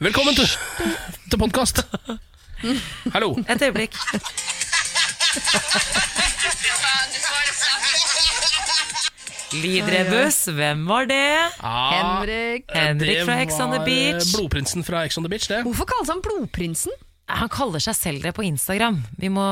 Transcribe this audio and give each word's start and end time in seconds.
Velkommen 0.00 0.34
til, 0.34 0.48
til 1.30 1.38
podkast. 1.38 1.82
Hallo. 3.12 3.36
Et 3.48 3.62
øyeblikk. 3.62 3.94
Lydrebus, 9.52 10.44
hvem 10.44 10.86
var 10.88 11.04
det? 11.10 11.36
Ah, 11.62 11.92
Henrik. 11.94 12.62
Henrik 12.74 13.24
fra 13.24 13.40
Ex 13.42 13.52
on 13.60 13.72
the 13.74 13.84
Beach. 13.84 14.36
Blodprinsen 14.36 14.84
fra 14.84 15.04
Ex 15.04 15.18
on 15.18 15.24
the 15.24 15.30
Beach, 15.30 15.48
det. 15.48 15.62
Hvorfor 15.62 15.84
kalles 15.84 16.08
han 16.08 16.22
Blodprinsen? 16.22 16.92
Han 17.40 17.48
kaller 17.48 17.78
seg 17.80 17.94
selv 17.94 18.22
det 18.22 18.32
på 18.34 18.42
Instagram. 18.44 19.02
Vi 19.18 19.28
må, 19.28 19.44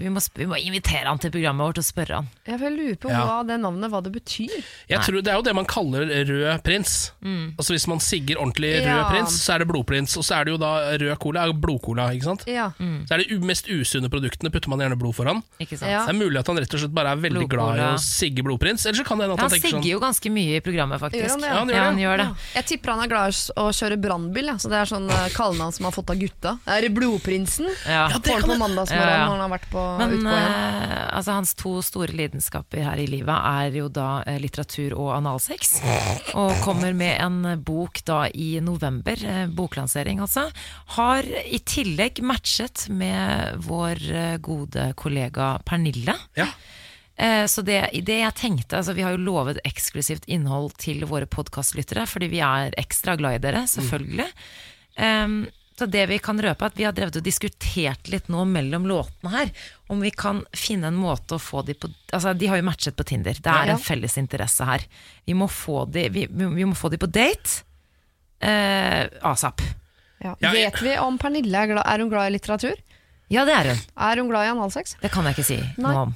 vi 0.00 0.08
må, 0.12 0.20
vi 0.36 0.46
må 0.46 0.58
invitere 0.60 1.06
han 1.06 1.18
til 1.22 1.30
programmet 1.30 1.66
vårt 1.70 1.78
og 1.78 1.84
spørre 1.86 2.14
han. 2.20 2.28
Jeg 2.46 2.58
lurer 2.60 2.76
lure 2.76 2.96
på 2.96 3.10
Ja. 3.10 3.20
hva 3.26 3.46
det 3.46 3.58
navnet 3.60 3.90
hva 3.90 4.02
det 4.02 4.12
betyr. 4.12 4.50
Jeg 4.88 5.00
tror 5.00 5.20
Det 5.22 5.28
er 5.32 5.36
jo 5.36 5.42
det 5.42 5.54
man 5.54 5.64
kaller 5.64 6.06
rød 6.06 6.62
prins. 6.64 7.12
Altså 7.22 7.72
Hvis 7.74 7.86
man 7.88 8.00
sigger 8.00 8.36
ordentlig 8.40 8.72
rød 8.80 8.86
Ja. 8.90 9.08
prins, 9.10 9.36
så 9.42 9.54
er 9.54 9.58
det 9.58 9.68
blodprins. 9.68 10.16
Og 10.16 10.24
så 10.24 10.40
er 10.40 10.44
det 10.44 10.52
jo 10.52 10.58
da 10.58 10.72
rød 10.98 11.18
cola 11.18 11.46
er 11.46 11.52
blodcola. 11.52 12.10
ikke 12.14 12.24
sant? 12.24 12.44
Ja. 12.46 12.70
Så 12.78 13.12
er 13.14 13.18
det 13.24 13.40
mest 13.42 13.66
usunne 13.68 14.08
produktene 14.10 14.50
putter 14.50 14.68
man 14.68 14.78
gjerne 14.80 14.98
blod 14.98 15.14
foran. 15.14 15.42
Ikke 15.60 15.78
sant? 15.78 15.90
Ja. 15.90 16.06
Det 16.06 16.14
er 16.14 16.18
mulig 16.18 16.38
at 16.38 16.46
han 16.46 16.56
rett 16.56 16.74
og 16.74 16.80
slett 16.80 16.94
bare 16.94 17.12
er 17.12 17.16
veldig 17.16 17.46
Blodcola. 17.48 17.74
glad 17.74 17.78
i 17.78 17.94
å 17.94 17.98
sigge 18.00 18.42
blodprins. 18.42 18.84
Eller 18.86 18.98
så 18.98 19.04
kan 19.06 19.18
det 19.18 19.28
hende 19.28 19.34
at 19.34 19.40
Han 19.40 19.50
han 19.50 19.58
sigger 19.60 19.78
sånn 19.80 19.90
jo 19.90 20.00
ganske 20.00 20.30
mye 20.30 20.56
i 20.56 20.60
programmet, 20.60 21.00
faktisk. 21.00 21.24
Gjør 21.24 21.30
han 21.30 21.40
det? 21.40 21.48
Ja, 21.50 21.54
han 21.60 21.68
gjør 21.68 21.74
Ja, 21.74 21.84
han 21.84 21.98
gjør 21.98 22.16
det. 22.18 22.28
Jeg 22.54 22.64
tipper 22.66 22.90
han 22.94 23.00
er 23.04 23.08
glad 23.08 23.28
i 23.30 23.52
å 23.60 23.66
kjøre 23.70 24.00
brannbil, 24.00 24.46
ja. 24.46 24.54
så 24.56 24.68
det 24.68 24.78
er 24.80 24.84
sånn 24.90 25.08
uh, 25.10 25.28
kallenavn 25.34 25.72
som 25.72 25.84
han 25.84 25.92
har 25.92 25.96
fått 26.02 26.10
av 26.10 26.18
gutta. 26.20 26.58
Er 26.66 26.80
det 26.82 26.94
Blodprinsen? 27.20 27.68
Ja. 27.86 28.08
Ja, 28.10 28.18
det 28.18 28.36
på 28.42 28.56
mandagsmorgen 28.58 29.08
Ja, 29.08 29.18
ja. 29.18 29.26
når 29.26 29.36
han 29.36 29.40
har 29.44 29.52
vært 29.52 29.68
på 29.70 29.84
Men 29.98 30.14
utgående. 30.16 30.36
eh, 30.36 31.16
altså, 31.16 31.32
hans 31.36 31.54
to 31.54 31.72
store 31.82 32.12
lidenskaper 32.16 32.82
her 32.84 32.96
i 33.02 33.06
livet 33.06 33.36
er 33.36 33.70
jo 33.78 33.88
da 33.88 34.22
eh, 34.26 34.38
litteratur 34.40 34.94
og 34.98 35.12
analsex. 35.16 35.80
Og 36.34 36.52
kommer 36.64 36.92
med 36.96 37.20
en 37.20 37.62
bok 37.64 38.02
da 38.08 38.24
i 38.32 38.60
november, 38.60 39.16
eh, 39.24 39.46
boklansering 39.46 40.20
altså. 40.20 40.48
Har 40.96 41.22
i 41.24 41.58
tillegg 41.64 42.22
matchet 42.22 42.88
med 42.90 43.60
vår 43.66 44.38
gode 44.40 44.92
kollega 44.96 45.58
Pernille. 45.64 46.16
Ja. 46.36 46.46
Eh, 47.16 47.44
Så 47.46 47.62
det, 47.62 47.90
det 48.06 48.20
jeg 48.22 48.34
tenkte, 48.34 48.78
altså 48.78 48.94
Vi 48.94 49.02
har 49.02 49.12
jo 49.12 49.18
lovet 49.24 49.58
eksklusivt 49.64 50.24
innhold 50.26 50.72
til 50.78 51.04
våre 51.04 51.26
podkastlyttere, 51.26 52.06
fordi 52.08 52.28
vi 52.32 52.40
er 52.40 52.72
ekstra 52.80 53.16
glad 53.16 53.34
i 53.34 53.38
dere, 53.44 53.66
selvfølgelig. 53.68 54.26
Em, 54.96 55.46
så 55.80 55.86
det 55.90 56.04
vi 56.10 56.18
kan 56.22 56.38
røpe, 56.40 56.62
er 56.62 56.70
at 56.70 56.76
vi 56.78 56.84
har 56.86 56.92
drevet 56.96 57.16
og 57.18 57.24
diskutert 57.26 58.10
litt 58.12 58.28
nå 58.32 58.44
mellom 58.48 58.84
låtene 58.88 59.32
her, 59.32 59.50
om 59.90 60.00
vi 60.04 60.12
kan 60.12 60.42
finne 60.56 60.90
en 60.92 60.98
måte 61.00 61.34
å 61.38 61.40
få 61.42 61.64
de 61.66 61.74
på 61.74 61.88
Altså, 62.12 62.34
de 62.36 62.46
har 62.50 62.60
jo 62.60 62.66
matchet 62.68 62.96
på 62.98 63.06
Tinder. 63.08 63.34
Det 63.40 63.50
er 63.50 63.66
Ja. 63.70 63.74
en 63.74 63.82
felles 63.82 64.16
interesse 64.20 64.64
her. 64.68 64.84
Vi 65.26 65.34
må 65.34 65.48
få 65.50 65.84
de, 65.90 66.08
vi, 66.12 66.26
vi 66.30 66.64
må 66.68 66.74
få 66.76 66.90
de 66.92 66.98
på 67.00 67.08
date. 67.10 67.62
Eh, 68.40 69.06
asap. 69.22 69.60
Ja. 70.20 70.34
Ja, 70.40 70.50
Vet 70.52 70.80
vi 70.82 70.94
om 71.00 71.18
Pernille 71.20 71.56
er, 71.56 71.66
glad, 71.72 71.84
er 71.86 71.98
hun 72.04 72.10
glad 72.12 72.28
i 72.30 72.34
litteratur? 72.36 72.74
Ja, 73.32 73.44
det 73.48 73.54
er 73.54 73.68
hun. 73.72 73.80
Er 73.96 74.20
hun 74.20 74.28
glad 74.32 74.46
i 74.48 74.50
analsex? 74.52 74.96
Det 75.00 75.10
kan 75.12 75.24
jeg 75.28 75.36
ikke 75.38 75.46
si 75.46 75.58
Nei. 75.60 75.86
noe 75.86 76.02
om. 76.08 76.14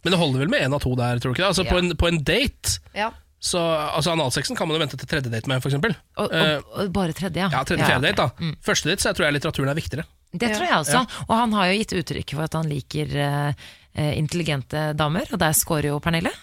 Men 0.00 0.14
det 0.14 0.18
holder 0.20 0.40
vel 0.40 0.48
med 0.48 0.62
én 0.64 0.72
av 0.72 0.80
to 0.80 0.94
der, 0.96 1.18
tror 1.20 1.34
du 1.34 1.36
ikke 1.36 1.42
det? 1.44 1.50
Altså 1.50 1.64
Ja. 1.66 1.72
på, 1.74 1.78
en, 1.82 1.90
på 2.00 2.08
en 2.08 2.22
date 2.24 2.78
Ja. 2.96 3.10
Så, 3.40 3.60
altså 3.96 4.12
Analsexen 4.12 4.58
kan 4.58 4.68
man 4.68 4.76
jo 4.76 4.84
vente 4.84 4.98
til 5.00 5.08
tredje 5.08 5.32
date 5.32 5.48
med, 5.48 5.62
f.eks. 5.64 5.78
Og, 5.80 5.92
og, 6.20 6.34
Eh, 6.36 6.56
og 6.76 6.90
bare 6.92 7.16
tredje, 7.16 7.40
ja. 7.40 7.48
ja, 7.48 7.62
tredje, 7.64 7.86
fjerde 7.88 8.10
date, 8.10 8.26
da. 8.26 8.54
Første 8.66 8.90
date 8.90 9.02
så 9.02 9.10
jeg 9.10 9.18
tror 9.18 9.26
jeg 9.26 9.38
litteraturen 9.38 9.72
er 9.72 9.78
viktigere. 9.78 10.08
Det 10.30 10.50
tror 10.54 10.66
jeg 10.68 10.76
også. 10.76 11.04
Og 11.26 11.32
han 11.34 11.54
har 11.56 11.70
jo 11.70 11.78
gitt 11.80 11.94
uttrykk 12.02 12.34
for 12.36 12.46
at 12.46 12.58
han 12.58 12.68
liker 12.70 13.14
eh, 13.24 13.70
intelligente 14.14 14.90
damer, 14.98 15.32
og 15.32 15.40
der 15.42 15.56
scorer 15.56 15.90
jo 15.90 16.02
Pernille 16.04 16.34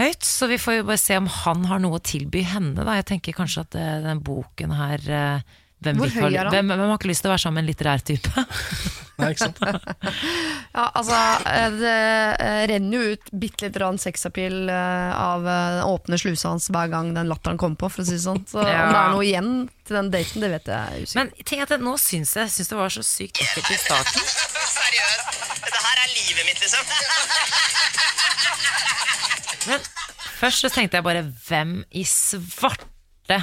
høyt. 0.00 0.24
Så 0.26 0.48
vi 0.50 0.60
får 0.60 0.80
jo 0.80 0.88
bare 0.88 1.00
se 1.00 1.16
om 1.20 1.28
han 1.30 1.66
har 1.70 1.82
noe 1.82 1.98
å 2.00 2.04
tilby 2.04 2.44
henne, 2.48 2.82
da. 2.82 2.98
Jeg 2.98 3.08
tenker 3.14 3.36
kanskje 3.36 3.66
at 3.66 3.78
uh, 3.78 3.98
den 4.04 4.22
boken 4.24 4.74
her 4.76 5.08
eh, 5.08 5.58
hvem, 5.82 5.98
Hvor 6.00 6.12
høy 6.14 6.28
er 6.32 6.46
han? 6.46 6.52
hvem, 6.54 6.68
hvem 6.72 6.90
har 6.92 6.98
ikke 7.00 7.10
lyst 7.10 7.24
til 7.24 7.30
å 7.30 7.34
være 7.34 7.42
sammen 7.44 7.58
med 7.60 7.64
en 7.64 7.70
litterær 7.72 8.04
type? 8.06 8.44
Nei, 9.22 9.28
ikke 9.34 9.44
sant? 9.44 9.58
Ja, 10.72 10.86
altså, 10.96 11.16
eh, 11.52 11.74
det 11.76 11.92
eh, 12.40 12.62
renner 12.70 12.96
jo 12.96 13.12
ut 13.16 13.26
bitte 13.42 13.66
lite 13.66 13.82
rann 13.82 13.98
sexappeal 14.00 14.70
eh, 14.72 15.10
av 15.20 15.44
den 15.44 15.82
åpne 15.84 16.16
slusa 16.22 16.48
hans 16.54 16.70
hver 16.72 16.88
gang 16.92 17.10
den 17.16 17.28
latteren 17.30 17.60
kommer 17.60 17.76
på, 17.82 17.90
for 17.92 18.02
å 18.02 18.06
si 18.08 18.16
det 18.16 18.22
sånn. 18.24 18.40
Så 18.48 18.62
Ja. 18.64 18.86
om 18.86 18.94
det 18.94 19.02
er 19.02 19.12
noe 19.12 19.26
igjen 19.28 19.50
til 19.84 19.98
den 19.98 20.08
daten, 20.14 20.40
det 20.46 20.50
vet 20.54 20.70
jeg 20.72 21.04
usikkert. 21.04 21.18
Men 21.20 21.46
tenk 21.52 21.66
at 21.66 21.74
det, 21.74 21.80
nå 21.84 21.94
syns 22.00 22.32
jeg 22.40 22.54
syns 22.56 22.72
det 22.72 22.78
var 22.80 22.94
så 22.96 23.04
sykt 23.04 23.42
ekkelt 23.44 23.68
i 23.74 23.78
starten. 23.82 24.22
Seriøst. 24.78 25.40
Dette 25.66 25.84
her 25.84 26.02
er 26.06 26.10
livet 26.16 26.48
mitt, 26.48 26.60
liksom. 26.64 26.84
Men 29.70 29.84
først 30.40 30.64
så 30.64 30.72
tenkte 30.74 30.98
jeg 30.98 31.06
bare 31.06 31.22
hvem 31.46 31.76
i 31.94 32.02
svarte 32.08 33.38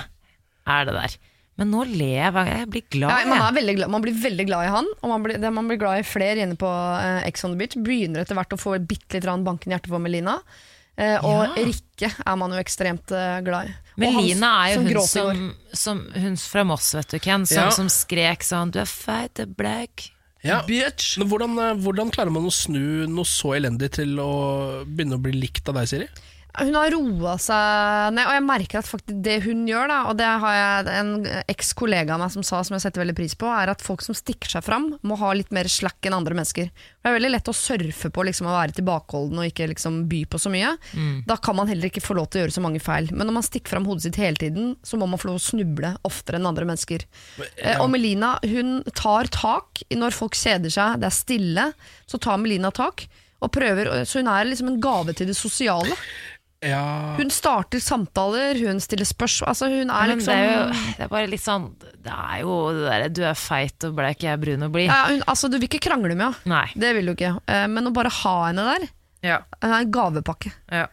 er 0.70 0.86
det 0.90 0.94
der? 0.98 1.14
Men 1.59 1.74
nå 1.74 1.84
ler 1.90 2.16
jeg, 2.16 2.31
hver 2.31 2.47
gang 2.47 2.62
jeg 2.64 2.72
blir 2.72 2.86
glad. 2.96 3.12
Ja, 3.12 3.28
man, 3.28 3.59
er 3.59 3.75
glad, 3.75 3.92
man 3.92 4.03
blir 4.06 4.16
veldig 4.16 4.47
glad 4.47 4.66
i 4.70 4.74
han, 4.74 4.90
og 5.02 5.12
man 5.12 5.25
blir, 5.25 5.40
man 5.52 5.68
blir 5.68 5.80
glad 5.81 6.02
i 6.02 6.08
flere 6.08 6.46
inne 6.46 6.56
på 6.59 6.70
uh, 6.70 7.20
Ex 7.28 7.44
on 7.44 7.56
the 7.56 7.59
Beach. 7.59 7.75
Begynner 7.75 8.24
etter 8.24 8.38
hvert 8.40 8.56
å 8.56 8.59
få 8.59 8.78
bitte 8.80 9.20
litt 9.20 9.28
Banken 9.46 9.72
i 9.72 9.75
hjerte 9.75 9.92
for 9.92 10.03
Melina. 10.03 10.40
Eh, 11.00 11.16
og 11.24 11.56
Ja. 11.56 11.66
Rikke 11.69 12.09
er 12.28 12.40
man 12.40 12.52
jo 12.52 12.59
ekstremt 12.59 13.12
uh, 13.16 13.40
glad 13.46 13.69
i. 13.69 13.75
Melina 14.00 14.52
er 14.66 14.74
jo 14.74 14.80
som 14.80 14.88
hun 14.88 15.03
som, 15.08 15.44
som 15.75 16.02
Hun 16.16 16.40
fra 16.40 16.64
Moss, 16.68 16.94
vet 16.96 17.12
du, 17.16 17.19
Ken, 17.24 17.46
som, 17.48 17.68
Ja. 17.68 17.75
som 17.75 17.92
skrek 17.92 18.44
sånn 18.44 18.72
'Du 18.72 18.80
er 18.80 18.90
feit, 18.90 19.34
du 19.36 19.44
er 19.44 19.53
black'. 19.53 20.09
Ja. 20.44 20.62
Bitch. 20.68 21.18
Men 21.19 21.28
hvordan, 21.28 21.56
hvordan 21.84 22.12
klarer 22.16 22.31
man 22.31 22.48
å 22.48 22.52
snu 22.52 23.08
noe 23.08 23.28
så 23.28 23.56
elendig 23.58 23.92
til 24.00 24.16
å 24.24 24.86
begynne 24.88 25.19
å 25.19 25.24
bli 25.24 25.36
likt 25.36 25.68
av 25.68 25.75
deg, 25.75 25.88
Siri? 25.92 26.08
Hun 26.59 26.75
har 26.75 26.92
roa 26.94 27.34
seg 27.42 28.14
ned, 28.16 28.25
og 28.28 28.34
jeg 28.36 28.44
merker 28.46 28.80
at 28.81 28.88
faktisk 28.90 29.20
det 29.25 29.38
hun 29.46 29.62
gjør, 29.70 29.88
da, 29.92 29.97
og 30.12 30.18
det 30.20 30.28
har 30.44 30.56
jeg 30.58 31.00
en 31.00 31.12
eks-kollega 31.52 32.16
av 32.16 32.22
meg 32.24 32.34
som 32.34 32.44
sa, 32.46 32.59
som 32.68 32.75
jeg 32.75 32.84
setter 32.86 33.03
veldig 33.03 33.16
pris 33.18 33.36
på, 33.40 33.47
er 33.50 33.72
at 33.74 33.84
folk 33.86 34.03
som 34.06 34.18
stikker 34.18 34.52
seg 34.52 34.66
fram, 34.66 34.90
må 35.08 35.18
ha 35.22 35.31
litt 35.38 35.52
mer 35.56 35.69
slack 35.72 36.03
enn 36.09 36.18
andre 36.18 36.36
mennesker. 36.38 36.69
Det 36.74 37.08
er 37.12 37.16
veldig 37.16 37.31
lett 37.31 37.52
å 37.52 37.56
surfe 37.56 38.12
på 38.12 38.25
liksom, 38.28 38.50
å 38.52 38.58
være 38.58 38.75
tilbakeholden 38.80 39.40
og 39.40 39.48
ikke 39.50 39.69
liksom, 39.72 40.02
by 40.12 40.24
på 40.30 40.42
så 40.44 40.52
mye. 40.53 40.74
Da 41.30 41.38
kan 41.40 41.56
man 41.58 41.69
heller 41.72 41.88
ikke 41.90 42.03
få 42.03 42.18
lov 42.19 42.28
til 42.30 42.42
å 42.42 42.44
gjøre 42.46 42.58
så 42.58 42.64
mange 42.66 42.81
feil. 42.84 43.08
Men 43.16 43.30
når 43.30 43.38
man 43.40 43.48
stikker 43.48 43.75
fram 43.78 43.88
hodet 43.90 44.08
sitt 44.09 44.19
hele 44.19 44.36
tiden, 44.40 44.74
så 44.84 45.00
må 45.00 45.08
man 45.09 45.19
få 45.22 45.31
lov 45.31 45.40
til 45.40 45.46
å 45.46 45.50
snuble 45.53 45.94
oftere 46.08 46.38
enn 46.42 46.50
andre 46.50 46.68
mennesker. 46.69 47.06
Eh, 47.64 47.80
Og 47.80 47.90
Melina 47.94 48.36
hun 48.44 48.81
tar 48.94 49.30
tak 49.31 49.81
når 49.96 50.12
folk 50.16 50.36
kjeder 50.36 50.69
seg, 50.74 51.00
det 51.00 51.08
er 51.08 51.16
stille, 51.16 51.69
så 52.09 52.19
tar 52.19 52.38
Melina 52.42 52.72
tak. 52.75 53.08
Og 53.40 53.48
prøver, 53.56 53.88
så 54.03 54.19
hun 54.19 54.28
er 54.28 54.50
liksom 54.50 54.68
en 54.74 54.81
gave 54.84 55.14
til 55.16 55.30
det 55.31 55.38
sosiale. 55.40 55.96
Ja 56.66 57.16
Hun 57.16 57.30
starter 57.31 57.80
samtaler, 57.80 58.58
hun 58.68 58.81
stiller 58.84 59.08
spørsmål 59.08 59.47
altså 59.53 59.70
hun 59.72 59.90
er 59.96 60.09
liksom, 60.12 60.34
det, 60.34 60.36
er 60.36 60.50
jo, 60.52 60.92
det 60.97 61.06
er 61.06 61.12
bare 61.14 61.30
litt 61.31 61.44
sånn 61.46 61.70
Det 61.80 62.12
er 62.12 62.42
jo 62.44 62.58
det 62.75 62.84
derre 62.90 63.09
'du 63.16 63.22
er 63.30 63.38
feit 63.40 63.88
og 63.88 63.96
bleik, 63.96 64.25
jeg 64.28 64.34
er 64.34 64.42
brun 64.42 64.68
og 64.68 64.74
blid'. 64.75 64.92
ja, 64.92 65.06
hun, 65.08 65.24
altså, 65.25 65.48
Du 65.48 65.56
vil 65.58 65.69
ikke 65.69 65.80
krangle 65.88 66.16
med 66.19 66.25
henne, 66.28 66.52
Nei. 66.52 66.68
det 66.75 66.94
vil 66.98 67.06
du 67.08 67.14
ikke. 67.16 67.38
Eh, 67.48 67.68
Men 67.72 67.88
å 67.88 67.94
bare 67.96 68.12
ha 68.12 68.36
henne 68.50 68.66
der, 68.74 68.88
Ja. 69.24 69.38
hun 69.64 69.72
er 69.72 69.80
en 69.86 69.92
gavepakke. 69.92 70.52
Ja. 70.72 70.88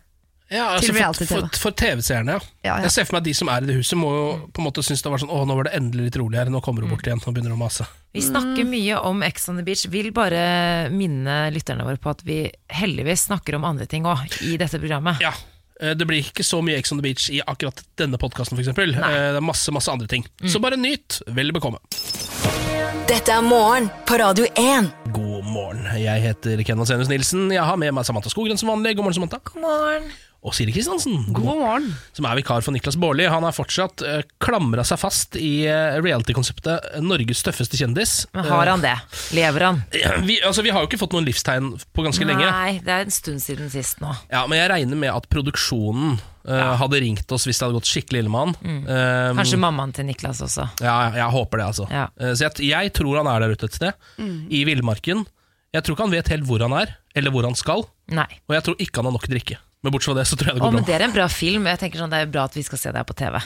Ja, 0.49 0.77
altså 0.79 0.95
for, 0.95 1.27
for, 1.27 1.49
for 1.59 1.71
TV-seerne, 1.75 2.37
ja. 2.37 2.39
Ja, 2.63 2.77
ja. 2.77 2.83
Jeg 2.87 2.93
ser 2.95 3.05
for 3.09 3.17
meg 3.17 3.25
at 3.25 3.27
de 3.27 3.35
som 3.35 3.49
er 3.51 3.65
i 3.65 3.67
det 3.67 3.75
huset, 3.81 3.99
må 3.99 4.13
jo 4.15 4.27
på 4.55 4.63
en 4.63 4.67
måte 4.69 4.85
synes 4.87 5.03
det 5.03 5.11
var 5.11 5.19
sånn 5.19 5.33
Å, 5.35 5.41
nå 5.43 5.57
var 5.59 5.67
det 5.67 5.73
endelig 5.75 6.05
litt 6.07 6.19
rolig 6.23 6.39
her, 6.39 6.47
nå 6.55 6.61
kommer 6.63 6.83
hun 6.87 6.93
bort 6.95 7.03
igjen 7.03 7.19
og 7.19 7.35
begynner 7.35 7.57
å 7.57 7.59
mase. 7.59 7.83
Vi 8.15 8.23
snakker 8.23 8.63
mye 8.65 9.01
om 9.03 9.25
Ex 9.27 9.49
on 9.51 9.57
the 9.59 9.65
Beach. 9.67 9.83
Vil 9.91 10.13
bare 10.15 10.87
minne 10.95 11.51
lytterne 11.51 11.83
våre 11.83 11.99
på 11.99 12.11
at 12.15 12.23
vi 12.23 12.45
heldigvis 12.71 13.27
snakker 13.27 13.59
om 13.59 13.67
andre 13.67 13.87
ting 13.91 14.07
òg 14.07 14.23
i 14.47 14.55
dette 14.57 14.79
programmet. 14.79 15.19
Ja. 15.21 15.33
Eh, 15.81 15.95
Det 15.99 16.07
blir 16.09 16.25
ikke 16.25 16.45
så 16.47 16.63
mye 16.65 16.79
Ex 16.81 16.93
on 16.93 17.01
the 17.01 17.07
Beach 17.07 17.29
i 17.31 17.41
akkurat 17.47 17.83
denne 17.99 18.19
podkasten, 18.21 18.59
f.eks. 18.59 18.73
Det 18.77 18.97
er 18.97 19.41
masse 19.45 19.73
masse 19.75 19.93
andre 19.93 20.07
ting. 20.11 20.27
Så 20.47 20.61
bare 20.63 20.77
nyt. 20.81 21.21
Vel 21.37 21.53
bekomme. 21.57 21.81
Dette 23.07 23.31
er 23.31 23.43
morgen 23.47 23.87
på 24.09 24.17
Radio 24.19 24.49
1. 24.59 24.89
God 25.15 25.45
morgen. 25.47 25.85
Jeg 26.01 26.23
heter 26.25 26.63
Ken 26.67 26.81
Vasenus 26.81 27.09
Nilsen. 27.09 27.53
Jeg 27.55 27.63
har 27.63 27.79
med 27.79 27.95
meg 27.95 28.07
Samantha 28.09 28.33
Skogren 28.33 28.59
som 28.59 28.73
vanlig. 28.73 28.97
God 28.99 29.07
morgen, 29.07 29.15
Samantha. 29.21 29.39
God 29.53 29.63
morgen. 29.63 30.09
Og 30.47 30.55
Siri 30.55 30.71
Kristiansen. 30.71 31.25
God 31.35 31.43
God 31.43 31.59
morgen. 31.59 31.87
som 32.15 32.27
er 32.29 32.39
vikar 32.39 32.63
for 32.63 32.75
Niklas 32.75 32.97
Baarli. 33.03 33.27
Han 33.27 33.43
har 33.43 33.55
fortsatt 33.55 34.03
uh, 34.07 34.21
klamra 34.43 34.85
seg 34.87 35.01
fast 35.03 35.35
i 35.41 35.67
uh, 35.67 35.99
reality-konseptet 36.05 37.01
Norges 37.03 37.43
tøffeste 37.43 37.79
kjendis. 37.81 38.15
Men 38.37 38.47
har 38.47 38.71
han 38.71 38.85
det? 38.85 38.95
Lever 39.35 39.67
han? 39.67 39.83
Eh, 39.91 40.21
vi, 40.23 40.39
altså, 40.47 40.63
vi 40.63 40.71
har 40.71 40.85
jo 40.85 40.91
ikke 40.91 41.01
fått 41.03 41.17
noen 41.17 41.27
livstegn 41.27 41.73
på 41.91 42.07
ganske 42.07 42.29
lenge. 42.29 42.47
Nei, 42.47 42.79
det 42.85 42.95
er 42.95 43.09
en 43.09 43.15
stund 43.15 43.43
siden 43.43 43.73
sist 43.75 43.99
nå. 44.05 44.15
Ja, 44.31 44.45
Men 44.47 44.63
jeg 44.63 44.71
regner 44.71 45.03
med 45.03 45.11
at 45.17 45.27
produksjonen 45.33 46.21
ja. 46.47 46.77
hadde 46.79 47.03
ringt 47.03 47.33
oss 47.35 47.49
hvis 47.49 47.59
det 47.59 47.67
hadde 47.67 47.81
gått 47.81 47.91
skikkelig 47.91 48.23
ille 48.23 48.31
med 48.31 48.45
han. 48.45 48.85
Um, 48.87 49.41
Kanskje 49.41 49.59
mammaen 49.59 49.95
til 49.97 50.07
Niklas 50.07 50.45
også. 50.47 50.69
Ja, 50.79 50.95
jeg 51.17 51.27
håper 51.35 51.59
det, 51.59 51.71
altså. 51.73 51.89
Ja. 51.91 52.07
Så 52.39 52.47
jeg, 52.47 52.69
jeg 52.71 52.95
tror 52.95 53.19
han 53.19 53.31
er 53.33 53.43
der 53.43 53.57
ute 53.57 53.67
et 53.67 53.81
sted, 53.81 54.07
i 54.47 54.63
villmarken. 54.69 55.27
Jeg 55.75 55.83
tror 55.83 55.97
ikke 55.97 56.07
han 56.07 56.15
vet 56.15 56.31
helt 56.33 56.47
hvor 56.49 56.63
han 56.63 56.77
er, 56.79 56.95
eller 57.19 57.35
hvor 57.35 57.49
han 57.49 57.59
skal. 57.59 57.83
Nei. 58.15 58.29
Og 58.47 58.55
jeg 58.55 58.69
tror 58.69 58.79
ikke 58.79 59.03
han 59.03 59.11
har 59.11 59.19
nok 59.19 59.27
drikke. 59.33 59.59
Men 59.85 59.93
bortsett 59.93 60.13
fra 60.15 60.19
det, 60.21 60.27
så 60.31 60.37
tror 60.41 60.49
jeg 60.53 60.57
det 60.57 60.63
Å, 60.63 60.67
går 60.67 60.73
men 60.75 60.83
bra. 60.83 60.89
det 60.89 60.97
er 61.01 61.05
en 61.07 61.15
bra 61.15 61.29
film. 61.31 61.67
Jeg 61.71 61.79
tenker 61.85 62.01
sånn, 62.03 62.11
Det 62.11 62.25
er 62.25 62.33
bra 62.33 62.45
at 62.49 62.57
vi 62.57 62.63
skal 62.67 62.79
se 62.81 62.91
det 62.93 62.99
her 63.03 63.07
på 63.07 63.15
TV. 63.19 63.39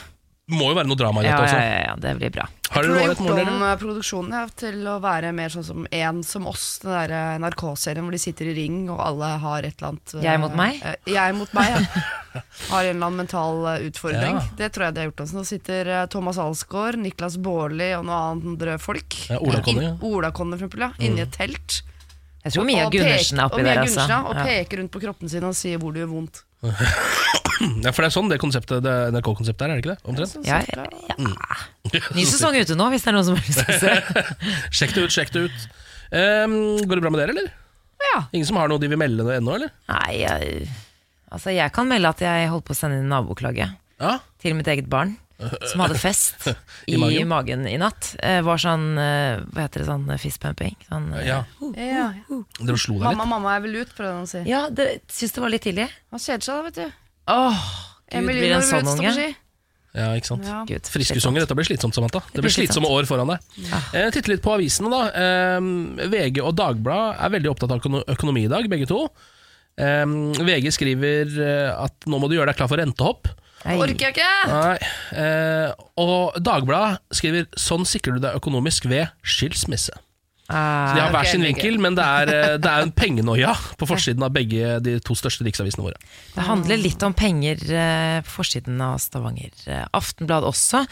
Det 0.51 0.57
må 0.57 0.71
jo 0.71 0.75
være 0.75 0.89
noe 0.89 0.97
drama 0.99 1.21
i 1.21 1.27
Ja, 1.27 1.35
dette 1.37 1.43
ja, 1.43 1.47
også. 1.47 1.59
ja, 1.61 1.81
ja, 1.85 1.91
det 2.01 2.11
blir 2.17 2.31
bra. 2.33 2.45
Har 2.71 2.83
Jeg 2.83 2.91
dere 2.91 3.13
tror 3.15 3.27
de 3.27 3.31
noe 3.31 3.35
har 3.35 3.35
noe 3.35 3.43
gjort 3.43 3.51
om 3.53 3.63
eh, 3.67 3.75
produksjonen 3.81 4.33
ja, 4.35 4.41
til 4.61 4.87
å 4.89 4.95
være 5.03 5.29
mer 5.37 5.51
sånn 5.53 5.63
som 5.67 5.85
En 5.91 6.23
som 6.27 6.47
oss, 6.49 6.65
den 6.81 6.91
der 6.91 7.13
eh, 7.15 7.37
NRK-serien 7.43 8.03
hvor 8.07 8.15
de 8.15 8.19
sitter 8.23 8.49
i 8.51 8.55
ring 8.57 8.89
og 8.89 8.99
alle 9.05 9.29
har 9.43 9.67
et 9.67 9.75
eller 9.77 9.91
annet 9.91 10.15
eh, 10.17 10.25
Jeg 10.25 10.41
mot 10.41 10.55
meg? 10.57 10.81
eh, 10.87 10.95
Jeg 11.13 11.35
mot 11.37 11.53
meg, 11.55 11.69
ja. 11.75 12.03
Har 12.71 12.83
en 12.87 12.95
eller 12.95 13.05
annen 13.05 13.21
mental 13.21 13.61
eh, 13.75 13.85
utfordring. 13.91 14.39
Ja. 14.39 14.43
Det 14.59 14.71
tror 14.73 14.87
jeg 14.87 14.95
de 14.97 15.03
har 15.03 15.09
gjort. 15.11 15.23
Altså. 15.25 15.37
Nå 15.37 15.45
sitter 15.51 15.93
eh, 15.99 16.05
Thomas 16.11 16.39
Alsgaard, 16.41 16.99
Niklas 17.05 17.37
Baarli 17.43 17.91
og 17.99 18.05
noen 18.09 18.43
andre 18.49 18.79
folk. 18.81 19.19
Ja, 19.29 19.39
Ola 19.43 19.61
Conny, 19.63 19.83
ja. 19.85 19.93
Ola 20.01 20.31
for 20.35 20.55
eksempel, 20.57 20.87
ja. 20.87 20.91
Inni 20.99 21.21
et 21.27 21.35
telt. 21.37 21.81
Jeg 22.41 22.55
tror 22.55 22.65
Mia 22.65 22.87
Gundersen 22.89 23.39
er 23.41 23.49
oppi 23.49 23.59
og 23.59 23.65
Mia 23.65 23.75
der, 23.75 23.83
Gundersen, 23.85 24.01
altså. 24.01 24.31
Og 24.31 24.47
peker 24.49 24.81
rundt 24.81 24.91
på 24.95 25.01
kroppen 25.03 25.29
sin 25.29 25.45
og 25.45 25.53
sier 25.57 25.81
hvor 25.81 25.93
det 25.93 26.01
gjør 26.03 26.11
vondt. 26.15 26.41
Ja, 26.61 27.91
for 27.93 28.01
det 28.01 28.07
er 28.07 28.13
sånn 28.13 28.29
det 28.29 28.37
konseptet 28.41 28.81
Det 28.85 28.93
NRK-konseptet 29.13 29.63
er, 29.65 29.71
er 29.71 29.77
det 29.77 29.83
ikke 29.83 29.93
det? 29.93 30.09
Omtrent? 30.09 30.47
Ja, 30.47 30.59
ja, 30.65 30.85
ja. 31.09 32.09
Ny 32.17 32.25
sesong 32.25 32.57
ute 32.57 32.77
nå, 32.77 32.87
hvis 32.93 33.05
det 33.05 33.11
er 33.11 33.17
noen 33.17 33.27
som 33.27 33.37
har 33.37 33.45
lyst 33.45 33.61
til 33.61 33.75
å 33.75 33.81
se. 33.81 34.25
Sjekk 34.79 34.95
det 34.97 35.03
ut, 35.05 35.13
sjekk 35.13 35.33
det 35.35 35.43
ut. 35.45 35.67
Um, 36.11 36.55
går 36.85 36.97
det 36.97 37.03
bra 37.05 37.11
med 37.13 37.21
dere, 37.21 37.35
eller? 37.35 37.51
Ja. 38.01 38.23
Ingen 38.33 38.49
som 38.49 38.57
har 38.57 38.71
noe 38.71 38.81
de 38.81 38.89
vil 38.89 38.99
melde 38.99 39.25
ennå, 39.37 39.53
eller? 39.59 39.73
Nei, 39.93 40.09
jeg, 40.23 40.65
altså 41.29 41.53
jeg 41.53 41.73
kan 41.75 41.89
melde 41.89 42.11
at 42.15 42.23
jeg 42.25 42.49
holdt 42.51 42.65
på 42.67 42.73
å 42.73 42.79
sende 42.81 42.97
inn 43.01 43.11
naboklage 43.13 43.69
Ja, 44.01 44.15
til 44.41 44.57
mitt 44.57 44.69
eget 44.73 44.89
barn. 44.91 45.13
Som 45.71 45.81
hadde 45.83 45.97
fest 46.01 46.47
I 46.47 46.53
i, 46.95 46.97
magen? 47.01 47.27
magen? 47.31 47.67
i 47.67 47.77
natt. 47.81 48.11
Eh, 48.21 48.39
var 48.45 48.59
sånn, 48.61 48.87
eh, 49.01 49.41
hva 49.51 49.65
heter 49.65 49.81
det, 49.83 49.87
sånn 49.89 50.07
fistpumping? 50.21 50.75
Sånn, 50.89 51.07
eh, 51.17 51.27
ja. 51.27 51.39
Ja. 51.75 52.07
Dere 52.61 52.77
slo 52.81 52.97
deg 52.99 53.07
Mamma, 53.09 53.23
litt? 53.23 53.31
mamma 53.35 53.55
er 53.57 53.63
vel 53.67 53.79
ut, 53.83 53.93
prøvde 53.97 54.15
han 54.19 54.27
å 54.27 54.31
si. 54.31 54.43
ja 54.49 54.65
det 54.69 54.89
syns 55.11 55.33
det 55.37 55.41
var 55.45 55.53
litt 55.53 55.65
tidlig. 55.67 55.87
Han 56.13 56.21
kjeder 56.21 56.45
seg 56.47 56.59
da, 56.59 56.65
vet 56.69 56.81
du. 56.81 56.99
Åh, 57.31 57.63
Gud, 58.11 58.19
Emil 58.21 58.41
blir 58.43 58.57
en 58.59 58.67
sånn 58.69 58.91
unge? 58.95 59.31
Ja, 59.91 60.05
ikke 60.15 60.29
sant. 60.29 60.45
Ja. 60.47 60.61
Gud, 60.69 60.87
Friskusonger, 60.87 61.43
dette 61.43 61.55
blir 61.57 61.67
slitsomt, 61.67 61.91
Samantha. 61.97 62.21
Det 62.31 62.39
blir 62.45 62.53
slitsomme 62.53 62.87
år 62.87 63.03
foran 63.09 63.27
deg. 63.33 63.43
Eh, 63.91 64.07
titte 64.15 64.31
litt 64.31 64.39
på 64.45 64.53
avisene, 64.55 64.87
da. 64.93 65.01
Eh, 65.11 66.07
VG 66.13 66.39
og 66.45 66.53
Dagbladet 66.55 67.19
er 67.25 67.33
veldig 67.35 67.51
opptatt 67.51 67.73
av 67.75 67.83
økonomi 68.15 68.45
i 68.45 68.51
dag, 68.53 68.69
begge 68.71 68.87
to. 68.87 69.01
Eh, 69.75 70.05
VG 70.47 70.71
skriver 70.77 71.35
eh, 71.43 71.71
at 71.75 72.07
nå 72.07 72.21
må 72.23 72.29
du 72.31 72.37
gjøre 72.37 72.53
deg 72.53 72.61
klar 72.61 72.71
for 72.71 72.79
rentehopp. 72.79 73.27
Nei. 73.65 73.77
Orker 73.77 74.07
jeg 74.07 74.15
ikke! 74.15 74.29
Nei. 74.51 74.77
Eh, 75.21 75.73
og 76.01 76.37
Dagbladet 76.41 77.01
skriver 77.13 77.45
'sånn 77.53 77.85
sikrer 77.85 78.17
du 78.17 78.23
deg 78.23 78.39
økonomisk 78.39 78.87
ved 78.89 79.11
skilsmisse'. 79.23 79.99
Ah, 80.51 80.95
De 80.95 80.99
har 80.99 81.11
hver 81.13 81.21
okay, 81.23 81.31
sin 81.31 81.45
vinkel, 81.45 81.77
men 81.79 81.95
det 81.95 82.03
er, 82.03 82.27
eh, 82.27 82.57
det 82.59 82.67
er 82.67 82.83
en 82.83 82.91
pengenoia 82.91 83.53
på 83.79 83.87
forsiden 83.87 84.23
av 84.25 84.33
begge 84.35 84.81
de 84.83 84.97
to 84.99 85.15
største 85.15 85.45
riksavisene 85.47 85.85
våre. 85.85 85.95
Det 86.35 86.43
handler 86.43 86.81
litt 86.81 87.03
om 87.07 87.13
penger 87.15 87.61
eh, 87.71 88.17
på 88.25 88.33
forsiden 88.41 88.81
av 88.83 88.97
Stavanger 88.99 89.53
eh, 89.67 89.85
Aftenblad 89.95 90.43
også. 90.43 90.83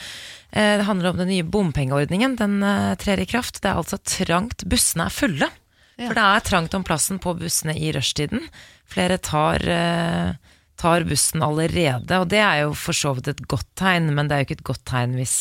Eh, 0.53 0.77
det 0.79 0.87
handler 0.87 1.11
om 1.11 1.17
den 1.19 1.27
nye 1.33 1.43
bompengeordningen. 1.43 2.37
Den 2.39 2.63
eh, 2.63 2.95
trer 3.01 3.19
i 3.19 3.27
kraft. 3.27 3.59
Det 3.59 3.73
er 3.73 3.81
altså 3.81 3.99
trangt. 3.99 4.63
Bussene 4.69 5.09
er 5.09 5.17
fulle. 5.17 5.51
For 5.99 6.15
det 6.15 6.23
er 6.23 6.45
trangt 6.47 6.75
om 6.77 6.85
plassen 6.87 7.19
på 7.19 7.33
bussene 7.35 7.73
i 7.75 7.91
rushtiden. 7.91 8.45
Flere 8.87 9.17
tar, 9.19 9.59
eh, 9.67 10.37
tar 10.79 11.03
bussen 11.07 11.43
allerede, 11.43 12.21
og 12.21 12.29
det 12.31 12.39
er 12.43 12.63
jo 12.63 12.73
for 12.77 12.95
så 12.95 13.11
vidt 13.17 13.33
et 13.33 13.43
godt 13.51 13.67
tegn, 13.79 14.13
men 14.15 14.29
det 14.29 14.35
er 14.35 14.43
jo 14.43 14.49
ikke 14.49 14.59
et 14.61 14.67
godt 14.71 14.85
tegn 14.87 15.17
hvis 15.19 15.35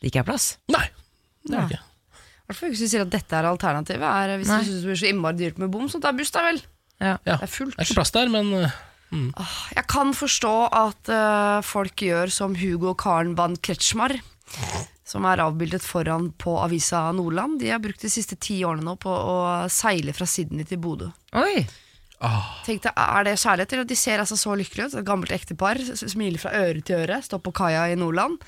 det 0.00 0.10
ikke 0.10 0.24
er 0.24 0.28
plass. 0.28 0.48
Nei, 0.72 0.86
det 1.48 1.56
er 1.56 1.58
det 1.58 1.78
ikke. 1.78 1.82
Hvert 2.44 2.58
fall 2.58 2.72
hvis 2.74 2.82
du 2.84 2.88
sier 2.92 3.04
at 3.06 3.12
dette 3.12 3.36
er 3.38 3.46
alternativet. 3.48 4.04
Er, 4.04 4.34
hvis 4.36 4.50
Nei. 4.52 4.60
du 4.60 4.68
syns 4.68 4.82
det 4.82 4.90
blir 4.90 5.00
så 5.00 5.08
innmari 5.08 5.38
dyrt 5.40 5.60
med 5.62 5.70
bom, 5.72 5.86
så 5.88 6.00
ta 6.02 6.12
buss, 6.16 6.32
da 6.34 6.42
vel. 6.44 6.60
Ja. 7.00 7.14
Ja. 7.24 7.38
Det 7.38 7.46
er 7.46 7.52
fullt. 7.54 7.76
Det 7.76 7.80
er 7.80 7.88
ikke 7.88 8.00
plass 8.02 8.12
der, 8.14 8.32
men 8.32 8.52
mm. 9.08 9.30
Jeg 9.78 9.86
kan 9.90 10.12
forstå 10.16 10.52
at 10.68 11.12
uh, 11.12 11.64
folk 11.64 12.04
gjør 12.04 12.32
som 12.32 12.56
Hugo 12.60 12.92
Karen 13.00 13.32
van 13.38 13.56
Kretschmar, 13.56 14.18
som 15.08 15.24
er 15.28 15.40
avbildet 15.44 15.84
foran 15.84 16.30
på 16.40 16.58
avisa 16.60 17.06
Nordland. 17.16 17.56
De 17.62 17.72
har 17.72 17.80
brukt 17.80 18.04
de 18.04 18.12
siste 18.12 18.36
ti 18.36 18.60
årene 18.66 18.84
nå 18.90 18.98
på 19.00 19.12
å 19.12 19.38
seile 19.72 20.12
fra 20.16 20.28
Sydney 20.28 20.68
til 20.68 20.82
Bodø. 20.84 21.08
Oi! 21.40 21.64
Tenkte, 22.66 22.92
Er 22.96 23.26
det 23.26 23.38
kjærlighet? 23.38 23.72
Eller 23.76 23.88
de 23.88 23.98
ser 23.98 24.22
altså 24.22 24.38
så 24.40 24.56
lykkelige 24.58 24.90
ut. 24.90 24.98
Et 25.00 25.06
gammelt 25.06 25.34
ektepar 25.34 25.80
smiler 26.00 26.40
fra 26.42 26.54
øre 26.64 26.80
til 26.84 27.02
øre, 27.04 27.20
står 27.24 27.42
på 27.44 27.54
kaia 27.56 27.86
i 27.92 27.98
Nordland. 28.00 28.38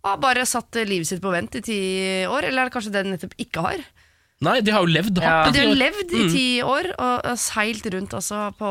Og 0.00 0.08
har 0.14 0.20
bare 0.22 0.46
satt 0.48 0.80
eh, 0.80 0.88
livet 0.88 1.10
sitt 1.10 1.22
på 1.22 1.32
vent 1.32 1.58
i 1.58 1.64
ti 1.64 1.80
år, 2.24 2.48
eller 2.48 2.64
er 2.64 2.70
det 2.70 2.76
kanskje 2.76 2.92
det 2.94 3.04
de 3.04 3.14
nettopp 3.14 3.36
ikke 3.42 3.64
har? 3.66 3.82
Nei, 4.40 4.54
de 4.64 4.72
har 4.72 4.80
jo 4.80 4.88
levd 4.88 5.18
hardt. 5.20 5.50
Ja. 5.50 5.52
de 5.52 5.60
har 5.60 5.76
levd 5.76 6.12
i 6.16 6.22
ti 6.32 6.44
år 6.64 6.86
og, 6.94 7.26
og 7.28 7.40
seilt 7.40 7.84
rundt 7.92 8.14
altså, 8.16 8.46
på 8.56 8.70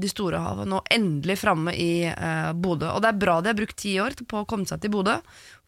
de 0.00 0.08
store 0.08 0.40
havet. 0.40 0.70
Nå 0.72 0.80
endelig 0.94 1.36
framme 1.42 1.74
i 1.76 2.06
eh, 2.08 2.52
Bodø. 2.56 2.88
Og 2.94 3.02
det 3.04 3.10
er 3.10 3.18
bra 3.20 3.34
de 3.44 3.52
har 3.52 3.58
brukt 3.58 3.76
ti 3.76 3.98
år 4.00 4.16
på 4.16 4.40
å 4.40 4.46
komme 4.48 4.64
seg 4.68 4.80
til 4.80 4.94
Bodø. 4.94 5.18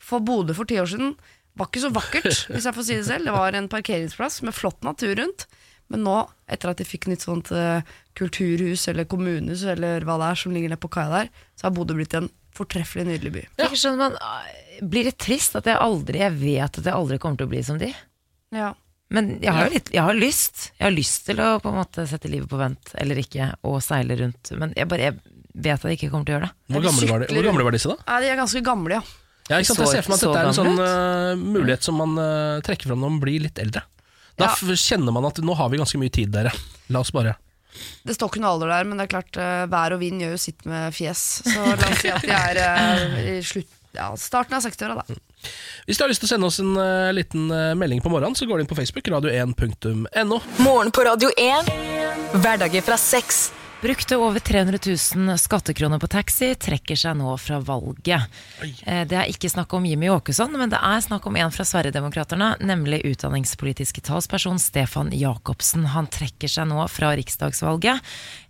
For 0.01 0.25
Bodø 0.25 0.57
for 0.57 0.71
ti 0.71 0.81
år 0.81 0.89
siden 0.89 1.13
var 1.61 1.69
ikke 1.69 1.85
så 1.85 1.93
vakkert, 1.93 2.41
hvis 2.55 2.71
jeg 2.71 2.77
får 2.79 2.89
si 2.89 2.97
det 2.97 3.05
selv. 3.11 3.29
Det 3.29 3.37
var 3.37 3.59
en 3.61 3.69
parkeringsplass 3.77 4.41
med 4.49 4.57
flott 4.57 4.81
natur 4.87 5.13
rundt. 5.21 5.45
Men 5.93 6.07
nå, 6.09 6.17
etter 6.49 6.73
at 6.73 6.81
de 6.81 6.89
fikk 6.89 7.11
nytt 7.13 7.27
sånt 7.27 7.53
eh, 7.53 7.85
kulturhus 8.19 8.87
eller 8.93 9.07
kommunehus 9.11 9.65
eller 9.75 10.05
hva 10.07 10.17
det 10.21 10.31
er 10.31 10.41
som 10.41 10.55
ligger 10.55 10.73
nede 10.73 10.83
på 10.83 10.91
kaia 10.95 11.11
der, 11.25 11.31
så 11.59 11.69
har 11.69 11.75
Bodø 11.77 11.97
blitt 11.99 12.15
en 12.19 12.31
fortreffelig 12.55 13.07
nydelig 13.09 13.33
by. 13.35 13.43
Ja. 13.45 13.65
er 13.65 13.73
ikke 13.73 13.81
sånn 13.83 13.99
man, 13.99 14.15
ah, 14.23 14.45
Blir 14.83 15.09
det 15.09 15.17
trist 15.23 15.57
at 15.59 15.67
jeg 15.67 15.79
aldri 15.79 16.21
Jeg 16.23 16.35
vet 16.39 16.79
at 16.79 16.87
jeg 16.87 16.95
aldri 16.95 17.19
kommer 17.23 17.39
til 17.41 17.49
å 17.49 17.51
bli 17.51 17.63
som 17.67 17.79
de? 17.81 17.89
Ja. 18.55 18.73
Men 19.15 19.33
jeg 19.43 19.53
har 19.55 19.67
jo 19.69 19.75
litt, 19.75 19.91
jeg 19.95 20.03
har 20.07 20.15
lyst 20.19 20.69
Jeg 20.79 20.87
har 20.87 20.95
lyst 20.95 21.27
til 21.27 21.43
å 21.43 21.49
på 21.63 21.71
en 21.73 21.79
måte 21.81 22.07
sette 22.11 22.31
livet 22.31 22.51
på 22.51 22.59
vent 22.61 22.95
Eller 22.99 23.19
ikke, 23.23 23.51
og 23.67 23.81
seile 23.85 24.17
rundt 24.23 24.55
Men 24.59 24.75
jeg 24.79 24.91
bare 24.91 25.09
jeg 25.11 25.19
vet 25.55 25.79
at 25.79 25.91
jeg 25.91 25.99
ikke 25.99 26.13
kommer 26.15 26.27
til 26.31 26.35
å 26.35 26.39
gjøre 26.39 26.49
det 26.51 26.75
Hvor 26.75 26.87
gamle, 26.87 27.11
var 27.11 27.23
de, 27.25 27.29
hvor 27.35 27.47
gamle 27.51 27.67
var 27.67 27.77
disse, 27.77 27.91
da? 27.91 28.07
Nei, 28.11 28.21
de 28.25 28.31
er 28.33 28.41
ganske 28.41 28.65
gamle, 28.67 28.99
ja. 28.99 29.03
Ja, 29.51 29.59
ikke 29.61 29.75
sant? 29.75 29.83
Jeg 29.85 29.93
ser 29.93 30.07
for 30.07 30.15
meg 30.15 30.19
at 30.19 30.25
dette 30.25 30.41
er 30.41 30.49
en 30.49 30.57
sånn 30.57 30.85
eh, 30.87 31.43
mulighet 31.43 31.85
som 31.85 31.99
man 32.01 32.15
uh, 32.17 32.63
trekker 32.65 32.89
fram 32.89 33.03
når 33.03 33.13
man 33.13 33.21
blir 33.21 33.43
litt 33.45 33.59
eldre. 33.61 33.83
Da 34.41 34.49
Ja. 34.49 34.77
kjenner 34.81 35.13
man 35.13 35.29
at 35.29 35.37
nå 35.45 35.55
har 35.59 35.69
vi 35.69 35.83
ganske 35.83 36.01
mye 36.01 36.15
tid, 36.15 36.33
dere. 36.33 36.51
La 36.89 37.03
oss 37.05 37.13
bare 37.15 37.37
Det 38.05 38.17
står 38.17 38.33
ikke 38.33 38.43
noe 38.45 38.55
alder 38.57 38.73
der, 38.75 38.89
men 38.89 39.01
det 39.01 39.07
er 39.07 39.13
klart 39.15 39.41
uh, 39.41 39.65
vær 39.71 39.97
og 39.97 40.03
vind 40.03 40.23
gjør 40.23 40.37
jo 40.37 40.43
sitt 40.43 40.67
med 40.69 40.95
fjes. 40.97 41.25
Så 41.47 41.65
la 41.65 41.89
oss 41.89 42.03
si 42.03 42.13
at 42.13 42.27
de 42.27 42.35
er 42.37 42.61
uh, 42.61 43.17
i 43.35 43.39
slutt, 43.47 43.73
ja, 43.95 44.11
starten 44.19 44.59
av 44.59 44.67
60-åra, 44.67 45.01
da. 45.01 45.21
Hvis 45.85 46.01
du 46.01 46.05
har 46.05 46.11
lyst 46.11 46.25
til 46.25 46.31
å 46.31 46.33
sende 46.35 46.49
oss 46.49 46.61
en 46.63 46.73
uh, 46.79 47.13
liten 47.15 47.51
melding 47.79 48.03
på 48.05 48.13
morgenen, 48.13 48.37
så 48.39 48.49
går 48.49 48.61
du 48.61 48.67
inn 48.67 48.71
på 48.71 48.79
Facebook, 48.79 49.11
radio1.no. 49.17 50.41
Morgen 50.65 50.95
på 50.95 51.07
Radio 51.07 51.31
1. 51.39 51.75
Hverdager 52.41 52.85
fra 52.87 53.01
seks. 53.01 53.47
Brukte 53.85 54.17
over 54.17 54.41
300 54.41 54.79
000 55.17 55.39
skattekroner 55.39 55.99
på 56.01 56.09
taxi 56.09 56.47
Trekker 56.57 56.97
seg 56.97 57.19
nå 57.19 57.35
fra 57.37 57.59
valget. 57.61 58.31
Eh, 58.87 59.03
Det 59.05 59.19
er 59.21 59.29
ikke 59.29 59.51
snakk 59.53 59.75
om 59.77 59.85
Jimmy 59.85 60.09
Åkesson 60.09 60.57
Men 60.57 60.73
det 60.73 60.79
er 60.81 61.03
snakk 61.05 61.27
om 61.29 61.37
en 61.37 61.53
fra 61.53 61.67
Sverigedemokraterna 61.69 62.55
Nemlig 62.65 63.03
utdanningspolitiske 63.11 64.01
talsperson 64.09 64.57
Stefan 64.63 65.13
Jakobsen. 65.13 65.85
Han 65.93 66.09
trekker 66.09 66.49
seg 66.49 66.71
nå 66.71 66.81
fra 66.89 67.13
riksdagsvalget 67.13 68.01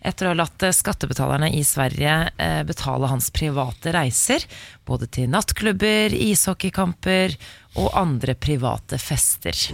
Etter 0.06 0.31
å 0.31 0.36
ha 0.36 0.38
latt 0.44 0.69
skattebetalerne 0.78 1.50
i 1.50 1.64
Sverige 1.66 2.14
eh, 2.38 2.62
Betale 2.70 3.10
hans 3.10 3.32
private 3.34 3.90
reiser 3.98 4.46
Både 4.86 5.10
til 5.10 5.34
nattklubber, 5.34 6.14
ishockeykamper 6.14 7.34
Og 7.82 7.91
andre 7.98 8.38
private 8.38 9.03
fester. 9.03 9.67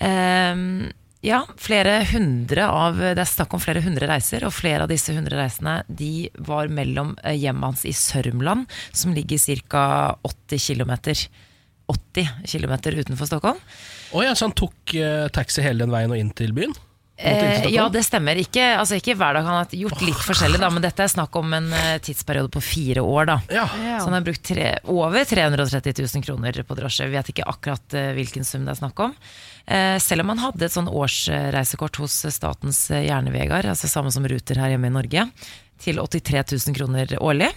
Ehm, 0.00 0.92
ja, 1.20 1.42
flere 1.60 1.98
hundre 2.12 2.64
av, 2.72 2.96
det 3.00 3.20
er 3.20 3.28
snakk 3.28 3.52
om 3.56 3.60
flere 3.60 3.82
hundre 3.84 4.08
reiser, 4.08 4.46
og 4.48 4.54
flere 4.56 4.86
av 4.86 4.92
disse 4.92 5.12
hundre 5.12 5.36
reisene 5.36 5.80
de 5.86 6.30
var 6.48 6.72
mellom 6.72 7.12
eh, 7.22 7.36
hjemmet 7.36 7.72
hans 7.72 7.84
i 7.88 7.92
Sørmland, 7.96 8.70
som 8.96 9.12
ligger 9.16 9.40
ca. 9.68 9.84
80 10.24 10.64
km. 10.64 10.94
80 11.90 12.30
km 12.46 12.74
utenfor 13.02 13.28
Stockholm. 13.28 13.60
Å 14.14 14.24
ja, 14.24 14.32
så 14.34 14.48
han 14.48 14.56
tok 14.56 14.94
eh, 14.96 15.26
taxi 15.34 15.64
hele 15.64 15.84
den 15.84 15.92
veien 15.92 16.12
og 16.14 16.20
inn 16.20 16.32
til 16.36 16.54
byen? 16.56 16.72
Eh, 17.20 17.66
ja, 17.74 17.88
det 17.92 18.02
stemmer. 18.06 18.38
Ikke, 18.40 18.62
altså 18.80 18.96
ikke 18.96 19.14
hver 19.18 19.36
dag. 19.36 19.44
Han 19.44 19.58
har 19.58 19.74
gjort 19.76 20.00
litt 20.04 20.22
forskjellig, 20.24 20.60
da, 20.62 20.70
men 20.72 20.84
dette 20.84 21.04
er 21.04 21.12
snakk 21.12 21.36
om 21.36 21.52
en 21.56 21.68
eh, 21.76 21.98
tidsperiode 22.00 22.48
på 22.52 22.62
fire 22.64 23.04
år. 23.04 23.28
da. 23.28 23.36
Ja. 23.52 23.66
Så 23.74 24.08
han 24.08 24.16
har 24.16 24.24
brukt 24.24 24.44
tre, 24.46 24.70
over 24.88 25.28
330 25.28 26.00
000 26.00 26.24
kroner 26.24 26.62
på 26.64 26.78
drosje. 26.78 27.08
Vi 27.10 27.18
vet 27.18 27.32
ikke 27.34 27.48
akkurat 27.50 27.96
eh, 27.98 28.12
hvilken 28.16 28.48
sum 28.48 28.64
det 28.64 28.74
er 28.74 28.80
snakk 28.80 29.04
om. 29.04 29.14
Eh, 29.66 29.98
selv 30.00 30.24
om 30.24 30.32
han 30.32 30.44
hadde 30.46 30.66
et 30.66 30.76
sånn 30.76 30.88
årsreisekort 30.88 32.00
hos 32.00 32.22
Statens 32.32 32.86
Jernvegar, 32.88 33.68
altså 33.68 33.90
samme 33.90 34.12
som 34.14 34.24
Ruter 34.28 34.62
her 34.62 34.72
hjemme 34.72 34.88
i 34.88 34.96
Norge, 34.96 35.28
til 35.80 36.00
83 36.00 36.44
000 36.56 36.76
kroner 36.76 37.16
årlig. 37.20 37.52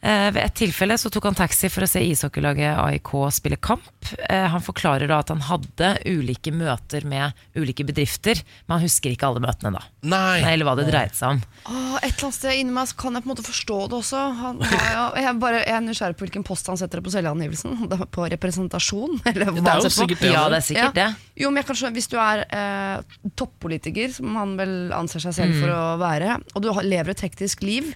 Eh, 0.00 0.30
ved 0.32 0.40
et 0.40 0.54
tilfelle 0.56 0.96
så 0.96 1.10
tok 1.12 1.26
han 1.28 1.36
taxi 1.36 1.68
for 1.68 1.84
å 1.84 1.88
se 1.90 2.00
ishockeylaget 2.00 2.78
AIK 2.80 3.10
spille 3.36 3.58
kamp. 3.60 3.90
Eh, 4.30 4.46
han 4.48 4.62
forklarer 4.64 5.10
da 5.10 5.18
at 5.20 5.28
han 5.32 5.42
hadde 5.44 5.90
ulike 6.08 6.52
møter 6.56 7.04
med 7.08 7.36
ulike 7.52 7.84
bedrifter, 7.84 8.40
men 8.64 8.78
han 8.78 8.86
husker 8.86 9.12
ikke 9.12 9.28
alle 9.28 9.42
møtene 9.44 9.74
da. 9.76 9.82
Nei. 10.08 10.40
Eller 10.40 10.64
hva 10.64 10.72
det 10.78 10.86
dreide 10.88 11.12
seg 11.18 11.36
om. 11.36 11.42
Åh, 11.68 11.98
et 12.00 12.14
eller 12.14 12.30
annet 12.30 12.38
sted 12.38 12.62
inni 12.62 12.76
meg 12.78 12.88
så 12.88 12.96
kan 13.02 13.18
jeg 13.18 13.26
på 13.26 13.28
en 13.28 13.32
måte 13.34 13.44
forstå 13.44 13.80
det 13.90 13.98
også. 13.98 14.22
Han, 14.38 14.62
har 14.70 15.18
jeg, 15.20 15.34
bare, 15.42 15.60
jeg 15.66 15.76
er 15.76 15.84
nysgjerrig 15.84 16.16
på 16.16 16.26
hvilken 16.26 16.46
post 16.48 16.72
han 16.72 16.80
setter 16.80 17.04
på 17.04 17.12
selvangivelsen. 17.12 17.76
På 18.16 18.24
representasjon? 18.32 19.20
Eller 19.34 19.50
hva 19.50 19.56
Det 19.58 19.74
er 19.74 19.84
jo 19.84 19.92
sikkert 19.98 20.24
det. 20.24 20.32
Ja, 20.32 20.46
det 20.48 20.62
er 20.62 20.66
sikkert 20.70 20.96
det. 20.96 21.10
Jo, 21.42 21.52
men 21.52 21.60
jeg 21.60 21.68
kan 21.68 21.80
skjønne, 21.82 21.96
Hvis 22.00 22.08
du 22.08 22.16
er 22.22 22.46
eh, 22.48 23.20
toppolitiker, 23.36 24.16
som 24.16 24.32
han 24.40 24.56
vel 24.56 24.74
anser 24.96 25.28
seg 25.28 25.36
selv 25.42 25.60
for 25.60 25.76
å 25.76 25.84
være, 26.00 26.40
og 26.54 26.64
du 26.64 26.72
lever 26.88 27.12
et 27.12 27.24
hektisk 27.28 27.68
liv, 27.68 27.92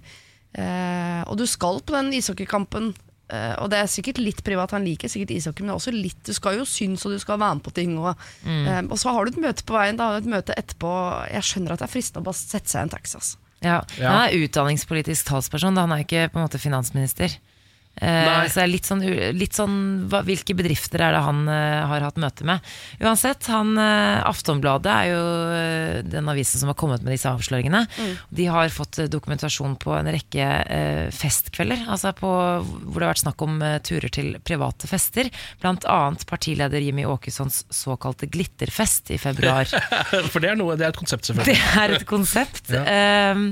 og 1.26 1.38
du 1.40 1.46
skal 1.50 1.80
på 1.82 1.96
den 1.96 2.12
ishockeykampen 2.14 2.92
eh, 3.32 3.54
og 3.58 3.70
det 3.72 3.80
er 3.80 3.90
sikkert 3.90 4.20
litt 4.22 4.42
privat, 4.46 4.74
han 4.76 4.84
liker 4.86 5.10
sikkert 5.10 5.34
ishockey, 5.34 5.64
men 5.64 5.72
det 5.72 5.74
er 5.74 5.80
også 5.80 5.94
litt 5.94 6.20
Du 6.28 6.34
skal 6.36 6.60
jo 6.60 6.66
synes, 6.68 7.04
og 7.06 7.14
du 7.14 7.22
skal 7.22 7.40
være 7.40 7.58
med 7.58 7.64
på 7.66 7.72
ting. 7.74 7.96
Og, 7.98 8.12
eh, 8.46 8.82
og 8.84 8.98
så 9.00 9.14
har 9.14 9.24
du 9.24 9.34
et 9.34 9.40
møte 9.46 9.66
på 9.66 9.76
veien, 9.76 9.98
da 9.98 10.10
har 10.10 10.20
du 10.20 10.28
et 10.28 10.34
møte 10.36 10.56
etterpå. 10.58 10.92
Jeg 11.32 11.48
skjønner 11.48 11.74
at 11.74 11.82
det 11.82 11.88
er 11.88 11.94
fristende 11.96 12.22
å 12.22 12.28
bare 12.28 12.40
sette 12.42 12.70
seg 12.70 12.84
i 12.84 12.88
en 12.88 12.94
taxi. 12.94 13.16
Altså. 13.20 13.40
Ja. 13.64 13.80
Ja. 13.96 14.10
Han 14.12 14.20
er 14.28 14.44
utdanningspolitisk 14.44 15.30
talsperson, 15.30 15.74
da. 15.74 15.86
han 15.86 15.96
er 15.96 16.04
ikke 16.04 16.28
på 16.30 16.40
en 16.40 16.46
måte 16.46 16.60
finansminister. 16.60 17.38
Nei. 18.02 18.48
så 18.50 18.58
det 18.58 18.64
er 18.64 18.70
litt 18.72 18.88
sånn, 18.88 19.02
litt 19.38 19.54
sånn 19.54 19.74
hva, 20.10 20.24
Hvilke 20.26 20.56
bedrifter 20.58 20.98
er 21.04 21.14
det 21.14 21.20
han 21.22 21.44
uh, 21.46 21.84
har 21.92 22.02
hatt 22.02 22.18
møte 22.20 22.46
med? 22.48 22.64
Uansett, 22.98 23.46
han, 23.52 23.70
uh, 23.78 24.24
Aftonbladet 24.26 24.90
er 24.90 25.10
jo 25.12 25.22
den 26.10 26.30
avisen 26.30 26.60
som 26.60 26.72
har 26.72 26.78
kommet 26.78 27.04
med 27.04 27.14
disse 27.14 27.30
avsløringene. 27.30 27.84
De 28.34 28.48
har 28.50 28.72
fått 28.74 28.98
dokumentasjon 29.12 29.76
på 29.80 29.94
en 29.94 30.10
rekke 30.10 30.48
festkvelder, 31.14 31.84
altså 31.90 32.12
på, 32.16 32.30
hvor 32.64 32.98
det 32.98 33.06
har 33.06 33.12
vært 33.12 33.22
snakk 33.22 33.44
om 33.46 33.62
turer 33.86 34.10
til 34.12 34.34
private 34.44 34.90
fester. 34.90 35.30
Blant 35.62 35.86
annet 35.90 36.26
partileder 36.28 36.82
Jimmy 36.82 37.06
Åkessons 37.08 37.64
såkalte 37.74 38.26
glitterfest 38.26 39.14
i 39.14 39.18
februar. 39.18 39.68
For 40.32 40.42
det 40.42 40.52
er, 40.52 40.58
noe, 40.60 40.76
det 40.78 40.88
er 40.88 40.94
et 40.94 41.00
konsept, 41.00 41.28
selvfølgelig. 41.28 41.58
Det 41.58 41.82
er 41.82 41.96
et 41.98 42.06
konsept. 42.08 42.72
Ehm, 42.74 43.50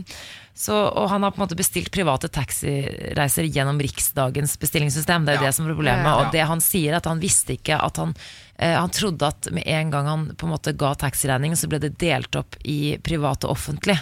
så, 0.55 0.75
og 0.93 1.09
han 1.09 1.23
har 1.25 1.31
på 1.33 1.41
en 1.41 1.47
måte 1.47 1.57
bestilt 1.57 1.91
private 1.91 2.29
taxireiser 2.29 3.47
gjennom 3.49 3.79
Riksdagens 3.81 4.59
bestillingssystem. 4.61 5.25
Det 5.25 5.33
er 5.35 5.39
jo 5.39 5.45
Ja. 5.45 5.49
det 5.49 5.55
som 5.57 5.67
er 5.67 5.75
problemet. 5.75 6.05
Ja. 6.05 6.17
Og 6.27 6.33
det 6.33 6.45
han 6.47 6.61
sier, 6.61 6.95
at 6.97 7.05
han 7.09 7.21
visste 7.21 7.57
ikke 7.57 7.79
at 7.83 7.97
han 7.97 8.15
eh, 8.59 8.77
Han 8.79 8.91
trodde 8.91 9.23
at 9.27 9.49
med 9.51 9.65
en 9.67 9.91
gang 9.91 10.07
han 10.07 10.27
på 10.37 10.45
en 10.47 10.53
måte 10.53 10.77
ga 10.77 10.95
taxiregningen, 10.95 11.57
så 11.57 11.69
ble 11.69 11.79
det 11.81 11.97
delt 11.99 12.37
opp 12.37 12.55
i 12.65 12.97
privat 13.03 13.45
og 13.45 13.51
offentlig. 13.57 13.99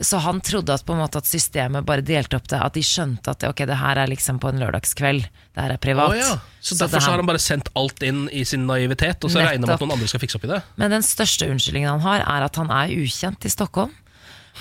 Så 0.00 0.18
han 0.24 0.40
trodde 0.40 0.72
at 0.72 0.84
på 0.86 0.94
en 0.94 1.00
måte 1.04 1.18
at 1.20 1.26
systemet 1.28 1.84
bare 1.84 2.00
delte 2.02 2.36
opp 2.36 2.48
det, 2.48 2.58
at 2.60 2.72
de 2.72 2.80
skjønte 2.80 3.28
at 3.28 3.44
ok, 3.44 3.66
det 3.68 3.76
her 3.76 3.96
er 4.00 4.06
liksom 4.08 4.38
på 4.40 4.48
en 4.48 4.58
lørdagskveld. 4.58 5.22
Det 5.54 5.60
her 5.62 5.70
er 5.74 5.76
privat. 5.76 6.10
Oh, 6.10 6.16
ja. 6.16 6.38
Så 6.60 6.74
Så 6.74 6.78
Derfor 6.86 6.96
det 6.96 7.02
så 7.02 7.06
her- 7.06 7.10
har 7.12 7.16
han 7.18 7.26
bare 7.26 7.38
sendt 7.38 7.68
alt 7.76 8.02
inn 8.02 8.28
i 8.32 8.42
sin 8.44 8.66
naivitet, 8.66 9.22
og 9.24 9.30
så 9.30 9.38
regner 9.44 9.66
med 9.66 9.70
at 9.70 9.80
noen 9.80 9.92
andre 9.92 10.08
skal 10.08 10.20
fikse 10.20 10.36
opp 10.36 10.44
i 10.44 10.48
det. 10.48 10.62
Men 10.76 10.90
den 10.90 11.02
største 11.02 11.46
unnskyldningen 11.48 11.90
han 11.90 12.00
har, 12.00 12.20
er 12.24 12.42
at 12.44 12.56
han 12.56 12.70
er 12.70 12.88
ukjent 12.88 13.44
i 13.44 13.48
Stockholm. 13.52 13.92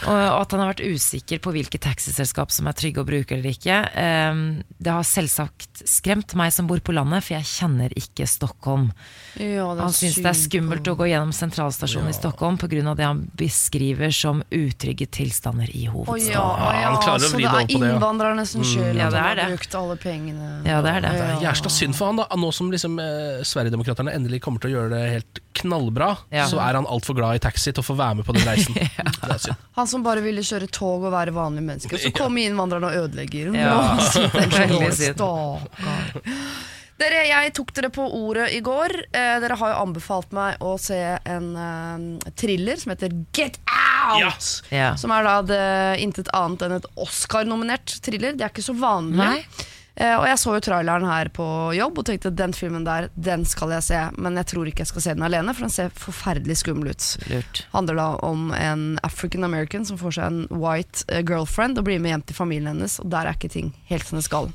Og 0.07 0.41
at 0.41 0.51
han 0.55 0.61
har 0.63 0.71
vært 0.73 0.83
usikker 0.95 1.39
på 1.43 1.51
hvilke 1.53 1.79
taxiselskap 1.81 2.51
som 2.53 2.67
er 2.69 2.73
trygge 2.77 3.03
å 3.03 3.07
bruke 3.07 3.35
eller 3.37 3.51
ikke. 3.53 3.77
Ehm, 3.95 4.63
Det 4.81 4.91
har 4.91 5.03
selvsagt 5.05 5.83
skremt 5.85 6.33
meg 6.35 6.51
som 6.53 6.67
bor 6.67 6.79
på 6.79 6.93
landet, 6.93 7.23
for 7.23 7.35
jeg 7.35 7.45
kjenner 7.45 7.93
ikke 7.97 8.25
Stockholm. 8.27 8.91
Ja, 9.37 9.67
Han 9.75 9.93
syns 9.93 10.15
det 10.15 10.25
er 10.25 10.37
skummelt 10.37 10.87
å 10.89 10.95
gå 10.97 11.05
gjennom 11.11 11.31
sentralstasjonen 11.31 12.09
i 12.09 12.13
Stockholm 12.17 12.57
pga. 12.57 12.95
det 12.95 13.05
han 13.05 13.29
beskriver 13.37 14.11
som 14.11 14.41
utrygge 14.49 15.05
tilstander 15.07 15.69
i 15.69 15.85
hovedstaden. 15.85 16.07
hovedstaden. 16.07 16.61
ja, 16.61 16.81
ja, 16.81 17.19
så 17.19 17.37
det 17.37 17.41
det 17.41 17.45
er 17.45 17.59
ja. 17.69 17.93
innvandrerne 17.95 18.45
som 18.47 18.63
skyld 18.63 18.97
Ja, 18.97 19.07
at 19.07 19.13
det 19.13 19.19
han 19.19 19.37
har 19.37 19.49
brukt 19.53 19.75
alle 19.75 19.95
pengene. 19.97 20.49
Ja, 20.65 20.81
det 20.81 20.89
er 20.95 21.01
det. 21.01 21.11
Det 21.11 21.27
er 21.29 21.45
jævla 21.45 21.69
synd 21.69 21.95
for 21.95 22.05
han 22.11 22.15
da 22.21 22.27
Nå 22.41 22.51
som 22.55 22.71
liksom 22.71 22.97
eh, 22.99 23.43
Sverigedemokraterne 23.45 24.13
endelig 24.15 24.41
kommer 24.41 24.59
til 24.63 24.71
å 24.71 24.73
gjøre 24.79 24.89
det 24.95 25.01
helt 25.11 25.41
knallbra, 25.53 26.17
Ja. 26.31 26.47
så 26.47 26.57
er 26.63 26.73
han 26.79 26.85
altfor 26.89 27.13
glad 27.15 27.35
i 27.35 27.39
taxi 27.43 27.71
til 27.71 27.83
å 27.83 27.85
få 27.85 27.95
være 27.97 28.15
med 28.21 28.25
på 28.25 28.33
den 28.33 28.47
reisen. 28.47 28.73
Det 29.21 29.29
er 29.35 29.37
synd. 29.37 29.55
Han 29.77 29.87
som 29.91 30.03
bare 30.05 30.23
ville 30.23 30.43
kjøre 30.45 30.69
tog 30.71 31.05
og 31.07 31.13
være 31.13 31.35
vanlig 31.35 31.63
menneske. 31.67 31.99
Så 32.01 32.13
kommer 32.17 32.47
innvandrerne 32.47 32.91
og 32.91 33.05
ødelegger. 33.05 33.51
Ja, 33.55 33.77
Nå. 34.71 34.91
Stakkar. 34.95 36.21
Dere, 37.01 37.21
jeg 37.25 37.53
tok 37.57 37.71
dere 37.73 37.89
på 37.93 38.03
ordet 38.13 38.51
i 38.53 38.59
går. 38.61 38.93
Eh, 39.09 39.35
dere 39.41 39.57
har 39.57 39.71
jo 39.73 39.77
anbefalt 39.87 40.33
meg 40.37 40.61
å 40.61 40.75
se 40.81 40.99
en 41.25 41.47
eh, 41.57 42.31
thriller 42.37 42.77
som 42.77 42.93
heter 42.93 43.15
Get 43.33 43.57
Out! 43.65 44.49
Ja. 44.73 44.91
Som 44.99 45.13
er 45.15 45.25
da 45.25 45.35
det 45.45 45.63
intet 46.03 46.29
annet 46.37 46.67
enn 46.67 46.77
et 46.77 46.89
Oscar-nominert 47.01 47.95
thriller. 48.05 48.37
Det 48.37 48.45
er 48.45 48.53
ikke 48.53 48.65
så 48.65 48.77
vanlig. 48.77 49.17
Nei. 49.17 49.69
Eh, 49.99 50.13
og 50.15 50.23
jeg 50.23 50.39
så 50.39 50.53
jo 50.55 50.61
traileren 50.63 51.03
her 51.03 51.27
på 51.35 51.45
jobb 51.75 51.99
og 51.99 52.05
tenkte 52.07 52.31
den 52.31 52.53
filmen 52.55 52.85
der, 52.87 53.09
den 53.19 53.43
skal 53.49 53.73
jeg 53.75 53.83
se. 53.89 53.99
Men 54.15 54.39
jeg 54.39 54.47
tror 54.53 54.69
ikke 54.71 54.85
jeg 54.85 54.91
skal 54.93 55.05
se 55.05 55.15
den 55.17 55.25
alene, 55.27 55.53
for 55.55 55.67
den 55.67 55.73
ser 55.73 55.91
forferdelig 55.95 56.61
skummel 56.61 56.93
ut. 56.93 57.07
Lurt. 57.31 57.63
handler 57.75 57.99
da 57.99 58.07
om 58.25 58.49
en 58.55 58.85
African 59.03 59.43
American 59.47 59.85
som 59.87 59.99
får 59.99 60.15
seg 60.17 60.29
en 60.31 60.61
white 60.63 61.03
eh, 61.11 61.23
girlfriend 61.27 61.79
og 61.81 61.87
blir 61.89 61.99
med 62.01 62.15
hjem 62.15 62.25
til 62.31 62.39
familien 62.39 62.71
hennes, 62.71 62.99
og 63.03 63.11
der 63.11 63.27
er 63.27 63.35
ikke 63.39 63.51
ting 63.51 63.73
helt 63.91 64.07
som 64.07 64.19
det 64.21 64.25
skal. 64.29 64.51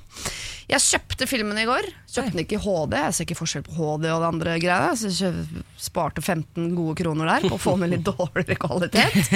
Jeg 0.67 0.83
kjøpte 0.83 1.29
filmen 1.31 1.59
i 1.63 1.67
går. 1.69 1.87
Kjøpte 2.11 2.33
den 2.33 2.43
ikke 2.43 2.57
i 2.57 2.63
HD. 2.65 2.97
Jeg 2.99 3.15
ser 3.15 3.27
ikke 3.29 3.39
forskjell 3.39 3.67
på 3.69 3.77
HD 3.77 4.09
og 4.11 4.23
det 4.25 4.31
andre 4.33 4.57
greiene. 4.59 4.97
Så 4.99 5.13
jeg 5.13 5.45
sparte 5.79 6.25
15 6.25 6.73
gode 6.75 6.97
kroner 6.99 7.29
der 7.31 7.47
på 7.47 7.55
å 7.55 7.61
få 7.63 7.77
den 7.79 7.93
litt 7.95 8.09
dårligere 8.11 8.57
kvalitet. 8.59 9.31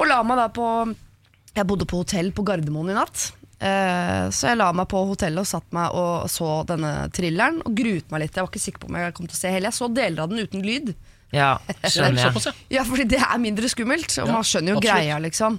Og 0.00 0.08
la 0.10 0.18
meg 0.26 0.40
da 0.40 0.48
på 0.50 0.66
Jeg 1.54 1.66
bodde 1.68 1.86
på 1.86 2.02
hotell 2.02 2.32
på 2.34 2.42
Gardermoen 2.48 2.90
i 2.90 2.96
natt. 2.98 3.28
Eh, 3.58 4.24
så 4.30 4.52
jeg 4.52 4.58
la 4.60 4.68
meg 4.76 4.86
på 4.90 5.00
hotellet 5.08 5.42
og 5.42 5.50
satt 5.50 5.66
meg 5.74 5.94
og 5.98 6.28
så 6.30 6.60
denne 6.68 6.92
thrilleren 7.14 7.58
og 7.66 7.74
gruet 7.78 8.10
meg 8.12 8.24
litt. 8.24 8.36
Jeg 8.36 8.44
var 8.44 8.52
ikke 8.52 8.62
sikker 8.62 8.82
på 8.84 8.90
om 8.90 8.98
jeg 9.00 9.14
kom 9.16 9.30
til 9.30 9.38
å 9.38 9.40
se 9.40 9.54
hele. 9.54 9.70
Jeg 9.70 9.78
så 9.80 9.90
deler 9.90 10.24
av 10.24 10.32
den 10.32 10.46
uten 10.46 10.66
lyd. 10.66 10.92
Ja, 11.34 11.56
skjønner 11.84 12.28
jeg. 12.28 12.42
Ja. 12.46 12.56
Ja, 12.78 12.84
fordi 12.88 13.08
det 13.10 13.20
er 13.20 13.40
mindre 13.42 13.70
skummelt, 13.70 14.12
og 14.22 14.30
man 14.32 14.46
skjønner 14.46 14.76
jo 14.76 14.80
absolutt. 14.80 14.94
greia, 14.94 15.18
liksom. 15.26 15.58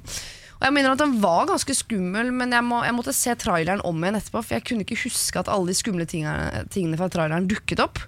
Og 0.60 0.66
jeg 0.68 0.76
mener 0.76 0.92
at 0.92 1.00
Den 1.00 1.20
var 1.24 1.46
ganske 1.48 1.76
skummel, 1.76 2.32
men 2.36 2.52
jeg, 2.56 2.66
må, 2.68 2.82
jeg 2.84 2.96
måtte 2.98 3.16
se 3.16 3.36
traileren 3.40 3.84
om 3.88 4.02
igjen 4.04 4.20
etterpå. 4.20 4.42
For 4.44 4.58
jeg 4.58 4.66
kunne 4.68 4.88
ikke 4.88 5.02
huske 5.06 5.40
at 5.40 5.52
alle 5.52 5.72
de 5.72 5.78
skumle 5.78 6.08
tingene, 6.10 6.66
tingene 6.74 7.00
fra 7.00 7.08
traileren 7.12 7.48
dukket 7.48 7.84
opp. 7.84 8.02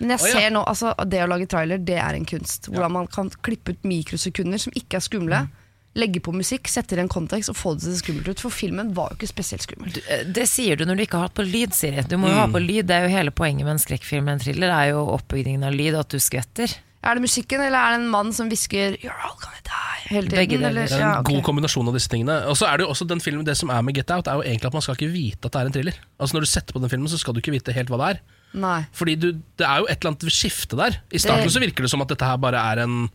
Men 0.00 0.14
jeg 0.14 0.22
oh, 0.22 0.28
ja. 0.28 0.38
ser 0.38 0.54
nå, 0.54 0.62
altså 0.70 0.92
det 1.06 1.22
å 1.22 1.28
lage 1.30 1.48
trailer, 1.50 1.82
det 1.82 1.98
er 2.02 2.18
en 2.18 2.26
kunst. 2.26 2.70
Hvordan 2.70 2.94
man 2.94 3.10
kan 3.10 3.30
klippe 3.46 3.74
ut 3.74 3.86
mikrosekunder 3.86 4.62
som 4.62 4.74
ikke 4.78 4.98
er 4.98 5.06
skumle. 5.06 5.44
Mm. 5.46 5.60
Legge 5.94 6.18
på 6.20 6.32
musikk, 6.34 6.66
sette 6.66 6.96
det 6.96 6.98
i 6.98 7.04
en 7.04 7.08
kontekst 7.12 7.52
og 7.52 7.56
få 7.56 7.74
det 7.76 7.84
til 7.84 7.92
å 7.92 7.94
se 7.94 8.02
skummelt 8.02 8.28
ut. 8.32 8.40
For 8.42 8.50
filmen 8.50 8.88
var 8.96 9.12
jo 9.12 9.18
ikke 9.20 9.30
spesielt 9.30 9.62
skummel. 9.62 9.92
Du, 9.94 10.00
Det 10.34 10.46
sier 10.50 10.76
du 10.76 10.84
når 10.88 10.96
du 10.98 11.02
ikke 11.06 11.20
har 11.20 11.28
hatt 11.28 11.36
på 11.38 11.46
lyd, 11.46 11.74
Siri. 11.76 12.02
Du 12.10 12.16
må 12.18 12.32
jo 12.32 12.34
ha 12.40 12.48
på 12.50 12.58
lyd. 12.62 12.88
Det 12.90 12.96
er 12.96 13.06
jo 13.06 13.12
hele 13.14 13.30
poenget 13.30 13.62
med 13.68 13.76
en 13.76 13.84
skrekkfilm 13.84 14.28
en 14.32 14.42
thriller, 14.42 14.72
det 14.72 14.80
er 14.80 14.90
jo 14.96 15.04
oppbyggingen 15.14 15.62
av 15.68 15.76
lyd, 15.78 15.94
at 15.94 16.10
du 16.10 16.18
skvetter. 16.18 16.74
Er 17.04 17.18
det 17.18 17.22
musikken, 17.26 17.60
eller 17.60 17.76
er 17.78 17.94
det 17.94 18.00
en 18.00 18.08
mann 18.10 18.32
som 18.32 18.48
hvisker 18.48 18.96
'You're 18.96 19.20
all 19.22 19.36
gonna 19.38 19.60
die' 19.62 20.08
hele 20.08 20.26
tiden? 20.26 20.38
Begge 20.40 20.58
deler. 20.58 20.88
Det 20.88 20.92
er 20.92 20.96
en 20.96 21.00
Ja, 21.00 21.20
okay. 21.20 21.34
god 21.34 21.42
kombinasjon 21.44 21.88
av 21.88 21.94
disse 21.94 22.08
tingene. 22.08 22.46
Og 22.48 22.56
så 22.56 22.66
er 22.66 22.78
Det 22.78 22.86
jo 22.86 22.90
også 22.90 23.06
den 23.06 23.20
filmen 23.20 23.44
Det 23.44 23.56
som 23.56 23.68
er 23.68 23.82
med 23.82 23.94
Get 23.94 24.10
Out, 24.10 24.26
er 24.26 24.34
jo 24.34 24.42
egentlig 24.42 24.64
at 24.64 24.72
man 24.72 24.82
skal 24.82 24.96
ikke 24.96 25.12
vite 25.12 25.44
at 25.44 25.52
det 25.52 25.60
er 25.60 25.66
en 25.66 25.72
thriller. 25.72 25.94
Altså 26.18 26.34
Når 26.34 26.40
du 26.40 26.46
setter 26.46 26.72
på 26.72 26.80
den 26.80 26.88
filmen, 26.90 27.08
så 27.08 27.18
skal 27.18 27.34
du 27.34 27.40
ikke 27.40 27.52
vite 27.52 27.72
helt 27.72 27.88
hva 27.88 27.98
det 27.98 28.16
er. 28.16 28.20
Nei. 28.54 28.84
Fordi 28.94 29.16
du, 29.18 29.28
det 29.58 29.66
er 29.66 29.80
jo 29.82 29.88
et 29.90 29.98
eller 29.98 30.12
annet 30.12 30.30
skifte 30.30 30.76
der. 30.78 30.98
I 31.10 31.18
starten 31.18 31.48
Det- 31.48 31.54
så 31.56 31.62
virker 31.62 31.82
det 31.82 31.90
som 31.90 32.02
at 32.04 32.08
dette 32.12 32.24
her 32.24 32.36
bare 32.38 32.54
er 32.72 32.84
en 32.84 33.08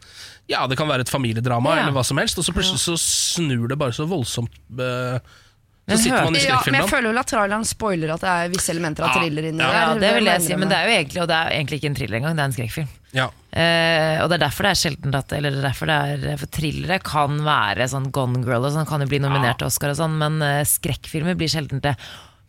Ja, 0.50 0.66
det 0.68 0.76
kan 0.78 0.88
være 0.90 1.02
et 1.06 1.10
familiedrama 1.10 1.76
Ja. 1.76 1.82
eller 1.84 1.94
hva 1.96 2.04
som 2.04 2.18
helst, 2.18 2.38
og 2.38 2.44
så 2.44 2.52
plutselig 2.52 2.82
så 2.82 2.98
snur 3.00 3.68
det 3.70 3.78
bare 3.78 3.92
så 3.96 4.08
voldsomt. 4.10 4.50
Uh, 4.74 5.20
Men 5.88 5.98
så 5.98 6.04
sitter 6.04 6.24
man 6.26 6.36
i 6.36 6.40
Ja, 6.44 6.60
men 6.66 6.76
jeg 6.82 6.90
føler 6.90 7.10
vel 7.14 7.18
at 7.20 7.28
traileren 7.32 7.64
spoiler 7.66 8.12
at 8.14 8.22
det 8.22 8.30
er 8.30 8.50
visse 8.50 8.70
elementer 8.74 9.04
av 9.06 9.16
thriller 9.16 9.48
inni 9.48 9.64
Ja. 9.64 9.72
Ja, 9.72 9.94
det 9.98 10.14
vil 10.18 10.26
jeg 10.26 10.42
si, 10.42 10.56
men 10.56 10.68
det 10.70 10.78
er 10.78 10.86
jo 10.90 10.96
egentlig, 10.98 11.22
og 11.22 11.28
det 11.30 11.38
er 11.38 11.50
egentlig 11.56 11.80
ikke 11.80 11.90
en 11.90 11.96
thriller 11.96 12.18
engang, 12.20 12.36
det 12.36 12.44
er 12.44 12.50
en 12.52 12.58
skrekkfilm. 12.58 12.90
Ja. 13.14 13.26
Uh, 13.50 14.24
og 14.24 14.30
det 14.30 14.36
er 14.38 14.44
derfor 14.46 14.64
det 14.68 14.72
er 14.76 14.82
sjelden 14.84 15.16
at 15.18 15.32
Eller 15.34 15.50
det 15.50 15.58
er 15.64 15.66
derfor 15.72 15.88
det 15.90 15.96
er 16.30 16.38
For 16.38 16.46
thrillere 16.54 17.00
kan 17.02 17.40
være 17.42 17.88
sånn 17.90 18.12
Gone 18.14 18.44
Girl 18.46 18.68
og 18.68 18.72
sånn, 18.76 18.86
kan 18.86 19.02
jo 19.02 19.08
bli 19.10 19.18
nominert 19.18 19.58
til 19.58 19.66
Oscar 19.66 19.90
og 19.90 19.98
sånn, 19.98 20.18
men 20.20 20.38
uh, 20.44 20.62
skrekkfilmer 20.64 21.34
blir 21.40 21.50
sjelden 21.50 21.82
det. 21.82 21.96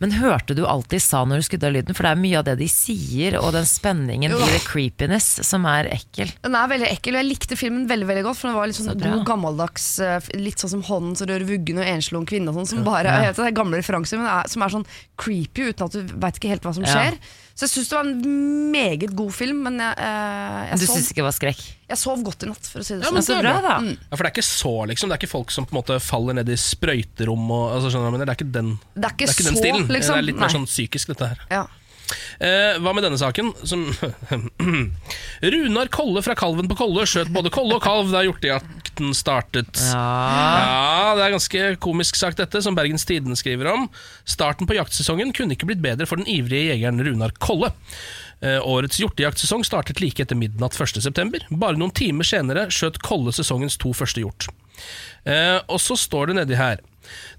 Men 0.00 0.14
hørte 0.16 0.54
du 0.57 0.62
alt 0.64 0.88
de 0.92 0.99
sa 1.02 1.23
når 1.28 1.42
du 1.42 1.45
skrudde 1.45 1.69
av 1.69 1.75
lyden? 1.75 1.97
For 1.97 2.07
det 2.07 2.12
er 2.14 2.21
mye 2.23 2.38
av 2.40 2.47
det 2.49 2.54
de 2.62 2.69
sier, 2.73 3.37
og 3.40 3.52
den 3.52 3.66
spenningen 3.69 4.33
i 4.33 4.38
the 4.54 4.61
creepiness 4.64 5.26
som 5.47 5.66
er 5.69 5.90
ekkel. 5.92 6.33
Den 6.47 6.57
er 6.57 6.71
veldig 6.73 6.88
ekkel, 6.88 7.19
og 7.19 7.21
jeg 7.21 7.28
likte 7.28 7.59
filmen 7.61 7.85
veldig 7.90 8.09
veldig 8.09 8.25
godt. 8.25 8.40
For 8.40 8.49
den 8.49 8.57
var 8.57 8.71
litt 8.71 8.78
sånn 8.80 8.88
Så 8.95 8.97
god 9.02 9.26
gammeldags 9.28 9.90
eh, 10.04 10.30
Litt 10.40 10.62
sånn 10.62 10.73
som 10.78 10.87
Hånden 10.88 11.19
som 11.21 11.28
rører 11.28 11.45
vuggen 11.49 11.83
og 11.83 11.90
enslig 11.92 12.16
ung 12.16 12.26
kvinne. 12.28 12.49
Og 12.49 12.62
sånn, 12.62 12.71
som 12.73 12.87
bare, 12.87 13.12
jeg 13.12 13.35
vet, 13.35 13.42
det 13.45 13.54
gamle 13.61 13.83
referanser, 13.83 14.23
men 14.23 14.30
er, 14.33 14.49
som 14.49 14.64
er 14.64 14.75
sånn 14.78 14.88
creepy 15.21 15.69
uten 15.69 15.87
at 15.90 15.99
du 15.99 16.16
veit 16.16 16.40
ikke 16.40 16.54
helt 16.54 16.64
hva 16.64 16.75
som 16.76 16.88
Ja. 16.88 17.12
Så 17.60 17.66
jeg 17.66 17.72
syns 17.74 17.88
det 17.90 17.96
var 17.98 18.06
en 18.08 18.70
meget 18.72 19.10
god 19.18 19.32
film, 19.36 19.58
men 19.66 19.74
jeg, 19.82 19.92
eh, 20.00 20.60
jeg, 20.70 20.78
Du 20.80 20.86
sov, 20.86 20.94
syns 20.96 21.10
ikke 21.12 21.20
det 21.20 21.26
var 21.26 21.34
skrekk? 21.36 21.58
jeg 21.90 21.98
sov 22.00 22.22
godt 22.24 22.46
i 22.46 22.48
natt, 22.48 22.68
for 22.72 22.80
å 22.80 22.86
si 22.86 22.94
det 22.94 23.02
Ja, 23.02 23.10
sånn. 23.10 23.16
men 23.18 23.26
så 23.26 23.34
det 23.34 23.40
er 23.40 23.44
bra, 23.44 23.60
da. 23.60 23.74
da. 23.84 23.96
ja, 24.08 24.16
For 24.16 24.24
det 24.24 24.30
er 24.30 24.34
ikke 24.38 24.46
så, 24.48 24.72
liksom. 24.88 25.10
Det 25.10 25.16
er 25.18 25.20
ikke 25.20 25.32
folk 25.34 25.50
som 25.52 25.66
på 25.68 25.74
en 25.76 25.80
måte 25.82 25.98
faller 26.00 26.38
ned 26.40 26.48
i 26.48 26.56
sprøyterom 26.56 27.50
og 27.52 27.64
altså, 27.76 27.90
skjønner 27.92 28.00
du 28.00 28.06
hva 28.06 28.08
jeg 28.08 28.16
mener? 28.16 28.30
Det 28.30 28.32
er 28.32 28.40
ikke 28.40 28.54
den, 28.56 28.70
Det 28.96 29.04
er 29.04 29.12
ikke, 29.12 29.26
det 29.26 29.28
er 29.28 29.36
ikke 29.36 29.48
den 29.50 29.58
så, 29.58 29.64
stilen. 29.66 29.86
liksom. 29.92 30.14
Det 30.16 30.22
er 30.22 30.28
litt 30.30 30.40
mer 30.40 30.48
Nei. 30.48 30.54
sånn 30.56 30.68
psykisk, 30.70 31.12
dette 31.12 31.28
her. 31.34 31.44
Ja. 31.52 31.66
Eh, 32.40 32.78
hva 32.80 32.94
med 32.96 33.04
denne 33.06 33.18
saken? 33.20 33.52
Som 33.68 33.86
Runar 35.54 35.90
Kolle 35.92 36.22
fra 36.24 36.36
Kalven 36.38 36.70
på 36.70 36.78
Kolle 36.78 37.06
skjøt 37.08 37.32
både 37.34 37.52
kolle 37.54 37.78
og 37.78 37.84
kalv 37.84 38.12
da 38.14 38.24
hjortejakten 38.26 39.14
startet. 39.16 39.82
Ja. 39.90 40.00
Ja, 40.00 41.12
det 41.18 41.26
er 41.26 41.36
ganske 41.36 41.68
komisk 41.82 42.18
sagt 42.20 42.40
dette, 42.42 42.62
som 42.64 42.76
Bergens 42.78 43.06
Tidende 43.08 43.38
skriver 43.38 43.72
om. 43.72 43.88
Starten 44.28 44.68
på 44.68 44.76
jaktsesongen 44.78 45.34
kunne 45.36 45.56
ikke 45.56 45.70
blitt 45.70 45.84
bedre 45.84 46.08
for 46.08 46.20
den 46.20 46.28
ivrige 46.30 46.72
jegeren 46.74 47.02
Runar 47.04 47.34
Kolle. 47.42 47.72
Eh, 48.40 48.56
årets 48.64 49.00
hjortejaktsesong 49.02 49.66
startet 49.68 50.00
like 50.00 50.22
etter 50.24 50.38
midnatt 50.38 50.76
1.9. 50.76 51.44
Bare 51.60 51.76
noen 51.76 51.92
timer 51.92 52.24
senere 52.24 52.68
skjøt 52.72 53.02
Kolle 53.04 53.34
sesongens 53.36 53.76
to 53.80 53.92
første 53.96 54.24
hjort. 54.24 54.48
Eh, 55.28 55.58
og 55.68 55.76
så 55.82 55.96
står 55.98 56.30
det 56.30 56.40
nedi 56.40 56.56
her 56.56 56.80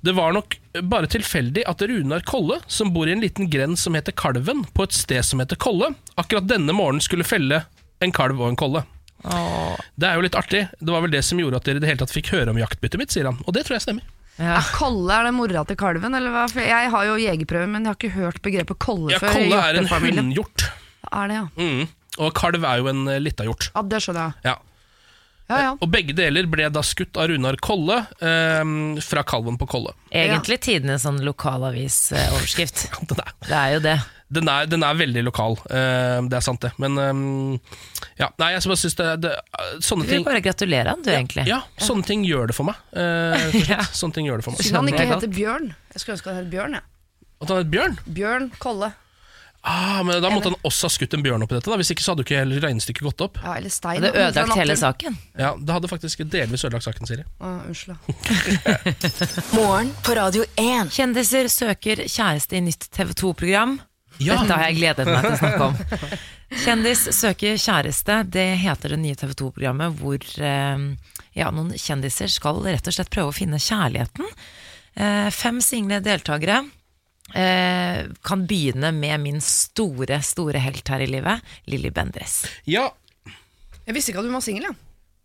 Det 0.02 0.14
var 0.18 0.34
nok 0.36 0.56
bare 0.88 1.10
tilfeldig 1.12 1.66
at 1.70 1.82
Runar 1.90 2.24
Kolle, 2.28 2.62
som 2.68 2.94
bor 2.96 3.10
i 3.10 3.14
en 3.16 3.22
liten 3.24 3.50
grend 3.52 3.80
som 3.80 3.98
heter 3.98 4.16
Kalven, 4.18 4.64
på 4.74 4.88
et 4.88 4.96
sted 4.98 5.26
som 5.26 5.44
heter 5.44 5.60
Kolle, 5.62 5.94
akkurat 6.16 6.48
denne 6.50 6.74
morgenen 6.74 7.04
skulle 7.04 7.28
felle 7.28 7.64
en 8.02 8.14
kalv 8.16 8.40
og 8.42 8.50
en 8.50 8.58
kolle. 8.60 8.82
Det 9.22 10.08
er 10.08 10.18
jo 10.18 10.24
litt 10.26 10.38
artig. 10.38 10.64
Det 10.80 10.90
var 10.94 11.04
vel 11.06 11.14
det 11.14 11.22
som 11.28 11.38
gjorde 11.38 11.60
at 11.60 11.68
dere 11.68 11.78
i 11.78 11.84
det 11.84 11.92
hele 11.92 12.02
tatt 12.02 12.14
fikk 12.14 12.32
høre 12.34 12.50
om 12.54 12.58
jaktbyttet 12.58 12.98
mitt, 13.02 13.14
sier 13.14 13.30
han. 13.30 13.38
Og 13.46 13.54
det 13.54 13.68
tror 13.68 13.78
jeg 13.78 13.86
stemmer. 13.86 14.08
Ja. 14.40 14.56
Er 14.58 14.70
Kolle 14.74 15.14
er 15.20 15.28
det 15.28 15.34
mora 15.38 15.62
til 15.70 15.78
kalven? 15.78 16.16
Eller 16.18 16.34
hva? 16.34 16.48
For 16.50 16.64
jeg 16.66 16.90
har 16.94 17.06
jo 17.06 17.18
jegerprøve, 17.22 17.68
men 17.70 17.86
jeg 17.86 17.92
har 17.92 18.00
ikke 18.00 18.16
hørt 18.16 18.42
begrepet 18.42 18.80
kolle 18.82 19.14
Ja, 19.14 19.20
før. 19.22 19.36
Kolle 19.36 19.60
er 19.68 19.78
en 19.82 19.90
hunnhjort. 19.92 20.66
Er 21.12 21.30
det, 21.30 21.38
ja. 21.38 21.46
Mm. 21.60 21.88
Og 22.22 22.34
kalv 22.36 22.66
er 22.66 22.82
jo 22.82 22.90
en 22.92 23.06
uh, 23.08 23.20
lita 23.22 23.46
hjort. 23.46 23.70
ja. 23.76 23.84
Det 23.86 24.02
skjønner 24.04 24.32
jeg. 24.32 24.50
Ja. 24.50 24.58
Ja, 25.52 25.60
ja. 25.68 25.72
Og 25.84 25.92
begge 25.92 26.16
deler 26.18 26.48
ble 26.50 26.70
da 26.74 26.82
skutt 26.86 27.20
av 27.20 27.28
Runar 27.32 27.58
Kolle 27.62 28.00
eh, 28.24 28.64
fra 29.04 29.24
kalven 29.28 29.60
på 29.60 29.68
Kolle. 29.70 29.94
Egentlig 30.12 30.62
tidenes 30.64 31.04
sånn 31.06 31.20
lokalavisoverskrift. 31.28 32.88
Er, 33.22 33.32
Det 33.48 33.58
er 33.58 33.72
jo 33.76 33.80
det. 33.84 33.96
den 34.32 34.48
er, 34.48 34.66
den 34.72 34.84
er 34.88 34.96
veldig 34.96 35.24
lokal, 35.28 35.58
eh, 35.68 36.22
det 36.32 36.38
er 36.40 36.46
sant 36.46 36.62
det. 36.64 36.72
Men 36.82 36.96
eh, 37.02 37.82
ja, 38.22 38.30
nei, 38.40 38.54
jeg 38.56 38.64
bare 38.72 38.80
synes 38.80 38.96
det, 39.00 39.10
det 39.26 39.34
Sånne 39.84 40.08
Du 40.08 40.14
vil 40.16 40.24
bare 40.26 40.42
gratulere 40.46 40.94
han, 40.96 41.04
du, 41.04 41.12
egentlig. 41.12 41.44
ja, 41.50 41.60
sånne 41.82 42.08
ting 42.08 42.24
gjør 42.28 42.50
det 42.52 42.56
for 42.58 42.70
meg. 42.72 42.80
Eh. 42.96 43.60
Ja. 43.68 43.82
Sånne 43.92 44.16
ting 44.18 44.30
gjør 44.30 44.40
det 44.42 44.48
for 44.48 44.56
meg. 44.56 44.64
Synd 44.66 44.80
han 44.80 44.90
ikke 44.94 45.10
heter 45.12 45.32
Bjørn. 45.36 45.70
Jeg 45.92 46.04
skulle 46.04 46.16
ønske 46.18 46.32
han 46.32 46.40
het 46.44 46.50
Bjørn. 46.54 46.80
Ja. 46.80 46.84
At 47.42 47.50
han 47.52 47.62
het 47.64 47.72
Bjørn? 47.74 48.00
Bjørn 48.06 48.50
Kolle. 48.62 48.92
Ah, 49.62 50.02
men 50.04 50.22
Da 50.24 50.30
måtte 50.34 50.50
han 50.50 50.58
også 50.66 50.88
ha 50.90 50.94
skutt 50.94 51.14
en 51.14 51.22
bjørn 51.22 51.44
oppi 51.46 51.54
dette. 51.54 51.70
da 51.70 51.78
Hvis 51.78 51.92
ikke 51.94 52.02
så 52.02 52.14
hadde 52.16 52.24
jo 52.24 52.30
ikke 52.30 52.40
hele 52.40 52.62
regnestykket 52.64 53.06
gått 53.06 53.22
opp. 53.28 53.38
Ja, 53.44 53.54
eller 53.60 53.70
Stein. 53.70 54.02
Det 54.02 54.10
ødelagt 54.16 54.58
hele 54.58 54.78
saken. 54.80 55.18
Ja, 55.38 55.52
Det 55.60 55.76
hadde 55.76 55.92
faktisk 55.92 56.24
delvis 56.34 56.66
ødelagt 56.66 56.88
saken, 56.88 57.06
Siri. 57.10 57.26
Ah, 57.40 57.62
unnskyld. 57.70 57.96
Morgen 59.60 59.94
på 60.02 60.16
Radio 60.18 60.48
1. 60.58 60.90
Kjendiser 60.96 61.50
søker 61.54 62.02
kjæreste 62.10 62.58
i 62.58 62.64
nytt 62.66 62.90
TV 62.90 63.14
2-program. 63.14 63.78
Ja. 64.22 64.42
Dette 64.42 64.58
har 64.58 64.68
jeg 64.70 64.80
gledet 64.82 65.06
meg 65.08 65.22
til 65.24 65.34
å 65.34 65.40
snakke 65.40 65.70
om. 65.70 65.78
Kjendis 66.66 67.06
søker 67.16 67.56
kjæreste, 67.62 68.18
det 68.28 68.48
heter 68.60 68.94
det 68.94 69.00
nye 69.00 69.16
TV 69.18 69.32
2-programmet 69.40 69.96
hvor 70.02 70.20
eh, 70.20 70.84
ja, 71.38 71.48
noen 71.54 71.72
kjendiser 71.80 72.30
skal 72.34 72.60
rett 72.66 72.90
og 72.92 72.98
slett 72.98 73.10
prøve 73.14 73.32
å 73.32 73.38
finne 73.38 73.62
kjærligheten. 73.62 74.28
Eh, 75.00 75.30
fem 75.32 75.62
single 75.64 76.02
deltakere 76.04 76.60
eh, 77.38 78.06
kan 78.28 78.46
begynne 78.50 78.92
med 78.96 79.20
min 79.24 79.42
store, 79.42 80.22
store 80.26 80.62
helt 80.64 80.88
her 80.88 81.04
i 81.04 81.10
livet, 81.10 81.42
Lilly 81.72 81.92
Bendriss. 81.94 82.44
ja, 82.66 82.90
Jeg 83.88 83.96
visste 83.98 84.12
ikke 84.12 84.22
at 84.22 84.28
hun 84.30 84.38
var 84.38 84.46
singel, 84.46 84.70
ja. 84.70 84.74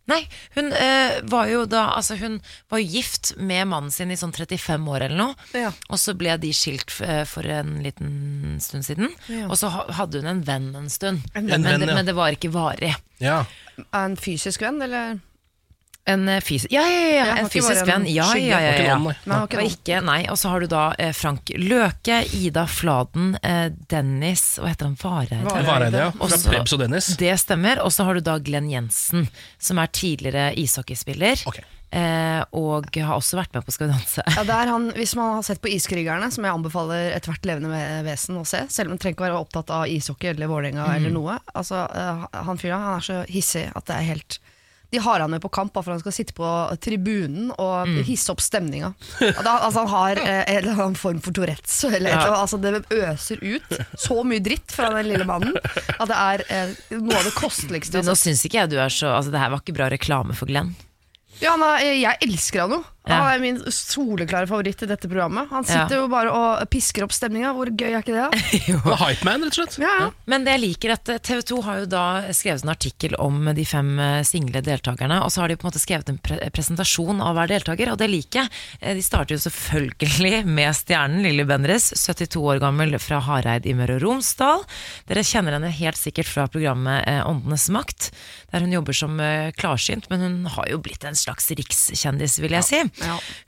Nei, 0.07 0.21
hun 0.55 0.69
eh, 0.71 1.17
var 1.27 1.49
jo 1.51 1.65
da 1.67 1.81
Altså, 1.97 2.15
hun 2.21 2.37
var 2.71 2.79
gift 2.79 3.33
med 3.43 3.67
mannen 3.67 3.91
sin 3.91 4.13
i 4.15 4.17
sånn 4.17 4.31
35 4.33 4.87
år 4.93 5.09
eller 5.09 5.19
noe. 5.19 5.35
Ja. 5.59 5.73
Og 5.91 5.99
så 5.99 6.15
ble 6.15 6.37
de 6.39 6.53
skilt 6.55 6.95
eh, 7.03 7.25
for 7.27 7.43
en 7.51 7.81
liten 7.83 8.61
stund 8.63 8.87
siden. 8.87 9.11
Ja. 9.27 9.49
Og 9.51 9.59
så 9.59 9.67
hadde 9.69 10.23
hun 10.23 10.31
en 10.31 10.45
venn 10.47 10.71
en 10.79 10.87
stund. 10.95 11.27
En 11.35 11.51
venn, 11.51 11.67
men, 11.67 11.83
det, 11.83 11.91
ja. 11.91 11.97
men 11.99 12.07
det 12.07 12.15
var 12.15 12.37
ikke 12.39 12.53
varig. 12.55 12.95
ja. 13.19 13.41
En 13.93 14.15
fysisk 14.17 14.63
venn, 14.63 14.79
eller? 14.87 15.19
En 16.07 16.29
eh, 16.29 16.41
fysisk 16.41 16.73
Ja, 16.73 16.85
ja, 16.91 17.01
ja, 17.01 17.27
Ja, 17.27 17.37
en 17.37 17.51
fysisk 17.51 17.83
en 17.83 17.87
venn. 17.87 18.07
Ja, 18.15 18.29
ja, 18.39 18.61
ja, 18.63 18.75
ja. 18.79 18.97
ikke 19.43 19.59
Og 19.59 19.67
ikke, 19.67 20.01
nei, 20.07 20.21
og 20.31 20.39
så 20.39 20.53
har 20.53 20.63
du 20.63 20.71
da 20.71 20.85
eh, 21.03 21.11
Frank 21.17 21.51
Løke, 21.59 22.21
Ida 22.39 22.67
Fladen, 22.71 23.35
eh, 23.43 23.69
Dennis 23.91 24.45
Hva 24.63 24.71
heter 24.71 24.87
han? 24.87 24.99
Vareide? 25.03 25.41
Vareide. 25.67 26.05
Ja. 26.07 26.13
Fra 26.15 26.39
Prebz 26.47 26.77
og 26.77 26.85
Dennis. 26.85 27.11
Det 27.19 27.33
stemmer. 27.43 27.83
Og 27.83 27.91
så 27.95 28.07
har 28.07 28.15
du 28.15 28.23
da 28.23 28.39
Glenn 28.39 28.71
Jensen, 28.71 29.27
som 29.59 29.83
er 29.83 29.91
tidligere 29.91 30.53
ishockeyspiller. 30.63 31.43
Ok. 31.51 31.59
Eh, 31.97 32.41
og 32.59 32.97
har 32.99 33.15
også 33.15 33.39
vært 33.39 33.55
med 33.55 33.67
på 33.67 33.75
Skal 33.75 33.89
vi 33.89 33.95
danse. 33.95 34.23
Ja, 34.35 34.43
det 34.47 34.55
er 34.55 34.71
han, 34.75 34.89
Hvis 34.95 35.15
man 35.19 35.37
har 35.37 35.45
sett 35.47 35.63
på 35.63 35.71
Iskrigerne, 35.71 36.31
som 36.35 36.47
jeg 36.47 36.55
anbefaler 36.55 37.15
ethvert 37.15 37.47
levende 37.47 37.83
vesen 38.07 38.39
å 38.39 38.47
se, 38.47 38.65
selv 38.71 38.91
om 38.91 38.97
man 38.97 39.03
trenger 39.03 39.19
ikke 39.19 39.29
være 39.29 39.39
opptatt 39.43 39.71
av 39.75 39.87
ishockey 39.91 40.33
eller 40.35 40.51
Vålerenga 40.51 40.89
eller 40.97 41.15
noe 41.15 41.39
altså, 41.55 41.87
Han 42.35 42.59
fyren 42.63 42.83
han 42.83 42.99
er 42.99 43.07
så 43.07 43.23
hissig 43.31 43.69
at 43.71 43.87
det 43.89 43.99
er 44.01 44.11
helt 44.11 44.39
de 44.97 45.03
har 45.05 45.21
han 45.21 45.31
med 45.37 45.43
på 45.45 45.51
kamp 45.53 45.77
for 45.77 45.93
han 45.93 46.01
skal 46.01 46.15
sitte 46.17 46.33
på 46.37 46.49
tribunen 46.83 47.51
og 47.61 47.91
hisse 48.09 48.33
opp 48.33 48.41
stemninga. 48.45 48.93
Altså, 49.21 49.83
han 49.83 49.91
har 49.93 50.21
eh, 50.23 50.43
en 50.47 50.57
eller 50.63 50.73
annen 50.73 50.97
form 50.99 51.21
for 51.25 51.37
Tourettes. 51.37 51.77
Eller, 51.91 52.11
ja. 52.15 52.23
eller 52.25 52.41
altså, 52.41 52.59
det 52.63 52.83
øser 52.97 53.43
ut 53.45 53.77
så 54.01 54.19
mye 54.27 54.41
dritt 54.45 54.73
fra 54.73 54.89
den 54.97 55.11
lille 55.13 55.27
mannen 55.29 55.55
at 55.61 56.09
det 56.09 56.17
er 56.17 56.45
eh, 56.49 56.75
noe 56.97 57.19
av 57.21 57.29
det 57.29 57.35
Du, 57.35 57.39
kosteligste. 57.43 58.01
nå 58.01 58.05
Altså. 58.07 58.17
syns 58.27 58.45
ikke 58.49 58.63
jeg 58.63 58.73
du 58.73 58.79
er 58.81 58.93
så 58.93 59.13
Altså, 59.17 59.33
det 59.35 59.41
her 59.43 59.53
var 59.53 59.63
ikke 59.63 59.77
bra 59.77 59.89
reklame 59.93 60.35
for 60.37 60.49
Glenn. 60.51 60.73
Ja, 61.43 61.53
er, 61.61 61.83
jeg 62.01 62.17
elsker 62.25 62.63
han 62.65 62.73
jo. 62.79 62.83
Ja. 63.07 63.21
Han 63.23 63.29
er 63.37 63.43
min 63.43 63.59
soleklare 63.71 64.49
favoritt 64.51 64.83
i 64.83 64.89
dette 64.91 65.07
programmet. 65.09 65.47
Han 65.53 65.65
sitter 65.65 65.95
Ja. 65.95 66.01
jo 66.03 66.09
bare 66.11 66.33
og 66.35 66.65
pisker 66.73 67.05
opp 67.07 67.13
stemninga. 67.15 67.53
Hvor 67.55 67.71
gøy 67.71 67.93
er 67.95 68.03
ikke 68.03 68.17
det? 68.17 68.41
jo. 68.71 68.81
Han 68.83 68.93
er 68.97 69.03
Hypeman, 69.05 69.45
rett 69.47 69.53
og 69.55 69.59
slett. 69.61 69.77
Ja, 69.85 69.93
ja. 70.01 70.09
Men 70.27 70.45
det 70.47 70.57
jeg 70.57 70.63
liker 70.65 70.95
at 70.97 71.13
TV 71.23 71.43
2 71.53 71.61
har 71.69 71.79
jo 71.85 71.87
da 71.93 72.03
skrevet 72.35 72.65
en 72.67 72.73
artikkel 72.75 73.15
om 73.23 73.47
de 73.55 73.65
fem 73.69 73.93
eh, 74.03 74.23
single 74.27 74.63
deltakerne, 74.67 75.21
og 75.23 75.31
så 75.31 75.45
har 75.45 75.53
de 75.53 75.57
på 75.61 75.67
en 75.67 75.71
måte 75.71 75.83
skrevet 75.83 76.11
en 76.11 76.19
pre 76.19 76.41
presentasjon 76.51 77.23
av 77.23 77.37
hver 77.39 77.53
deltaker, 77.55 77.93
og 77.95 78.01
det 78.03 78.11
liker 78.11 78.43
jeg. 78.43 78.51
Eh, 78.81 78.95
De 78.99 79.05
starter 79.07 79.37
jo 79.37 79.45
selvfølgelig 79.47 80.43
med 80.59 80.75
stjernen 80.75 81.23
Lilly 81.23 81.47
Bendriss, 81.47 81.93
72 82.03 82.43
år 82.43 82.59
gammel 82.65 82.99
fra 83.03 83.21
Hareid 83.23 83.67
i 83.71 83.77
Møre 83.79 84.01
og 84.01 84.03
Romsdal. 84.09 84.67
Dere 85.07 85.23
kjenner 85.27 85.55
henne 85.61 85.71
helt 85.71 86.01
sikkert 86.01 86.27
fra 86.27 86.49
programmet 86.51 87.07
eh, 87.07 87.23
Åndenes 87.27 87.69
makt, 87.71 88.11
der 88.51 88.67
hun 88.67 88.75
jobber 88.75 88.97
som 88.99 89.21
eh, 89.23 89.53
klarsynt, 89.55 90.11
men 90.11 90.27
hun 90.27 90.37
har 90.57 90.67
jo 90.75 90.83
blitt 90.83 91.07
en 91.07 91.15
slags 91.19 91.49
rikskjendis, 91.55 92.41
vil 92.43 92.59
jeg 92.59 92.67
si. 92.67 92.83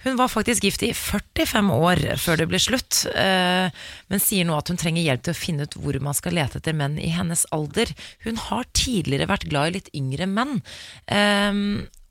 Hun 0.04 0.16
var 0.16 0.28
faktisk 0.28 0.64
gift 0.64 0.82
i 0.84 0.92
45 0.94 1.70
år 1.72 2.02
før 2.20 2.40
det 2.40 2.46
ble 2.50 2.60
slutt, 2.60 3.00
eh, 3.16 3.68
men 4.12 4.22
sier 4.22 4.46
nå 4.48 4.56
at 4.58 4.68
hun 4.68 4.80
trenger 4.80 5.04
hjelp 5.04 5.24
til 5.24 5.34
å 5.34 5.38
finne 5.38 5.66
ut 5.68 5.76
hvor 5.80 5.98
man 6.04 6.16
skal 6.16 6.36
lete 6.36 6.60
etter 6.60 6.76
menn 6.76 6.98
i 7.00 7.10
hennes 7.14 7.46
alder. 7.54 7.92
Hun 8.26 8.40
har 8.48 8.68
tidligere 8.76 9.30
vært 9.30 9.48
glad 9.48 9.70
i 9.70 9.78
litt 9.78 9.92
yngre 9.96 10.28
menn, 10.30 10.60
eh, 11.06 11.62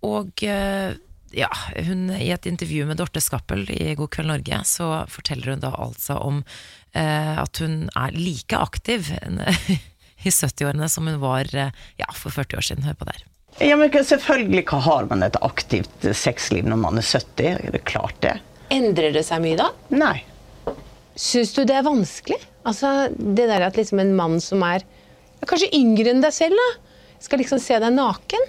og 0.08 0.46
eh, 0.46 0.98
ja, 1.36 1.52
hun, 1.84 2.08
I 2.16 2.32
et 2.32 2.48
intervju 2.50 2.88
med 2.88 3.02
Dorte 3.02 3.22
Skappel 3.22 3.66
i 3.74 3.94
God 4.00 4.14
kveld 4.16 4.32
Norge, 4.32 4.62
så 4.66 5.04
forteller 5.12 5.54
hun 5.54 5.66
da 5.66 5.74
altså 5.76 6.18
om 6.24 6.42
at 6.98 7.60
hun 7.62 7.92
er 8.00 8.16
like 8.16 8.58
aktiv 8.58 9.12
i 10.26 10.32
70-årene 10.32 10.88
som 10.90 11.06
hun 11.06 11.20
var 11.22 11.52
ja, 11.52 12.08
for 12.16 12.34
40 12.34 12.58
år 12.58 12.66
siden. 12.72 12.88
Hør 12.88 12.98
på 12.98 13.10
der. 13.12 13.28
Ja, 13.60 13.76
men 13.76 13.90
Selvfølgelig 13.90 14.66
har 14.70 15.08
man 15.10 15.24
et 15.26 15.38
aktivt 15.42 16.06
sexliv 16.14 16.68
når 16.70 16.78
man 16.82 17.00
er 17.00 17.06
70. 17.06 17.48
Er 17.68 17.72
det 17.74 17.84
klart 17.90 18.18
det? 18.22 18.36
Endrer 18.74 19.14
det 19.16 19.24
seg 19.26 19.42
mye 19.42 19.58
da? 19.58 19.72
Nei. 19.90 20.20
Syns 21.18 21.54
du 21.56 21.64
det 21.66 21.80
er 21.80 21.88
vanskelig? 21.88 22.38
Altså, 22.68 23.10
Det 23.18 23.48
der 23.50 23.66
at 23.66 23.78
liksom 23.80 24.00
en 24.04 24.14
mann 24.16 24.38
som 24.44 24.62
er 24.68 24.84
ja, 24.84 25.48
kanskje 25.48 25.72
yngre 25.74 26.12
enn 26.14 26.22
deg 26.22 26.36
selv, 26.36 26.60
da, 26.60 26.68
skal 27.24 27.42
liksom 27.42 27.62
se 27.64 27.80
deg 27.82 27.96
naken? 27.96 28.46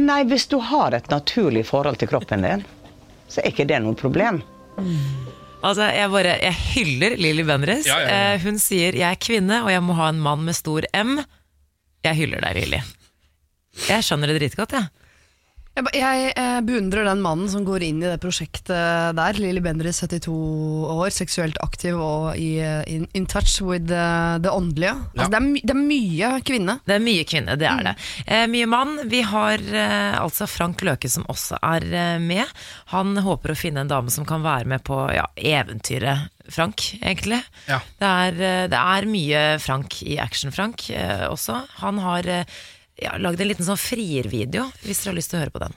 Nei, 0.00 0.22
hvis 0.30 0.46
du 0.48 0.60
har 0.62 0.94
et 0.96 1.10
naturlig 1.10 1.66
forhold 1.68 1.98
til 2.00 2.08
kroppen 2.08 2.46
din, 2.46 2.62
så 3.28 3.42
er 3.42 3.50
ikke 3.50 3.66
det 3.68 3.82
noe 3.82 3.98
problem. 3.98 4.40
Altså, 5.60 5.90
jeg 5.92 6.08
bare, 6.12 6.38
jeg 6.40 6.56
hyller 6.70 7.16
Lilly 7.20 7.44
Bendriss. 7.44 7.88
Ja, 7.90 7.98
ja, 8.00 8.06
ja. 8.08 8.20
Eh, 8.34 8.40
hun 8.46 8.56
sier 8.58 8.96
'jeg 8.96 9.10
er 9.10 9.20
kvinne, 9.20 9.60
og 9.64 9.70
jeg 9.70 9.82
må 9.82 9.92
ha 9.98 10.08
en 10.08 10.20
mann 10.20 10.44
med 10.44 10.56
stor 10.56 10.86
M'. 10.94 11.20
Jeg 12.04 12.16
hyller 12.16 12.40
deg, 12.40 12.56
Lilly. 12.56 12.80
Jeg 13.88 14.04
skjønner 14.06 14.30
det 14.32 14.40
dritgodt, 14.42 14.76
jeg. 14.76 14.90
Jeg, 15.78 15.84
jeg, 15.94 16.02
jeg 16.02 16.30
eh, 16.34 16.56
beundrer 16.66 17.06
den 17.06 17.20
mannen 17.22 17.46
som 17.48 17.62
går 17.64 17.84
inn 17.86 18.00
i 18.02 18.08
det 18.10 18.16
prosjektet 18.20 19.14
der. 19.16 19.36
Lilly 19.38 19.60
Bendriss, 19.62 20.00
72 20.02 20.32
år, 20.90 21.12
seksuelt 21.14 21.60
aktiv 21.62 21.94
og 22.02 22.34
i, 22.36 22.48
eh, 22.58 22.80
in, 22.90 23.04
in 23.16 23.28
touch 23.30 23.60
with 23.62 23.86
the, 23.88 24.02
det 24.42 24.50
åndelige. 24.50 24.96
Altså, 25.14 25.22
Ja. 25.22 25.28
det, 25.30 25.38
er 25.38 25.44
my, 25.46 25.62
det 25.62 25.76
er 25.76 25.78
mye 25.80 26.30
kvinne. 26.50 26.74
Det 26.90 26.96
er 26.96 27.04
mye 27.04 27.22
kvinne, 27.30 27.54
det 27.62 27.68
er 27.70 27.86
det. 27.86 27.92
Eh, 28.26 28.42
mye 28.50 28.66
mann. 28.68 28.96
Vi 29.14 29.22
har 29.30 29.62
eh, 29.62 30.18
altså 30.18 30.48
Frank 30.50 30.82
Løke 30.84 31.08
som 31.08 31.24
også 31.30 31.62
er 31.62 31.86
eh, 31.86 32.18
med. 32.18 32.50
Han 32.90 33.14
håper 33.22 33.54
å 33.54 33.58
finne 33.62 33.86
en 33.86 33.92
dame 33.94 34.10
som 34.12 34.26
kan 34.28 34.42
være 34.44 34.66
med 34.74 34.82
på 34.90 34.98
ja, 35.14 35.28
eventyret 35.38 36.26
Frank, 36.50 36.82
egentlig. 36.98 37.38
Ja. 37.70 37.78
Det, 38.02 38.10
er, 38.26 38.42
eh, 38.42 38.66
det 38.74 38.82
er 38.98 39.08
mye 39.14 39.46
Frank 39.62 40.00
i 40.02 40.18
Action-Frank 40.18 40.90
eh, 40.98 41.28
også. 41.30 41.62
Han 41.86 42.02
har 42.02 42.26
eh, 42.26 42.60
ja, 43.00 43.14
lagd 43.18 43.40
en 43.40 43.48
liten 43.50 43.66
sånn 43.66 43.78
friervideo, 43.80 44.66
hvis 44.84 45.02
dere 45.02 45.12
har 45.12 45.18
lyst 45.20 45.32
til 45.32 45.38
å 45.38 45.42
høre 45.44 45.54
på 45.54 45.62
den. 45.64 45.76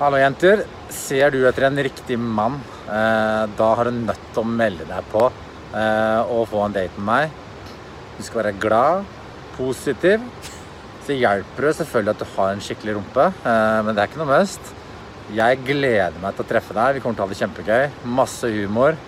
Hallo 0.00 0.18
jenter. 0.20 0.64
Ser 0.92 1.32
du 1.32 1.40
etter 1.48 1.66
en 1.70 1.78
riktig 1.86 2.18
mann, 2.20 2.58
eh, 2.86 3.44
da 3.58 3.68
har 3.78 3.88
du 3.88 3.96
nødt 3.96 4.26
til 4.34 4.42
å 4.42 4.48
melde 4.48 4.84
deg 4.88 5.06
på 5.12 5.24
eh, 5.26 6.20
og 6.30 6.46
få 6.52 6.66
en 6.66 6.74
date 6.76 6.98
med 7.00 7.06
meg. 7.08 7.30
Du 8.18 8.22
skal 8.24 8.42
være 8.42 8.58
glad, 8.60 9.04
positiv. 9.56 10.22
Så 11.06 11.14
hjelper 11.16 11.68
det 11.68 11.74
selvfølgelig 11.78 12.12
at 12.16 12.22
du 12.22 12.28
har 12.36 12.52
en 12.52 12.62
skikkelig 12.66 12.96
rumpe, 12.98 13.26
eh, 13.46 13.78
men 13.86 13.94
det 13.94 14.02
er 14.04 14.10
ikke 14.10 14.20
noe 14.22 14.32
must. 14.40 14.72
Jeg 15.34 15.58
gleder 15.66 16.14
meg 16.22 16.36
til 16.36 16.44
å 16.44 16.48
treffe 16.52 16.74
deg. 16.76 16.96
Vi 16.98 17.02
kommer 17.02 17.16
til 17.18 17.24
å 17.24 17.26
ha 17.26 17.32
det 17.32 17.40
kjempegøy. 17.40 17.84
Masse 18.20 18.50
humor. 18.52 18.98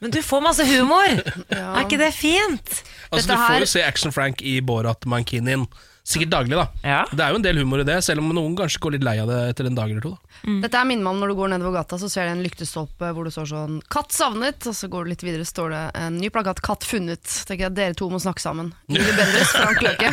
Men 0.00 0.12
du 0.14 0.20
får 0.22 0.42
masse 0.42 0.64
humor! 0.66 1.10
Er 1.50 1.80
ikke 1.84 1.98
det 1.98 2.12
fint? 2.14 2.68
Altså, 3.10 3.26
Dette 3.26 3.34
du 3.34 3.36
får 3.36 3.52
her- 3.52 3.64
jo 3.64 3.68
se 3.70 3.82
Action 3.82 4.12
Frank 4.14 4.42
i 4.46 4.56
Borat 4.62 5.06
Mankinin. 5.10 5.64
Sikkert 6.08 6.32
daglig, 6.32 6.56
da. 6.56 6.66
Ja. 6.86 7.00
Det 7.12 7.20
er 7.20 7.34
jo 7.34 7.38
en 7.40 7.44
del 7.44 7.58
humor 7.60 7.82
i 7.82 7.88
det, 7.88 7.98
selv 8.06 8.22
om 8.24 8.30
noen 8.32 8.54
kanskje 8.56 8.80
går 8.80 8.96
litt 8.96 9.04
lei 9.04 9.18
av 9.20 9.28
det 9.28 9.40
etter 9.50 9.68
en 9.68 9.76
dag 9.76 9.90
eller 9.92 10.04
to. 10.04 10.14
Da. 10.16 10.27
Dette 10.62 10.78
er 10.78 10.86
meg 10.88 11.02
om 11.06 11.18
når 11.20 11.32
du 11.32 11.36
går 11.38 11.50
nedover 11.52 11.78
gata, 11.80 11.98
så 12.00 12.08
ser 12.10 12.28
du 12.28 12.34
en 12.36 12.44
lyktestolpe 12.44 13.10
hvor 13.14 13.26
det 13.26 13.32
står 13.34 13.48
sånn 13.50 13.78
'Katt 13.90 14.14
savnet', 14.14 14.66
og 14.70 14.76
så 14.76 14.88
går 14.90 15.04
du 15.04 15.10
litt 15.12 15.24
videre, 15.26 15.46
står 15.48 15.74
det 15.74 15.82
en 15.98 16.18
ny 16.20 16.30
plakat 16.30 16.62
'Katt 16.64 16.86
funnet'. 16.86 17.26
Tenker 17.48 17.68
jeg, 17.68 17.74
Dere 17.78 17.94
to 17.98 18.08
må 18.12 18.20
snakke 18.22 18.42
sammen. 18.42 18.72
Lilly 18.92 19.12
Bendriss, 19.16 19.52
Frank 19.56 19.82
Løke. 19.82 20.12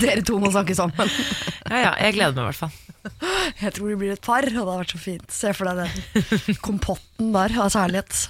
Dere 0.00 0.24
to 0.26 0.40
må 0.42 0.52
snakke 0.54 0.76
sammen. 0.78 1.10
Ja, 1.66 1.78
ja, 1.82 1.92
jeg 1.98 2.14
gleder 2.14 2.36
meg 2.36 2.44
i 2.44 2.50
hvert 2.52 2.60
fall. 2.60 2.74
Jeg 3.64 3.72
tror 3.74 3.88
de 3.90 3.96
blir 3.98 4.12
et 4.14 4.22
par, 4.22 4.46
og 4.46 4.54
det 4.54 4.60
har 4.70 4.78
vært 4.84 4.92
så 4.94 5.00
fint. 5.02 5.26
Se 5.34 5.50
for 5.56 5.66
deg 5.66 5.90
den 6.14 6.58
kompotten 6.62 7.32
der 7.34 7.54
av 7.58 7.72
kjærlighet. 7.74 8.20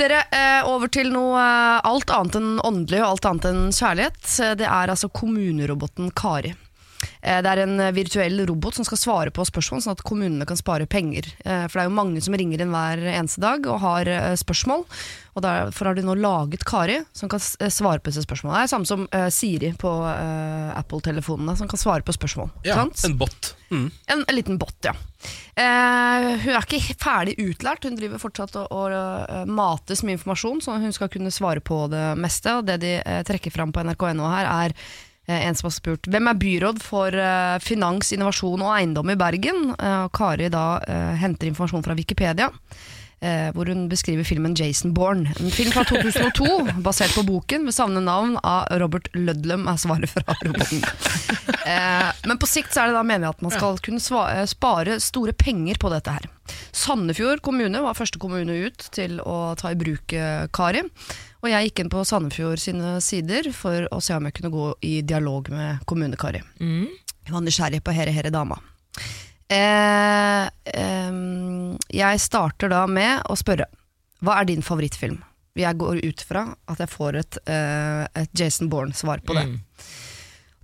Dere, 0.00 0.22
eh, 0.32 0.64
over 0.68 0.88
til 0.88 1.12
noe 1.12 1.36
eh, 1.36 1.84
alt 1.84 2.12
annet 2.16 2.38
enn 2.40 2.50
åndelig 2.64 3.02
og 3.02 3.10
alt 3.10 3.28
annet 3.28 3.48
enn 3.50 3.62
kjærlighet. 3.76 4.22
Det 4.56 4.68
er 4.68 4.92
altså 4.94 5.12
kommuneroboten 5.12 6.08
Kari. 6.16 6.54
Eh, 7.22 7.38
Det 7.42 7.50
er 7.52 7.62
en 7.62 7.78
eh, 7.80 7.92
virtuell 7.94 8.40
robot 8.48 8.74
som 8.74 8.84
skal 8.86 8.98
svare 8.98 9.30
på 9.34 9.44
spørsmål, 9.46 9.82
sånn 9.84 9.94
at 9.94 10.02
kommunene 10.06 10.46
kan 10.48 10.58
spare 10.58 10.88
penger. 10.90 11.28
Eh, 11.46 11.66
For 11.70 11.78
det 11.78 11.84
er 11.84 11.90
jo 11.90 11.94
mange 12.00 12.22
som 12.24 12.34
ringer 12.34 12.60
inn 12.64 12.72
hver 12.74 12.98
eneste 13.14 13.40
dag 13.42 13.66
og 13.70 13.78
har 13.84 14.10
spørsmål. 14.38 14.82
Og 15.32 15.42
Derfor 15.46 15.88
har 15.88 15.94
de 15.96 16.02
nå 16.04 16.14
laget 16.18 16.64
Kari 16.68 16.98
som 17.16 17.28
kan 17.32 17.40
svare 17.40 18.02
på 18.02 18.10
disse 18.10 18.26
spørsmålene. 18.26 18.58
Det 18.58 18.66
er 18.66 18.72
samme 18.74 18.88
som 18.90 19.06
Siri 19.32 19.70
på 19.80 19.88
Apple-telefonene, 20.76 21.54
som 21.56 21.68
kan 21.70 21.80
svare 21.80 22.04
på 22.04 22.12
spørsmål. 22.12 22.50
Ja, 22.66 22.82
en 22.84 23.16
bot. 23.16 23.54
Mm. 23.70 23.86
En, 24.12 24.24
en 24.28 24.36
liten 24.36 24.58
bot, 24.60 24.74
ja. 24.84 24.92
Eh, 25.56 26.26
hun 26.42 26.52
er 26.52 26.66
ikke 26.66 26.96
ferdig 27.00 27.38
utlært, 27.40 27.86
hun 27.88 27.96
driver 27.96 28.20
fortsatt 28.20 28.58
og, 28.60 28.68
og 28.76 29.48
mates 29.48 30.02
med 30.04 30.18
informasjon, 30.18 30.60
så 30.64 30.76
hun 30.82 30.92
skal 30.92 31.08
kunne 31.12 31.32
svare 31.32 31.64
på 31.64 31.86
det 31.92 32.04
meste. 32.20 32.58
Og 32.58 32.68
det 32.68 32.80
de 32.84 32.92
trekker 33.28 33.54
fram 33.54 33.72
på 33.72 33.84
nrk.no 33.88 34.28
her, 34.34 34.50
er 34.68 34.76
en 35.30 35.54
som 35.54 35.68
har 35.68 35.74
spurt 35.76 36.08
hvem 36.10 36.30
er 36.30 36.40
byråd 36.40 36.80
for 36.82 37.14
eh, 37.14 37.58
finans, 37.62 38.10
innovasjon 38.14 38.64
og 38.64 38.72
eiendom 38.74 39.12
i 39.12 39.18
Bergen. 39.18 39.70
Eh, 39.78 40.08
Kari 40.14 40.50
da 40.52 40.66
eh, 40.82 41.12
henter 41.22 41.50
informasjon 41.50 41.86
fra 41.86 41.94
Wikipedia. 41.98 42.50
Eh, 43.22 43.52
hvor 43.54 43.68
hun 43.70 43.84
beskriver 43.86 44.26
filmen 44.26 44.56
Jason 44.58 44.90
Bourne. 44.94 45.30
En 45.38 45.52
film 45.54 45.70
fra 45.70 45.84
2002 45.86 46.46
basert 46.86 47.14
på 47.14 47.22
boken 47.22 47.68
med 47.68 47.74
samme 47.76 48.02
navn 48.02 48.34
av 48.42 48.66
Robert 48.82 49.06
Ludlum, 49.14 49.68
er 49.70 49.78
svaret 49.78 50.10
fra 50.10 50.34
roboten. 50.42 50.82
Eh, 51.62 52.08
men 52.26 52.40
på 52.42 52.48
sikt 52.50 52.74
så 52.74 52.82
er 52.82 52.90
det 52.90 52.98
da 52.98 53.04
mener 53.06 53.28
jeg 53.28 53.36
at 53.36 53.44
man 53.46 53.54
skal 53.54 53.78
kunne 53.86 54.02
eh, 54.26 54.42
spare 54.50 54.98
store 54.98 55.36
penger 55.38 55.78
på 55.78 55.92
dette 55.94 56.16
her. 56.16 56.26
Sandefjord 56.74 57.44
kommune 57.46 57.84
var 57.84 57.94
første 57.94 58.18
kommune 58.18 58.56
ut 58.66 58.88
til 58.90 59.20
å 59.22 59.54
ta 59.54 59.70
i 59.70 59.78
bruk 59.78 60.16
eh, 60.18 60.48
Kari. 60.50 60.82
Og 61.42 61.50
jeg 61.50 61.68
gikk 61.68 61.80
inn 61.82 61.90
på 61.90 62.04
Sandefjord 62.06 62.60
sine 62.62 63.00
sider 63.02 63.48
for 63.56 63.88
å 63.90 63.98
se 64.04 64.14
om 64.14 64.28
jeg 64.28 64.36
kunne 64.36 64.52
gå 64.54 64.66
i 64.86 65.00
dialog 65.02 65.50
med 65.50 65.82
kommune-Kari. 65.90 66.42
Jeg 67.26 67.34
var 67.34 67.42
nysgjerrig 67.42 67.82
på 67.82 67.94
herre, 67.96 68.14
herre 68.14 68.30
Dama. 68.30 68.60
Eh, 69.50 70.46
eh, 70.70 71.18
jeg 71.98 72.22
starter 72.22 72.70
da 72.72 72.86
med 72.86 73.26
å 73.28 73.34
spørre 73.36 73.66
Hva 74.22 74.38
er 74.38 74.46
din 74.48 74.62
favorittfilm? 74.62 75.18
Jeg 75.58 75.76
går 75.76 75.98
ut 76.06 76.22
fra 76.24 76.46
at 76.70 76.78
jeg 76.80 76.88
får 76.88 77.18
et, 77.18 77.38
eh, 77.50 78.06
et 78.22 78.30
Jason 78.38 78.70
Bourne-svar 78.70 79.20
på 79.26 79.34
det. 79.34 79.44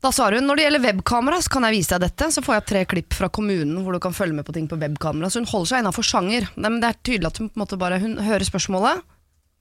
Da 0.01 0.13
sa 0.15 0.31
hun 0.31 0.47
når 0.47 0.57
det 0.57 0.65
gjelder 0.65 0.85
webkamera, 0.87 1.43
så 1.43 1.51
kan 1.51 1.67
jeg 1.67 1.75
vise 1.75 1.99
deg 1.99 2.07
dette. 2.07 2.31
Så 2.31 2.41
får 2.41 2.55
jeg 2.55 2.67
tre 2.71 2.85
klipp 2.87 3.13
fra 3.19 3.29
kommunen 3.29 3.83
hvor 3.83 3.93
du 3.93 3.99
kan 3.99 4.15
følge 4.15 4.39
med 4.39 4.47
på 4.47 4.55
ting 4.55 4.69
på 4.71 4.79
webkamera. 4.79 5.29
Så 5.29 5.43
hun 5.43 5.51
holder 5.51 5.73
seg 5.73 5.83
innafor 5.83 6.07
sjanger. 6.07 6.49
Men 6.55 6.79
det 6.81 6.89
er 6.89 7.03
tydelig 7.03 7.27
at 7.27 7.43
hun 7.43 7.51
bare 7.83 7.99
Hun 7.99 8.17
hører 8.23 8.47
spørsmålet, 8.47 9.03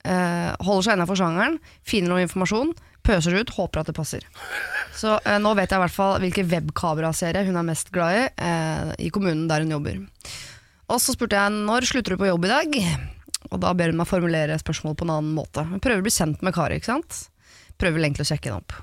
holder 0.08 0.86
seg 0.86 0.98
innafor 0.98 1.20
sjangeren, 1.20 1.58
finner 1.88 2.14
noe 2.14 2.24
informasjon, 2.24 2.74
pøser 3.08 3.34
det 3.34 3.46
ut, 3.46 3.54
håper 3.58 3.82
at 3.82 3.90
det 3.90 3.96
passer. 3.98 4.26
Så 4.98 5.18
eh, 5.24 5.38
nå 5.42 5.54
vet 5.58 5.72
jeg 5.72 5.80
i 5.80 5.84
hvert 5.86 5.96
fall 5.96 6.18
hvilken 6.24 6.50
webkameraserie 6.52 7.46
hun 7.48 7.60
er 7.60 7.68
mest 7.68 7.92
glad 7.96 8.18
i 8.18 8.26
eh, 8.50 8.92
i 9.08 9.12
kommunen 9.14 9.46
der 9.50 9.64
hun 9.64 9.76
jobber. 9.78 10.02
Og 10.88 11.00
så 11.04 11.16
spurte 11.16 11.38
jeg 11.38 11.56
når 11.68 11.88
slutter 11.90 12.16
du 12.16 12.22
på 12.22 12.30
jobb 12.30 12.48
i 12.48 12.52
dag? 12.54 12.78
Og 13.52 13.60
da 13.64 13.72
ber 13.78 13.92
hun 13.92 14.00
meg 14.00 14.10
formulere 14.10 14.58
spørsmål 14.60 14.96
på 15.00 15.08
en 15.08 15.14
annen 15.18 15.36
måte. 15.36 15.64
Hun 15.68 15.84
prøver 15.84 16.02
å 16.02 16.06
bli 16.06 16.14
kjent 16.16 16.44
med 16.44 16.56
Kari, 16.56 16.80
ikke 16.80 16.92
sant? 16.94 17.20
Prøver 17.78 18.02
egentlig 18.02 18.26
å 18.26 18.32
sjekke 18.32 18.50
henne 18.50 18.64
opp. 18.64 18.76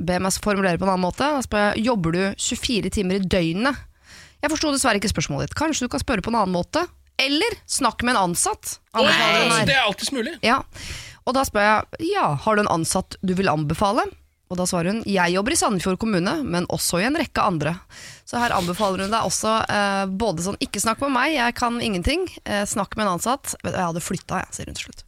Ber 0.00 0.24
meg 0.24 0.36
formulere 0.44 0.80
på 0.80 0.88
en 0.88 0.94
annen 0.96 1.06
måte. 1.06 1.28
Da 1.36 1.44
spør 1.44 1.68
jeg 1.70 1.86
jobber 1.86 2.16
du 2.16 2.22
24 2.34 2.92
timer 2.96 3.20
i 3.20 3.28
døgnet. 3.36 3.84
Jeg 4.42 4.52
forsto 4.52 4.72
dessverre 4.74 5.00
ikke 5.00 5.12
spørsmålet 5.12 5.48
ditt. 5.48 5.56
Kanskje 5.56 5.86
du 5.86 5.92
kan 5.92 6.02
spørre 6.02 6.24
på 6.24 6.32
en 6.32 6.40
annen 6.42 6.52
måte? 6.52 6.82
Eller 7.20 7.56
snakk 7.70 8.02
med 8.02 8.16
en 8.16 8.30
ansatt. 8.30 8.78
Her. 8.94 9.66
Det 9.66 9.74
er 9.74 9.84
alltids 9.84 10.12
mulig. 10.14 10.36
Ja. 10.42 10.62
Og 11.24 11.36
da 11.36 11.44
spør 11.46 11.64
jeg 11.64 12.10
ja, 12.12 12.26
har 12.44 12.56
du 12.56 12.64
en 12.64 12.74
ansatt 12.74 13.16
du 13.24 13.32
vil 13.38 13.48
anbefale? 13.48 14.04
Og 14.52 14.58
da 14.60 14.66
svarer 14.68 14.92
hun 14.92 15.00
jeg 15.08 15.32
jobber 15.34 15.54
i 15.54 15.56
Sandefjord 15.58 15.96
kommune, 16.02 16.34
men 16.44 16.66
også 16.72 17.00
i 17.00 17.06
en 17.08 17.16
rekke 17.18 17.42
andre. 17.42 17.72
Så 18.28 18.38
her 18.38 18.52
anbefaler 18.54 19.06
hun 19.06 19.14
deg 19.14 19.26
også 19.26 19.54
eh, 19.72 20.04
både 20.20 20.44
sånn 20.44 20.60
ikke 20.62 20.82
snakk 20.84 21.00
med 21.06 21.14
meg, 21.16 21.32
jeg 21.38 21.56
kan 21.58 21.80
ingenting. 21.82 22.28
Eh, 22.44 22.62
snakk 22.68 22.94
med 22.98 23.06
en 23.06 23.16
ansatt. 23.16 23.56
Jeg 23.64 23.74
hadde 23.78 24.04
flytta, 24.04 24.44
jeg, 24.44 24.56
sier 24.58 24.70
hun 24.70 24.78
til 24.78 24.90
slutt. 24.90 25.04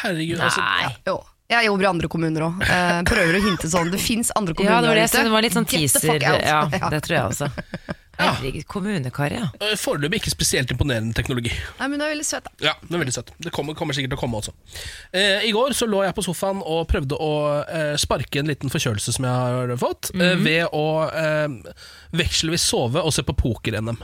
Herregud, 0.00 0.40
altså, 0.42 0.64
Ja. 0.64 0.90
Jo. 1.12 1.20
Jeg 1.52 1.66
jobber 1.68 1.84
i 1.84 1.88
andre 1.90 2.08
kommuner 2.08 2.46
òg. 2.46 2.62
Eh, 2.64 2.98
prøver 3.04 3.36
å 3.36 3.42
hinte 3.44 3.68
sånn. 3.68 3.90
Det 3.92 4.00
fins 4.00 4.32
andre 4.34 4.56
kommuner 4.56 4.72
Ja, 4.72 4.80
det 4.80 4.88
var, 4.88 4.96
det, 4.96 5.24
det 5.28 5.34
var 5.34 5.44
litt 5.44 5.56
sånn 5.58 5.68
teaser. 5.68 6.16
Ja. 6.24 6.62
det 6.88 7.02
tror 7.04 7.18
jeg 7.18 7.24
også. 7.28 7.98
Herregud, 8.18 8.66
kommunekar, 8.70 9.32
ja. 9.34 9.48
øh, 9.60 9.74
Foreløpig 9.80 10.22
ikke 10.22 10.32
spesielt 10.32 10.70
imponerende 10.74 11.14
teknologi. 11.16 11.52
Nei, 11.80 11.88
men 11.88 12.00
det 12.00 12.06
er 12.06 12.14
veldig 12.14 12.26
søt, 12.28 12.48
da. 12.48 12.54
Ja, 12.70 12.74
det 12.82 12.94
er 12.94 13.02
veldig 13.04 13.16
søt. 13.16 13.32
Det 13.42 13.52
kommer, 13.54 13.76
kommer 13.78 13.96
sikkert 13.96 14.14
til 14.14 14.20
å 14.20 14.22
komme 14.24 14.40
også. 14.42 14.54
Eh, 15.12 15.46
I 15.48 15.52
går 15.54 15.76
så 15.76 15.88
lå 15.90 16.02
jeg 16.06 16.16
på 16.16 16.24
sofaen 16.26 16.62
og 16.62 16.86
prøvde 16.90 17.18
å 17.20 17.32
eh, 17.64 17.94
sparke 18.00 18.42
en 18.42 18.50
liten 18.50 18.72
forkjølelse 18.72 19.16
som 19.16 19.26
jeg 19.28 19.46
har 19.46 19.74
fått, 19.80 20.12
eh, 20.18 20.36
ved 20.44 20.68
å 20.72 20.84
eh, 21.10 21.74
vekselvis 22.14 22.68
sove 22.70 23.02
og 23.02 23.14
se 23.14 23.26
på 23.26 23.36
poker-NM. 23.44 23.98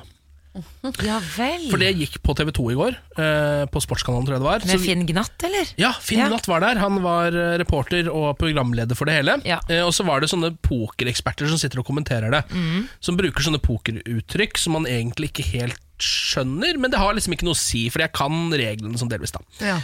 Ja 1.06 1.18
vel. 1.36 1.68
For 1.70 1.78
det 1.80 1.92
gikk 1.94 2.16
på 2.26 2.34
TV2 2.34 2.64
i 2.72 2.76
går, 2.78 2.96
eh, 3.22 3.62
på 3.70 3.82
Sportskanalen 3.84 4.26
tror 4.26 4.36
jeg 4.36 4.42
det 4.42 4.48
var. 4.48 4.64
Med 4.66 4.82
Finn 4.82 5.04
Gnatt, 5.08 5.44
eller? 5.46 5.70
Ja, 5.80 5.92
Finn 6.02 6.18
Ja. 6.22 6.28
Gnatt 6.32 6.48
var 6.50 6.64
der. 6.64 6.80
Han 6.82 6.98
var 7.04 7.30
eh, 7.36 7.54
reporter 7.62 8.10
og 8.10 8.34
programleder 8.40 8.98
for 8.98 9.06
det 9.10 9.14
hele. 9.20 9.36
Ja. 9.46 9.60
Eh, 9.70 9.84
og 9.86 9.92
så 9.96 10.06
var 10.08 10.20
det 10.24 10.30
sånne 10.32 10.50
pokereksperter 10.66 11.48
som 11.50 11.60
sitter 11.60 11.82
og 11.82 11.86
kommenterer 11.88 12.34
det. 12.34 12.42
Mm. 12.50 12.88
Som 13.04 13.18
bruker 13.20 13.46
sånne 13.46 13.62
pokeruttrykk 13.62 14.58
som 14.58 14.74
man 14.78 14.90
egentlig 14.90 15.30
ikke 15.30 15.46
helt 15.54 15.78
skjønner, 16.00 16.78
men 16.80 16.90
det 16.90 16.98
har 16.98 17.12
liksom 17.14 17.34
ikke 17.36 17.44
noe 17.46 17.56
å 17.58 17.60
si, 17.60 17.84
for 17.92 18.02
jeg 18.02 18.14
kan 18.16 18.48
reglene 18.56 18.98
som 18.98 19.10
delvis, 19.12 19.34
da. 19.36 19.42
Ja. 19.60 19.78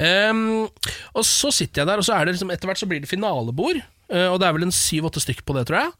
Ehm, 0.00 0.68
og 1.12 1.24
så 1.26 1.50
sitter 1.52 1.82
jeg 1.82 1.90
der, 1.90 2.00
og 2.00 2.06
så 2.06 2.14
er 2.16 2.24
det 2.24 2.36
liksom, 2.36 2.52
etter 2.54 2.70
hvert 2.70 2.80
så 2.80 2.88
blir 2.88 3.02
det 3.04 3.10
finalebord. 3.10 3.80
eh, 4.08 4.28
og 4.32 4.38
det 4.40 4.48
er 4.48 4.54
vel 4.56 4.64
en 4.64 4.72
syv-åtte 4.72 5.20
stykk 5.20 5.42
på 5.44 5.56
det, 5.58 5.66
tror 5.68 5.82
jeg. 5.82 5.92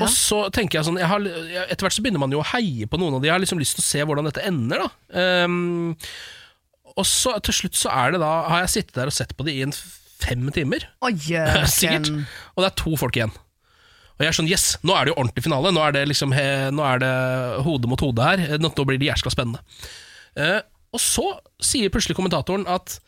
Og 0.00 0.08
så 0.08 0.38
tenker 0.54 0.78
jeg 0.78 0.86
sånn 0.88 0.96
jeg 0.96 1.08
har, 1.10 1.24
Etter 1.66 1.84
hvert 1.84 1.92
så 1.92 2.02
begynner 2.04 2.22
man 2.22 2.32
jo 2.32 2.40
å 2.40 2.46
heie 2.54 2.86
på 2.88 2.96
noen 3.00 3.18
av 3.18 3.20
de. 3.20 3.28
Jeg 3.28 3.34
har 3.34 3.42
liksom 3.42 3.60
lyst 3.60 3.76
til 3.76 3.84
å 3.84 3.88
se 3.90 4.04
hvordan 4.08 4.28
dette 4.30 4.44
ender. 4.48 4.86
da 4.86 4.90
Um, 5.44 5.98
Og 6.96 7.04
så 7.08 7.34
til 7.44 7.56
slutt 7.56 7.76
så 7.76 7.92
er 7.92 8.14
det 8.14 8.22
da 8.22 8.30
har 8.48 8.64
jeg 8.64 8.72
sittet 8.78 8.96
der 8.96 9.10
og 9.10 9.16
sett 9.16 9.34
på 9.36 9.44
det 9.44 9.52
i 9.58 9.64
en 9.66 9.74
fem 10.22 10.48
timer. 10.54 10.86
Oi, 11.04 11.12
Sikkert. 11.76 12.08
Og 12.56 12.64
det 12.64 12.70
er 12.70 12.78
to 12.80 12.96
folk 13.00 13.16
igjen. 13.16 13.32
Og 14.16 14.24
jeg 14.24 14.30
er 14.30 14.36
sånn, 14.36 14.48
yes, 14.50 14.66
nå 14.86 14.94
er 14.96 15.04
det 15.04 15.12
jo 15.12 15.18
ordentlig 15.18 15.44
finale. 15.44 15.72
Nå 15.74 15.80
er 15.84 15.94
det 15.96 16.02
liksom 16.10 16.34
he, 16.36 16.44
Nå 16.72 16.84
er 16.86 17.00
det 17.02 17.14
hode 17.66 17.88
mot 17.90 18.00
hode 18.04 18.28
her. 18.28 18.44
Nå 18.60 18.72
blir 18.76 19.00
det 19.00 19.08
jæskla 19.08 19.32
spennende. 19.34 19.64
Uh, 20.36 20.60
og 20.92 21.00
så 21.00 21.24
sier 21.64 21.92
plutselig 21.92 22.16
kommentatoren 22.18 22.68
at 22.70 22.98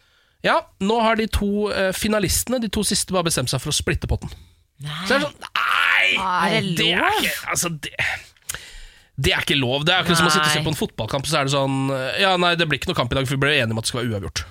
ja, 0.44 0.58
nå 0.84 0.96
har 1.00 1.16
de 1.16 1.28
to 1.32 1.70
uh, 1.72 1.90
finalistene, 1.96 2.60
de 2.60 2.68
to 2.72 2.82
siste, 2.84 3.12
bare 3.16 3.28
bestemt 3.30 3.52
seg 3.52 3.62
for 3.62 3.72
å 3.72 3.76
splitte 3.76 4.08
potten. 4.10 4.32
Så 4.82 5.14
er 5.14 5.22
det 5.22 5.26
sånn, 5.28 5.44
nei! 5.46 6.06
Er 6.18 6.54
det 6.60 6.76
Det 6.78 6.90
er 6.98 7.18
ikke 7.20 7.34
Altså, 7.54 7.70
det 7.84 7.94
det 9.14 9.30
er 9.30 9.44
ikke 9.44 9.54
lov. 9.54 9.84
Det 9.86 9.94
er 9.94 10.02
akkurat 10.02 10.18
som 10.18 10.26
å 10.26 10.32
sitte 10.34 10.48
og 10.48 10.56
se 10.56 10.64
på 10.64 10.72
en 10.72 10.78
fotballkamp, 10.78 11.28
så 11.30 11.38
er 11.38 11.46
det 11.46 11.54
sånn 11.54 11.86
Ja, 12.18 12.34
nei, 12.40 12.54
det 12.58 12.66
blir 12.66 12.80
ikke 12.80 12.90
noe 12.90 12.98
kamp 12.98 13.12
i 13.14 13.18
dag, 13.20 13.28
for 13.28 13.36
vi 13.36 13.44
ble 13.46 13.54
enige 13.54 13.76
om 13.76 13.78
at 13.78 13.86
det 13.86 13.92
skal 13.92 14.02
være 14.02 14.16
uavgjort. 14.16 14.42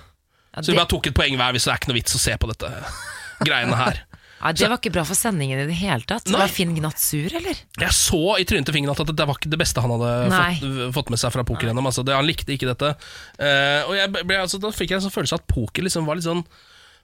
Ja, 0.54 0.62
Så 0.62 0.72
vi 0.72 0.78
bare 0.78 0.90
tok 0.94 1.08
et 1.10 1.16
poeng 1.18 1.36
hver, 1.36 1.52
hvis 1.52 1.66
det 1.68 1.72
er 1.74 1.80
ikke 1.82 1.90
noe 1.92 1.98
vits 1.98 2.16
å 2.16 2.20
se 2.22 2.36
på 2.40 2.48
dette 2.48 2.70
greiene 3.48 3.76
her. 3.76 4.00
ja, 4.40 4.52
det 4.56 4.70
var 4.72 4.80
ikke 4.80 4.94
bra 4.94 5.04
for 5.08 5.18
sendingen 5.18 5.60
i 5.60 5.68
det 5.68 5.76
hele 5.82 6.08
tatt. 6.08 6.30
Nei. 6.32 6.40
Var 6.40 6.52
Finn 6.56 6.72
Gnatt 6.78 7.00
sur, 7.02 7.28
eller? 7.28 7.60
Jeg 7.82 7.96
så 7.96 8.22
i 8.40 8.46
trynet 8.48 8.70
til 8.70 8.78
fingeren 8.78 8.96
at 8.96 9.12
det 9.12 9.28
var 9.28 9.36
ikke 9.36 9.52
det 9.52 9.60
beste 9.60 9.84
han 9.84 9.92
hadde 9.98 10.12
fått, 10.32 10.68
fått 10.96 11.12
med 11.12 11.20
seg 11.20 11.34
fra 11.36 11.44
poker 11.48 11.68
gjennom. 11.68 11.90
Altså, 11.90 12.06
han 12.08 12.28
likte 12.28 12.56
ikke 12.56 12.70
dette. 12.72 12.94
Uh, 13.36 13.80
og 13.90 13.98
jeg 14.00 14.38
altså, 14.38 14.62
da 14.64 14.72
fikk 14.72 14.94
jeg 14.94 15.02
en 15.02 15.08
sånn 15.10 15.16
følelse 15.18 15.36
av 15.36 15.44
at 15.44 15.52
poker 15.52 15.84
liksom 15.84 16.08
var 16.08 16.16
litt 16.20 16.28
sånn 16.28 16.44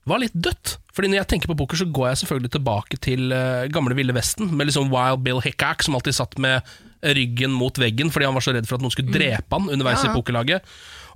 var 0.08 0.22
litt 0.22 0.36
dødt. 0.36 0.76
Fordi 0.96 1.10
når 1.10 1.22
jeg 1.22 1.30
tenker 1.34 1.50
på 1.52 1.58
poker, 1.60 1.80
så 1.80 1.86
går 1.86 2.10
jeg 2.10 2.22
selvfølgelig 2.22 2.52
tilbake 2.56 3.00
til 3.04 3.34
uh, 3.34 3.68
gamle 3.72 3.96
Ville 3.98 4.14
Vesten, 4.16 4.50
med 4.56 4.70
liksom 4.70 4.90
Wild 4.92 5.24
Bill 5.26 5.42
Hickack 5.44 5.84
som 5.86 5.98
alltid 5.98 6.16
satt 6.16 6.38
med 6.42 6.66
ryggen 7.00 7.52
mot 7.56 7.78
veggen 7.80 8.10
fordi 8.12 8.28
han 8.28 8.36
var 8.36 8.44
så 8.44 8.52
redd 8.52 8.68
for 8.68 8.76
at 8.76 8.84
noen 8.84 8.92
skulle 8.92 9.12
drepe 9.14 9.56
han 9.56 9.70
underveis 9.72 10.04
i 10.04 10.12
pokerlaget. 10.12 10.66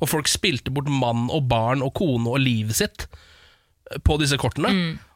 Og 0.03 0.11
folk 0.11 0.31
spilte 0.31 0.73
bort 0.75 0.91
mann 0.91 1.29
og 1.33 1.47
barn 1.51 1.85
og 1.85 1.95
kone 1.97 2.31
og 2.31 2.41
livet 2.43 2.77
sitt 2.79 3.07
eh, 3.07 4.01
på 4.05 4.17
disse 4.21 4.39
kortene. 4.41 4.73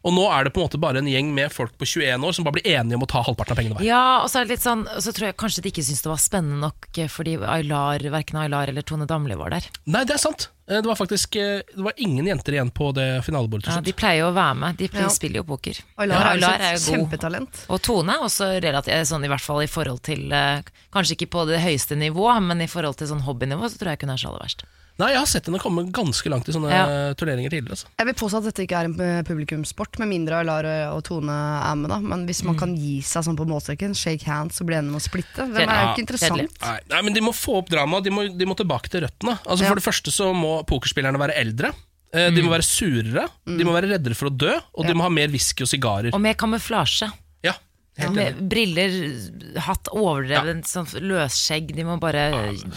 Og 0.07 0.14
nå 0.14 0.26
er 0.33 0.46
det 0.46 0.54
på 0.54 0.62
en 0.62 0.68
måte 0.68 0.81
bare 0.81 1.02
en 1.02 1.09
gjeng 1.11 1.33
med 1.37 1.52
folk 1.52 1.74
på 1.81 1.88
21 1.88 2.24
år 2.24 2.37
som 2.37 2.46
bare 2.46 2.59
blir 2.61 2.68
enige 2.78 2.98
om 3.00 3.04
å 3.04 3.11
ta 3.11 3.24
halvparten 3.24 3.57
av 3.57 3.61
pengene 3.61 3.78
hver. 3.78 3.88
Ja, 3.88 4.04
og 4.22 4.31
så 4.31 4.40
er 4.40 4.46
det 4.46 4.57
litt 4.57 4.66
sånn 4.66 4.87
så 4.87 5.14
tror 5.14 5.31
jeg 5.31 5.40
kanskje 5.40 5.64
de 5.64 5.72
ikke 5.72 5.87
syntes 5.87 6.04
det 6.04 6.12
var 6.12 6.22
spennende 6.22 6.61
nok 6.68 6.92
eh, 6.94 7.11
fordi 7.12 7.38
Aylar, 7.57 8.04
verken 8.14 8.42
Aylar 8.44 8.72
eller 8.72 8.87
Tone 8.87 9.09
Damli 9.09 9.38
var 9.40 9.57
der. 9.57 9.72
Nei, 9.88 10.04
det 10.09 10.18
er 10.18 10.24
sant. 10.28 10.50
Eh, 10.68 10.83
Det 10.83 10.87
var 10.88 10.94
faktisk 10.96 11.37
eh, 11.37 11.61
Det 11.74 11.83
var 11.83 11.92
ingen 11.96 12.26
jenter 12.26 12.52
igjen 12.52 12.70
på 12.70 12.92
det 12.94 13.24
finalebordet. 13.24 13.64
til 13.64 13.74
Ja, 13.74 13.81
de 13.81 13.92
pleier 13.92 14.18
jo 14.20 14.31
å 14.31 14.35
være 14.37 14.54
med. 14.57 14.76
De 14.76 14.88
Ja. 14.92 15.09
spiller 15.09 15.40
jo 15.40 15.44
poker. 15.44 15.81
Aylar 15.98 16.14
Ja, 16.18 16.33
er 16.33 16.38
jo 16.38 16.46
er 16.46 16.76
jo 16.76 16.78
god. 16.78 17.11
kjempetalent. 17.11 17.64
Og 17.70 17.83
Tone 17.83 18.12
er 18.12 18.20
også 18.26 18.61
relativt 18.62 19.07
sånn 19.09 19.24
i 19.24 19.28
hvert 19.28 19.40
fall 19.40 19.62
i 19.62 19.66
forhold 19.66 20.02
til 20.02 20.31
eh, 20.33 20.62
Kanskje 20.92 21.16
ikke 21.16 21.31
på 21.31 21.46
det 21.46 21.61
høyeste 21.61 21.96
nivå, 21.96 22.40
men 22.42 22.61
i 22.61 22.66
forhold 22.66 22.96
til 22.96 23.07
sånn 23.09 23.22
hobbynivå 23.24 23.64
så 23.68 23.78
tror 23.78 23.90
jeg 23.92 23.98
ikke 23.98 24.07
hun 24.09 24.14
er 24.16 24.16
så 24.20 24.28
aller 24.28 24.44
verst. 24.44 24.62
Nei, 24.98 25.12
jeg 25.14 25.20
har 25.20 25.28
sett 25.30 25.46
henne 25.46 25.61
komme 25.62 25.84
ganske 25.94 26.26
langt 26.32 26.48
i 26.50 26.52
sånne 26.56 26.70
Ja. 26.74 26.87
turneringer 27.14 27.52
tidligere. 27.52 27.76
Altså. 27.76 27.87
Jeg 28.00 28.06
vil 28.08 28.14
påstå 28.18 28.38
at 28.40 28.46
dette 28.48 28.64
ikke 28.66 28.78
er 28.80 28.88
en 28.88 29.00
eh, 29.00 29.22
publikumssport, 29.22 29.98
med 30.02 30.08
mindre 30.11 30.40
Lara 30.44 30.72
og 30.92 31.04
Tone 31.06 31.30
er 31.30 31.74
med. 31.78 31.88
da 31.90 32.00
Men 32.00 32.26
hvis 32.26 32.42
man 32.44 32.56
kan 32.58 32.74
gi 32.74 32.98
seg 33.06 33.22
sånn 33.22 33.37
på 33.38 33.46
målstreken, 33.46 33.94
shake 33.94 34.24
hands 34.26 34.61
og 34.61 34.66
bli 34.66 34.74
enig 34.80 34.90
om 34.90 34.98
å 34.98 35.04
splitte, 35.04 35.46
det 35.54 35.62
er 35.62 35.70
jo 35.70 35.92
ikke 35.94 36.02
interessant. 36.06 36.50
Nei, 36.61 36.78
nei, 36.90 37.02
men 37.02 37.14
de 37.14 37.20
må 37.20 37.30
få 37.32 37.58
opp 37.62 37.68
drama. 37.70 38.00
De 38.02 38.11
må, 38.11 38.26
de 38.37 38.44
må 38.44 38.56
tilbake 38.58 38.90
til 38.90 39.02
røttene. 39.06 39.38
Altså, 39.46 39.62
Ja. 39.62 39.68
For 39.68 39.74
det 39.76 39.84
første 39.87 40.11
så 40.11 40.32
må 40.34 40.64
pokerspillerne 40.66 41.18
være 41.18 41.37
eldre. 41.37 41.72
Eh, 42.12 42.30
De 42.30 42.40
må 42.42 42.48
være 42.50 42.64
surere, 42.64 43.28
de 43.46 43.64
må 43.64 43.72
være 43.76 43.90
reddere 43.92 44.16
for 44.16 44.30
å 44.30 44.37
dø, 44.37 44.54
og 44.74 44.87
de 44.87 44.94
må 44.94 45.02
ha 45.02 45.11
mer 45.11 45.28
whisky 45.28 45.61
og 45.62 45.68
sigarer. 45.68 46.11
Og 46.14 46.20
mer 46.20 46.34
kamuflasje. 46.34 47.12
Ja, 47.98 48.06
helt 48.06 48.16
enig. 48.16 48.34
Med 48.38 48.48
briller, 48.52 48.96
hatt 49.66 49.90
overdreven 49.90 50.62
sånn 50.66 50.87
løsskjegg. 51.02 51.74
De 51.74 51.84
må 51.88 51.98
bare 52.00 52.28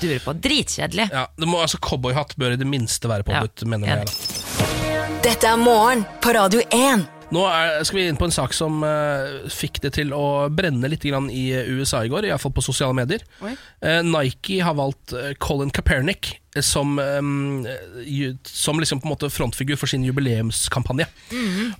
dure 0.01 0.17
på. 0.23 0.33
Dritkjedelig. 0.41 1.09
Ja, 1.13 1.27
det 1.37 1.49
må, 1.49 1.61
altså 1.61 1.77
Cowboyhatt 1.81 2.33
bør 2.41 2.55
i 2.57 2.59
det 2.61 2.67
minste 2.67 3.11
være 3.11 3.27
påbudt, 3.29 3.61
Ja, 3.65 3.71
mener 3.75 3.95
jeg. 3.95 4.09
Da. 4.09 4.69
Dette 5.21 5.51
er 5.53 5.59
morgen 5.61 6.01
på 6.23 6.33
Radio 6.33 6.63
1. 6.73 7.20
Nå 7.31 7.45
er, 7.47 7.77
skal 7.87 7.97
vi 8.01 8.05
inn 8.11 8.17
på 8.19 8.27
en 8.27 8.33
sak 8.35 8.51
som 8.55 8.81
uh, 8.83 9.47
fikk 9.51 9.79
det 9.85 9.93
til 9.95 10.09
å 10.15 10.49
brenne 10.51 10.89
litt 10.91 11.05
i 11.07 11.11
eh, 11.15 11.69
USA 11.71 12.01
i 12.03 12.09
går, 12.11 12.27
iallfall 12.27 12.51
på 12.57 12.63
sosiale 12.65 12.95
medier. 12.97 13.23
Eh, 13.79 14.01
Nike 14.03 14.57
har 14.65 14.75
valgt 14.75 15.13
Colin 15.39 15.71
Kaepernick 15.71 16.33
som, 16.59 16.97
um, 16.99 17.63
ju- 18.03 18.35
som 18.43 18.79
liksom 18.81 18.99
på 18.99 19.07
en 19.07 19.13
måte 19.13 19.29
frontfigur 19.31 19.79
for 19.79 19.87
sin 19.87 20.03
jubileumskampanje. 20.03 21.07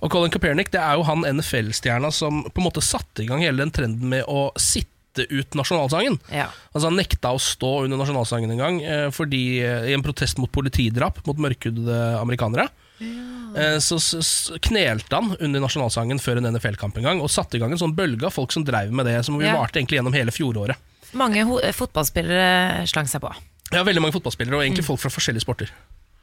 Og 0.00 0.08
Colin 0.10 0.32
Kaepernick 0.32 0.72
det 0.72 0.80
er 0.80 0.96
jo 0.96 1.04
han 1.04 1.26
NFL-stjerna 1.28 2.08
som 2.16 2.44
på 2.48 2.62
en 2.62 2.68
måte 2.70 2.80
satte 2.84 3.20
i 3.24 3.28
gang 3.28 3.44
hele 3.44 3.60
den 3.60 3.74
trenden 3.76 4.08
med 4.14 4.24
å 4.24 4.46
sitte 4.56 5.26
ut 5.28 5.52
nasjonalsangen. 5.58 6.16
Ja. 6.32 6.46
Altså 6.72 6.88
Han 6.88 6.96
nekta 6.96 7.34
å 7.36 7.42
stå 7.44 7.82
under 7.84 8.00
nasjonalsangen 8.00 8.54
en 8.54 8.62
gang 8.64 8.80
fordi, 9.12 9.42
i 9.60 9.92
en 9.92 10.00
protest 10.06 10.40
mot 10.40 10.48
politidrap 10.56 11.20
mot 11.28 11.36
mørkhudede 11.36 11.98
amerikanere. 12.22 12.70
Eh, 13.02 13.41
Så, 13.80 13.98
så 14.00 14.20
så 14.24 14.58
knelte 14.64 15.14
han 15.18 15.36
under 15.40 15.60
nasjonalsangen 15.60 16.18
før 16.22 16.38
en 16.40 16.48
NFL-kamp 16.54 16.96
en 16.98 17.04
gang 17.10 17.20
og 17.20 17.30
satte 17.30 17.56
i 17.56 17.60
gang 17.62 17.72
en 17.74 17.78
sånn 17.80 17.94
bølge 17.96 18.24
av 18.28 18.32
folk 18.32 18.52
som 18.54 18.64
dreiv 18.64 18.92
med 18.92 19.06
det, 19.06 19.18
som 19.26 19.36
vi 19.38 19.44
Ja. 19.46 19.56
varte 19.58 19.78
egentlig 19.80 19.98
gjennom 20.00 20.14
hele 20.16 20.32
fjoråret. 20.32 20.76
Mange 21.12 21.44
ho 21.44 21.58
fotballspillere 21.76 22.86
slang 22.88 23.06
seg 23.10 23.20
på. 23.20 23.32
Ja, 23.72 23.82
Veldig 23.84 24.00
mange 24.02 24.12
fotballspillere, 24.16 24.56
og 24.56 24.62
egentlig 24.64 24.84
folk 24.84 25.00
fra 25.00 25.10
forskjellige 25.12 25.44
sporter. 25.44 25.70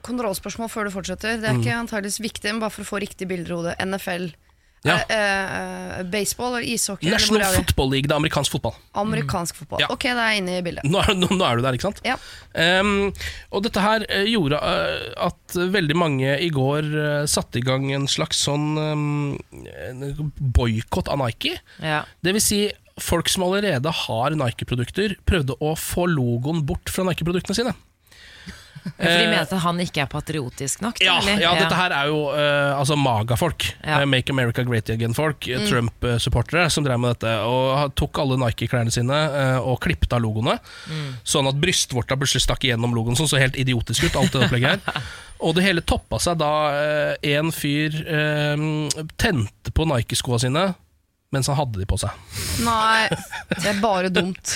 Kontrollspørsmål 0.06 0.70
før 0.72 0.88
du 0.88 0.92
fortsetter. 0.94 1.38
Det 1.42 1.50
er 1.50 1.58
ikke 1.60 1.76
antageligvis 1.76 2.20
viktig, 2.24 2.52
men 2.54 2.62
bare 2.64 2.72
for 2.72 2.86
å 2.86 2.90
få 2.94 3.00
riktig 3.04 3.28
bilder 3.28 3.52
i 3.52 3.58
hodet. 3.58 3.76
NFL. 3.84 4.30
Ja. 4.88 4.96
Uh, 5.10 6.04
baseball 6.08 6.54
eller 6.56 6.68
ishockey? 6.68 7.08
eller 7.08 7.20
National 7.20 7.42
hvor 7.44 7.50
er? 7.50 7.64
Football 7.64 7.92
League, 7.94 8.08
det 8.08 8.16
er 8.16 8.22
amerikansk 8.22 8.56
fotball. 8.56 8.78
Amerikansk 9.02 9.60
fotball. 9.60 9.84
Ja. 9.84 9.90
Ok, 9.92 10.08
da 10.08 10.26
er 10.26 10.36
jeg 10.36 10.44
inne 10.44 10.58
i 10.60 10.66
bildet. 10.66 10.88
Nå 10.88 11.02
er, 11.04 11.16
nå, 11.20 11.32
nå 11.36 11.48
er 11.48 11.60
du 11.60 11.66
der, 11.66 11.78
ikke 11.78 11.90
sant? 11.90 12.02
Ja. 12.08 12.16
Um, 12.54 13.10
og 13.52 13.66
dette 13.66 13.84
her 13.84 14.06
eh, 14.08 14.28
gjorde 14.32 14.60
at 14.60 15.58
veldig 15.76 15.98
mange 16.00 16.38
i 16.40 16.50
går 16.54 16.88
satte 17.30 17.60
i 17.60 17.66
gang 17.66 17.90
en 17.96 18.08
slags 18.10 18.40
sånn 18.48 18.70
um, 18.80 19.38
boikott 20.40 21.12
av 21.12 21.20
Nike. 21.24 21.58
Ja. 21.84 22.04
Det 22.24 22.36
vil 22.38 22.44
si, 22.44 22.62
folk 23.02 23.30
som 23.32 23.46
allerede 23.48 23.92
har 24.06 24.36
Nike-produkter, 24.38 25.18
prøvde 25.28 25.58
å 25.64 25.76
få 25.80 26.08
logoen 26.10 26.64
bort 26.68 26.92
fra 26.94 27.06
Nike-produktene 27.08 27.58
sine. 27.58 27.76
For 28.84 29.08
de 29.08 29.28
mener 29.30 29.46
at 29.46 29.54
han 29.64 29.80
ikke 29.84 30.04
er 30.04 30.10
patriotisk 30.12 30.84
nok? 30.84 31.02
Ja, 31.04 31.18
ja, 31.40 31.54
dette 31.58 31.78
her 31.78 31.96
er 31.96 32.10
jo 32.12 32.26
uh, 32.32 32.80
altså 32.80 32.98
Maga-folk. 33.00 33.68
Ja. 33.84 34.02
Eh, 34.02 34.08
Make 34.10 34.34
America 34.34 34.66
Great 34.68 34.90
Again-folk. 34.94 35.48
Mm. 35.48 35.68
Trump-supportere 35.70 36.68
som 36.74 36.86
drev 36.88 37.00
med 37.02 37.16
dette. 37.16 37.36
Og 37.48 37.96
tok 38.00 38.22
alle 38.24 38.40
Nike-klærne 38.44 38.94
sine 38.94 39.22
uh, 39.36 39.60
og 39.64 39.80
klippet 39.84 40.14
av 40.16 40.24
logoene. 40.26 40.58
Sånn 41.28 41.50
at 41.50 41.60
brystvorta 41.60 42.18
plutselig 42.20 42.46
stakk 42.48 42.68
igjennom 42.68 42.96
logoen. 42.96 43.18
Sånn 43.20 43.32
så 43.32 43.42
helt 43.42 43.58
idiotisk 43.60 44.10
ut. 44.10 44.20
alt 44.20 44.36
det 44.36 44.46
opplegget 44.48 44.86
her 44.86 45.10
Og 45.46 45.56
det 45.56 45.64
hele 45.64 45.84
toppa 45.88 46.20
seg 46.20 46.40
da 46.42 46.52
uh, 46.76 47.14
en 47.32 47.52
fyr 47.56 47.96
eh, 48.04 48.64
tente 49.16 49.72
på 49.72 49.88
Nike-skoa 49.88 50.40
sine 50.44 50.66
mens 51.30 51.48
han 51.48 51.60
hadde 51.60 51.78
de 51.78 51.86
på 51.86 51.98
seg. 52.02 52.10
Nei, 52.66 53.06
det 53.54 53.68
er 53.70 53.82
bare 53.84 54.10
dumt. 54.14 54.56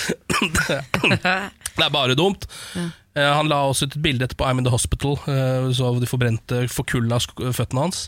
Det 1.74 1.82
er 1.82 1.94
bare 1.94 2.14
dumt. 2.18 2.46
Eh, 2.78 2.90
han 3.22 3.48
la 3.52 3.62
også 3.70 3.86
ut 3.86 3.96
et 3.98 4.02
bilde 4.02 4.26
etterpå 4.26 4.46
I'm 4.50 4.58
in 4.58 4.64
the 4.66 4.72
hospital, 4.74 5.20
eh, 5.28 5.70
så 5.78 5.94
de 6.02 6.10
forbrente 6.10 6.64
forkulla 6.74 7.20
føttene 7.22 7.86
hans. 7.88 8.08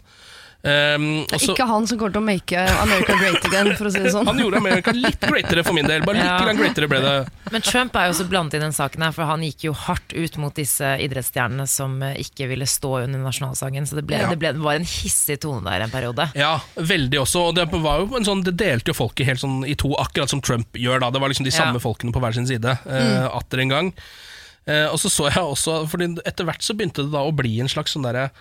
Um, 0.66 1.28
Det 1.30 1.36
er 1.38 1.44
ikke 1.54 1.66
han 1.70 1.84
som 1.86 2.00
kommer 2.02 2.14
til 2.16 2.24
å 2.24 2.26
make 2.26 2.58
America 2.82 3.14
great 3.20 3.44
again, 3.46 3.68
for 3.78 3.86
å 3.86 3.92
si 3.94 4.00
det 4.02 4.10
sånn. 4.16 4.26
Han 4.32 4.40
gjorde 4.42 4.58
America 4.58 4.90
litt 4.98 5.22
greatere 5.22 5.62
for 5.62 5.78
min 5.78 5.86
del. 5.86 6.02
Bare 6.02 6.18
litt 6.18 6.26
Ja. 6.26 6.40
grann 6.42 6.58
greatere 6.58 6.88
ble 6.90 7.02
det. 7.04 7.12
Men 7.54 7.62
Trump 7.62 7.94
er 8.02 8.08
jo 8.08 8.16
også 8.16 8.26
blandet 8.32 8.58
i 8.58 8.62
den 8.64 8.74
saken 8.74 9.06
her, 9.06 9.14
for 9.14 9.30
han 9.30 9.44
gikk 9.46 9.68
jo 9.68 9.74
hardt 9.78 10.16
ut 10.18 10.40
mot 10.42 10.58
disse 10.58 10.96
idrettsstjernene 11.06 11.68
som 11.70 12.02
eh, 12.02 12.16
ikke 12.18 12.48
ville 12.50 12.66
stå 12.66 12.96
under 13.04 13.22
nasjonalsangen. 13.28 13.86
Så 13.86 14.00
det, 14.00 14.08
ble, 14.10 14.18
Ja. 14.24 14.32
det, 14.34 14.40
ble, 14.42 14.56
det 14.58 14.66
var 14.66 14.80
en 14.82 14.90
hissig 14.90 15.38
tone 15.46 15.62
der 15.70 15.86
en 15.86 15.94
periode. 15.94 16.32
Ja, 16.34 16.56
veldig 16.82 17.22
også. 17.28 17.46
Og 17.52 17.56
det, 17.62 17.70
var 17.70 18.02
jo 18.02 18.10
en 18.18 18.26
sånn, 18.26 18.42
det 18.50 18.58
delte 18.58 18.90
jo 18.90 18.98
folket 18.98 19.30
helt 19.30 19.44
sånn 19.46 19.62
i 19.70 19.78
to, 19.78 19.94
akkurat 20.02 20.34
som 20.34 20.42
Trump 20.42 20.74
gjør. 20.74 20.98
da 21.06 21.12
Det 21.14 21.22
var 21.22 21.30
liksom 21.30 21.46
de 21.46 21.54
samme 21.54 21.78
Ja. 21.78 21.86
folkene 21.86 22.10
på 22.12 22.18
hver 22.26 22.34
sin 22.34 22.50
side. 22.50 22.74
Uh, 22.90 23.30
Atter 23.38 23.62
en 23.62 23.70
gang. 23.70 23.94
Eh, 24.66 24.88
og 24.90 24.98
så 24.98 25.10
så 25.14 25.28
jeg 25.30 25.44
også 25.46 25.74
Fordi 25.92 26.08
etter 26.26 26.48
hvert 26.48 26.64
så 26.66 26.74
begynte 26.74 27.04
det 27.06 27.12
da 27.14 27.22
å 27.22 27.34
bli 27.36 27.60
en 27.62 27.70
slags 27.70 27.94
sånn 27.94 28.02
derre 28.08 28.32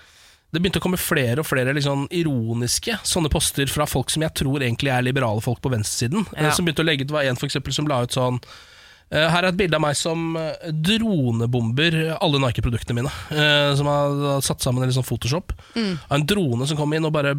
det 0.55 0.61
begynte 0.63 0.79
å 0.79 0.83
komme 0.85 0.97
flere 0.97 1.43
og 1.43 1.49
flere 1.49 1.73
liksom 1.75 2.05
ironiske 2.15 2.95
sånne 3.03 3.27
poster 3.29 3.67
fra 3.67 3.89
folk 3.91 4.09
som 4.15 4.23
jeg 4.23 4.33
tror 4.39 4.63
egentlig 4.63 4.93
er 4.95 5.03
liberale 5.03 5.43
folk 5.43 5.59
på 5.61 5.73
venstresiden. 5.73 6.23
eh, 6.37 6.45
Ja. 6.47 6.53
Som 6.55 6.65
begynte 6.65 6.85
å 6.85 6.87
legge 6.87 7.03
ut, 7.05 7.11
var 7.11 7.25
en 7.27 7.35
for 7.35 7.49
eksempel, 7.49 7.75
som 7.75 7.89
la 7.91 8.03
ut 8.07 8.15
sånn 8.15 8.39
eh, 9.11 9.27
Her 9.29 9.43
er 9.43 9.49
et 9.49 9.57
bilde 9.59 9.75
av 9.75 9.83
meg 9.83 9.97
som 9.99 10.37
dronebomber 10.71 12.17
alle 12.21 12.39
Nike-produktene 12.39 13.01
mine. 13.03 13.11
Som 13.77 13.91
har 13.91 14.41
satt 14.47 14.63
sammen 14.63 14.85
en 14.85 14.89
liksom 14.93 15.03
Photoshop. 15.05 15.53
Photoshop. 15.75 15.99
Av 16.09 16.17
en 16.21 16.27
drone 16.31 16.67
som 16.71 16.79
kom 16.79 16.95
inn 16.95 17.05
og 17.05 17.13
bare 17.19 17.35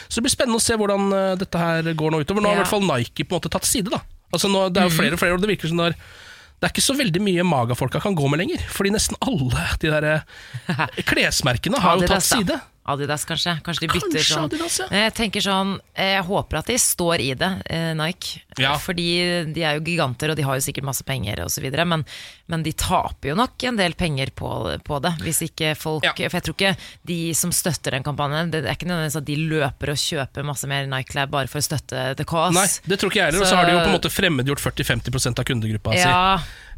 Så 0.08 0.20
det 0.20 0.28
blir 0.28 0.36
spennende 0.36 0.60
å 0.60 0.62
se 0.62 0.76
hvordan 0.78 1.10
dette 1.38 1.58
her 1.58 1.82
går 1.98 2.14
nå 2.14 2.22
utover. 2.22 2.40
Nå 2.42 2.48
har 2.48 2.60
i 2.60 2.62
hvert 2.62 2.70
fall 2.78 2.86
Nike 2.86 3.24
på 3.26 3.34
en 3.34 3.40
måte 3.42 3.50
tatt 3.50 3.66
side. 3.66 3.90
da 3.90 3.98
Altså 4.32 4.50
nå, 4.50 4.66
Det 4.72 4.82
er 4.82 4.90
jo 4.90 4.96
flere 4.96 5.16
og 5.16 5.20
flere, 5.20 5.36
og 5.36 5.42
det 5.44 5.50
virker 5.52 5.70
som 5.70 5.80
det 5.82 5.92
er 5.92 5.98
det 6.62 6.68
er 6.68 6.74
ikke 6.76 6.84
så 6.84 6.94
veldig 6.94 7.18
mye 7.26 7.42
magafolka 7.42 7.98
kan 7.98 8.14
gå 8.14 8.28
med 8.30 8.38
lenger. 8.38 8.60
Fordi 8.70 8.92
nesten 8.94 9.16
alle 9.26 9.64
de 9.82 9.88
der 9.90 10.04
eh, 10.06 10.82
klesmerkene 11.10 11.80
har 11.82 11.98
jo 11.98 12.06
tatt 12.06 12.22
side. 12.22 12.54
Adidas, 12.84 13.22
kanskje. 13.24 13.52
Kanskje 13.62 13.86
de 13.86 13.92
bytter 13.92 14.16
Kanskje 14.18 14.34
sånn. 14.34 14.46
Adidas, 14.48 14.76
ja. 14.80 14.86
Jeg 15.04 15.12
tenker 15.14 15.44
sånn 15.44 15.76
Jeg 15.94 16.24
håper 16.26 16.58
at 16.58 16.70
de 16.72 16.78
står 16.82 17.22
i 17.22 17.28
det, 17.38 17.50
eh, 17.70 17.92
Nike. 17.94 18.40
Ja. 18.58 18.72
Fordi 18.82 19.06
de 19.54 19.62
er 19.62 19.78
jo 19.78 19.84
giganter, 19.86 20.32
og 20.32 20.36
de 20.36 20.42
har 20.42 20.58
jo 20.58 20.64
sikkert 20.66 20.88
masse 20.88 21.06
penger 21.06 21.44
osv. 21.44 21.68
Men, 21.86 22.02
men 22.50 22.64
de 22.66 22.72
taper 22.74 23.30
jo 23.30 23.36
nok 23.38 23.62
en 23.70 23.78
del 23.78 23.94
penger 23.94 24.32
på, 24.34 24.50
på 24.82 24.98
det. 25.04 25.14
Hvis 25.22 25.44
ikke 25.46 25.76
folk 25.78 26.02
Ja. 26.02 26.12
For 26.16 26.40
jeg 26.40 26.46
tror 26.48 26.56
ikke 26.58 26.74
de 27.06 27.20
som 27.38 27.52
støtter 27.54 27.94
den 27.94 28.02
kampanjen, 28.06 28.50
det 28.50 28.64
er 28.66 28.74
ikke 28.74 28.90
nødvendigvis 28.90 29.20
at 29.22 29.28
de 29.30 29.36
løper 29.36 29.94
og 29.94 30.02
kjøper 30.02 30.46
masse 30.50 30.66
mer 30.66 30.90
Nike-klær 30.90 31.30
bare 31.30 31.46
for 31.50 31.62
å 31.62 31.66
støtte 31.66 32.16
the 32.18 32.26
cause. 32.26 32.56
Nei, 32.56 32.66
det 32.90 32.98
tror 32.98 33.12
ikke 33.12 33.22
jeg 33.22 33.30
heller. 33.30 33.46
Og 33.46 33.50
så 33.52 33.60
har 33.60 33.70
de 33.70 33.76
jo 33.76 33.80
på 33.84 33.90
en 33.92 33.96
måte 34.00 34.10
fremmedgjort 34.12 34.66
40-50 34.66 35.38
av 35.38 35.46
kundegruppa 35.46 35.94
si. 35.94 36.10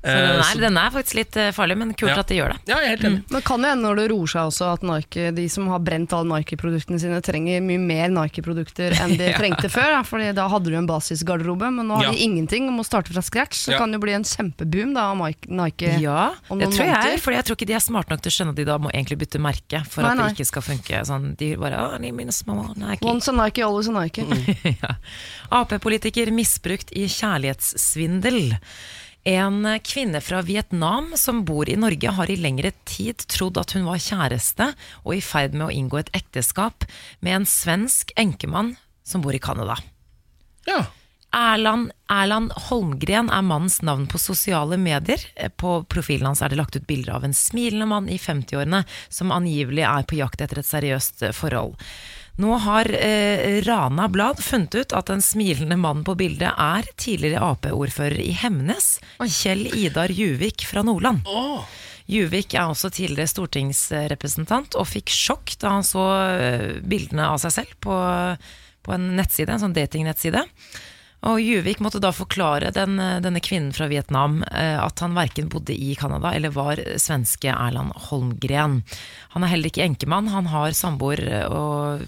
Så 0.05 0.12
den, 0.12 0.37
Eh, 0.37 0.51
er, 0.53 0.61
den 0.61 0.77
er 0.77 0.90
faktisk 0.93 1.14
litt 1.17 1.37
eh, 1.40 1.51
farlig, 1.57 1.79
men 1.81 1.95
kult 1.97 2.11
Ja. 2.12 2.19
at 2.21 2.29
de 2.29 2.35
gjør 2.37 2.51
det. 2.53 2.59
Ja, 2.69 2.77
jeg 2.77 2.85
er 2.85 2.90
helt 2.97 3.05
enig. 3.09 3.23
Men 3.33 3.40
kan 3.43 3.62
jo 3.64 3.69
hende 3.71 3.83
når 3.88 3.97
det 4.03 4.11
roer 4.11 4.27
seg 4.29 4.43
også 4.51 4.67
at 4.75 4.83
Nike, 4.85 5.31
de 5.33 5.49
som 5.49 5.69
har 5.73 5.79
brent 5.81 6.12
alle 6.12 6.29
Nike-produktene 6.29 7.01
sine, 7.01 7.21
trenger 7.25 7.62
mye 7.64 7.81
mer 7.81 8.09
Nike-produkter 8.12 8.93
enn 9.01 9.17
de 9.17 9.25
Ja. 9.33 9.38
trengte 9.38 9.71
før. 9.73 9.88
Da, 9.97 10.03
Fordi 10.05 10.35
da 10.37 10.45
hadde 10.53 10.69
du 10.69 10.77
en 10.77 10.87
basisgarderobe, 10.87 11.73
men 11.73 11.88
nå 11.88 11.97
har 11.97 12.05
Ja. 12.05 12.11
de 12.12 12.19
ingenting 12.21 12.69
og 12.69 12.75
må 12.77 12.85
starte 12.85 13.14
fra 13.14 13.23
scratch. 13.25 13.57
Så 13.64 13.73
Ja. 13.73 13.79
kan 13.79 13.90
det 13.90 13.97
jo 13.97 14.05
bli 14.05 14.12
en 14.12 14.25
kjempeboom 14.29 14.93
da 14.93 15.07
av 15.11 15.17
Nike. 15.49 15.97
Ja, 16.05 16.35
om 16.51 16.59
det 16.59 16.69
noen 16.69 16.77
tror 16.77 16.85
måneder. 16.87 17.11
jeg, 17.14 17.21
for 17.25 17.33
jeg 17.33 17.45
tror 17.49 17.57
ikke 17.57 17.67
de 17.67 17.73
er 17.75 17.81
smarte 17.81 18.11
nok 18.11 18.21
til 18.21 18.31
å 18.31 18.35
skjønne 18.37 18.51
at 18.51 18.57
de 18.61 18.64
da 18.64 18.77
må 18.79 18.90
egentlig 18.93 19.19
bytte 19.25 19.40
merke 19.40 19.87
for 19.88 20.03
Nei, 20.03 20.11
at 20.11 20.17
nei. 20.19 20.29
det 20.29 20.37
ikke 20.37 20.47
skal 20.53 20.62
funke 20.69 21.01
sånn. 21.09 21.35
De 21.37 21.57
bare 21.57 21.81
Å, 21.81 21.99
de 21.99 22.12
mine 22.12 22.29
små 22.31 22.77
Nike. 22.77 23.03
Once 23.09 23.29
a 23.29 23.33
Nike, 23.33 23.62
always 23.62 23.88
a 23.88 23.93
Nike. 23.93 24.21
ja. 24.83 24.97
Ap-politiker 25.51 26.29
misbrukt 26.31 26.93
i 26.93 27.09
kjærlighetssvindel. 27.09 28.59
En 29.24 29.64
kvinne 29.80 30.20
fra 30.20 30.42
Vietnam 30.44 31.14
som 31.16 31.44
bor 31.48 31.68
i 31.68 31.78
Norge 31.80 32.10
har 32.12 32.30
i 32.30 32.37
lengre 32.37 32.74
tid 32.84 33.24
trodd 33.32 33.56
at 33.56 33.72
hun 33.72 33.87
var 33.88 34.02
kjæreste 34.02 34.66
og 35.00 35.14
i 35.16 35.22
ferd 35.24 35.56
med 35.56 35.70
å 35.70 35.72
inngå 35.72 36.02
et 36.02 36.10
ekteskap 36.12 36.84
med 37.24 37.38
en 37.38 37.46
svensk 37.48 38.12
enkemann 38.20 38.74
som 39.00 39.24
bor 39.24 39.32
i 39.32 39.40
Canada. 39.40 39.78
Ja. 40.68 40.82
Erland, 41.34 41.88
Erland 42.12 42.52
Holmgren 42.68 43.30
er 43.32 43.42
mannens 43.42 43.80
navn 43.82 44.04
på 44.12 44.20
sosiale 44.20 44.76
medier. 44.78 45.24
På 45.56 45.80
profilen 45.88 46.28
hans 46.28 46.44
er 46.44 46.52
det 46.52 46.60
lagt 46.60 46.76
ut 46.76 46.87
bilder 46.87 47.16
av 47.16 47.24
en 47.24 47.34
smilende 47.34 47.88
mann 47.90 48.12
i 48.12 48.20
50-årene 48.20 48.84
som 49.08 49.32
angivelig 49.34 49.87
er 49.88 50.04
på 50.04 50.20
jakt 50.20 50.44
etter 50.44 50.60
et 50.60 50.68
seriøst 50.68 51.26
forhold. 51.34 51.80
Nå 52.37 52.57
har 52.64 52.88
eh, 52.99 53.61
Rana 53.62 54.09
Blad 54.11 54.40
funnet 54.42 54.75
ut 54.75 54.92
at 54.97 55.07
den 55.07 55.23
smilende 55.23 55.77
mannen 55.79 56.03
på 56.07 56.16
bildet 56.18 56.51
er 56.51 56.88
tidligere 56.99 57.53
Ap-ordfører 57.53 58.18
i 58.18 58.33
Hemnes, 58.35 58.97
Kjell 59.23 59.68
Idar 59.79 60.11
Juvik 60.11 60.66
fra 60.66 60.83
Nordland. 60.83 61.23
Juvik 62.11 62.57
er 62.59 62.66
også 62.66 62.90
tidligere 62.92 63.31
stortingsrepresentant 63.31 64.75
og 64.77 64.90
fikk 64.90 65.14
sjokk 65.14 65.55
da 65.62 65.77
han 65.77 65.87
så 65.87 66.09
eh, 66.35 66.66
bildene 66.83 67.31
av 67.31 67.38
seg 67.44 67.55
selv 67.55 67.79
på, 67.87 67.94
på 68.83 68.97
en 68.97 69.07
nettside, 69.14 69.55
en 69.55 69.62
sånn 69.68 69.79
datingnettside. 69.79 70.42
Og 71.24 71.40
Juvik 71.40 71.80
måtte 71.80 72.00
da 72.02 72.10
forklare 72.12 72.70
den, 72.74 72.98
eh, 73.00 73.20
denne 73.24 73.40
kvinnen 73.40 73.72
fra 73.72 73.88
Vietnam 73.88 74.42
eh, 74.50 74.76
at 74.80 75.00
han 75.00 75.16
verken 75.16 75.48
bodde 75.48 75.72
i 75.72 75.94
Canada 75.96 76.34
eller 76.37 76.52
var 76.52 76.80
svenske 77.00 77.48
Erland 77.52 77.94
Holmgren. 78.10 78.82
Han 79.32 79.44
er 79.44 79.52
heller 79.54 79.72
ikke 79.72 79.87
enkemann, 79.87 80.28
han 80.28 80.50
har 80.52 80.76
samboer 80.76 81.24
eh, 81.24 81.46
og 81.48 82.04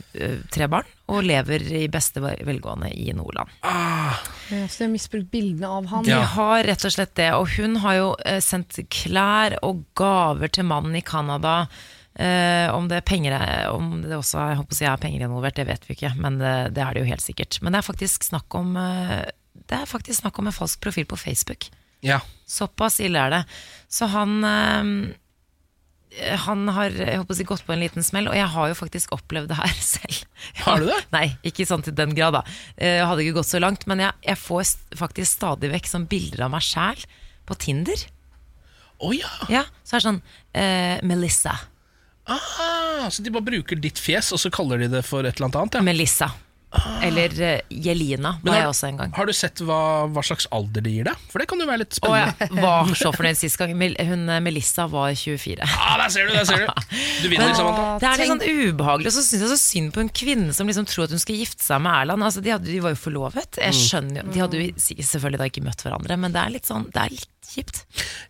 tre 0.52 0.68
barn, 0.68 0.88
og 1.08 1.24
lever 1.24 1.64
i 1.80 1.86
beste 1.92 2.20
velgående 2.20 2.90
i 2.92 3.12
Nordland. 3.16 3.48
Ja, 3.62 4.16
Så 4.68 4.82
de 4.82 4.88
har 4.88 4.92
misbrukt 4.92 5.30
bildene 5.32 5.70
av 5.78 5.88
han. 5.92 6.06
De 6.06 6.20
har 6.36 6.64
rett 6.66 6.84
og 6.84 6.92
slett 6.92 7.14
det, 7.16 7.32
og 7.38 7.48
hun 7.56 7.80
har 7.84 8.00
jo 8.00 8.08
sendt 8.42 8.78
klær 8.92 9.56
og 9.62 9.84
gaver 9.98 10.50
til 10.52 10.66
mannen 10.68 10.98
i 10.98 11.04
Canada. 11.06 11.64
Eh, 12.16 12.68
om 12.72 12.86
det 12.88 12.96
er 12.96 13.04
penger 13.04 13.34
Om 13.74 13.98
det 14.00 14.16
også 14.16 14.40
jeg 14.40 14.56
håper 14.62 14.72
å 14.72 14.76
si, 14.78 14.86
er 14.88 15.00
penger 15.02 15.26
involvert, 15.26 15.58
det 15.58 15.66
vet 15.68 15.82
vi 15.84 15.92
ikke, 15.98 16.14
men 16.16 16.38
det, 16.40 16.54
det 16.76 16.80
er 16.80 16.96
det 16.96 17.02
jo 17.02 17.10
helt 17.10 17.24
sikkert. 17.24 17.58
Men 17.60 17.74
det 17.76 17.82
er 17.82 17.90
faktisk 17.90 18.24
snakk 18.24 18.56
om 18.56 18.72
eh, 18.80 19.26
Det 19.52 19.82
er 19.82 19.90
faktisk 19.90 20.22
snakk 20.22 20.40
om 20.40 20.48
en 20.48 20.56
falsk 20.56 20.80
profil 20.80 21.04
på 21.10 21.18
Facebook. 21.20 21.68
Ja. 22.06 22.22
Såpass 22.48 23.00
ille 23.04 23.20
er 23.20 23.34
det. 23.34 23.42
Så 23.92 24.08
han 24.12 24.38
eh, 24.48 24.88
Han 26.46 26.64
har 26.72 26.94
jeg 26.94 27.20
håper 27.20 27.36
å 27.36 27.36
si, 27.36 27.44
gått 27.52 27.66
på 27.68 27.76
en 27.76 27.84
liten 27.84 28.06
smell, 28.06 28.30
og 28.32 28.38
jeg 28.38 28.48
har 28.54 28.72
jo 28.72 28.80
faktisk 28.80 29.12
opplevd 29.18 29.52
det 29.52 29.60
her 29.60 29.76
selv. 29.92 30.24
Har 30.64 30.80
du 30.80 30.88
det? 30.88 30.98
Nei, 31.16 31.26
ikke 31.44 31.68
sånn 31.68 31.84
til 31.84 31.96
den 32.00 32.16
grad, 32.16 32.38
da. 32.40 32.44
Jeg 32.80 33.04
hadde 33.04 33.26
ikke 33.26 33.42
gått 33.42 33.52
så 33.52 33.60
langt, 33.60 33.84
men 33.90 34.00
jeg, 34.06 34.16
jeg 34.24 34.40
får 34.40 34.72
faktisk 35.04 35.34
stadig 35.36 35.74
vekk 35.76 35.92
sånn 35.92 36.08
bilder 36.08 36.46
av 36.48 36.56
meg 36.56 36.64
sjæl 36.64 37.04
på 37.44 37.60
Tinder. 37.60 38.08
Å 39.04 39.12
ja. 39.12 39.32
Ja, 39.52 39.66
Så 39.84 39.98
er 39.98 40.00
det 40.00 40.06
sånn 40.08 40.22
eh, 40.56 40.98
Melissa. 41.04 41.58
Ah, 42.26 43.06
så 43.10 43.22
de 43.22 43.30
bare 43.34 43.46
bruker 43.46 43.78
ditt 43.78 44.00
fjes, 44.02 44.32
og 44.34 44.40
så 44.42 44.50
kaller 44.54 44.82
de 44.82 44.90
det 44.98 45.04
for 45.06 45.26
et 45.28 45.38
eller 45.38 45.52
annet? 45.62 45.78
Ja. 45.78 45.84
Melissa. 45.86 46.32
Eller 47.00 47.32
eh, 47.40 47.60
Jelina 47.70 48.34
var 48.42 48.52
har, 48.52 48.58
jeg 48.58 48.68
også 48.68 48.86
en 48.90 48.96
gang. 48.98 49.12
har 49.16 49.28
du 49.28 49.32
sett 49.32 49.60
hva, 49.64 49.76
hva 50.12 50.20
slags 50.26 50.48
alder 50.52 50.82
de 50.84 50.90
gir 50.96 51.06
deg? 51.06 51.20
For 51.30 51.40
det 51.40 51.46
kan 51.48 51.62
jo 51.62 51.68
være 51.70 51.80
litt 51.84 51.94
Og 51.94 52.00
spennende. 52.02 52.48
jeg 52.50 52.64
var 52.66 52.90
så 53.00 53.12
fornøyd 53.14 53.38
sist 53.40 53.60
gang. 53.62 53.72
Hun 53.78 54.26
eh, 54.34 54.40
Melissa 54.44 54.84
var 54.92 55.14
24. 55.16 55.62
Ah, 55.64 55.94
der 56.02 56.10
ser 56.12 56.26
du, 56.28 56.34
der 56.34 56.44
ser 56.50 56.66
du! 56.66 56.82
Du 57.22 57.28
vinner, 57.30 57.46
liksom. 57.48 57.70
Samantha. 57.70 57.86
Det 58.02 58.10
er 58.10 58.20
litt 58.20 58.32
sånn 58.34 58.44
ubehagelig, 58.74 59.08
og 59.12 59.16
så 59.16 59.24
syns 59.24 59.46
jeg 59.46 59.52
så 59.54 59.60
synd 59.62 59.94
på 59.94 60.02
en 60.04 60.12
kvinne 60.20 60.58
som 60.58 60.68
liksom 60.68 60.90
tror 60.90 61.06
at 61.06 61.14
hun 61.16 61.22
skal 61.22 61.38
gifte 61.40 61.64
seg 61.64 61.80
med 61.86 61.96
Erland. 62.02 62.26
Altså, 62.28 62.42
de, 62.44 62.52
hadde, 62.58 62.68
de 62.68 62.82
var 62.84 62.92
jo 62.92 63.00
forlovet. 63.06 63.62
Jeg 63.62 63.78
skjønner 63.78 64.20
jo, 64.20 64.26
De 64.34 64.44
hadde 64.44 64.60
jo 64.66 64.68
selvfølgelig 65.14 65.40
da 65.44 65.48
ikke 65.54 65.64
møtt 65.70 65.86
hverandre, 65.86 66.20
men 66.26 66.34
det 66.36 66.42
er 66.42 66.54
litt 66.58 66.68
sånn, 66.68 66.90
det 66.92 67.06
er 67.06 67.16
litt 67.16 67.30
kjipt. 67.54 67.82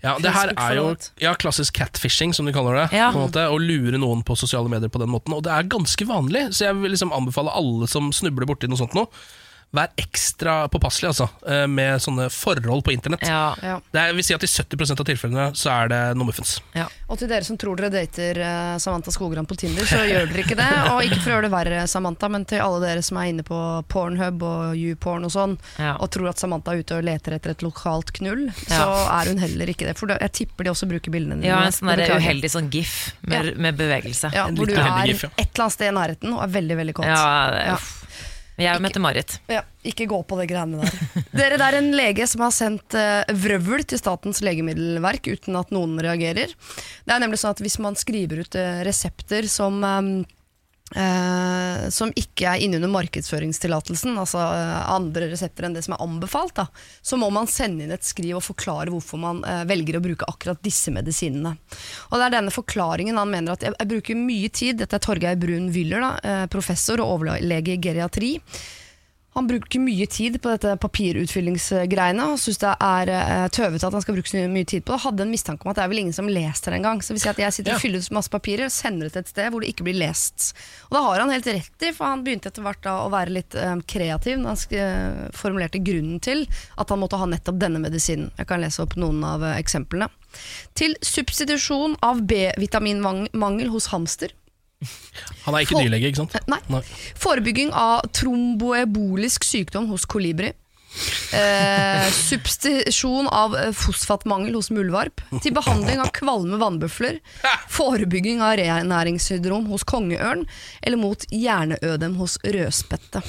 Ja, 0.05 0.17
det 0.23 0.33
her 0.35 0.53
er 0.53 0.77
jo 0.79 0.87
ja, 1.23 1.35
klassisk 1.39 1.77
catfishing, 1.79 2.35
som 2.37 2.49
de 2.49 2.55
kaller 2.57 2.83
det. 2.83 2.87
Ja. 2.97 3.11
På 3.15 3.23
en 3.23 3.29
måte, 3.29 3.47
Å 3.49 3.59
lure 3.61 3.99
noen 4.01 4.23
på 4.27 4.37
sosiale 4.39 4.71
medier 4.73 4.93
på 4.93 5.03
den 5.03 5.13
måten. 5.13 5.35
Og 5.37 5.45
det 5.47 5.55
er 5.55 5.71
ganske 5.73 6.09
vanlig, 6.09 6.49
så 6.57 6.69
jeg 6.69 6.79
vil 6.83 6.95
liksom 6.95 7.15
anbefale 7.17 7.55
alle 7.57 7.89
som 7.91 8.13
snubler 8.15 8.49
borti 8.49 8.71
noe 8.71 8.81
sånt 8.81 8.97
nå, 8.97 9.07
vær 9.75 9.91
ekstra 9.99 10.69
påpasselig 10.73 11.09
altså, 11.11 11.27
eh, 11.51 11.67
med 11.69 11.99
sånne 12.01 12.31
forhold 12.33 12.85
på 12.87 12.93
internett. 12.95 13.27
Ja, 13.29 13.55
Ja. 13.63 13.81
Det 13.93 14.01
er, 14.01 14.13
vil 14.17 14.25
si 14.25 14.33
at 14.33 14.43
I 14.43 14.47
70% 14.49 15.01
av 15.03 15.05
tilfellene 15.09 15.47
så 15.59 15.69
er 15.75 15.89
det 15.93 15.99
noe 16.17 16.27
muffens. 16.31 16.61
ja. 16.75 16.87
Og 17.09 17.19
til 17.21 17.29
dere 17.29 17.45
som 17.45 17.59
tror 17.61 17.77
dere 17.79 17.91
dater 17.93 18.39
eh, 18.43 18.79
Samantha 18.83 19.13
Skogran 19.15 19.47
på 19.47 19.55
Tinder, 19.59 19.85
så 19.87 20.01
gjør 20.07 20.27
dere 20.31 20.43
ikke 20.43 20.57
det. 20.59 20.71
Og 20.91 21.03
ikke 21.05 21.21
for 21.21 21.31
å 21.31 21.35
gjøre 21.37 21.47
det 21.47 21.53
verre, 21.53 21.83
Samantha, 21.87 22.29
men 22.33 22.45
til 22.49 22.59
alle 22.65 22.81
dere 22.87 23.03
som 23.07 23.19
er 23.21 23.29
inne 23.31 23.45
på 23.47 23.59
Pornhub 23.93 24.43
og 24.43 24.75
YouPorn 24.81 25.25
og 25.29 25.31
sånn, 25.35 25.59
Ja. 25.79 25.97
og 26.01 26.11
tror 26.11 26.31
at 26.31 26.39
Samantha 26.43 26.73
er 26.73 26.81
ute 26.83 26.97
og 26.97 27.05
leter 27.05 27.37
etter 27.37 27.51
et 27.51 27.63
lokalt 27.63 28.11
knull, 28.17 28.47
Ja. 28.71 28.81
så 28.81 28.89
er 29.21 29.29
hun 29.31 29.39
heller 29.39 29.67
ikke 29.71 29.87
det. 29.87 29.99
For 29.99 30.09
jeg 30.09 30.33
tipper 30.33 30.65
de 30.65 30.71
også 30.71 30.89
bruker 30.89 31.11
bildene 31.13 31.37
dine. 31.43 31.53
ja 31.53 31.61
en 31.67 31.73
sånn 31.73 31.95
der 31.95 32.17
uheldig 32.17 32.51
sånn 32.51 32.71
gif 32.73 33.13
med, 33.23 33.57
med 33.59 33.77
bevegelse. 33.77 34.33
Ja, 34.33 34.49
hvor 34.49 34.67
du 34.67 34.75
er 34.75 35.07
gif, 35.07 35.23
ja. 35.23 35.31
et 35.37 35.53
eller 35.53 35.67
annet 35.69 35.73
sted 35.79 35.93
i 35.93 35.95
nærheten 35.95 36.33
og 36.35 36.43
er 36.43 36.49
veldig, 36.61 36.77
veldig 36.83 36.95
kåt. 36.95 37.07
Ja, 37.07 37.51
det, 37.51 37.79
Ja. 38.57 38.73
uff. 38.73 38.79
jo 38.79 38.85
Mette-Marit. 38.87 39.37
Ja, 39.53 39.63
ikke 39.85 40.07
gå 40.11 40.23
på 40.25 40.39
de 40.41 40.47
greiene 40.51 40.81
der. 40.83 41.01
Dere, 41.37 41.59
Det 41.61 41.67
er 41.67 41.79
en 41.79 41.91
lege 41.97 42.27
som 42.29 42.45
har 42.47 42.55
sendt 42.57 42.97
uh, 42.97 43.23
vrøvl 43.37 43.85
til 43.85 44.01
Statens 44.01 44.43
legemiddelverk 44.45 45.29
uten 45.29 45.59
at 45.61 45.73
noen 45.75 45.99
reagerer. 46.03 46.55
Det 47.05 47.15
er 47.15 47.23
nemlig 47.23 47.41
sånn 47.43 47.57
at 47.57 47.63
Hvis 47.65 47.79
man 47.83 47.99
skriver 47.99 48.43
ut 48.45 48.57
eh, 48.59 48.83
resepter 48.87 49.47
som 49.51 49.83
eh, 49.85 50.09
eh, 50.95 51.89
som 51.91 52.13
ikke 52.15 52.47
er 52.51 52.63
innunder 52.63 52.91
markedsføringstillatelsen, 52.93 54.15
altså 54.21 54.39
uh, 54.39 54.93
andre 54.95 55.31
resepter 55.33 55.67
enn 55.67 55.77
det 55.77 55.83
som 55.87 55.97
er 55.97 56.05
anbefalt, 56.05 56.55
da, 56.59 56.67
så 57.03 57.19
må 57.21 57.31
man 57.35 57.51
sende 57.51 57.87
inn 57.87 57.95
et 57.97 58.07
skriv 58.07 58.39
og 58.39 58.47
forklare 58.47 58.93
hvorfor 58.95 59.21
man 59.23 59.43
uh, 59.47 59.65
velger 59.69 59.99
å 59.99 60.05
bruke 60.05 60.29
akkurat 60.31 60.63
disse 60.65 60.95
medisinene. 60.95 61.57
Og 62.11 62.19
det 62.19 62.29
er 62.29 62.39
denne 62.39 62.55
forklaringen 62.55 63.19
han 63.19 63.33
mener 63.33 63.57
at 63.57 63.67
jeg, 63.67 63.77
jeg 63.77 63.93
bruker 63.93 64.21
mye 64.21 64.51
tid, 64.51 64.81
dette 64.83 64.99
er 64.99 65.07
Torgeir 65.07 65.39
Brun 65.41 65.71
Wyller, 65.75 66.07
professor 66.53 67.01
og 67.03 67.19
overlege 67.19 67.75
i 67.75 67.81
geriatri, 67.83 68.37
han 69.37 69.47
bruker 69.47 69.83
mye 69.85 70.07
tid 70.09 70.39
på 70.41 70.49
dette 70.49 70.71
papirutfyllingsgreiene 70.81 72.25
og 72.33 72.39
syns 72.41 72.61
det 72.63 72.71
er 72.73 73.11
eh, 73.13 73.49
tøvete 73.53 73.85
at 73.85 73.93
han 73.93 74.05
skal 74.05 74.17
bruke 74.17 74.31
så 74.31 74.45
mye 74.49 74.69
tid 74.69 74.87
på 74.87 74.95
det. 74.95 75.03
Hadde 75.03 75.27
en 75.27 75.33
mistanke 75.35 75.67
om 75.67 75.73
at 75.73 75.77
det 75.77 75.85
er 75.85 75.91
vel 75.93 76.01
ingen 76.01 76.17
som 76.17 76.31
leser 76.31 76.73
det 76.73 76.79
engang. 76.79 77.03
Så 77.05 77.13
hvis 77.13 77.27
jeg, 77.29 77.37
jeg 77.45 77.53
sitter 77.53 77.75
og 77.75 77.83
fyller 77.83 78.01
ut 78.01 78.15
masse 78.17 78.33
papirer 78.33 78.71
og 78.71 78.73
sender 78.73 79.11
det 79.11 79.13
til 79.13 79.27
et 79.27 79.33
sted 79.35 79.51
hvor 79.53 79.61
det 79.61 79.75
ikke 79.75 79.85
blir 79.91 79.99
lest. 80.01 80.55
Og 80.89 80.97
da 80.97 81.03
har 81.05 81.21
han 81.21 81.35
helt 81.35 81.51
rett 81.53 81.85
i, 81.85 81.93
for 81.93 82.09
han 82.09 82.25
begynte 82.25 82.49
etter 82.49 82.65
hvert 82.65 82.81
da 82.87 82.95
å 83.03 83.13
være 83.13 83.37
litt 83.37 83.59
um, 83.61 83.85
kreativ 83.85 84.41
når 84.41 84.55
han 84.55 84.81
eh, 84.81 85.21
formulerte 85.37 85.85
grunnen 85.85 86.23
til 86.25 86.47
at 86.81 86.95
han 86.95 87.03
måtte 87.05 87.21
ha 87.21 87.29
nettopp 87.29 87.61
denne 87.61 87.83
medisinen. 87.85 88.33
Jeg 88.41 88.49
kan 88.49 88.65
lese 88.65 88.87
opp 88.87 88.97
noen 88.97 89.21
av 89.27 89.45
eksemplene. 89.53 90.09
Til 90.81 90.97
substitusjon 91.05 92.01
av 92.05 92.25
B-vitaminmangel 92.25 93.69
hos 93.77 93.93
hamster. 93.93 94.33
Han 95.47 95.55
er 95.57 95.65
ikke 95.65 95.77
For 95.77 95.87
dyrlege, 95.87 96.13
ikke 96.13 96.25
sant? 96.25 96.37
Nei. 96.51 96.83
Forebygging 97.23 97.73
av 97.77 98.07
tromboebolisk 98.17 99.47
sykdom 99.47 99.91
hos 99.93 100.07
kolibri. 100.11 100.53
Eh, 101.37 102.07
substitusjon 102.29 103.29
av 103.29 103.57
fosfatmangel 103.77 104.57
hos 104.57 104.71
muldvarp. 104.75 105.23
Til 105.45 105.55
behandling 105.57 106.01
av 106.03 106.13
kvalme 106.17 106.61
vannbøfler. 106.63 107.21
Forebygging 107.73 108.43
av 108.45 108.57
renæringssyndrom 108.61 109.69
hos 109.73 109.87
kongeørn. 109.89 110.47
Eller 110.83 111.01
mot 111.01 111.29
hjerneødem 111.33 112.19
hos 112.21 112.39
rødspette. 112.45 113.23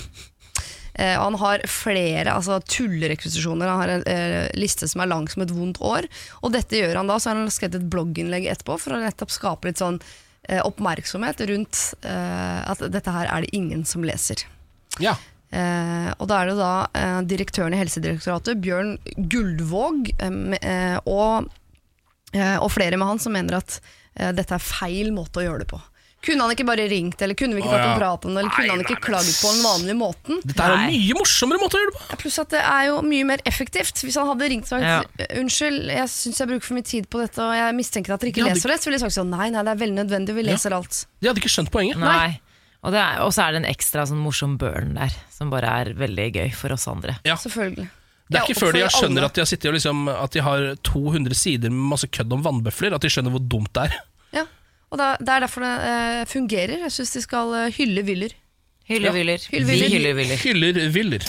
Eh, 0.98 1.14
han 1.20 1.36
har 1.38 1.62
flere 1.70 2.34
altså 2.34 2.60
tullerekvisisjoner. 2.66 3.70
Han 3.70 3.82
har 3.84 3.96
en 3.98 4.06
eh, 4.10 4.48
liste 4.58 4.90
som 4.90 5.04
er 5.04 5.12
lang 5.12 5.28
som 5.30 5.44
et 5.46 5.54
vondt 5.54 5.82
år. 5.84 6.08
Og 6.42 6.56
dette 6.56 6.80
gjør 6.80 7.02
han 7.02 7.12
da, 7.12 7.20
så 7.20 7.32
har 7.32 7.42
han 7.42 7.54
skrevet 7.54 7.82
et 7.82 7.92
blogginnlegg 7.92 8.50
etterpå 8.50 8.80
for 8.82 8.96
å 8.96 9.04
nettopp 9.04 9.34
skape 9.34 9.70
litt 9.70 9.84
sånn 9.84 10.02
oppmerksomhet 10.64 11.42
rundt 11.50 11.82
eh, 12.08 12.62
at 12.64 12.84
dette 12.94 13.14
her 13.14 13.28
er 13.28 13.44
det 13.44 13.56
ingen 13.58 13.84
som 13.88 14.06
leser. 14.08 14.46
Ja. 15.04 15.16
Eh, 15.52 16.10
og 16.18 16.28
da 16.28 16.42
er 16.42 16.50
det 16.52 16.58
da 16.60 16.72
eh, 16.98 17.20
direktøren 17.30 17.76
i 17.76 17.80
Helsedirektoratet, 17.80 18.60
Bjørn 18.64 18.98
Guldvåg, 19.32 20.10
eh, 20.20 20.40
eh, 20.62 20.98
og, 21.08 21.48
eh, 22.34 22.58
og 22.58 22.72
flere 22.74 23.00
med 23.00 23.08
han 23.08 23.22
som 23.24 23.36
mener 23.38 23.60
at 23.62 23.80
eh, 24.16 24.34
dette 24.36 24.58
er 24.58 24.64
feil 24.64 25.14
måte 25.16 25.42
å 25.42 25.48
gjøre 25.48 25.64
det 25.64 25.70
på. 25.72 25.80
Kunne 26.28 26.44
han 26.44 26.52
ikke 26.52 26.66
bare 26.68 26.86
ringt, 26.92 27.22
eller 27.24 27.38
kunne 27.40 27.56
vi 27.56 27.62
ikke 27.64 27.72
Å, 27.72 27.78
tatt 27.78 27.86
ja. 27.86 27.92
en 27.94 28.00
prat 28.02 28.26
om 28.28 28.34
det, 28.36 28.42
eller 28.44 28.56
kunne 28.58 28.74
han 28.74 28.82
ikke 28.84 28.98
klagd 29.06 29.30
på 29.40 29.52
den 29.54 29.62
vanlige 29.64 29.96
måten? 29.96 30.42
Dette 30.44 30.66
er 30.66 30.74
en 30.76 30.90
mye 30.92 31.16
morsommere 31.16 31.62
måte 31.62 31.78
å 31.80 31.84
gjøre 31.84 31.94
det 31.94 32.02
på. 32.02 32.18
Pluss 32.24 32.40
at 32.44 32.50
det 32.52 32.64
er 32.68 32.88
jo 32.90 32.98
mye 33.08 33.28
mer 33.30 33.44
effektivt. 33.48 34.02
Hvis 34.04 34.18
han 34.20 34.28
hadde 34.28 34.50
ringt 34.52 34.68
og 34.68 34.74
sagt 34.74 34.84
Ja. 34.84 35.30
Unnskyld, 35.40 35.88
jeg 35.96 36.12
syns 36.12 36.42
jeg 36.44 36.52
bruker 36.52 36.68
for 36.68 36.76
mye 36.80 36.88
tid 36.92 37.08
på 37.08 37.22
dette, 37.24 37.40
og 37.46 37.54
jeg 37.56 37.78
mistenker 37.80 38.14
at 38.18 38.20
dere 38.26 38.34
ikke 38.34 38.44
Ja, 38.44 38.50
det- 38.52 38.58
leser 38.60 38.74
det, 38.74 38.80
så 38.84 38.90
ville 38.92 39.00
jeg 39.00 39.06
sagt 39.08 39.18
sånn 39.22 39.32
nei, 39.32 39.48
nei, 39.56 39.64
det 39.64 39.72
er 39.72 39.80
veldig 39.86 39.98
nødvendig, 40.04 40.36
vi 40.36 40.44
leser 40.44 40.76
alt. 40.76 41.06
De 41.22 41.30
hadde 41.32 41.40
ikke 41.40 41.54
skjønt 41.56 41.72
poenget. 41.72 41.98
Nei. 42.04 42.42
Og 42.84 42.92
det 42.92 43.00
er- 43.00 43.22
og 43.24 43.32
så 43.32 43.48
er 43.48 43.52
det 43.56 43.64
en 43.66 43.72
ekstra 43.74 44.04
sånn 44.06 44.20
morsom 44.22 44.58
burn 44.58 44.94
der, 44.96 45.16
som 45.32 45.50
bare 45.50 45.64
er 45.80 45.94
veldig 45.94 46.28
gøy 46.36 46.54
for 46.54 46.74
oss 46.74 46.88
andre. 46.88 47.18
Ja. 47.24 47.36
Selvfølgelig. 47.36 47.88
Det 48.30 48.36
er 48.42 48.44
ikke 48.44 48.60
før 48.60 48.74
de 48.76 48.84
skjønner 48.92 49.24
at 49.24 49.34
de 49.34 49.42
har 49.42 49.46
sittet 49.48 49.70
og 49.72 49.74
liksom, 49.80 50.10
At 50.12 50.32
de 50.32 50.42
har 50.42 50.76
200 50.84 51.34
sider 51.34 51.70
med 51.72 51.90
masse 51.96 52.08
kødd 52.12 52.32
om 52.34 52.44
vannbøfler, 52.44 52.94
at 52.94 53.02
de 53.02 53.08
skjønner 53.08 53.32
hvor 53.32 53.40
dumt 53.48 53.72
det 53.72 53.84
er. 53.88 54.02
Og 54.88 55.00
da, 55.02 55.14
det 55.20 55.34
er 55.34 55.44
derfor 55.44 55.66
det 55.66 55.72
eh, 55.92 56.22
fungerer. 56.32 56.78
Jeg 56.86 56.94
syns 56.96 57.12
de 57.18 57.22
skal 57.26 57.54
eh, 57.60 57.74
hylle 57.76 58.04
Wyller. 58.08 58.36
Hyller, 58.88 59.12
hyller. 59.18 59.44
Hyller, 59.52 59.68
Vi 59.68 59.80
hyller. 59.82 60.14
hyller, 60.14 60.22
hyller. 60.22 60.44
Hyller 60.46 60.94
Wyller. 60.96 61.26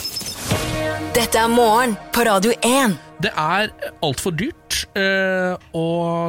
Dette 1.15 1.41
er 1.41 1.49
morgen 1.51 1.97
på 2.15 2.23
Radio 2.23 2.53
1. 2.63 2.95
Det 3.19 3.33
er 3.35 3.73
altfor 4.05 4.31
dyrt 4.39 4.77
eh, 4.95 5.57
å 5.75 5.85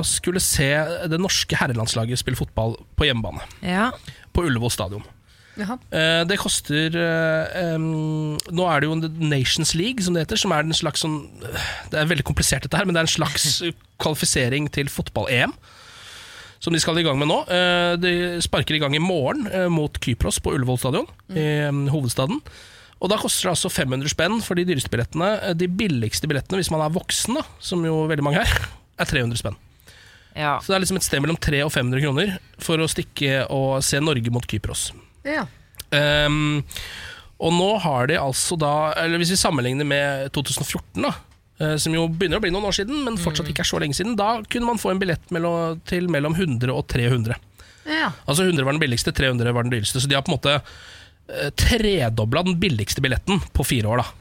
skulle 0.07 0.43
se 0.43 0.73
det 1.13 1.21
norske 1.23 1.55
herrelandslaget 1.61 2.19
spille 2.19 2.39
fotball 2.41 2.75
på 2.99 3.07
hjemmebane. 3.07 3.47
Ja. 3.63 3.93
På 4.35 4.43
Ullevål 4.49 4.75
stadion. 4.75 5.07
Eh, 5.61 6.23
det 6.27 6.39
koster 6.41 6.95
eh, 6.97 7.57
em, 7.75 7.85
Nå 8.49 8.65
er 8.71 8.81
det 8.81 8.89
jo 8.89 8.95
en 8.97 9.07
Nations 9.31 9.75
League, 9.79 10.03
som 10.03 10.17
det 10.17 10.25
heter. 10.25 10.41
Som 10.41 10.55
er 10.57 10.65
en 10.65 10.75
slags 10.75 11.05
sånn 11.05 11.19
Det 11.93 12.01
er 12.01 12.09
veldig 12.11 12.25
komplisert, 12.27 12.65
dette 12.65 12.81
her, 12.81 12.89
men 12.89 12.97
det 12.97 13.05
er 13.05 13.11
en 13.11 13.19
slags 13.21 13.61
kvalifisering 14.03 14.67
til 14.75 14.91
fotball-EM. 14.91 15.55
Som 16.61 16.75
de 16.77 16.81
skal 16.83 16.99
i 17.01 17.05
gang 17.07 17.17
med 17.21 17.31
nå. 17.31 17.39
Eh, 17.49 17.95
de 18.03 18.11
sparker 18.45 18.77
i 18.77 18.81
gang 18.83 18.93
i 18.97 19.01
morgen 19.01 19.47
eh, 19.49 19.69
mot 19.73 19.95
Kypros 20.03 20.39
på 20.45 20.53
Ullevål 20.57 20.77
stadion, 20.83 21.07
i 21.33 21.47
hovedstaden. 21.89 22.43
Og 23.01 23.09
da 23.09 23.17
koster 23.17 23.49
det 23.49 23.55
altså 23.55 23.71
500 23.73 24.11
spenn 24.13 24.43
for 24.45 24.59
de 24.61 24.67
dyreste 24.69 24.91
billettene. 24.93 25.31
Eh, 25.49 25.55
De 25.57 25.69
billigste 25.73 26.29
billettene, 26.29 26.61
hvis 26.61 26.69
man 26.75 26.83
er 26.85 26.93
voksen, 26.93 27.39
da, 27.41 27.47
som 27.65 27.81
jo 27.89 28.03
veldig 28.11 28.27
mange 28.27 28.43
er, 28.45 28.53
er 29.01 29.09
300 29.09 29.41
spenn. 29.41 29.57
ja. 30.37 30.59
Så 30.61 30.69
det 30.69 30.77
er 30.77 30.85
liksom 30.85 31.01
et 31.01 31.07
sted 31.09 31.25
mellom 31.25 31.41
300 31.41 31.65
og 31.65 31.73
500 31.73 32.05
kroner 32.05 32.35
for 32.61 32.77
å 32.85 32.91
stikke 32.93 33.47
og 33.49 33.81
se 33.87 34.03
Norge 34.05 34.29
mot 34.31 34.45
Kypros. 34.45 34.91
Ja. 35.25 35.47
Um, 35.91 36.63
Og 37.41 37.51
nå 37.57 37.71
har 37.83 38.07
de 38.07 38.15
altså 38.21 38.55
da 38.61 38.93
Eller 39.01 39.19
hvis 39.19 39.33
vi 39.33 39.39
sammenligner 39.41 39.83
med 39.89 40.29
2014, 40.37 41.01
da. 41.03 41.11
Eh, 41.61 41.77
Som 41.81 41.97
jo 41.97 42.07
begynner 42.09 42.41
å 42.41 42.45
bli 42.45 42.53
noen 42.55 42.69
år 42.71 42.77
siden, 42.81 43.05
men 43.07 43.21
fortsatt 43.21 43.51
ikke 43.53 43.65
er 43.65 43.71
så 43.71 43.81
lenge 43.83 43.99
siden. 43.99 44.17
Da 44.19 44.41
kunne 44.43 44.71
man 44.73 44.81
få 44.81 44.95
en 44.95 45.03
billett 45.03 45.35
mellom, 45.35 45.81
til 45.89 46.09
mellom 46.13 46.37
100 46.37 46.73
og 46.75 46.87
300. 46.91 47.37
Ja. 47.91 48.13
Altså 48.27 48.47
100 48.47 48.65
var 48.65 48.77
den 48.77 48.83
billigste, 48.83 49.15
300 49.17 49.55
var 49.57 49.67
den 49.67 49.75
dyreste. 49.75 50.01
Så 50.03 50.11
de 50.11 50.19
har 50.19 50.25
på 50.27 50.33
en 50.33 50.39
måte 50.39 50.57
eh, 50.59 51.53
tredobla 51.59 52.45
den 52.47 52.59
billigste 52.63 53.05
billetten 53.05 53.43
på 53.55 53.67
fire 53.67 53.93
år. 53.93 54.05
da 54.05 54.20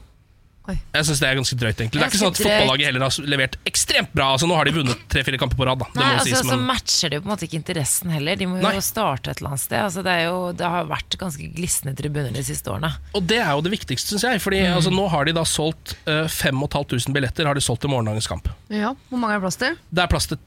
Oi. 0.68 0.74
Jeg 0.94 1.04
synes 1.08 1.20
Det 1.22 1.26
er 1.28 1.34
ganske 1.38 1.56
drøyt. 1.56 1.78
egentlig 1.80 1.98
Det 1.98 2.02
er 2.04 2.10
ikke 2.10 2.18
sånn 2.20 2.34
at 2.34 2.40
fotballaget 2.44 2.86
heller 2.90 3.00
har 3.06 3.26
levert 3.32 3.54
ekstremt 3.66 4.12
bra. 4.14 4.26
Altså 4.34 4.46
Nå 4.46 4.54
har 4.58 4.64
de 4.68 4.74
vunnet 4.76 5.00
tre-fire 5.08 5.38
kamper 5.40 5.56
på 5.56 5.66
rad. 5.66 5.78
da 5.80 5.86
Nei, 5.96 6.10
altså, 6.18 6.28
sies, 6.28 6.42
så 6.50 6.58
matcher 6.60 7.10
det 7.10 7.16
jo 7.16 7.22
på 7.24 7.28
en 7.30 7.32
måte 7.32 7.46
ikke 7.48 7.58
interessen 7.58 8.10
heller. 8.12 8.36
De 8.36 8.46
må 8.46 8.60
jo 8.60 8.66
Nei. 8.68 8.80
starte 8.84 9.30
et 9.32 9.40
eller 9.40 9.50
annet 9.54 9.64
sted. 9.64 9.80
Altså, 9.80 10.04
det, 10.04 10.12
er 10.12 10.24
jo, 10.28 10.52
det 10.60 10.66
har 10.76 10.84
vært 10.90 11.16
ganske 11.18 11.48
glisne 11.56 11.94
tribuner 11.96 12.32
de 12.36 12.44
siste 12.44 12.70
årene. 12.70 12.92
Og 13.16 13.26
det 13.26 13.38
er 13.40 13.50
jo 13.56 13.64
det 13.66 13.72
viktigste, 13.72 14.12
syns 14.14 14.22
jeg. 14.28 14.40
Fordi 14.44 14.60
Mm. 14.60 14.76
altså, 14.76 14.90
nå 14.92 15.08
har 15.10 15.24
de 15.24 15.32
da 15.32 15.42
solgt 15.48 15.96
uh, 16.06 16.28
5500 16.28 17.12
billetter 17.16 17.46
Har 17.48 17.54
de 17.54 17.60
solgt 17.64 17.80
til 17.80 17.90
morgendagens 17.90 18.28
kamp. 18.28 18.48
ja. 18.68 18.94
Hvor 19.10 19.18
mange 19.18 19.32
er 19.34 19.40
det 19.40 19.46
plass 19.48 19.56
til? 19.56 19.76
Det 19.90 20.02
er 20.04 20.06
plass 20.12 20.26
til 20.28 20.38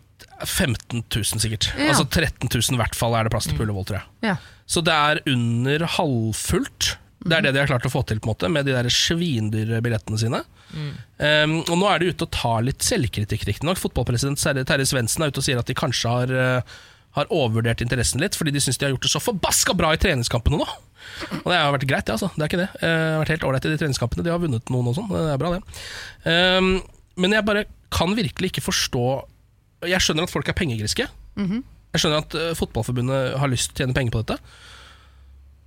15 0.45 1.03
000, 1.09 1.39
sikkert. 1.41 1.74
Ja. 1.78 1.89
Altså 1.89 2.05
13 2.07 2.47
000 2.53 2.78
i 2.78 2.78
hvert 2.80 2.95
fall 2.95 3.16
er 3.16 3.24
det 3.24 3.32
plass 3.34 3.45
til 3.49 3.53
Mm. 3.53 3.57
på 3.57 3.64
Ullevål, 3.66 3.86
tror 3.86 3.97
jeg. 3.99 4.05
Ja. 4.30 4.36
Så 4.68 4.82
det 4.86 4.93
er 4.93 5.20
under 5.28 5.86
halvfullt. 5.97 6.97
Det 7.24 7.38
er 7.38 7.45
det 7.45 7.53
de 7.55 7.61
har 7.61 7.69
klart 7.69 7.86
å 7.88 7.91
få 7.91 8.01
til 8.07 8.19
på 8.19 8.28
en 8.30 8.34
måte 8.34 8.49
med 8.51 8.67
de 8.67 8.76
der 8.76 8.89
svindyre 8.91 9.80
billettene 9.84 10.19
sine. 10.19 10.41
Um, 10.74 11.59
og 11.61 11.76
Nå 11.78 11.89
er 11.89 12.01
de 12.01 12.09
ute 12.11 12.26
og 12.26 12.34
tar 12.36 12.65
litt 12.65 12.84
selvkritikk, 12.84 13.45
riktignok. 13.49 13.80
Fotballpresident 13.80 14.41
Terje 14.41 14.88
Svendsen 14.89 15.24
er 15.24 15.32
ute 15.32 15.39
og 15.39 15.45
sier 15.45 15.61
at 15.61 15.69
de 15.69 15.78
kanskje 15.78 16.11
har, 16.11 16.34
uh, 16.34 16.80
har 17.17 17.30
overvurdert 17.32 17.84
interessen 17.86 18.24
litt, 18.24 18.36
fordi 18.39 18.55
de 18.55 18.63
syns 18.63 18.82
de 18.82 18.88
har 18.88 18.95
gjort 18.95 19.07
det 19.07 19.13
så 19.13 19.24
forbaska 19.24 19.76
bra 19.78 19.93
i 19.95 20.01
treningskampene 20.01 20.59
nå. 20.59 20.67
Og 21.43 21.47
det 21.51 21.59
har 21.59 21.74
vært 21.76 21.88
greit, 21.88 22.07
det. 22.07 22.15
altså 22.15 22.32
Det 22.34 22.43
er 22.43 22.51
ikke 22.51 22.63
det. 22.63 22.69
Uh, 22.80 22.84
det 22.84 22.95
har 22.97 23.21
vært 23.24 23.36
helt 23.36 23.47
ålreit 23.49 23.69
i 23.69 23.74
de 23.74 23.82
treningskampene. 23.84 24.26
De 24.26 24.34
har 24.34 24.43
vunnet 24.43 24.74
noen 24.74 24.91
og 24.91 24.97
sånn. 24.99 25.11
Det 25.13 25.24
er 25.36 25.41
bra, 25.41 25.55
det. 25.55 25.84
Um, 26.28 26.74
men 27.24 27.38
jeg 27.38 27.47
bare 27.47 27.67
kan 27.93 28.15
virkelig 28.17 28.49
ikke 28.49 28.63
forstå 28.65 29.03
Jeg 29.86 30.01
skjønner 30.01 30.26
at 30.26 30.32
folk 30.34 30.47
er 30.49 30.55
pengegriske. 30.57 31.05
Jeg 31.93 32.01
skjønner 32.01 32.24
at 32.24 32.36
uh, 32.39 32.53
Fotballforbundet 32.57 33.36
har 33.38 33.51
lyst 33.51 33.71
til 33.71 33.84
å 33.84 33.86
tjene 33.86 33.95
penger 33.97 34.15
på 34.15 34.24
dette. 34.24 34.39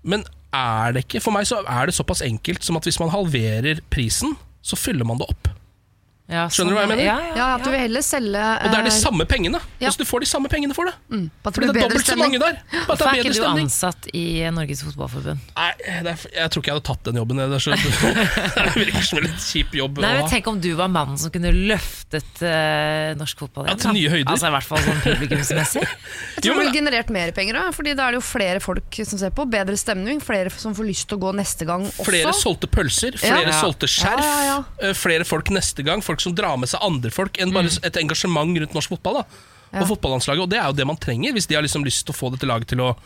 Men 0.07 0.24
er 0.55 0.94
det 0.94 1.07
ikke 1.07 1.22
For 1.24 1.34
meg 1.34 1.49
så 1.49 1.62
er 1.64 1.88
det 1.88 1.97
såpass 1.97 2.22
enkelt 2.24 2.64
som 2.64 2.78
at 2.78 2.86
hvis 2.86 3.01
man 3.03 3.12
halverer 3.14 3.82
prisen, 3.92 4.36
så 4.62 4.78
fyller 4.78 5.07
man 5.09 5.20
det 5.20 5.28
opp. 5.30 5.51
Ja, 6.26 6.48
Skjønner 6.50 6.72
du 6.72 6.74
hva 6.74 6.82
jeg 6.82 6.90
mener? 6.90 7.04
Ja, 7.06 7.16
ja, 7.22 7.34
Ja, 7.38 7.44
at 7.54 7.62
du 7.62 7.70
vil 7.70 7.78
heller 7.78 8.02
selge 8.02 8.40
Og 8.42 8.64
det 8.72 8.78
er 8.80 8.82
de 8.82 8.90
eh, 8.90 8.96
samme 8.98 9.24
pengene. 9.30 9.60
ja. 9.78 9.86
Altså 9.86 10.00
Du 10.02 10.08
får 10.08 10.24
de 10.24 10.26
samme 10.26 10.48
pengene 10.50 10.74
for 10.74 10.88
det. 10.90 10.94
mm, 11.08 11.28
på 11.42 11.46
at 11.46 11.54
det 11.54 11.54
Fordi 11.54 11.66
det 11.66 11.76
er 11.76 11.86
dobbelt 11.86 12.06
så 12.10 12.16
mange 12.18 12.40
der. 12.42 12.56
Bare 12.72 12.86
Hvorfor 12.88 13.06
er 13.06 13.12
er 13.12 13.20
ikke 13.20 13.30
du 13.30 13.38
stemning. 13.38 13.68
ansatt 13.70 14.08
i 14.12 14.24
Norges 14.50 14.82
Fotballforbund? 14.82 15.38
Nei, 15.54 15.68
det 16.02 16.10
er, 16.16 16.24
jeg 16.34 16.50
tror 16.50 16.64
ikke 16.64 16.72
jeg 16.72 16.76
hadde 16.80 16.86
tatt 16.88 17.04
den 17.06 17.20
jobben. 17.20 17.36
Det, 17.36 17.46
er 17.46 17.62
så, 17.62 17.70
det 18.66 18.74
virker 18.74 19.06
som 19.06 19.20
en 19.20 19.26
litt 19.28 19.44
kjip 19.46 19.76
jobb 19.78 20.00
Nei, 20.02 20.10
men. 20.18 20.28
Tenk 20.32 20.50
om 20.50 20.58
du 20.66 20.68
var 20.74 20.90
mannen 20.90 21.20
som 21.22 21.30
kunne 21.30 21.52
løftet 21.54 22.42
uh, 22.42 23.14
norsk 23.22 23.44
fotball 23.46 23.70
Ja, 23.70 23.76
til 23.78 23.94
nye 23.94 24.10
høyder. 24.16 24.32
Altså 24.34 24.50
I 24.50 24.54
hvert 24.56 24.68
fall 24.72 24.82
sånn 24.82 25.00
publikumsmessig. 25.06 25.84
Jeg 26.36 26.42
tror 26.42 26.58
du 26.58 26.60
ville 26.64 26.74
generert 26.74 27.14
mer 27.14 27.30
penger, 27.38 27.60
da, 27.60 27.70
Fordi 27.76 27.94
da 27.94 28.08
er 28.10 28.16
det 28.16 28.20
jo 28.20 28.26
flere 28.26 28.58
folk 28.66 28.98
som 29.06 29.22
ser 29.22 29.30
på. 29.30 29.46
Bedre 29.54 29.78
stemning, 29.78 30.18
flere 30.26 30.50
som 30.50 30.74
får 30.74 30.90
lyst 30.90 31.06
til 31.06 31.20
å 31.20 31.22
gå 31.28 31.32
neste 31.38 31.70
gang 31.70 31.86
også. 31.86 32.08
Flere 32.10 32.34
solgte 32.34 32.66
pølser, 32.66 33.14
flere 33.22 33.46
Ja. 33.54 33.56
solgte 33.62 33.86
skjerf. 33.86 34.26
Ja, 34.26 34.42
ja, 34.50 34.58
eh, 34.90 34.92
Flere 34.96 35.22
folk 35.24 35.54
neste 35.54 35.84
gang. 35.86 36.02
Folk 36.02 36.15
som 36.20 36.34
drar 36.34 36.56
med 36.58 36.68
seg 36.68 36.80
andre 36.82 37.10
folk 37.10 37.38
enn 37.38 37.48
Mm. 37.50 37.54
bare 37.54 37.70
et 37.82 37.96
engasjement 37.96 38.58
rundt 38.58 38.74
norsk 38.74 38.88
fotball. 38.88 39.14
da 39.22 39.24
Ja. 39.72 39.80
Og 39.82 39.88
fotballandslaget 39.88 40.42
Og 40.42 40.48
det 40.48 40.58
er 40.58 40.66
jo 40.66 40.72
det 40.72 40.86
man 40.86 40.96
trenger 40.96 41.32
hvis 41.32 41.46
de 41.48 41.54
har 41.56 41.62
liksom 41.62 41.84
lyst 41.84 42.04
til 42.06 42.14
å 42.14 42.16
få 42.16 42.30
dette 42.30 42.46
laget 42.46 42.68
til 42.68 42.78
å 42.78 42.96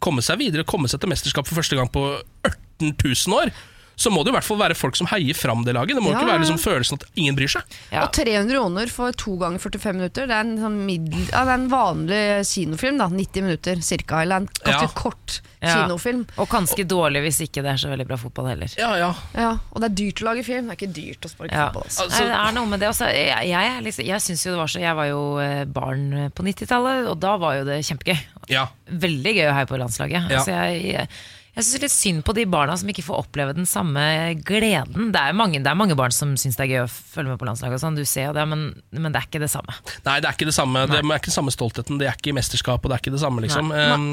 komme 0.00 0.22
seg 0.22 0.38
videre, 0.38 0.64
komme 0.64 0.86
seg 0.88 1.00
til 1.00 1.08
mesterskap 1.08 1.46
for 1.46 1.56
første 1.60 1.76
gang 1.76 1.88
på 1.88 2.20
18 2.44 2.94
000 3.02 3.34
år. 3.34 3.50
Så 3.96 4.10
må 4.10 4.24
det 4.24 4.32
i 4.32 4.34
hvert 4.36 4.44
fall 4.44 4.58
være 4.58 4.74
folk 4.74 4.96
som 4.96 5.06
heier 5.06 5.34
fram 5.38 5.62
det 5.64 5.74
laget. 5.76 5.94
Det 5.94 6.02
må 6.02 6.10
Ja, 6.10 6.18
ikke 6.18 6.30
være 6.32 6.42
liksom 6.42 6.58
følelsen 6.58 6.98
at 7.00 7.04
ingen 7.14 7.36
bryr 7.36 7.48
seg. 7.52 7.62
Ja. 7.92 8.02
Og 8.04 8.12
300 8.12 8.50
kroner 8.56 8.90
for 8.90 9.12
to 9.12 9.36
ganger 9.38 9.58
45 9.62 9.94
minutter. 9.94 10.26
Det 10.26 10.34
er 10.34 10.40
en, 10.40 10.58
sånn 10.58 10.78
middel, 10.86 11.20
ja, 11.30 11.44
det 11.44 11.52
er 11.54 11.60
en 11.60 11.68
vanlig 11.70 12.22
kinofilm. 12.50 12.98
da 12.98 13.08
90 13.08 13.42
minutter 13.46 13.76
cirka. 13.86 14.22
Eller 14.22 14.36
en 14.42 14.48
ganske 14.48 14.82
Ja. 14.82 14.88
kort 14.94 15.40
Ja. 15.62 15.74
kinofilm. 15.86 16.26
Og 16.38 16.48
ganske 16.48 16.84
dårlig 16.84 17.22
hvis 17.22 17.40
ikke 17.46 17.62
det 17.62 17.70
er 17.72 17.76
så 17.80 17.88
veldig 17.88 18.06
bra 18.06 18.16
fotball 18.16 18.48
heller. 18.48 18.68
Ja, 18.76 18.94
ja 18.96 19.14
Ja, 19.34 19.58
Og 19.72 19.80
det 19.80 19.90
er 19.92 19.94
dyrt 19.94 20.22
å 20.22 20.24
lage 20.34 20.44
film. 20.44 20.66
Det 20.68 20.74
er 20.82 20.86
ikke 20.86 20.94
dyrt 20.94 21.20
å 21.20 21.30
sparke 21.30 21.52
Ja. 21.52 21.68
fotball. 21.70 21.84
Altså. 21.84 22.02
Altså- 22.04 22.18
Nei, 22.20 22.28
det 22.28 22.48
er 22.48 22.52
noe 22.52 22.66
med 22.66 22.80
det 22.80 22.88
også. 22.88 23.06
Jeg, 23.14 23.48
jeg, 23.48 23.66
er 23.78 23.80
liksom, 23.82 24.04
jeg 24.06 24.20
synes 24.20 24.44
jo 24.44 24.50
det 24.50 24.58
var 24.58 24.66
så 24.66 24.80
Jeg 24.80 24.96
var 24.96 25.06
jo 25.06 25.38
eh, 25.38 25.64
barn 25.64 26.30
på 26.34 26.42
90-tallet, 26.42 27.06
og 27.08 27.20
da 27.20 27.36
var 27.36 27.54
jo 27.58 27.64
det 27.64 27.80
kjempegøy. 27.84 28.18
Ja, 28.48 28.66
Veldig 28.90 29.34
gøy 29.36 29.48
å 29.50 29.54
heie 29.54 29.66
på 29.66 29.78
landslaget. 29.78 30.28
Ja. 30.30 30.38
Altså 30.38 30.50
jeg, 30.52 30.92
jeg, 30.92 31.08
jeg 31.54 31.66
syns 31.66 31.82
litt 31.84 31.94
synd 31.94 32.24
på 32.26 32.34
de 32.34 32.44
barna 32.50 32.74
som 32.78 32.88
ikke 32.90 33.04
får 33.06 33.20
oppleve 33.24 33.54
den 33.54 33.68
samme 33.68 34.02
gleden. 34.42 35.12
Det 35.14 35.20
er 35.20 35.36
mange, 35.38 35.60
det 35.62 35.70
er 35.70 35.78
mange 35.78 35.94
barn 35.98 36.14
som 36.14 36.32
syns 36.40 36.58
det 36.58 36.64
er 36.64 36.72
gøy 36.72 36.80
å 36.82 36.88
følge 36.90 37.30
med 37.30 37.38
på 37.38 37.46
landslaget, 37.46 37.82
sånn, 37.82 37.98
du 37.98 38.02
ser 38.08 38.32
det, 38.34 38.42
men, 38.50 38.66
men 38.90 39.14
det 39.14 39.20
er 39.20 39.28
ikke 39.28 39.42
det 39.44 39.50
samme. 39.52 39.76
Nei, 40.06 40.16
det 40.18 40.30
er 40.30 40.34
ikke 40.34 40.48
det 40.50 40.56
samme 40.56 40.82
Det 40.90 40.98
er 40.98 41.06
ikke 41.06 41.30
den 41.30 41.36
samme 41.36 41.54
stoltheten. 41.54 42.00
Det 42.00 42.10
er 42.10 42.18
ikke 42.18 42.34
mesterskap, 42.34 42.82
og 42.82 42.90
det 42.90 42.98
er 42.98 43.04
ikke 43.04 43.14
det 43.14 43.22
samme. 43.22 43.44
liksom 43.44 43.70
um, 43.70 44.08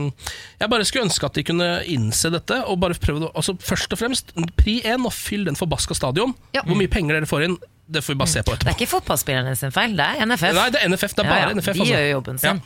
Jeg 0.62 0.74
bare 0.76 0.88
skulle 0.88 1.08
ønske 1.10 1.32
at 1.32 1.40
de 1.40 1.46
kunne 1.50 1.70
innse 1.90 2.32
dette. 2.34 2.62
Og 2.70 2.78
bare 2.84 3.00
prøve 3.02 3.26
det 3.26 3.32
altså, 3.34 3.58
Først 3.62 3.94
og 3.96 4.02
fremst, 4.04 4.36
pri 4.60 4.78
én, 4.86 5.02
og 5.08 5.14
fyll 5.16 5.48
den 5.50 5.58
forbaska 5.58 5.98
stadion. 5.98 6.36
Ja. 6.54 6.66
Hvor 6.68 6.78
mye 6.78 6.92
penger 6.92 7.18
dere 7.18 7.30
får 7.30 7.48
inn, 7.48 7.58
det 7.92 8.02
får 8.06 8.14
vi 8.14 8.20
bare 8.22 8.32
se 8.32 8.42
på 8.48 8.54
etterpå. 8.56 8.68
Det 8.70 8.74
er 8.74 8.78
ikke 8.80 8.92
fotballspillerne 8.94 9.54
sin 9.60 9.74
feil, 9.76 9.94
det 10.00 10.06
er 10.08 10.26
NFF. 10.30 10.54
Nei, 10.58 10.68
det 10.74 10.82
er 10.82 10.90
NFF. 10.94 11.16
Det 11.18 11.24
er 11.26 11.30
bare 11.30 11.42
Ja, 11.44 11.50
ja, 11.50 11.56
NFF. 11.60 11.74
De 11.74 11.82
Altså. 11.82 11.92
gjør 11.92 12.06
jo 12.08 12.12
jobben 12.16 12.40
sin. 12.42 12.62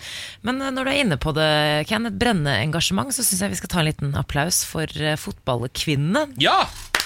Men 0.46 0.62
eh, 0.62 0.72
når 0.78 0.84
du 0.88 0.92
er 0.94 1.02
inne 1.04 1.18
på 1.22 1.34
det, 1.38 1.50
Ken, 1.90 2.06
et 2.12 2.20
brennende 2.22 2.56
engasjement, 2.64 3.14
så 3.16 3.26
syns 3.26 3.42
jeg 3.46 3.56
vi 3.56 3.60
skal 3.62 3.74
ta 3.76 3.80
en 3.84 3.90
liten 3.90 4.16
applaus 4.22 4.64
for 4.70 4.86
eh, 5.02 5.18
fotballkvinnene. 5.18 6.28
Ja! 6.44 6.62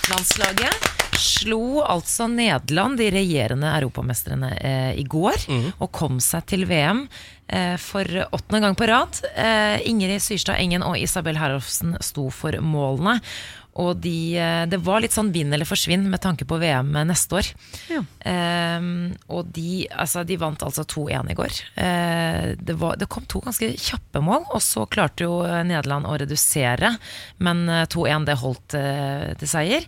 Landslaget 0.09 0.87
slo 1.19 1.81
altså 1.83 2.29
Nederland, 2.31 2.97
de 2.97 3.09
regjerende 3.11 3.67
europamestrene, 3.75 4.53
eh, 4.63 4.93
i 4.99 5.03
går. 5.03 5.43
Og 5.83 5.91
kom 5.91 6.19
seg 6.23 6.45
til 6.49 6.63
VM 6.69 7.03
eh, 7.51 7.75
for 7.81 8.07
åttende 8.31 8.61
gang 8.63 8.77
på 8.79 8.87
rad. 8.89 9.19
Eh, 9.35 9.83
Ingrid 9.89 10.23
Syrstad 10.23 10.57
Engen 10.63 10.85
og 10.87 10.95
Isabel 10.97 11.37
Herolfsen 11.37 11.97
sto 12.05 12.29
for 12.33 12.55
målene. 12.63 13.19
Og 13.79 13.93
de, 14.03 14.35
eh, 14.35 14.65
det 14.67 14.81
var 14.83 14.99
litt 15.03 15.15
sånn 15.15 15.31
vinn 15.31 15.53
eller 15.55 15.67
forsvinn 15.69 16.03
med 16.11 16.19
tanke 16.23 16.43
på 16.49 16.57
VM 16.59 16.91
neste 17.07 17.37
år. 17.39 17.49
Ja. 17.93 18.01
Eh, 18.27 18.87
og 19.31 19.51
de, 19.55 19.85
altså, 19.95 20.25
de 20.27 20.37
vant 20.41 20.65
altså 20.67 20.83
2-1 20.83 21.31
i 21.31 21.37
går. 21.39 21.59
Eh, 21.79 22.43
det, 22.59 22.75
var, 22.81 22.99
det 22.99 23.07
kom 23.11 23.23
to 23.29 23.39
ganske 23.45 23.71
kjappe 23.79 24.21
mål, 24.25 24.47
og 24.51 24.61
så 24.65 24.83
klarte 24.91 25.27
jo 25.29 25.41
eh, 25.47 25.61
Nederland 25.69 26.09
å 26.09 26.17
redusere. 26.19 26.95
Men 27.39 27.63
eh, 27.69 27.85
2-1 27.89 28.27
det 28.27 28.39
holdt 28.43 28.75
eh, 28.79 29.29
til 29.39 29.53
seier. 29.55 29.87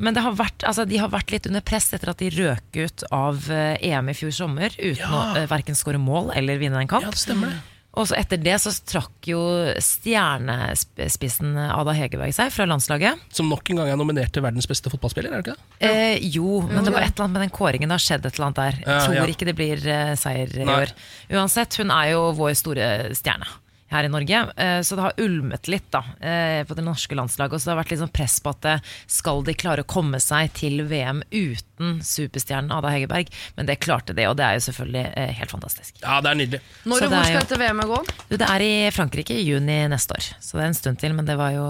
Men 0.00 0.16
det 0.16 0.22
har 0.24 0.32
vært, 0.32 0.64
altså, 0.64 0.86
de 0.88 0.96
har 0.96 1.10
vært 1.12 1.34
litt 1.34 1.44
under 1.50 1.60
press 1.60 1.90
etter 1.92 2.08
at 2.14 2.22
de 2.22 2.30
røk 2.32 2.78
ut 2.80 3.02
av 3.12 3.50
eh, 3.52 3.74
EM 3.90 4.08
i 4.08 4.14
fjor 4.16 4.32
sommer 4.32 4.72
uten 4.78 5.02
Ja. 5.04 5.10
å 5.12 5.42
uh, 5.42 5.48
verken 5.50 5.76
skåre 5.76 6.00
mål 6.00 6.32
eller 6.40 6.56
vinne 6.62 6.80
en 6.80 6.88
kamp. 6.88 7.04
ja, 7.04 7.12
det 7.12 7.20
stemmer 7.20 7.52
det. 7.52 7.58
Og 7.98 8.06
så 8.06 8.14
etter 8.20 8.38
det 8.38 8.54
så 8.62 8.70
trakk 8.86 9.26
jo 9.26 9.40
stjernespissen 9.82 11.56
Ada 11.58 11.94
Hegerberg 11.96 12.34
seg 12.36 12.52
fra 12.54 12.66
landslaget. 12.70 13.18
Som 13.34 13.48
nok 13.50 13.70
en 13.72 13.80
gang 13.82 13.90
er 13.92 13.98
nominert 13.98 14.30
til 14.34 14.44
verdens 14.44 14.68
beste 14.70 14.92
fotballspiller, 14.92 15.32
er 15.34 15.42
det 15.42 15.54
ikke 15.54 15.56
det? 15.56 15.88
Eh, 15.90 16.28
jo, 16.36 16.60
men 16.70 16.86
det 16.86 16.94
var 16.94 17.02
et 17.06 17.14
eller 17.16 17.26
annet 17.26 17.36
med 17.38 17.44
den 17.48 17.54
kåringen. 17.56 17.90
Det 17.90 17.98
har 17.98 18.04
skjedd 18.06 18.26
et 18.30 18.36
eller 18.38 18.46
annet 18.50 18.60
der. 18.62 18.78
Jeg 18.84 18.86
Ja, 18.94 19.00
tror 19.06 19.18
ja. 19.18 19.24
ikke 19.34 19.48
det 19.50 19.56
blir 19.58 19.82
eh, 19.90 20.12
seier 20.20 20.54
i 20.60 20.68
Nei. 20.68 20.78
år. 20.84 20.94
Uansett, 21.34 21.80
hun 21.82 21.90
er 21.94 22.12
jo 22.14 22.22
vår 22.38 22.54
store 22.62 22.86
stjerne 23.18 23.50
her 23.90 24.06
i 24.06 24.10
Norge. 24.12 24.40
Eh, 24.56 24.80
så 24.86 24.96
det 24.96 25.04
har 25.04 25.20
ulmet 25.22 25.68
litt 25.70 25.88
da, 25.90 26.02
eh, 26.20 26.62
på 26.66 26.76
det 26.78 26.84
norske 26.86 27.16
landslaget. 27.18 27.56
Og 27.56 27.60
så 27.60 27.70
det 27.70 27.74
har 27.74 27.80
vært 27.82 27.94
litt 27.94 28.02
sånn 28.02 28.12
press 28.14 28.36
på 28.42 28.52
at 28.54 28.68
eh, 28.70 28.84
skal 29.10 29.42
de 29.46 29.54
klare 29.58 29.84
å 29.84 29.88
komme 29.90 30.20
seg 30.22 30.52
til 30.56 30.84
VM 30.90 31.24
uten 31.30 31.98
superstjernen 32.06 32.72
Ada 32.76 32.92
Hegerberg? 32.94 33.32
Men 33.58 33.70
det 33.70 33.80
klarte 33.82 34.14
de, 34.16 34.28
og 34.30 34.38
det 34.38 34.46
er 34.46 34.58
jo 34.58 34.66
selvfølgelig 34.68 35.04
eh, 35.10 35.34
helt 35.40 35.54
fantastisk. 35.56 35.98
Ja, 36.04 36.20
det 36.22 36.32
er 36.32 36.40
nydelig. 36.42 36.62
Når 36.84 37.06
og 37.08 37.12
hvor 37.12 37.18
er 37.18 37.32
skal 37.32 37.44
dette 37.46 37.60
VM-et 37.64 37.90
gå? 37.90 38.00
Du, 38.30 38.38
det 38.40 38.48
er 38.48 38.66
i 38.66 38.72
Frankrike 38.94 39.36
i 39.36 39.44
juni 39.46 39.82
neste 39.90 40.16
år, 40.18 40.32
så 40.38 40.58
det 40.58 40.64
er 40.64 40.72
en 40.72 40.80
stund 40.80 41.02
til, 41.02 41.16
men 41.18 41.28
det 41.28 41.38
var 41.40 41.54
jo 41.56 41.66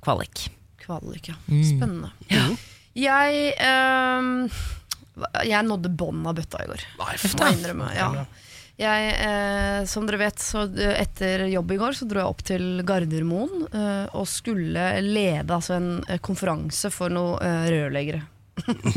kvalik. 0.00 0.48
Kvalik, 0.80 1.32
ja. 1.32 1.36
Mm. 1.52 2.06
Ja. 2.32 2.44
Jeg 2.98 3.54
ehm, 3.62 4.48
Jeg 5.46 5.66
nådde 5.66 5.92
bånn 5.94 6.24
av 6.26 6.38
bøtta 6.38 6.64
i 6.64 6.70
går. 6.70 6.86
Nei, 7.00 7.16
innrømmer, 7.52 7.92
Ja. 7.94 8.24
Jeg, 8.80 9.08
eh, 9.20 9.82
som 9.84 10.06
dere 10.08 10.22
vet, 10.22 10.40
så 10.40 10.64
eh, 10.64 10.94
etter 11.02 11.44
jobb 11.52 11.74
i 11.74 11.78
går 11.82 11.96
så 11.98 12.06
dro 12.08 12.22
jeg 12.22 12.32
opp 12.32 12.44
til 12.48 12.84
Gardermoen 12.88 13.66
eh, 13.68 14.06
og 14.16 14.28
skulle 14.30 14.86
lede 15.04 15.52
altså, 15.52 15.76
en 15.76 15.90
eh, 16.08 16.20
konferanse 16.24 16.88
for 16.94 17.12
noen 17.12 17.44
eh, 17.44 17.66
rørleggere. 17.74 18.22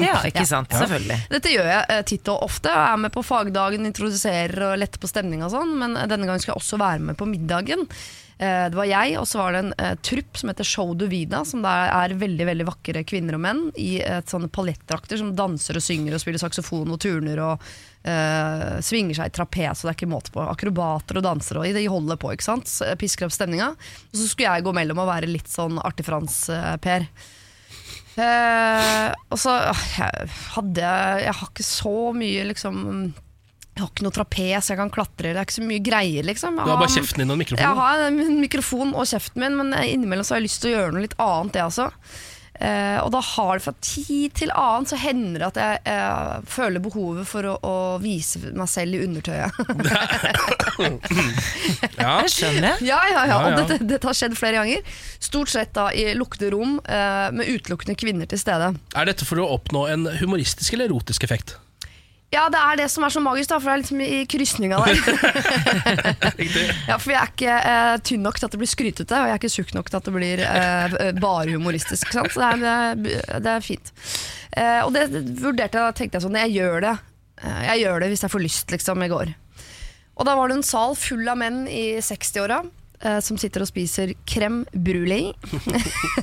Ja, 0.03 0.17
ikke 0.27 0.45
sant? 0.49 0.73
Selvfølgelig. 0.73 1.19
Dette 1.31 1.53
gjør 1.53 1.69
jeg 1.69 1.85
eh, 1.93 2.03
titt 2.09 2.33
og 2.33 2.43
ofte. 2.47 2.71
Jeg 2.73 2.95
er 2.95 2.99
med 3.05 3.13
på 3.13 3.23
fagdagen, 3.25 3.87
introduserer 3.89 4.67
og 4.71 4.75
letter 4.81 5.01
på 5.01 5.09
stemninga 5.11 5.47
og 5.47 5.55
sånn, 5.55 5.73
men 5.79 5.95
denne 5.97 6.27
gangen 6.27 6.43
skal 6.43 6.55
jeg 6.55 6.61
også 6.61 6.81
være 6.81 7.07
med 7.11 7.19
på 7.19 7.29
middagen. 7.29 7.87
Eh, 8.37 8.65
det 8.69 8.77
var 8.77 8.87
jeg, 8.89 9.15
og 9.19 9.27
så 9.29 9.39
var 9.39 9.53
det 9.53 9.61
en 9.61 9.73
uh, 9.77 9.93
trupp 10.03 10.39
som 10.39 10.49
heter 10.49 10.67
Show 10.67 10.93
du 10.97 11.05
Vida, 11.11 11.43
som 11.45 11.61
der 11.63 11.91
er 11.93 12.15
veldig 12.17 12.47
veldig 12.49 12.67
vakre 12.67 13.03
kvinner 13.07 13.37
og 13.37 13.43
menn 13.45 13.63
i 13.79 13.97
et 14.01 14.31
sånne 14.31 14.49
paljettdrakter 14.53 15.21
som 15.21 15.33
danser 15.37 15.77
og 15.77 15.85
synger 15.85 16.15
og 16.15 16.23
spiller 16.23 16.41
saksofon 16.41 16.95
og 16.95 16.99
turner 17.03 17.43
og 17.43 17.67
uh, 18.07 18.79
svinger 18.83 19.19
seg 19.19 19.29
i 19.29 19.35
trapes, 19.37 19.83
og 19.83 19.87
det 19.87 19.93
er 19.93 19.99
ikke 19.99 20.11
måte 20.11 20.33
på. 20.33 20.43
Akrobater 20.43 21.21
og 21.21 21.27
dansere, 21.27 21.61
og 21.61 21.77
de 21.77 21.85
holder 21.93 22.19
på, 22.19 22.33
ikke 22.33 22.49
sant. 22.49 22.71
Så, 22.71 22.89
eh, 22.89 22.97
Pisker 22.99 23.29
opp 23.29 23.35
stemninga. 23.35 23.71
Og 24.09 24.19
så 24.19 24.27
skulle 24.27 24.49
jeg 24.49 24.65
gå 24.65 24.75
mellom 24.75 25.03
og 25.03 25.11
være 25.11 25.29
litt 25.29 25.51
sånn 25.51 25.79
artig 25.83 26.07
Frans-Per. 26.09 27.07
Eh, 28.13 29.09
og 29.33 29.39
så 29.41 29.53
jeg 29.97 30.27
hadde 30.53 30.89
jeg 31.23 31.33
har 31.33 31.47
ikke 31.49 31.65
så 31.65 31.93
mye 32.13 32.43
liksom 32.45 32.75
Jeg 33.73 33.81
har 33.81 33.87
ikke 33.89 34.05
noe 34.05 34.13
trapes 34.13 34.69
jeg 34.69 34.77
kan 34.77 34.91
klatre. 34.93 35.31
Det 35.31 35.39
er 35.39 35.47
ikke 35.47 35.55
så 35.57 35.65
mye 35.65 35.81
greier, 35.81 36.27
liksom. 36.29 36.59
Du 36.61 36.69
har 36.69 36.77
bare 36.77 36.93
kjeften 36.93 37.23
din 37.23 37.33
og 37.33 37.39
mikrofonen? 37.41 37.63
mikrofon. 37.63 37.63
Jeg 37.65 37.79
har 37.81 38.29
en 38.29 38.43
mikrofon 38.43 38.93
og 38.93 39.09
kjeften 39.09 39.41
min, 39.41 39.57
men 39.57 39.73
innimellom 39.81 40.27
så 40.27 40.35
har 40.35 40.43
jeg 40.43 40.49
lyst 40.51 40.61
til 40.61 40.69
å 40.69 40.75
gjøre 40.75 40.93
noe 40.93 41.05
litt 41.07 41.17
annet, 41.17 41.55
det 41.55 41.65
også. 41.65 41.87
Eh, 42.63 42.97
og 43.03 43.09
da 43.11 43.19
har 43.19 43.57
det 43.59 43.65
fra 43.65 43.73
tid 43.83 44.35
til 44.39 44.51
annen 44.55 44.85
så 44.87 44.95
hender 44.99 45.41
det 45.41 45.47
at 45.49 45.57
jeg 45.59 45.81
eh, 45.91 46.45
føler 46.47 46.83
behovet 46.85 47.27
for 47.27 47.49
å, 47.49 47.57
å 47.59 47.73
vise 47.99 48.39
meg 48.55 48.69
selv 48.71 48.95
i 48.95 49.03
undertøyet. 49.03 49.51
Ja. 52.03 52.15
Skjønner 52.27 52.65
jeg. 52.73 52.87
ja, 52.87 52.97
ja, 53.11 53.23
ja, 53.29 53.33
Ja, 53.33 53.35
og 53.45 53.57
dette, 53.59 53.77
dette 53.85 54.07
har 54.09 54.15
skjedd 54.17 54.33
flere 54.37 54.61
ganger. 54.61 54.95
Stort 55.21 55.51
sett 55.53 55.73
da 55.75 55.89
i 55.93 56.07
lukkede 56.17 56.49
rom 56.53 56.79
eh, 56.81 57.27
med 57.35 57.49
utelukkende 57.51 57.95
kvinner 57.99 58.29
til 58.29 58.41
stede. 58.41 58.71
Er 58.97 59.09
dette 59.09 59.27
for 59.27 59.41
å 59.43 59.47
oppnå 59.57 59.85
en 59.93 60.07
humoristisk 60.19 60.73
eller 60.75 60.89
erotisk 60.89 61.27
effekt? 61.27 61.55
Ja, 62.33 62.47
det 62.49 62.57
er 62.57 62.79
det 62.79 62.87
som 62.89 63.03
er 63.05 63.13
så 63.13 63.21
magisk, 63.21 63.51
da, 63.51 63.59
for 63.61 63.69
det 63.69 63.73
er 63.75 63.81
liksom 63.83 63.99
i 64.01 64.23
krysninga 64.31 64.79
der. 64.81 64.95
Ja, 66.89 66.97
for 66.97 67.13
jeg 67.13 67.19
er 67.19 67.29
ikke 67.31 67.57
eh, 67.59 67.95
tynn 68.09 68.23
nok 68.25 68.39
til 68.39 68.47
at 68.47 68.55
det 68.55 68.61
blir 68.63 68.71
skrytete, 68.71 69.13
og 69.19 69.29
jeg 69.29 69.35
er 69.35 69.41
ikke 69.41 69.53
tjukk 69.53 69.73
nok 69.77 69.91
til 69.91 69.99
at 69.99 70.07
det 70.09 70.13
blir 70.15 70.41
eh, 70.47 70.97
bare 71.21 71.53
humoristisk. 71.53 72.09
Sant? 72.15 72.33
Så 72.33 72.41
det 72.41 72.73
er, 72.73 72.97
det, 72.97 73.15
er- 73.37 73.49
er 73.53 73.65
fint. 73.65 73.93
Eh, 74.57 74.81
og 74.85 74.93
det 74.95 75.07
vurderte 75.43 75.77
jeg, 75.77 75.81
da 75.81 75.91
tenkte 75.97 76.17
jeg 76.19 76.25
sånn, 76.25 76.39
jeg 76.41 76.55
gjør 76.57 76.83
det. 76.87 76.95
Eh, 77.43 77.61
jeg 77.69 77.83
gjør 77.85 78.03
det 78.05 78.11
hvis 78.13 78.25
jeg 78.25 78.33
får 78.33 78.45
lyst, 78.47 78.73
liksom, 78.73 79.05
i 79.05 79.11
går. 79.13 79.33
Og 80.13 80.27
da 80.29 80.35
var 80.37 80.49
det 80.51 80.59
en 80.59 80.65
sal 80.65 80.93
full 80.99 81.25
av 81.29 81.37
menn 81.41 81.63
i 81.69 81.85
60-åra. 82.05 82.59
Eh, 83.05 83.19
Som 83.23 83.39
sitter 83.41 83.65
og 83.65 83.69
spiser 83.69 84.13
crème 84.29 84.63
brulé. 84.73 85.33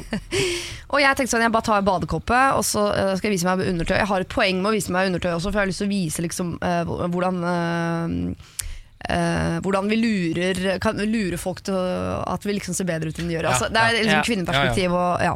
og 0.92 0.98
jeg 1.02 1.16
tenkte 1.16 1.30
sånn, 1.34 1.44
jeg 1.46 1.54
bare 1.54 1.68
tar 1.68 1.84
badekoppet 1.86 2.56
og 2.58 2.64
så 2.66 2.88
eh, 2.94 3.12
skal 3.18 3.30
jeg 3.30 3.38
vise 3.38 3.50
meg 3.50 3.66
undertøy. 3.68 3.98
Jeg 3.98 4.10
har 4.12 4.24
et 4.24 4.32
poeng 4.32 4.62
med 4.62 4.72
å 4.72 4.76
vise 4.76 4.94
meg 4.94 5.12
undertøy 5.12 5.32
også, 5.34 5.50
for 5.50 5.60
jeg 5.60 5.66
har 5.66 5.72
lyst 5.72 5.84
til 5.84 5.90
å 5.90 5.94
vise 5.94 6.26
liksom, 6.26 6.56
eh, 6.64 6.96
hvordan 7.14 7.44
eh, 7.52 8.58
eh, 9.08 9.56
hvordan 9.64 9.88
vi 9.90 9.96
lurer, 10.00 10.78
kan 10.82 11.00
lure 11.00 11.38
folk 11.40 11.62
til 11.66 11.76
at 11.76 12.44
vi 12.46 12.56
liksom 12.58 12.76
ser 12.76 12.88
bedre 12.88 13.10
ut 13.10 13.20
enn 13.20 13.30
de 13.30 13.38
gjør. 13.38 13.48
Ja, 13.48 13.54
altså, 13.54 13.70
det 13.72 13.80
er 13.80 13.96
liksom 13.98 14.18
ja. 14.18 14.26
kvinneperspektiv. 14.28 14.96
Og, 14.96 15.24
ja. 15.24 15.34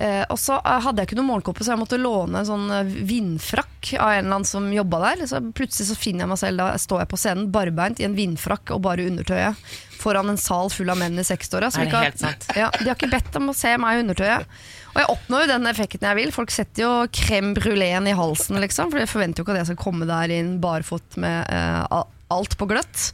Eh, 0.00 0.24
og 0.32 0.38
så 0.40 0.56
eh, 0.64 0.80
hadde 0.82 1.02
jeg 1.02 1.10
ikke 1.10 1.18
noen 1.20 1.28
morgenkåpe, 1.28 1.62
så 1.62 1.74
jeg 1.74 1.80
måtte 1.82 1.98
låne 2.00 2.40
en 2.40 2.48
sånn 2.48 2.70
eh, 2.72 2.92
vindfrakk 3.06 3.92
av 4.00 4.14
en 4.14 4.24
eller 4.24 4.36
annen 4.38 4.48
som 4.48 4.70
jobba 4.72 5.00
der. 5.04 5.24
Så 5.30 5.40
plutselig 5.54 5.90
så 5.92 5.96
finner 6.00 6.24
jeg 6.24 6.32
meg 6.32 6.40
selv, 6.40 6.62
da 6.62 6.70
står 6.80 7.04
jeg 7.04 7.10
på 7.12 7.20
scenen 7.20 7.50
barbeint 7.54 8.00
i 8.00 8.06
en 8.08 8.16
vindfrakk 8.18 8.72
og 8.74 8.82
bare 8.88 9.04
undertøyet 9.10 9.60
foran 10.02 10.32
en 10.32 10.40
sal 10.40 10.66
full 10.74 10.90
av 10.90 10.98
menn 10.98 11.20
i 11.20 11.22
60-åra. 11.22 11.68
som 11.70 11.82
Er 11.82 11.84
det 11.84 11.90
ikke 11.92 11.98
har- 12.00 12.08
helt 12.10 12.18
sant? 12.24 12.46
Ja, 12.58 12.70
de 12.74 12.88
har 12.88 12.96
ikke 12.96 13.12
bedt 13.12 13.36
om 13.38 13.52
å 13.52 13.54
se 13.54 13.76
meg 13.78 13.98
i 13.98 14.02
undertøyet. 14.02 14.48
Og 14.92 14.98
jeg 14.98 15.10
oppnår 15.14 15.44
jo 15.44 15.50
den 15.52 15.68
effekten 15.70 16.08
jeg 16.08 16.16
vil. 16.18 16.32
Folk 16.34 16.50
setter 16.50 16.82
jo 16.82 16.90
crème 17.14 17.52
bruléen 17.54 18.08
i 18.10 18.16
halsen, 18.18 18.58
liksom. 18.64 18.90
For 18.90 18.98
jeg 18.98 19.08
forventer 19.12 19.38
jo 19.38 19.46
ikke 19.46 19.54
at 19.54 19.60
jeg 19.62 19.70
skal 19.70 19.78
komme 19.84 20.08
der 20.10 20.34
inn 20.34 20.56
barfot 20.60 21.16
med 21.22 21.46
eh, 21.54 22.02
alt 22.34 22.58
på 22.58 22.66
gløtt. 22.66 23.12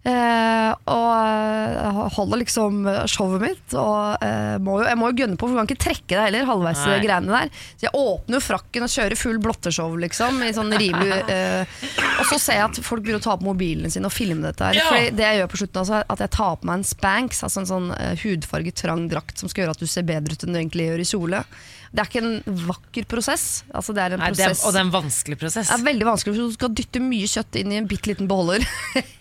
Eh, 0.00 0.70
og 0.88 1.10
eh, 1.12 1.98
holder 2.16 2.40
liksom 2.40 2.86
showet 3.10 3.42
mitt. 3.42 3.74
Og 3.76 4.24
eh, 4.24 4.56
må 4.62 4.78
jo, 4.80 4.86
jeg 4.88 4.98
må 5.00 5.10
jo 5.10 5.18
gønne 5.20 5.36
på, 5.36 5.48
for 5.48 5.52
du 5.52 5.60
kan 5.60 5.68
ikke 5.68 5.84
trekke 5.84 6.14
deg 6.14 6.22
heller 6.24 6.48
halvveis 6.48 6.84
i 6.86 6.92
Nei. 6.94 7.00
greiene 7.04 7.34
der. 7.34 7.50
Så 7.74 7.86
jeg 7.88 7.94
åpner 8.00 8.38
jo 8.38 8.42
frakken 8.44 8.86
og 8.86 8.94
kjører 8.94 9.20
full 9.20 9.40
blotteshow, 9.44 9.96
liksom. 10.06 10.40
I 10.46 10.52
sånn 10.56 10.72
rimelig 10.72 11.18
eh, 11.34 11.80
Og 12.20 12.30
så 12.32 12.40
ser 12.40 12.60
jeg 12.60 12.68
at 12.70 12.80
folk 12.86 13.04
begynner 13.04 13.20
å 13.20 13.26
ta 13.28 13.36
på 13.40 13.48
mobilene 13.50 13.92
sine 13.92 14.08
og 14.08 14.16
filme 14.16 14.46
dette 14.48 14.70
her. 14.70 14.80
Ja. 14.80 14.86
Fordi 14.88 15.12
det 15.18 15.26
jeg 15.26 15.42
gjør 15.42 15.52
på 15.52 15.60
slutten, 15.64 15.82
altså, 15.84 16.00
at 16.16 16.24
jeg 16.24 16.34
tar 16.38 16.56
på 16.56 16.70
meg 16.70 16.80
en 16.80 16.88
Spanx, 16.90 17.44
altså 17.46 17.64
en 17.64 17.70
sånn 17.74 17.90
eh, 17.98 18.14
hudfarget 18.24 18.80
trang 18.80 19.04
drakt 19.12 19.42
som 19.42 19.52
skal 19.52 19.66
gjøre 19.66 19.76
at 19.76 19.84
du 19.84 19.90
ser 19.90 20.08
bedre 20.08 20.36
ut 20.36 20.46
enn 20.46 20.56
du 20.56 20.62
egentlig 20.62 20.88
gjør 20.88 21.04
i 21.04 21.10
kjole. 21.12 21.44
Det 21.90 22.02
er 22.04 22.06
ikke 22.06 22.20
en 22.22 22.58
vakker 22.68 23.06
prosess. 23.10 23.44
Altså, 23.74 23.94
det 23.96 24.02
er 24.04 24.14
en 24.14 24.22
Nei, 24.22 24.30
det 24.30 24.44
er, 24.44 24.52
prosess 24.52 24.66
og 24.68 24.74
det 24.74 24.78
er 24.78 24.86
en 24.86 24.92
vanskelig 24.94 25.38
prosess. 25.40 25.70
det 25.72 25.78
er 25.78 25.86
veldig 25.88 26.06
vanskelig, 26.06 26.34
for 26.36 26.50
du 26.52 26.58
skal 26.58 26.74
dytte 26.78 27.02
mye 27.02 27.30
kjøtt 27.30 27.58
inn 27.58 27.74
i 27.74 27.80
en 27.80 27.88
bitte 27.90 28.12
liten 28.12 28.30
beholder. 28.30 28.66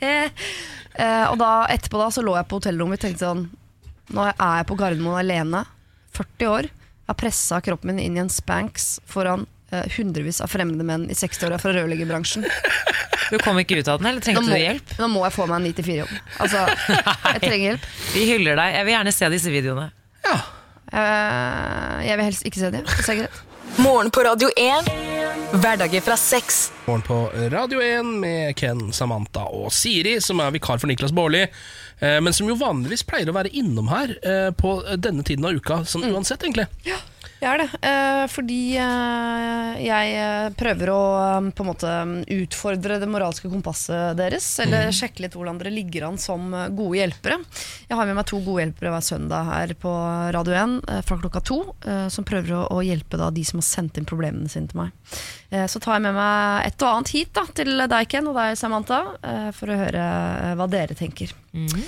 eh, 0.11 1.25
og 1.25 1.39
da, 1.41 1.53
etterpå 1.73 2.01
da 2.01 2.11
så 2.13 2.25
lå 2.25 2.35
jeg 2.37 2.49
på 2.49 2.59
hotellrommet 2.59 3.01
og 3.01 3.07
tenkte 3.07 3.25
sånn 3.25 3.47
Nå 4.09 4.23
er 4.25 4.33
jeg 4.41 4.65
på 4.65 4.75
Gardermoen 4.77 5.19
alene, 5.21 5.63
40 6.17 6.49
år. 6.49 6.69
Jeg 6.69 7.11
har 7.11 7.17
pressa 7.17 7.59
kroppen 7.61 7.91
min 7.91 8.01
inn 8.01 8.15
i 8.17 8.21
en 8.23 8.31
Spanx 8.33 8.95
foran 9.09 9.45
eh, 9.69 9.85
hundrevis 9.97 10.41
av 10.41 10.49
fremmede 10.49 10.85
menn 10.85 11.05
i 11.13 11.17
60-åra 11.17 11.59
fra 11.61 11.75
rørleggerbransjen. 11.75 12.47
Du 13.29 13.37
kom 13.41 13.59
ikke 13.61 13.77
ut 13.77 13.89
av 13.89 14.01
den, 14.01 14.09
eller 14.09 14.25
trengte 14.25 14.41
må, 14.45 14.49
du 14.49 14.57
hjelp? 14.57 14.95
nå 14.97 15.09
må 15.13 15.21
jeg 15.27 15.35
få 15.35 15.45
meg 15.49 15.59
en 15.59 15.67
9-4-jobb. 15.69 16.15
Altså, 16.41 16.63
jeg 17.35 17.43
trenger 17.43 17.65
hjelp. 17.67 17.89
Vi 18.15 18.25
hyller 18.31 18.57
deg. 18.61 18.77
Jeg 18.79 18.87
vil 18.87 18.95
gjerne 18.95 19.13
se 19.13 19.29
disse 19.35 19.53
videoene. 19.53 19.85
Eh, 20.25 20.47
jeg 20.91 22.17
vil 22.17 22.25
helst 22.29 22.45
ikke 22.47 22.61
se 22.61 22.71
det. 22.73 22.83
Det 22.87 23.09
er 23.13 23.21
greit. 23.23 23.45
Morgen 23.79 24.09
på 24.11 24.23
Radio 24.25 24.49
1. 24.57 24.87
Hverdager 25.61 26.01
fra 26.01 26.15
sex. 26.17 26.71
Morgen 26.87 27.03
på 27.05 27.17
Radio 27.53 27.79
1 27.85 28.09
med 28.21 28.55
Ken, 28.57 28.81
Samantha 28.93 29.43
og 29.55 29.69
Siri, 29.73 30.17
som 30.25 30.41
er 30.43 30.51
vikar 30.55 30.81
for 30.81 30.89
Niklas 30.89 31.13
Baarli. 31.15 31.43
eh, 32.01 32.19
Men 32.19 32.33
som 32.33 32.49
jo 32.49 32.55
vanligvis 32.59 33.03
pleier 33.05 33.29
å 33.29 33.35
være 33.37 33.51
innom 33.53 33.87
her 33.93 34.15
eh, 34.23 34.49
på 34.57 34.73
denne 34.97 35.23
tiden 35.23 35.45
av 35.45 35.53
uka, 35.55 35.83
sånn 35.85 36.09
uansett, 36.09 36.43
egentlig. 36.43 36.65
Jeg 37.39 37.47
er 37.55 37.61
det, 37.61 37.67
eh, 37.87 38.23
fordi 38.27 38.57
eh, 38.75 39.77
jeg 39.79 40.15
eh, 40.19 40.47
prøver 40.59 40.89
å 40.91 40.97
eh, 41.19 41.45
på 41.55 41.63
en 41.63 41.69
måte 41.69 41.91
utfordre 42.35 42.97
det 42.99 43.07
moralske 43.07 43.47
kompasset 43.47 44.17
deres, 44.19 44.47
eller 44.59 44.91
sjekke 44.95 45.23
litt 45.23 45.37
hvordan 45.37 45.61
dere 45.61 45.71
ligger 45.71 46.09
an 46.09 46.19
som 46.19 46.49
gode 46.75 46.99
hjelpere. 46.99 47.37
Jeg 47.87 47.95
har 47.95 48.09
med 48.09 48.19
meg 48.19 48.27
to 48.27 48.41
gode 48.43 48.65
hjelpere 48.65 48.91
hver 48.91 49.07
søndag 49.07 49.47
her 49.53 49.71
på 49.79 49.93
Radio 50.35 50.57
1 50.65 50.75
eh, 50.83 50.99
fra 51.07 51.19
klokka 51.23 51.43
to, 51.47 51.61
som 52.11 52.27
prøver 52.27 52.57
å, 52.59 52.81
hjelpe 52.83 53.21
de 53.31 53.47
som 53.47 53.63
har 53.63 53.69
sendt 53.69 54.01
inn 54.01 54.09
problemene 54.09 54.51
sine 54.51 54.67
til 54.67 54.83
meg. 54.83 55.15
Eh, 55.55 55.63
Så 55.71 55.79
tar 55.79 55.95
jeg 55.95 56.09
med 56.09 56.19
meg 56.19 56.67
et 56.67 56.83
og 56.83 56.91
annet 56.91 57.15
hit 57.15 57.31
da, 57.39 57.47
til 57.55 57.71
deg, 57.87 58.11
Ken, 58.11 58.27
og 58.27 58.35
deg, 58.35 58.59
Samantha, 58.59 58.99
for 59.55 59.71
å 59.71 59.79
høre 59.79 60.05
hva 60.59 60.67
dere 60.75 60.97
tenker. 60.99 61.31
Eh, 61.55 61.87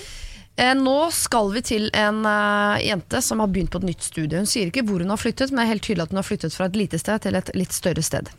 Nå 0.61 0.97
skal 1.09 1.47
vi 1.55 1.61
til 1.65 1.87
en 1.97 2.21
eh, 2.27 2.83
jente 2.85 3.21
som 3.25 3.41
har 3.41 3.49
begynt 3.49 3.71
på 3.73 3.79
et 3.81 3.87
nytt 3.89 4.05
studie. 4.05 4.37
Hun 4.37 4.49
sier 4.49 4.69
ikke 4.69 4.83
hvor 4.85 5.01
hun 5.01 5.09
har 5.09 5.17
flyttet, 5.17 5.49
men 5.49 5.61
det 5.61 5.65
er 5.65 5.71
helt 5.73 5.85
tydelig 5.87 6.05
at 6.05 6.13
hun 6.13 6.21
har 6.21 6.27
flyttet 6.27 6.53
fra 6.53 6.67
et 6.69 6.77
lite 6.77 6.99
sted 7.01 7.23
til 7.23 7.37
et 7.39 7.49
litt 7.57 7.73
større 7.73 8.03
sted. 8.05 8.29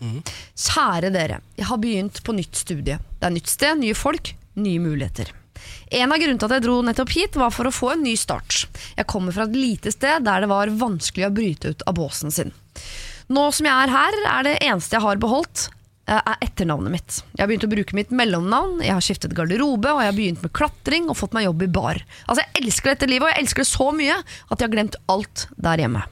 Kjære 0.54 1.10
dere, 1.14 1.40
jeg 1.58 1.66
har 1.66 1.82
begynt 1.82 2.22
på 2.22 2.36
nytt 2.36 2.60
studie. 2.62 3.00
Det 3.18 3.26
er 3.26 3.34
nytt 3.34 3.50
sted, 3.50 3.80
nye 3.82 3.98
folk, 3.98 4.34
nye 4.54 4.82
muligheter. 4.82 5.34
En 5.92 6.14
av 6.14 6.18
grunnene 6.22 6.40
til 6.40 6.48
at 6.48 6.56
jeg 6.56 6.64
dro 6.64 6.78
nettopp 6.86 7.12
hit, 7.16 7.36
var 7.38 7.52
for 7.54 7.68
å 7.68 7.74
få 7.74 7.92
en 7.96 8.06
ny 8.06 8.14
start. 8.18 8.64
Jeg 8.96 9.08
kommer 9.10 9.34
fra 9.34 9.48
et 9.48 9.58
lite 9.58 9.92
sted 9.94 10.24
der 10.26 10.44
det 10.44 10.50
var 10.52 10.72
vanskelig 10.78 11.28
å 11.28 11.34
bryte 11.34 11.74
ut 11.74 11.86
av 11.90 11.98
båsen 11.98 12.34
sin. 12.34 12.54
Nå 13.32 13.48
som 13.54 13.68
jeg 13.68 13.86
er 13.86 13.92
her, 13.92 14.18
er 14.38 14.46
det 14.46 14.58
eneste 14.62 14.98
jeg 14.98 15.04
har 15.04 15.20
beholdt, 15.22 15.68
eh, 15.68 15.81
er 16.10 16.38
etternavnet 16.42 16.90
mitt. 16.92 17.18
Jeg 17.36 17.42
har 17.44 17.50
begynt 17.50 17.66
å 17.68 17.70
bruke 17.70 17.94
mitt 17.96 18.10
mellomnavn, 18.10 18.80
jeg 18.82 18.92
har 18.96 19.04
skiftet 19.04 19.34
garderobe, 19.38 19.92
og 19.94 20.00
jeg 20.02 20.10
har 20.10 20.16
begynt 20.16 20.42
med 20.42 20.52
klatring 20.56 21.06
og 21.12 21.16
fått 21.20 21.36
meg 21.36 21.46
jobb 21.46 21.62
i 21.62 21.70
bar. 21.70 22.00
Altså, 22.26 22.42
jeg 22.42 22.64
elsker 22.64 22.94
dette 22.94 23.06
livet, 23.10 23.28
og 23.28 23.30
jeg 23.34 23.44
elsker 23.44 23.62
det 23.62 23.70
så 23.70 23.86
mye 23.94 24.16
at 24.18 24.56
jeg 24.58 24.66
har 24.66 24.74
glemt 24.74 24.98
alt 25.14 25.46
der 25.56 25.84
hjemme. 25.84 26.02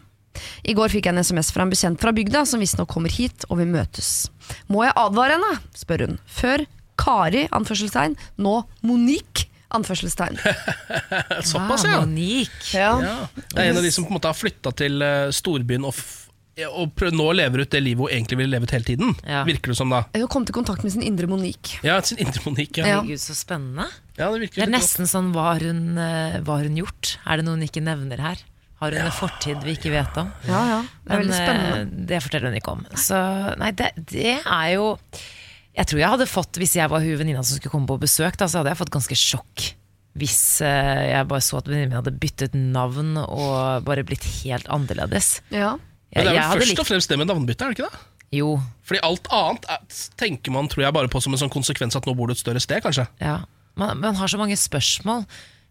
I 0.62 0.72
går 0.78 0.92
fikk 0.92 1.08
jeg 1.08 1.16
en 1.16 1.24
SMS 1.26 1.50
fra 1.52 1.66
en 1.66 1.72
bekjent 1.72 2.00
fra 2.00 2.12
bygda 2.16 2.44
som 2.46 2.62
visstnok 2.62 2.88
kommer 2.92 3.10
hit 3.12 3.44
og 3.50 3.58
vil 3.58 3.68
møtes. 3.72 4.28
Må 4.70 4.84
jeg 4.86 4.94
advare 4.96 5.36
henne? 5.36 5.56
spør 5.76 6.06
hun. 6.06 6.20
Før 6.30 6.62
Kari, 7.00 7.46
anførselstegn, 7.56 8.14
nå 8.44 8.54
Monique, 8.86 9.48
anførselstegn. 9.74 10.38
Såpass, 11.50 11.84
Ah, 11.84 11.90
ja. 11.90 12.00
Monique. 12.04 12.70
Ja. 12.78 12.92
ja. 13.02 13.16
Det 13.34 13.58
er 13.58 13.70
en 13.72 13.80
av 13.80 13.84
de 13.86 13.92
som 13.94 14.04
på 14.06 14.12
en 14.14 14.18
måte 14.20 14.30
har 14.30 14.38
flytta 14.38 14.72
til 14.78 15.02
eh, 15.02 15.28
storbyen 15.34 15.86
og, 15.88 15.98
og 16.68 16.92
prøv, 16.98 17.12
nå 17.16 17.26
lever 17.38 17.62
ut 17.64 17.70
det 17.72 17.80
livet 17.82 18.02
hun 18.04 18.12
egentlig 18.12 18.38
ville 18.40 18.52
levet 18.56 18.70
hele 18.76 18.84
tiden. 18.84 19.14
Ja. 19.24 19.42
Virker 19.48 19.72
det 19.72 19.76
som, 19.78 19.90
da. 19.94 20.02
Hun 20.16 20.28
kom 20.32 20.44
til 20.48 20.56
kontakt 20.56 20.84
med 20.84 20.92
sin 20.92 21.02
indre 21.06 21.26
Monique. 21.30 21.80
Ja, 21.86 22.00
sin 22.02 22.18
indre 22.20 22.42
Monique. 22.46 22.82
Ja. 22.82 22.86
Ja. 22.86 23.00
Herregud, 23.00 23.20
så 23.22 23.34
spennende. 23.38 23.86
Ja, 24.18 24.30
det 24.34 24.50
Det 24.52 24.64
er 24.66 24.72
nesten 24.72 25.06
nesten 25.06 25.10
sånn 25.10 25.32
hva 25.34 25.52
har 25.54 25.64
hun, 25.64 25.82
eh, 25.98 26.38
hva 26.44 26.58
har 26.60 26.68
hun 26.68 26.76
gjort? 26.82 27.16
Er 27.26 27.40
det 27.40 27.46
noe 27.48 27.56
hun 27.56 27.66
ikke 27.68 27.82
nevner 27.84 28.20
her? 28.20 28.42
Har 28.80 28.94
hun 28.96 29.00
en 29.04 29.12
fortid 29.12 29.60
vi 29.64 29.74
ikke 29.76 29.90
vet 29.92 30.16
om? 30.20 30.30
Ja, 30.48 30.60
ja. 30.70 30.78
Det 31.04 31.12
er 31.12 31.20
veldig 31.20 31.36
spennende. 31.36 31.80
eh, 31.80 32.06
det 32.08 32.22
forteller 32.24 32.48
hun 32.50 32.56
ikke 32.60 32.72
om. 32.78 32.86
Så 32.96 33.18
nei, 33.60 33.70
det, 33.76 33.90
det 34.08 34.38
er 34.40 34.68
jo 34.76 34.86
Jeg 35.76 35.86
tror 35.86 36.00
jeg 36.00 36.10
hadde 36.10 36.26
fått, 36.26 36.56
hvis 36.58 36.74
jeg 36.76 36.88
var 36.90 37.00
hun 37.04 37.18
venninna 37.20 37.42
som 37.44 37.56
skulle 37.60 37.70
komme 37.72 37.86
på 37.86 38.00
besøk, 38.00 38.36
da, 38.40 38.48
så 38.48 38.58
hadde 38.60 38.72
jeg 38.72 38.80
fått 38.80 38.90
ganske 38.96 39.16
sjokk. 39.16 39.68
Hvis 40.18 40.60
eh, 40.66 41.12
jeg 41.12 41.28
bare 41.30 41.44
så 41.44 41.60
at 41.60 41.68
venninnen 41.70 41.92
min 41.92 42.00
hadde 42.00 42.16
byttet 42.18 42.56
navn 42.58 43.14
og 43.22 43.84
bare 43.86 44.02
blitt 44.04 44.24
helt 44.42 44.66
annerledes. 44.66 45.38
Ja. 45.54 45.76
Men 46.14 46.26
det 46.26 46.34
er 46.34 46.40
vel 46.40 46.60
først 46.60 46.72
likt- 46.72 46.82
og 46.82 46.88
fremst 46.88 47.12
det 47.12 47.18
med 47.20 47.30
navnebytte, 47.30 47.64
er 47.64 47.72
det 47.72 47.78
ikke 47.78 47.90
det? 47.90 48.02
Jo, 48.34 48.50
Fordi 48.86 49.00
alt 49.02 49.30
annet 49.34 49.64
er, 49.74 49.86
tenker 50.20 50.54
man 50.54 50.68
tror 50.70 50.84
jeg 50.84 50.94
bare 50.94 51.10
på 51.10 51.22
som 51.22 51.34
en 51.34 51.40
sånn 51.40 51.50
konsekvens 51.50 51.98
at 51.98 52.06
nå 52.06 52.14
bor 52.18 52.30
du 52.30 52.34
et 52.36 52.42
større 52.42 52.62
sted, 52.62 52.82
kanskje. 52.84 53.08
ja. 53.22 53.40
Man, 53.78 54.00
man 54.02 54.16
har 54.18 54.28
så 54.28 54.36
mange 54.36 54.56
spørsmål. 54.58 55.22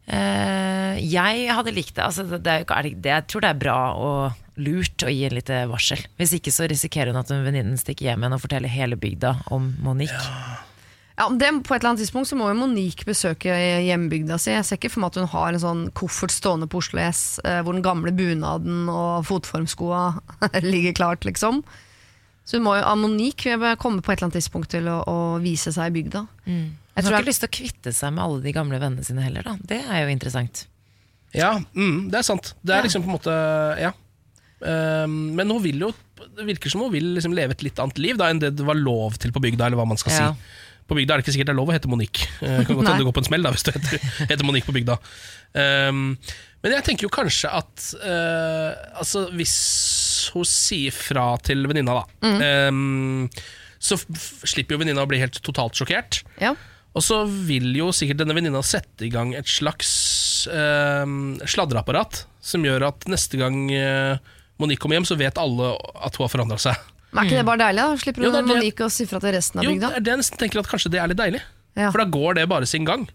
Uh, 0.09 0.95
jeg 1.03 1.49
hadde 1.53 1.73
likt 1.75 1.93
det. 1.97 2.05
Altså, 2.05 2.23
det, 2.25 2.39
er 2.47 2.63
er 2.63 2.87
det. 2.89 3.11
Jeg 3.11 3.25
tror 3.29 3.43
det 3.43 3.51
er 3.51 3.59
bra 3.59 3.75
og 3.93 4.39
lurt 4.59 5.05
å 5.05 5.11
gi 5.11 5.25
en 5.27 5.35
lite 5.35 5.59
varsel. 5.69 6.01
Hvis 6.17 6.33
ikke 6.39 6.53
så 6.55 6.65
risikerer 6.71 7.11
hun 7.11 7.19
at 7.21 7.29
en 7.35 7.43
venninnen 7.45 7.77
stikker 7.77 8.09
hjem 8.09 8.23
igjen 8.23 8.37
og 8.39 8.41
forteller 8.41 8.71
hele 8.71 8.97
bygda 8.99 9.35
om 9.53 9.69
Monique. 9.83 10.15
Ja, 10.15 10.57
om 11.27 11.37
det, 11.37 11.49
På 11.67 11.75
et 11.75 11.81
eller 11.81 11.89
annet 11.91 12.01
tidspunkt 12.05 12.29
så 12.29 12.37
må 12.39 12.47
jo 12.51 12.55
Monique 12.59 13.03
besøke 13.07 13.51
hjembygda 13.83 14.37
si. 14.39 14.51
Jeg 14.53 14.65
ser 14.67 14.77
ikke 14.79 14.91
for 14.93 15.03
meg 15.03 15.11
at 15.11 15.19
hun 15.19 15.27
har 15.33 15.53
en 15.53 15.59
sånn 15.63 15.81
koffert 15.97 16.31
stående 16.31 16.67
på 16.71 16.79
Oslo 16.79 17.01
S 17.03 17.39
eh, 17.43 17.59
hvor 17.65 17.75
den 17.75 17.83
gamle 17.85 18.13
bunaden 18.15 18.87
og 18.93 19.25
fotformskoa 19.27 20.03
ligger 20.71 20.95
klart, 20.97 21.25
liksom. 21.27 21.63
Så 22.45 22.57
hun 22.57 22.65
må 22.65 22.75
jo, 22.79 22.85
Monique 22.97 23.57
vil 23.61 23.75
komme 23.81 24.01
på 24.01 24.11
et 24.13 24.17
eller 24.19 24.29
annet 24.29 24.39
tidspunkt 24.39 24.71
til 24.73 24.87
å, 24.89 24.99
å 25.05 25.17
vise 25.43 25.73
seg 25.75 25.91
i 25.91 25.97
bygda. 25.99 26.23
Hun 26.47 26.55
Jeg 26.55 27.03
har 27.03 27.11
ikke 27.11 27.19
jeg, 27.21 27.27
lyst 27.29 27.43
til 27.45 27.49
å 27.51 27.55
kvitte 27.59 27.93
seg 27.95 28.13
med 28.15 28.23
alle 28.25 28.41
de 28.43 28.53
gamle 28.55 28.79
vennene 28.81 29.05
sine 29.05 29.21
heller, 29.27 29.45
da. 29.45 29.53
Det 29.69 29.81
er 29.85 30.05
jo 30.05 30.13
interessant. 30.15 30.63
Ja, 31.35 31.51
mm, 31.77 32.07
det 32.09 32.17
er 32.23 32.25
sant. 32.25 32.53
Det 32.65 32.73
er 32.73 32.87
liksom 32.87 33.03
på 33.05 33.11
en 33.11 33.17
måte 33.19 33.35
Ja. 33.79 33.91
Um, 34.59 35.35
men 35.37 35.47
hun 35.47 35.61
vil 35.63 35.77
jo 35.85 35.93
Det 36.35 36.43
virker 36.43 36.67
som 36.73 36.81
hun 36.83 36.91
vil 36.91 37.13
liksom 37.15 37.31
leve 37.31 37.53
et 37.55 37.61
litt 37.63 37.77
annet 37.79 37.95
liv 38.03 38.17
da 38.19 38.25
enn 38.27 38.41
det 38.41 38.49
det 38.59 38.65
var 38.67 38.75
lov 38.75 39.15
til 39.15 39.31
på 39.31 39.39
bygda, 39.45 39.69
eller 39.69 39.79
hva 39.79 39.85
man 39.87 39.99
skal 40.01 40.11
Ja. 40.11 40.33
si. 40.33 40.57
På 40.89 40.97
bygda 40.97 41.13
er 41.13 41.21
det 41.21 41.27
ikke 41.27 41.35
sikkert 41.35 41.51
det 41.51 41.53
er 41.53 41.59
lov 41.59 41.69
å 41.69 41.75
hete 41.75 41.91
Monique. 41.91 42.25
Eh, 42.41 42.63
kan 42.65 42.73
godt 42.73 42.89
hende 42.89 43.03
det 43.03 43.07
går 43.07 43.17
på 43.19 43.23
en 43.23 43.29
smell 43.29 43.45
da 43.45 43.53
hvis 43.53 43.65
du 43.67 43.71
heter, 43.75 44.07
heter 44.31 44.47
Monique 44.47 44.67
på 44.67 44.75
bygda. 44.75 44.97
Um, 45.53 46.01
men 46.63 46.75
jeg 46.75 46.85
tenker 46.85 47.07
jo 47.07 47.11
kanskje 47.13 47.49
at 47.49 47.85
uh, 48.03 48.99
Altså, 49.01 49.23
hvis 49.33 49.55
hun 50.35 50.45
sier 50.45 50.93
fra 50.93 51.31
til 51.41 51.63
venninna, 51.69 52.01
da, 52.01 52.33
ehm, 52.43 53.29
så 53.81 53.95
f 53.97 54.43
slipper 54.51 54.75
jo 54.75 54.81
venninna 54.81 55.05
å 55.05 55.09
bli 55.09 55.21
helt 55.21 55.39
totalt 55.45 55.77
sjokkert. 55.79 56.23
ja. 56.41 56.53
Og 56.97 57.03
så 57.05 57.19
vil 57.45 57.69
jo 57.77 57.91
sikkert 57.93 58.17
denne 58.23 58.33
venninna 58.33 58.63
sette 58.65 59.05
i 59.05 59.11
gang 59.13 59.35
et 59.37 59.47
slags 59.47 59.89
uh, 60.49 61.05
sladreapparat 61.45 62.23
som 62.41 62.65
gjør 62.65 62.87
at 62.89 63.05
neste 63.11 63.37
gang 63.39 63.67
uh, 63.69 64.17
Monique 64.59 64.81
kommer 64.81 64.97
hjem, 64.97 65.07
så 65.07 65.15
vet 65.19 65.37
alle 65.39 65.75
at 65.77 66.17
hun 66.17 66.25
har 66.25 66.33
forandra 66.33 66.57
seg. 66.59 66.89
Men 67.11 67.23
er 67.23 67.29
ikke 67.29 67.41
det 67.41 67.45
bare 67.47 67.63
deilig? 67.63 67.85
da? 67.85 67.99
Slipper 68.03 68.25
Jo, 68.25 68.31
det 68.33 68.41
er 68.43 68.49
Monique 68.49 68.85
å 68.85 68.89
si 68.93 69.05
fra 69.09 69.21
til 69.23 69.33
resten 69.33 69.59
av 69.61 69.65
Jo, 69.65 69.75
bygda. 69.75 69.93
det 69.97 70.13
er 70.13 70.23
jeg 70.23 70.41
tenker 70.41 70.61
at 70.61 70.69
kanskje 70.69 70.91
det 70.93 70.99
er 71.01 71.11
litt 71.11 71.21
deilig. 71.21 71.41
Ja. 71.79 71.91
For 71.93 72.03
da 72.03 72.09
går 72.11 72.41
det 72.41 72.49
bare 72.51 72.67
sin 72.69 72.85
gang. 72.85 73.07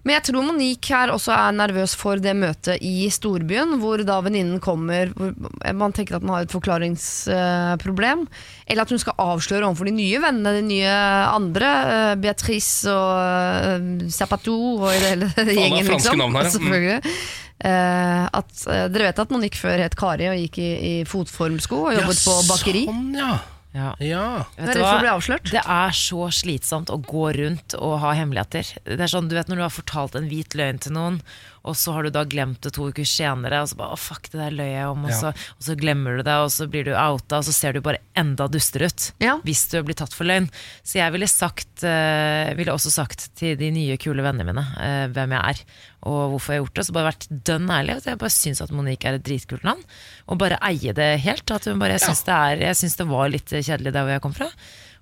Men 0.00 0.16
jeg 0.16 0.30
tror 0.30 0.46
Monique 0.46 0.94
her 0.96 1.10
også 1.12 1.32
er 1.34 1.56
nervøs 1.58 1.92
for 1.98 2.20
det 2.22 2.32
møtet 2.38 2.80
i 2.86 3.04
storbyen, 3.12 3.74
hvor 3.82 4.00
da 4.06 4.16
venninnen 4.24 4.60
kommer 4.62 5.10
hvor 5.12 5.34
Man 5.76 5.92
tenker 5.96 6.16
at 6.16 6.24
man 6.24 6.38
har 6.38 6.46
et 6.46 6.54
forklaringsproblem. 6.54 8.24
eller 8.66 8.82
at 8.82 8.94
hun 8.94 9.02
skal 9.02 9.18
avsløre 9.20 9.66
overfor 9.68 9.90
de 9.90 9.96
nye 9.98 10.22
vennene, 10.22 10.54
de 10.56 10.64
nye 10.70 10.94
andre. 11.34 11.68
eh, 11.90 12.14
Beatrice 12.22 12.88
og 12.88 13.12
uh, 13.20 14.08
Zapatou 14.08 14.80
og 14.80 14.94
i 14.94 15.00
det 15.02 15.10
hele 15.10 15.30
gjengen, 15.36 15.86
franske 15.90 16.14
liksom. 16.14 16.18
navn 16.22 16.38
her, 16.38 16.44
ja. 16.44 16.48
Mm. 16.48 16.56
Selvfølgelig. 16.56 17.16
Eh, 17.60 18.26
at, 18.32 18.52
eh, 18.72 18.86
dere 18.88 19.10
vet 19.10 19.18
at 19.20 19.32
man 19.34 19.42
gikk 19.44 19.58
før 19.60 19.82
het 19.84 19.96
Kari 19.98 20.30
og 20.30 20.38
gikk 20.46 20.60
i, 20.62 20.68
i 20.80 20.92
fotformsko 21.08 21.80
og 21.90 21.96
jobbet 21.98 22.22
på 22.24 22.36
bakeri. 22.48 22.84
Sånn, 22.88 23.10
ja. 23.18 23.34
Ja. 23.72 23.92
ja. 24.02 24.44
Vet 24.56 24.74
du 24.74 24.82
avslørt. 24.82 25.50
Det 25.52 25.62
er 25.62 25.94
så 25.94 26.26
slitsomt 26.34 26.90
å 26.90 26.98
gå 27.06 27.28
rundt 27.36 27.76
og 27.78 28.00
ha 28.02 28.14
hemmeligheter. 28.18 28.66
Det 28.84 28.98
er 28.98 29.12
sånn, 29.12 29.28
du 29.30 29.36
vet 29.38 29.46
Når 29.50 29.60
du 29.60 29.62
har 29.62 29.74
fortalt 29.74 30.16
en 30.18 30.26
hvit 30.30 30.56
løgn 30.58 30.80
til 30.82 30.96
noen, 30.96 31.20
og 31.60 31.76
så 31.76 31.92
har 31.92 32.06
du 32.06 32.10
da 32.14 32.22
glemt 32.24 32.62
det 32.64 32.72
to 32.72 32.86
uker 32.88 33.04
senere, 33.04 33.58
og 33.60 33.68
så 33.68 33.76
bare 33.76 33.92
'å, 33.92 33.98
fuck, 34.00 34.30
det 34.32 34.40
der 34.40 34.50
løy 34.56 34.70
jeg 34.72 34.86
om', 34.88 35.04
og, 35.04 35.10
Ja. 35.10 35.18
så, 35.20 35.28
og 35.28 35.60
så 35.62 35.76
glemmer 35.76 36.16
du 36.16 36.22
det, 36.24 36.32
og 36.40 36.48
så 36.48 36.66
blir 36.66 36.84
du 36.88 36.94
outa, 36.96 37.36
og 37.36 37.44
så 37.44 37.52
ser 37.52 37.72
du 37.74 37.80
bare 37.84 37.98
enda 38.16 38.48
dustere 38.48 38.86
ut. 38.88 39.12
Ja. 39.20 39.36
Hvis 39.44 39.68
du 39.68 39.82
blir 39.84 39.94
tatt 39.94 40.14
for 40.14 40.24
løgn. 40.24 40.48
Så 40.82 40.94
jeg 41.04 41.12
ville, 41.12 41.28
sagt, 41.28 41.84
uh, 41.84 42.54
ville 42.56 42.72
også 42.72 42.90
sagt 42.90 43.28
til 43.36 43.56
de 43.60 43.70
nye, 43.70 43.98
kule 43.98 44.22
vennene 44.24 44.46
mine 44.48 44.64
uh, 44.80 45.08
hvem 45.12 45.30
jeg 45.36 45.44
er, 45.52 45.60
og 46.02 46.32
hvorfor 46.32 46.48
jeg 46.54 46.58
har 46.60 46.64
gjort 46.64 46.74
det. 46.74 46.86
Så 46.86 46.92
bare 46.96 47.12
vært 47.12 47.28
dønn 47.44 47.68
ærlig. 47.68 48.04
Jeg 48.06 48.18
bare 48.18 48.30
syns 48.32 48.62
at 48.62 48.70
Monique 48.72 49.04
er 49.04 49.14
et 49.20 49.22
dritkult 49.22 49.62
navn, 49.62 49.84
og 50.28 50.38
bare 50.38 50.56
eie 50.64 50.94
det 50.96 51.20
helt. 51.20 51.50
At 51.50 51.66
hun 51.68 51.78
bare, 51.78 51.98
jeg 51.98 52.08
syns 52.08 52.24
det, 52.24 52.32
er- 52.32 52.64
jeg 52.72 52.76
syns 52.80 52.96
det 52.96 53.06
var 53.06 53.28
litt 53.28 53.52
kjedelig 53.66 53.92
der 53.94 54.06
hvor 54.06 54.14
jeg 54.14 54.24
kom 54.24 54.36
fra. 54.36 54.50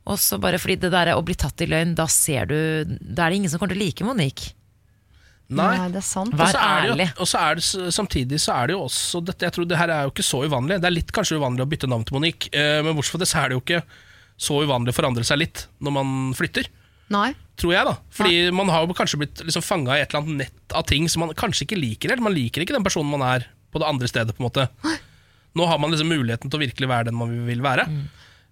Og 0.08 0.20
så 0.22 0.38
bare 0.40 0.60
fordi 0.60 0.78
det 0.84 0.92
der 0.94 1.12
å 1.14 1.24
bli 1.24 1.36
tatt 1.36 1.60
i 1.64 1.68
løgn, 1.68 1.96
da 1.98 2.06
ser 2.08 2.48
du 2.48 2.56
Da 2.86 3.26
er 3.26 3.30
det 3.30 3.42
ingen 3.42 3.52
som 3.52 3.60
kommer 3.60 3.74
til 3.74 3.82
å 3.82 3.84
like 3.84 4.06
Monique. 4.06 4.54
Nei. 5.48 5.68
Nei, 5.80 5.88
det 5.94 6.02
er 6.02 6.04
sant. 6.04 6.34
Vær 6.36 6.52
er 6.52 6.90
ærlig. 6.90 7.06
Og 7.16 7.28
så 7.28 7.40
er 7.40 7.56
det, 7.56 7.64
samtidig 7.96 8.40
så 8.42 8.52
er 8.58 8.68
det 8.68 8.74
jo 8.76 8.82
også 8.84 9.22
dette, 9.24 9.46
Jeg 9.48 9.56
tror 9.56 9.68
det 9.68 9.78
her 9.80 9.92
er 9.94 10.02
jo 10.04 10.12
ikke 10.12 10.26
så 10.26 10.42
uvanlig. 10.44 10.76
Det 10.82 10.88
er 10.90 10.96
litt 10.96 11.12
kanskje 11.16 11.38
uvanlig 11.40 11.64
å 11.64 11.70
bytte 11.70 11.88
navn 11.88 12.04
til 12.04 12.18
Monique, 12.18 12.50
eh, 12.52 12.80
men 12.84 12.96
bortsett 12.96 13.16
fra 13.16 13.22
det 13.22 13.30
så 13.30 13.40
er 13.40 13.48
det 13.48 13.56
jo 13.56 13.62
ikke 13.64 13.80
så 14.38 14.58
uvanlig 14.62 14.92
å 14.92 14.98
forandre 14.98 15.24
seg 15.26 15.40
litt 15.40 15.64
når 15.80 15.96
man 15.96 16.12
flytter. 16.36 16.68
Nei. 17.12 17.30
Tror 17.58 17.72
jeg, 17.72 17.88
da. 17.88 17.96
Fordi 18.14 18.36
man 18.54 18.68
har 18.70 18.84
jo 18.84 18.96
kanskje 18.96 19.22
blitt 19.22 19.40
liksom 19.42 19.64
fanga 19.64 19.96
i 19.96 20.02
et 20.04 20.12
eller 20.12 20.26
annet 20.26 20.42
nett 20.44 20.76
av 20.76 20.84
ting 20.86 21.08
som 21.08 21.24
man 21.24 21.32
kanskje 21.36 21.64
ikke 21.64 21.80
liker 21.80 22.12
helt. 22.12 22.22
Man 22.22 22.36
liker 22.36 22.62
ikke 22.62 22.76
den 22.76 22.84
personen 22.84 23.10
man 23.10 23.24
er 23.24 23.48
på 23.72 23.80
det 23.80 23.88
andre 23.88 24.08
stedet. 24.10 24.36
på 24.36 24.44
en 24.44 24.50
måte 24.50 24.68
Nå 25.56 25.66
har 25.66 25.80
man 25.80 25.90
liksom 25.90 26.12
muligheten 26.12 26.52
til 26.52 26.60
å 26.60 26.62
virkelig 26.62 26.88
være 26.90 27.08
den 27.08 27.16
man 27.18 27.32
vil 27.48 27.64
være. 27.64 27.88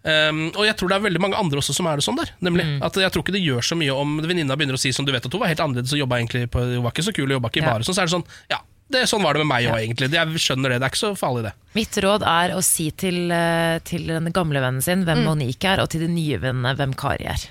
Um, 0.06 0.52
og 0.54 0.62
jeg 0.68 0.76
tror 0.78 0.92
det 0.92 0.96
er 1.00 1.04
veldig 1.08 1.20
mange 1.24 1.38
andre 1.40 1.58
også 1.58 1.74
som 1.74 1.88
er 1.90 1.98
det 1.98 2.04
sånn 2.06 2.18
der. 2.20 2.30
Nemlig 2.46 2.66
At 2.86 2.94
Jeg 2.94 3.10
tror 3.10 3.24
ikke 3.24 3.34
det 3.34 3.42
gjør 3.42 3.64
så 3.66 3.74
mye 3.78 3.90
om 3.90 4.20
venninna 4.22 4.54
begynner 4.54 4.78
å 4.78 4.80
si 4.80 4.92
som 4.94 5.04
du 5.06 5.10
vet 5.10 5.24
at 5.26 5.32
hun 5.32 5.42
var 5.42 5.50
helt 5.50 5.62
annerledes 5.64 5.94
og 5.96 5.98
jobba 5.98 6.20
egentlig 6.20 6.46
på, 6.52 6.62
hun 6.62 6.84
var 6.84 6.94
ikke 6.94 7.06
så 7.08 7.14
kul 7.16 7.26
og 7.26 7.38
jobba 7.40 7.50
ikke 7.50 7.62
i 7.62 7.66
Ja. 7.66 7.72
bare 7.72 7.86
Sånn, 7.88 7.96
så 7.96 8.04
er 8.04 8.06
det 8.06 8.14
sånn, 8.14 8.26
ja, 8.52 8.60
det, 8.88 9.02
sånn 9.10 9.22
var 9.24 9.34
det 9.34 9.42
med 9.42 9.50
meg 9.50 9.66
òg, 9.66 9.80
egentlig. 9.82 10.12
Jeg 10.14 10.38
skjønner 10.38 10.70
det. 10.70 10.78
Det 10.78 10.86
er 10.86 10.92
ikke 10.94 11.02
så 11.02 11.10
farlig, 11.18 11.42
det. 11.48 11.52
Mitt 11.74 11.96
råd 12.04 12.22
er 12.22 12.54
å 12.54 12.62
si 12.62 12.90
til, 12.94 13.32
eh, 13.34 13.80
til 13.82 14.06
den 14.06 14.30
gamle 14.30 14.62
vennen 14.62 14.82
sin 14.82 15.02
hvem 15.04 15.24
Monique 15.26 15.66
er, 15.66 15.82
og 15.82 15.90
til 15.90 16.06
de 16.06 16.08
nye 16.12 16.38
vennene 16.38 16.76
hvem 16.78 16.94
Kari 16.94 17.26
er. 17.26 17.48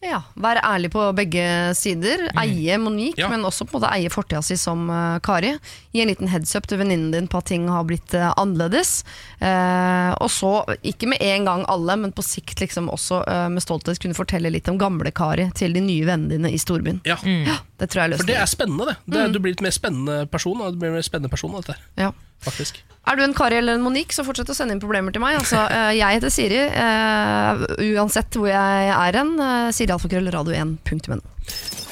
Ja, 0.00 0.20
Vær 0.38 0.60
ærlig 0.62 0.92
på 0.94 1.02
begge 1.16 1.42
sider. 1.74 2.28
Eie 2.38 2.76
Monique, 2.78 3.18
Ja. 3.18 3.26
men 3.28 3.42
også 3.42 3.64
på 3.66 3.74
en 3.76 3.80
måte 3.82 3.90
eie 3.96 4.10
fortida 4.14 4.38
si 4.46 4.54
som 4.56 4.84
uh, 4.90 5.18
Kari. 5.18 5.56
Gi 5.92 6.02
en 6.04 6.08
liten 6.12 6.28
heads 6.30 6.54
up 6.54 6.68
til 6.70 6.78
venninnen 6.78 7.10
din 7.10 7.26
på 7.26 7.40
at 7.40 7.48
ting 7.50 7.66
har 7.68 7.82
blitt 7.88 8.14
uh, 8.14 8.28
annerledes. 8.38 9.02
Uh, 9.42 10.14
og 10.22 10.30
så, 10.30 10.52
ikke 10.86 11.08
med 11.10 11.18
en 11.20 11.44
gang 11.50 11.64
alle, 11.68 11.96
men 11.98 12.12
på 12.14 12.22
sikt 12.22 12.62
liksom 12.62 12.86
også 12.94 13.24
med 13.50 13.62
stolthet 13.62 13.98
kunne 13.98 14.14
fortelle 14.14 14.50
litt 14.54 14.68
om 14.70 14.78
gamle 14.78 15.10
Kari 15.10 15.48
til 15.58 15.74
de 15.74 15.82
nye 15.82 16.06
vennene 16.06 16.30
dine 16.36 16.52
i 16.54 16.58
storbyen. 16.62 17.02
Ja. 17.08 17.18
Ja, 17.26 17.58
det 17.78 17.88
tror 17.90 18.02
jeg 18.02 18.12
er 18.12 18.20
For 18.20 18.26
det 18.28 18.36
er 18.36 18.48
spennende, 18.50 18.90
det. 18.90 18.96
det 19.14 19.24
Du 19.34 19.38
blir 19.42 19.54
litt 19.54 19.62
mer 19.62 19.74
spennende 19.74 20.26
person. 20.30 20.58
Du 20.74 20.80
blir 20.80 20.94
mer 20.94 21.04
spennende 21.06 21.30
person 21.30 21.54
av 21.54 21.62
dette 21.64 21.78
Ja. 22.00 22.12
faktisk. 22.42 22.82
Er 23.08 23.16
du 23.16 23.22
en 23.24 23.34
Kari 23.34 23.56
eller 23.56 23.78
en 23.78 23.82
Monique, 23.82 24.12
så 24.12 24.24
fortsett 24.26 24.50
å 24.50 24.56
sende 24.56 24.74
inn 24.74 24.82
problemer 24.82 25.14
til 25.14 25.22
meg. 25.22 25.38
Altså, 25.38 25.62
eh, 25.76 25.94
jeg 25.96 26.18
heter 26.18 26.34
Siri, 26.34 26.60
uh, 26.68 27.64
uansett 27.96 28.36
hvor 28.36 28.50
jeg 28.50 28.90
er 28.92 29.20
hen. 29.22 29.36
Uh, 29.40 29.70
Siri 29.72 29.94
alfakrøll 29.94 30.28
radio1.no. 30.34 31.22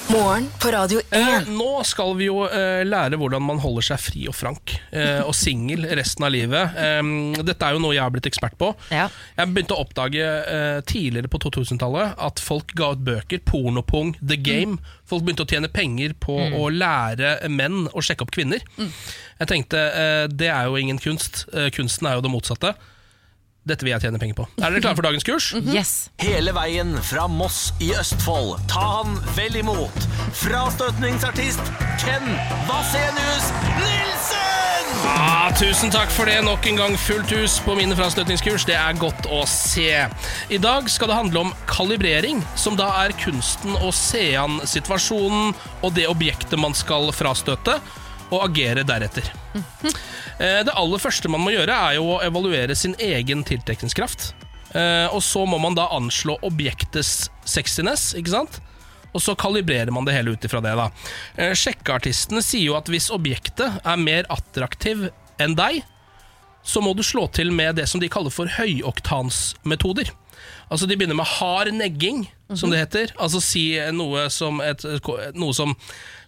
Morgen 0.07 0.47
på 0.63 0.71
Radio 0.71 1.01
1. 1.11 1.17
Eh, 1.19 1.49
nå 1.51 1.81
skal 1.85 2.13
vi 2.15 2.29
jo 2.29 2.45
eh, 2.47 2.85
lære 2.87 3.19
hvordan 3.19 3.43
man 3.43 3.59
holder 3.59 3.83
seg 3.89 3.99
fri 3.99 4.23
og 4.31 4.37
frank 4.39 4.77
eh, 4.95 5.19
og 5.27 5.33
singel 5.35 5.83
resten 5.99 6.23
av 6.27 6.31
livet. 6.31 6.77
Dette 7.43 7.67
er 7.67 7.75
jo 7.75 7.81
noe 7.83 7.97
jeg 7.97 8.05
har 8.05 8.13
blitt 8.15 8.29
ekspert 8.31 8.55
på. 8.61 8.71
Ja. 8.95 9.09
Jeg 9.35 9.51
begynte 9.51 9.75
å 9.75 9.83
oppdage 9.83 10.23
eh, 10.23 10.79
tidligere 10.87 11.31
på 11.33 11.41
2000-tallet 11.43 12.15
at 12.29 12.43
folk 12.43 12.71
ga 12.79 12.93
ut 12.95 13.03
bøker, 13.09 13.43
Pornopung, 13.51 14.15
The 14.23 14.39
Game. 14.39 14.79
Folk 15.11 15.27
begynte 15.27 15.43
å 15.47 15.51
tjene 15.51 15.73
penger 15.75 16.15
på 16.23 16.39
å 16.55 16.69
lære 16.71 17.41
menn 17.51 17.89
å 17.91 18.03
sjekke 18.05 18.27
opp 18.29 18.35
kvinner. 18.39 18.63
Jeg 18.79 19.51
tenkte 19.51 19.83
eh, 19.91 20.27
det 20.31 20.53
er 20.55 20.71
jo 20.71 20.79
ingen 20.79 21.03
kunst. 21.03 21.49
Eh, 21.51 21.73
kunsten 21.75 22.07
er 22.07 22.21
jo 22.21 22.29
det 22.29 22.33
motsatte. 22.33 22.77
Dette 23.67 23.83
vil 23.83 23.97
jeg 23.97 24.05
tjene 24.07 24.19
penger 24.23 24.37
på. 24.39 24.45
Er 24.63 24.71
dere 24.71 24.83
klare 24.85 24.95
for 24.95 25.07
dagens 25.09 25.27
kurs? 25.27 25.49
Yes. 25.75 25.95
Hele 26.23 26.53
veien 26.55 26.95
fra 27.03 27.27
Moss 27.27 27.73
i 27.83 27.91
Østfold. 27.99 28.61
Ta 28.71 28.85
han 29.01 29.17
vel 29.35 29.59
imot. 29.59 30.07
Frastøtningsartist 30.39 31.73
Ken 31.99 32.29
Vasenius 32.69 33.51
Nilsen! 33.81 34.93
Ah, 35.07 35.51
tusen 35.59 35.91
takk 35.91 36.11
for 36.15 36.31
det. 36.31 36.39
Nok 36.47 36.67
en 36.71 36.79
gang 36.79 36.95
fullt 37.01 37.35
hus 37.35 37.59
på 37.67 37.75
mine 37.79 37.97
frastøtningskurs. 37.99 38.69
Det 38.69 38.79
er 38.79 39.03
godt 39.03 39.27
å 39.35 39.43
se. 39.51 39.91
I 40.53 40.63
dag 40.63 40.87
skal 40.93 41.11
det 41.11 41.19
handle 41.19 41.43
om 41.49 41.53
kalibrering, 41.67 42.43
som 42.55 42.79
da 42.79 42.89
er 43.03 43.15
kunsten 43.19 43.75
å 43.83 43.91
se 43.95 44.29
an 44.39 44.61
situasjonen 44.63 45.55
og 45.83 45.95
det 45.99 46.07
objektet 46.11 46.59
man 46.63 46.75
skal 46.77 47.11
frastøte, 47.15 47.81
og 48.31 48.43
agere 48.49 48.83
deretter. 48.87 49.29
Eh, 50.39 50.63
Det 50.67 50.75
aller 50.75 50.99
første 51.01 51.29
man 51.33 51.41
må 51.41 51.53
gjøre, 51.55 51.73
er 51.73 51.95
jo 51.97 52.11
å 52.17 52.23
evaluere 52.27 52.75
sin 52.77 52.95
egen 52.99 53.45
tiltrekningskraft. 53.47 54.33
Eh, 54.75 55.07
Og 55.15 55.23
så 55.23 55.47
må 55.49 55.59
man 55.63 55.75
da 55.75 55.87
anslå 55.97 56.39
objektets 56.45 57.31
sexiness, 57.45 58.11
ikke 58.19 58.35
sant? 58.35 58.61
Og 59.15 59.23
så 59.23 59.33
kalibrerer 59.39 59.91
man 59.95 60.05
det 60.05 60.13
hele 60.13 60.35
ut 60.37 60.45
ifra 60.45 60.61
det. 60.61 60.75
da 60.77 60.91
Eh, 61.39 61.55
Sjekkeartistene 61.55 62.43
sier 62.43 62.67
jo 62.67 62.77
at 62.77 62.87
hvis 62.93 63.09
objektet 63.11 63.81
er 63.85 63.97
mer 63.97 64.25
attraktiv 64.29 65.09
enn 65.41 65.55
deg, 65.57 65.83
så 66.67 66.83
må 66.83 66.93
du 66.97 67.03
slå 67.03 67.29
til 67.33 67.53
med 67.53 67.77
det 67.77 67.87
som 67.89 68.01
de 68.01 68.09
kaller 68.11 68.31
for 68.35 68.47
høyoktansmetoder. 68.47 70.11
Altså 70.71 70.87
De 70.89 70.97
begynner 70.97 71.15
med 71.17 71.27
hard 71.39 71.71
negging, 71.73 72.27
som 72.55 72.71
det 72.71 72.79
heter. 72.85 73.13
Altså 73.19 73.41
si 73.43 73.65
noe 73.95 74.29
som, 74.31 74.61
et, 74.63 74.85
noe 75.35 75.57
som 75.57 75.75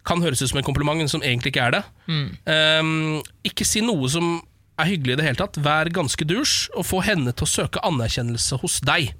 kan 0.09 0.23
høres 0.25 0.43
ut 0.43 0.51
som 0.51 0.61
en 0.61 0.67
kompliment, 0.67 0.99
men 0.99 1.11
som 1.11 1.23
egentlig 1.23 1.53
ikke 1.53 1.69
er 1.69 1.77
det. 1.79 1.83
Um, 2.09 3.21
ikke 3.47 3.67
si 3.69 3.83
noe 3.85 4.09
som 4.11 4.39
er 4.79 4.91
hyggelig 4.93 5.17
i 5.17 5.21
det 5.21 5.27
hele 5.27 5.41
tatt. 5.41 5.59
Vær 5.63 5.91
ganske 5.95 6.27
dusj, 6.29 6.71
og 6.79 6.87
få 6.89 7.03
henne 7.07 7.35
til 7.35 7.47
å 7.47 7.51
søke 7.51 7.83
anerkjennelse 7.87 8.61
hos 8.63 8.81
deg. 8.87 9.13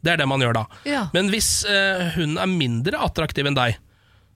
Det 0.00 0.14
er 0.14 0.22
det 0.22 0.28
man 0.30 0.42
gjør 0.42 0.56
da. 0.62 0.64
Ja. 0.88 1.04
Men 1.14 1.28
hvis 1.32 1.60
uh, 1.68 2.10
hun 2.16 2.38
er 2.40 2.50
mindre 2.50 3.02
attraktiv 3.04 3.46
enn 3.50 3.58
deg, 3.58 3.78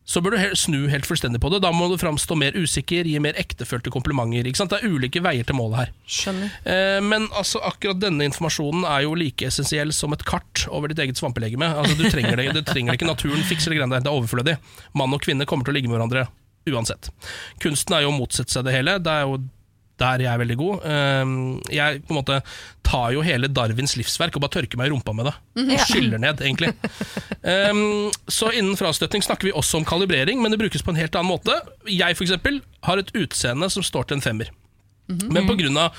så 0.05 0.21
bør 0.21 0.37
du 0.37 0.57
snu 0.59 0.85
helt 0.93 1.07
fullstendig 1.09 1.41
på 1.41 1.49
det. 1.53 1.63
Da 1.65 1.71
må 1.73 1.89
du 1.89 1.97
framstå 2.01 2.37
mer 2.37 2.57
usikker, 2.57 3.09
gi 3.09 3.17
mer 3.25 3.39
ektefølte 3.41 3.93
komplimenter. 3.95 4.45
Ikke 4.51 4.61
sant? 4.61 4.75
Det 4.75 4.83
er 4.83 4.93
ulike 4.93 5.23
veier 5.25 5.49
til 5.49 5.57
målet 5.57 5.81
her. 5.81 5.93
Skjønner. 6.05 6.53
Eh, 6.69 7.01
men 7.05 7.31
altså, 7.33 7.63
akkurat 7.65 8.03
denne 8.03 8.29
informasjonen 8.29 8.85
er 8.85 9.07
jo 9.07 9.17
like 9.19 9.49
essensiell 9.49 9.95
som 9.97 10.13
et 10.17 10.27
kart 10.29 10.67
over 10.69 10.93
ditt 10.93 11.01
eget 11.01 11.21
svampelegeme. 11.21 11.71
Altså, 11.73 11.97
du 11.97 12.05
trenger 12.13 12.37
det, 12.37 12.51
du 12.53 12.63
trenger 12.63 12.93
det 12.93 13.01
ikke. 13.01 13.09
Naturen 13.09 13.49
fikser 13.49 13.73
det 13.73 13.81
greiene 13.81 13.97
der. 13.97 14.05
Det 14.05 14.13
er 14.13 14.21
overflødig. 14.21 14.59
Mann 15.01 15.17
og 15.17 15.25
kvinne 15.25 15.49
kommer 15.49 15.65
til 15.65 15.73
å 15.75 15.79
ligge 15.79 15.93
med 15.93 15.99
hverandre 15.99 16.29
uansett. 16.69 17.11
Kunsten 17.65 17.97
er 17.97 18.05
jo 18.05 18.13
å 18.13 18.17
motsette 18.17 18.53
seg 18.53 18.69
det 18.69 18.77
hele. 18.77 18.99
Det 19.01 19.13
er 19.13 19.25
jo 19.29 19.41
der 20.03 20.25
jeg 20.25 20.31
er 20.33 20.41
veldig 20.41 20.57
god. 20.59 20.87
Eh, 20.91 21.35
jeg 21.77 22.03
på 22.07 22.15
en 22.15 22.19
måte 22.19 22.41
tar 22.85 23.15
jo 23.15 23.23
hele 23.25 23.49
Darwins 23.51 23.97
livsverk 23.99 24.37
og 24.37 24.45
bare 24.45 24.57
tørker 24.59 24.81
meg 24.81 24.91
i 24.91 24.95
rumpa 24.95 25.15
med 25.17 25.31
det. 25.31 25.35
Og 25.65 25.87
skyller 25.87 26.21
ned, 26.23 26.43
egentlig. 26.45 26.73
Um, 27.43 28.11
så 28.39 28.51
innen 28.55 28.77
frastøtning 28.79 29.25
snakker 29.25 29.49
vi 29.49 29.55
også 29.57 29.81
om 29.81 29.89
kalibrering, 29.89 30.43
men 30.43 30.53
det 30.53 30.61
brukes 30.61 30.85
på 30.85 30.93
en 30.93 31.01
helt 31.01 31.17
annen 31.19 31.33
måte. 31.33 31.57
Jeg 31.89 32.19
for 32.19 32.27
eksempel, 32.27 32.61
har 32.85 33.01
et 33.01 33.15
utseende 33.17 33.71
som 33.73 33.87
står 33.87 34.11
til 34.11 34.19
en 34.19 34.27
femmer. 34.27 34.53
Men 35.09 35.45
pga. 35.45 35.91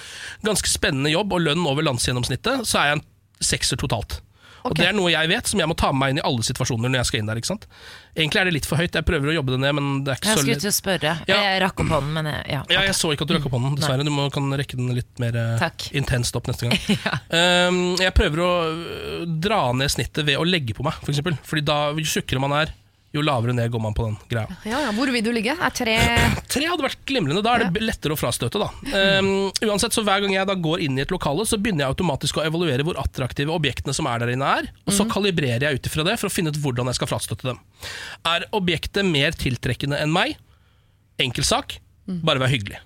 ganske 0.45 0.69
spennende 0.69 1.11
jobb 1.13 1.33
og 1.37 1.43
lønn 1.45 1.65
over 1.69 1.85
landsgjennomsnittet, 1.85 2.65
så 2.65 2.79
er 2.81 2.87
jeg 2.89 2.99
en 2.99 3.05
sekser 3.45 3.77
totalt. 3.77 4.19
Og 4.65 4.73
Det 4.77 4.87
er 4.89 4.95
noe 4.97 5.11
jeg 5.13 5.29
vet, 5.29 5.49
som 5.51 5.61
jeg 5.61 5.69
må 5.69 5.75
ta 5.77 5.91
med 5.93 6.01
meg 6.01 6.13
inn 6.13 6.19
i 6.21 6.25
alle 6.25 6.45
situasjoner 6.45 6.89
når 6.89 7.03
jeg 7.03 7.09
skal 7.11 7.21
inn 7.21 7.29
der. 7.29 7.39
ikke 7.41 7.51
sant? 7.51 7.67
Egentlig 8.15 8.41
er 8.41 8.49
det 8.49 8.53
litt 8.55 8.67
for 8.69 8.81
høyt, 8.81 8.95
jeg 8.97 9.05
prøver 9.05 9.31
å 9.31 9.35
jobbe 9.35 9.53
det 9.53 9.59
ned, 9.61 9.75
men 9.77 9.89
det 10.05 10.13
er 10.13 10.19
ikke 10.19 10.31
Jeg 10.31 10.37
så 10.39 10.43
skulle 10.43 10.55
lett. 10.55 10.63
til 10.65 10.71
å 10.71 10.77
spørre. 10.77 11.11
Ja. 11.29 11.39
Jeg 11.45 11.61
rakk 11.65 11.83
opp 11.83 11.91
hånden, 11.95 12.13
men 12.17 12.29
jeg, 12.31 12.45
ja. 12.55 12.61
Ja, 12.73 12.85
jeg 12.87 12.95
så 12.97 13.11
ikke 13.13 13.27
at 13.27 13.31
du 13.31 13.35
rakk 13.37 13.49
opp 13.49 13.57
hånden, 13.57 13.75
dessverre. 13.79 14.07
Du 14.07 14.13
må, 14.15 14.29
kan 14.33 14.47
rekke 14.61 14.79
den 14.79 14.93
litt 14.97 15.21
mer 15.21 15.37
eh, 15.41 15.51
Takk. 15.61 15.89
intenst 15.99 16.39
opp 16.39 16.49
neste 16.49 16.69
gang. 16.69 16.79
um, 17.69 17.81
jeg 18.01 18.15
prøver 18.17 18.41
å 18.45 18.49
øh, 18.71 19.27
dra 19.45 19.61
ned 19.77 19.93
snittet 19.93 20.25
ved 20.25 20.39
å 20.41 20.47
legge 20.47 20.77
på 20.77 20.85
meg, 20.87 20.97
for 21.03 21.13
eksempel. 21.13 21.37
Fordi 21.45 21.65
da, 21.67 21.79
jo 21.93 22.15
tjukkere 22.15 22.41
man 22.41 22.57
er, 22.63 22.73
jo 23.15 23.23
lavere 23.25 23.55
ned 23.55 23.71
går 23.73 23.81
man 23.81 23.95
på 23.97 24.05
den 24.07 24.15
greia. 24.31 24.57
Ja, 24.67 24.81
ja. 24.85 24.91
Hvor 24.95 25.09
vil 25.13 25.23
du 25.25 25.31
ligge? 25.35 25.55
Er 25.55 25.73
tre 25.75 25.95
Tre 26.51 26.67
hadde 26.69 26.85
vært 26.85 27.01
glimrende, 27.07 27.43
da 27.45 27.55
er 27.55 27.65
det 27.73 27.83
lettere 27.83 28.15
å 28.15 28.19
frastøte. 28.19 28.61
da 28.61 28.69
um, 29.19 29.29
Uansett, 29.65 29.95
så 29.95 30.03
Hver 30.05 30.23
gang 30.23 30.35
jeg 30.35 30.49
da 30.49 30.55
går 30.67 30.83
inn 30.85 30.99
i 30.99 31.03
et 31.05 31.13
lokale, 31.13 31.45
så 31.47 31.59
begynner 31.61 31.85
jeg 31.85 31.95
automatisk 31.95 32.39
å 32.39 32.45
evaluere 32.45 32.85
hvor 32.87 32.99
attraktive 33.01 33.53
objektene 33.55 33.95
som 33.95 34.09
er 34.11 34.23
der 34.23 34.33
inne 34.35 34.51
er, 34.61 34.71
og 34.85 34.95
så 34.95 35.07
kalibrerer 35.09 35.67
jeg 35.67 35.79
ut 35.79 35.89
ifra 35.91 36.05
det 36.07 36.17
for 36.21 36.29
å 36.29 36.33
finne 36.33 36.53
ut 36.53 36.59
hvordan 36.61 36.91
jeg 36.91 36.99
skal 36.99 37.11
frastøtte 37.11 37.49
dem. 37.51 37.61
Er 38.27 38.47
objektet 38.55 39.07
mer 39.07 39.35
tiltrekkende 39.37 39.99
enn 40.01 40.13
meg? 40.15 40.37
Enkel 41.21 41.47
sak, 41.47 41.79
bare 42.05 42.43
vær 42.43 42.51
hyggelig. 42.51 42.81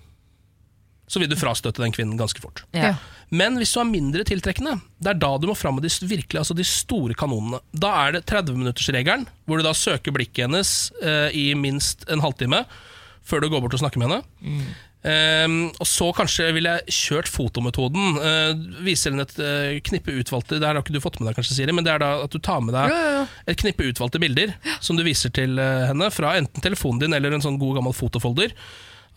Så 1.10 1.18
vil 1.18 1.30
du 1.30 1.34
frastøte 1.38 1.82
den 1.82 1.94
kvinnen 1.94 2.18
ganske 2.20 2.42
fort. 2.42 2.62
Ja. 2.76 2.94
Men 3.30 3.58
hvis 3.60 3.72
du 3.74 3.80
er 3.82 3.90
mindre 3.90 4.24
tiltrekkende, 4.26 4.76
det 4.98 5.12
er 5.12 5.18
da 5.22 5.30
du 5.38 5.46
må 5.50 5.54
fram 5.58 5.78
med 5.78 5.86
de, 5.86 5.92
virkelig, 6.10 6.40
altså 6.40 6.56
de 6.58 6.66
store 6.66 7.14
kanonene. 7.18 7.62
Da 7.70 7.92
er 8.04 8.16
det 8.16 8.24
30-minuttersregelen, 8.30 9.28
hvor 9.46 9.60
du 9.60 9.66
da 9.66 9.74
søker 9.76 10.14
blikket 10.14 10.48
hennes 10.48 10.74
eh, 10.98 11.28
i 11.36 11.50
minst 11.58 12.08
en 12.10 12.24
halvtime 12.24 12.64
før 13.30 13.44
du 13.44 13.50
går 13.52 13.62
bort 13.62 13.76
og 13.76 13.82
snakker 13.84 14.02
med 14.02 14.10
henne. 14.10 14.22
Ehm, 15.00 15.70
og 15.80 15.88
så 15.88 16.10
kanskje 16.12 16.50
ville 16.52 16.74
jeg 16.76 16.96
kjørt 16.96 17.30
fotometoden. 17.32 18.18
Uh, 18.20 18.82
viser 18.84 19.14
henne 19.14 19.24
et 19.24 19.38
uh, 19.40 19.78
knippe 19.86 20.12
utvalgte 20.12 20.58
Det 20.60 20.66
har 20.66 20.76
ikke 20.76 20.92
du 20.92 21.00
fått 21.00 21.16
med 21.20 21.30
deg, 21.30 21.38
kanskje, 21.38 21.56
Siri, 21.56 21.74
men 21.76 21.86
det 21.86 21.94
er 21.94 22.02
da 22.02 22.12
at 22.26 22.34
du 22.34 22.40
tar 22.42 22.60
med 22.64 22.76
deg 22.76 22.92
ja, 22.92 22.98
ja, 23.00 23.14
ja. 23.20 23.24
et 23.48 23.60
knippe 23.60 23.86
utvalgte 23.88 24.20
bilder 24.20 24.52
som 24.84 24.98
du 24.98 25.04
viser 25.06 25.32
til 25.36 25.56
uh, 25.60 25.88
henne 25.88 26.10
fra 26.12 26.34
enten 26.40 26.64
telefonen 26.64 27.04
din 27.04 27.16
eller 27.16 27.36
en 27.36 27.44
sånn 27.44 27.60
god 27.60 27.80
gammel 27.80 27.96
fotofolder. 27.96 28.52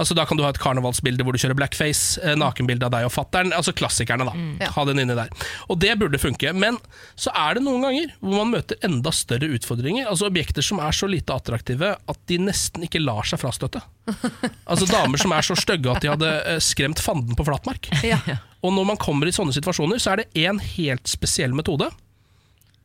Altså 0.04 0.18
Da 0.18 0.26
kan 0.28 0.36
du 0.40 0.44
ha 0.44 0.52
et 0.52 0.60
karnevalsbilde 0.60 1.24
hvor 1.24 1.36
du 1.36 1.40
kjører 1.40 1.56
blackface, 1.56 2.20
eh, 2.20 2.36
nakenbilde 2.40 2.88
av 2.88 2.92
deg 2.92 3.08
og 3.08 3.14
fattern. 3.16 3.54
Altså 3.56 3.72
klassikerne, 3.76 4.28
da. 4.28 4.34
Mm. 4.36 4.60
Ha 4.76 4.86
den 4.90 5.00
inni 5.00 5.16
der. 5.16 5.32
Og 5.72 5.80
det 5.80 5.94
burde 6.02 6.20
funke. 6.20 6.52
Men 6.52 6.80
så 7.16 7.32
er 7.32 7.56
det 7.56 7.64
noen 7.64 7.86
ganger 7.88 8.12
hvor 8.20 8.42
man 8.42 8.52
møter 8.58 8.80
enda 8.84 9.14
større 9.16 9.48
utfordringer. 9.56 10.10
Altså 10.12 10.28
Objekter 10.28 10.66
som 10.66 10.82
er 10.84 10.96
så 10.96 11.08
lite 11.08 11.36
attraktive 11.36 11.94
at 11.96 12.22
de 12.28 12.40
nesten 12.44 12.84
ikke 12.84 13.02
lar 13.04 13.28
seg 13.30 13.42
frastøtte. 13.44 13.84
Altså 14.74 14.88
Damer 14.90 15.20
som 15.22 15.32
er 15.36 15.46
så 15.46 15.56
stygge 15.60 15.92
at 15.92 16.04
de 16.04 16.10
hadde 16.12 16.30
eh, 16.50 16.60
skremt 16.64 17.00
fanden 17.04 17.38
på 17.38 17.46
flatmark. 17.48 17.88
Ja. 18.04 18.20
Og 18.64 18.74
når 18.76 18.88
man 18.94 19.00
kommer 19.00 19.28
i 19.28 19.34
sånne 19.36 19.56
situasjoner, 19.56 20.00
så 20.02 20.14
er 20.14 20.24
det 20.24 20.44
én 20.44 20.60
helt 20.76 21.08
spesiell 21.12 21.56
metode. 21.56 21.88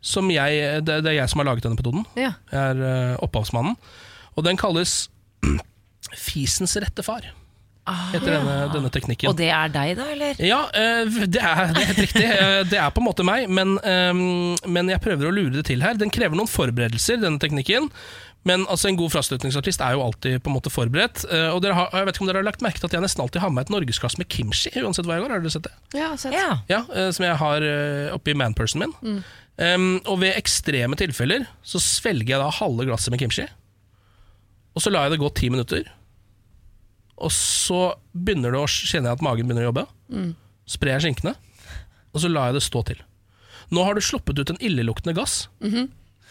Som 0.04 0.30
jeg, 0.30 0.82
det, 0.86 1.00
er 1.02 1.16
jeg 1.16 1.30
som 1.30 1.42
har 1.42 1.48
laget 1.50 1.66
denne 1.66 1.78
metoden. 1.78 2.06
Ja. 2.18 2.36
Jeg 2.52 2.74
er 2.74 2.82
eh, 2.86 3.14
opphavsmannen. 3.24 3.78
Og 4.38 4.46
den 4.46 4.58
kalles 4.60 5.08
fisens 6.16 6.76
rette 6.80 7.02
far. 7.04 7.26
Etter 7.88 8.34
denne, 8.34 8.54
denne 8.68 8.90
teknikken. 8.92 9.30
Og 9.30 9.36
det 9.38 9.46
er 9.48 9.70
deg, 9.72 9.94
da, 9.96 10.06
eller? 10.12 10.36
Ja, 10.44 10.58
eh, 10.76 11.08
det 11.24 11.40
er, 11.40 11.70
det 11.72 11.80
er 11.80 11.86
helt 11.88 12.00
riktig. 12.04 12.24
Eh, 12.28 12.62
Det 12.68 12.76
er 12.76 12.90
på 12.92 13.00
en 13.00 13.06
måte 13.06 13.24
meg, 13.24 13.46
men, 13.48 13.78
eh, 13.80 14.12
men 14.68 14.90
jeg 14.92 15.00
prøver 15.00 15.30
å 15.30 15.32
lure 15.32 15.54
det 15.56 15.64
til 15.70 15.80
her. 15.80 15.96
Den 15.96 16.12
krever 16.12 16.36
noen 16.36 16.50
forberedelser, 16.52 17.16
denne 17.22 17.40
teknikken. 17.40 17.88
Men 18.44 18.66
altså, 18.68 18.90
en 18.90 18.96
god 19.00 19.10
fraslutningsartist 19.16 19.80
er 19.80 19.96
jo 19.96 20.02
alltid 20.04 20.36
på 20.44 20.52
en 20.52 20.56
måte 20.58 20.70
forberedt. 20.70 21.24
Eh, 21.32 21.48
Og 21.54 21.62
dere 21.64 21.74
har, 21.80 21.88
jeg 21.96 22.06
vet 22.10 22.14
ikke 22.18 22.26
om 22.26 22.28
dere 22.30 22.42
har 22.42 22.46
lagt 22.50 22.60
merke 22.64 22.78
til 22.82 22.90
at 22.90 22.92
jeg 22.98 23.04
nesten 23.06 23.24
alltid 23.24 23.40
har 23.40 23.50
med 23.56 23.64
et 23.66 23.72
norgesglass 23.72 24.18
med 24.20 24.28
kimchi. 24.28 24.70
uansett 24.84 25.08
hva 25.08 25.16
jeg 25.16 25.24
går, 25.24 25.32
har 25.38 25.40
dere 25.46 25.56
sett 25.56 25.66
det? 25.70 25.74
Ja, 25.96 26.12
sett. 26.20 26.36
Ja. 26.36 26.58
Ja, 26.68 26.84
Som 27.16 27.24
jeg 27.24 27.36
har 27.40 27.66
oppi 28.20 28.36
manpersonen 28.36 28.92
min. 29.00 29.22
Um, 29.58 29.88
og 30.06 30.20
ved 30.20 30.36
ekstreme 30.38 30.94
tilfeller 30.94 31.48
så 31.66 31.80
svelger 31.82 32.36
jeg 32.36 32.38
da 32.44 32.52
halve 32.60 32.84
glasset 32.86 33.10
med 33.10 33.18
kimchi. 33.24 33.48
Og 34.76 34.84
så 34.84 34.92
lar 34.92 35.08
jeg 35.08 35.16
det 35.16 35.22
gå 35.24 35.32
ti 35.34 35.48
minutter. 35.50 35.88
Og 37.18 37.32
så 37.34 37.94
begynner 38.14 38.52
det 38.54 38.60
å 38.62 38.66
kjenner 38.70 39.10
jeg 39.10 39.18
at 39.18 39.24
magen 39.26 39.46
begynner 39.48 39.66
å 39.66 39.70
jobbe. 39.72 39.86
Sprer 40.68 40.94
jeg 40.98 41.06
skinkene, 41.08 41.34
og 42.14 42.20
så 42.22 42.28
lar 42.30 42.50
jeg 42.50 42.58
det 42.58 42.62
stå 42.66 42.82
til. 42.92 43.00
Nå 43.74 43.82
har 43.84 43.94
du 43.98 44.00
sluppet 44.04 44.38
ut 44.38 44.50
en 44.54 44.60
illeluktende 44.64 45.16
gass 45.18 45.48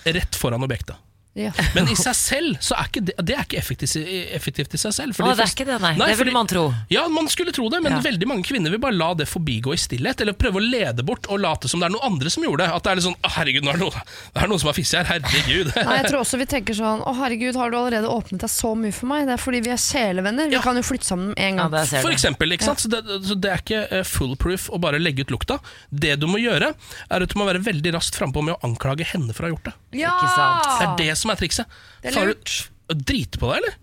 rett 0.05 0.35
foran 0.35 0.63
objektet. 0.63 0.95
Ja. 1.37 1.51
Men 1.77 1.87
i 1.93 1.95
seg 2.05 2.15
selv 2.17 2.57
så 2.65 2.73
er 2.79 2.89
ikke 2.89 3.03
det, 3.07 3.13
det 3.21 3.35
er 3.37 3.43
ikke 3.45 3.59
effektivt, 3.61 3.95
i- 4.01 4.23
effektivt 4.35 4.73
i 4.73 4.79
seg 4.81 4.95
selv. 4.95 5.13
Fordi, 5.17 5.31
Å, 5.33 5.37
det 5.37 5.45
er 5.45 5.53
ikke 5.53 5.67
det, 5.69 5.77
nei. 5.83 5.93
Det 5.99 6.07
fordi- 6.09 6.23
vil 6.25 6.33
man 6.33 6.49
tro. 6.49 6.63
Ja, 6.89 7.03
man 7.13 7.29
skulle 7.31 7.53
tro 7.55 7.67
det, 7.69 7.81
men 7.85 7.93
Ja. 7.97 8.01
veldig 8.01 8.27
mange 8.29 8.43
kvinner 8.47 8.73
vil 8.73 8.81
bare 8.81 8.97
la 8.97 9.11
det 9.13 9.27
forbigå 9.29 9.73
i 9.75 9.79
stillhet. 9.79 10.21
Eller 10.25 10.33
prøve 10.33 10.57
å 10.59 10.63
lede 10.65 11.05
bort 11.05 11.27
og 11.29 11.39
late 11.43 11.69
som 11.69 11.79
det 11.79 11.87
er 11.91 11.93
noen 11.95 12.07
andre 12.11 12.29
som 12.33 12.43
gjorde 12.43 12.65
det. 12.65 12.69
At 12.73 12.83
det 12.87 12.91
er 12.91 12.99
litt 12.99 13.05
sånn 13.07 13.19
«Å, 13.21 13.29
Herregud, 13.37 13.63
nå 13.63 13.69
er 13.75 13.77
det 13.77 13.85
noen, 13.85 14.01
det 14.33 14.43
er 14.43 14.47
noen 14.51 14.59
som 14.63 14.71
har 14.71 14.77
fisset 14.79 14.97
her. 15.05 15.21
Herregud. 15.21 15.71
Nei, 15.77 15.97
jeg 16.01 16.09
tror 16.09 16.19
også 16.23 16.39
vi 16.41 16.45
tenker 16.49 16.73
sånn 16.77 17.03
Å 17.05 17.13
herregud, 17.21 17.55
har 17.61 17.69
du 17.71 17.77
allerede 17.77 18.09
åpnet 18.09 18.41
deg 18.41 18.49
så 18.49 18.73
mye 18.75 18.93
for 18.95 19.07
meg? 19.11 19.27
Det 19.29 19.35
er 19.37 19.41
fordi 19.43 19.61
vi 19.67 19.71
er 19.75 19.81
sjelevenner. 19.81 20.49
Vi 20.49 20.59
kan 20.63 20.75
jo 20.79 20.83
flytte 20.87 21.05
sammen 21.05 21.27
med 21.33 21.37
en 21.37 21.61
gang. 21.61 21.77
For 22.01 22.11
eksempel, 22.15 22.51
ikke 22.57 22.65
sant? 22.71 22.81
Så, 22.81 22.89
det, 22.89 23.03
så 23.27 23.37
det 23.39 23.51
er 23.53 23.61
ikke 23.61 23.81
eh, 23.99 24.03
foolproof 24.07 24.69
å 24.73 24.79
bare 24.81 24.99
legge 25.01 25.21
ut 25.27 25.31
lukta. 25.35 25.59
Det 25.91 26.15
du 26.19 26.25
må 26.29 26.39
gjøre, 26.41 26.73
er 26.73 27.25
at 27.27 27.29
du 27.29 27.37
må 27.39 27.45
være 27.47 27.61
veldig 27.65 27.93
raskt 27.97 28.17
frampå 28.17 28.41
med 28.43 28.55
å 28.57 28.59
anklage 28.67 29.05
henne 29.13 29.33
for 29.37 29.45
å 29.45 29.49
ha 29.49 29.53
gjort 29.55 29.69
det. 29.69 29.75
ja! 30.01 30.13
Det 30.17 30.85
er 30.87 30.95
det 30.99 31.17
som 31.17 31.26
er 31.33 31.39
trikset. 31.39 31.77
Det 32.03 32.11
er 32.15 32.27
lurt. 32.31 32.57
du- 32.63 32.73
Drite 32.87 33.35
på 33.35 33.49
deg, 33.51 33.57
eller? 33.59 33.73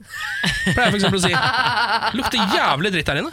Pleier 0.64 0.78
jeg 0.86 0.92
for 0.94 0.96
eksempel 0.96 1.18
å 1.18 1.24
si. 1.26 1.32
Lukter 2.16 2.54
jævlig 2.56 2.92
dritt 2.94 3.10
der 3.10 3.18
inne. 3.20 3.32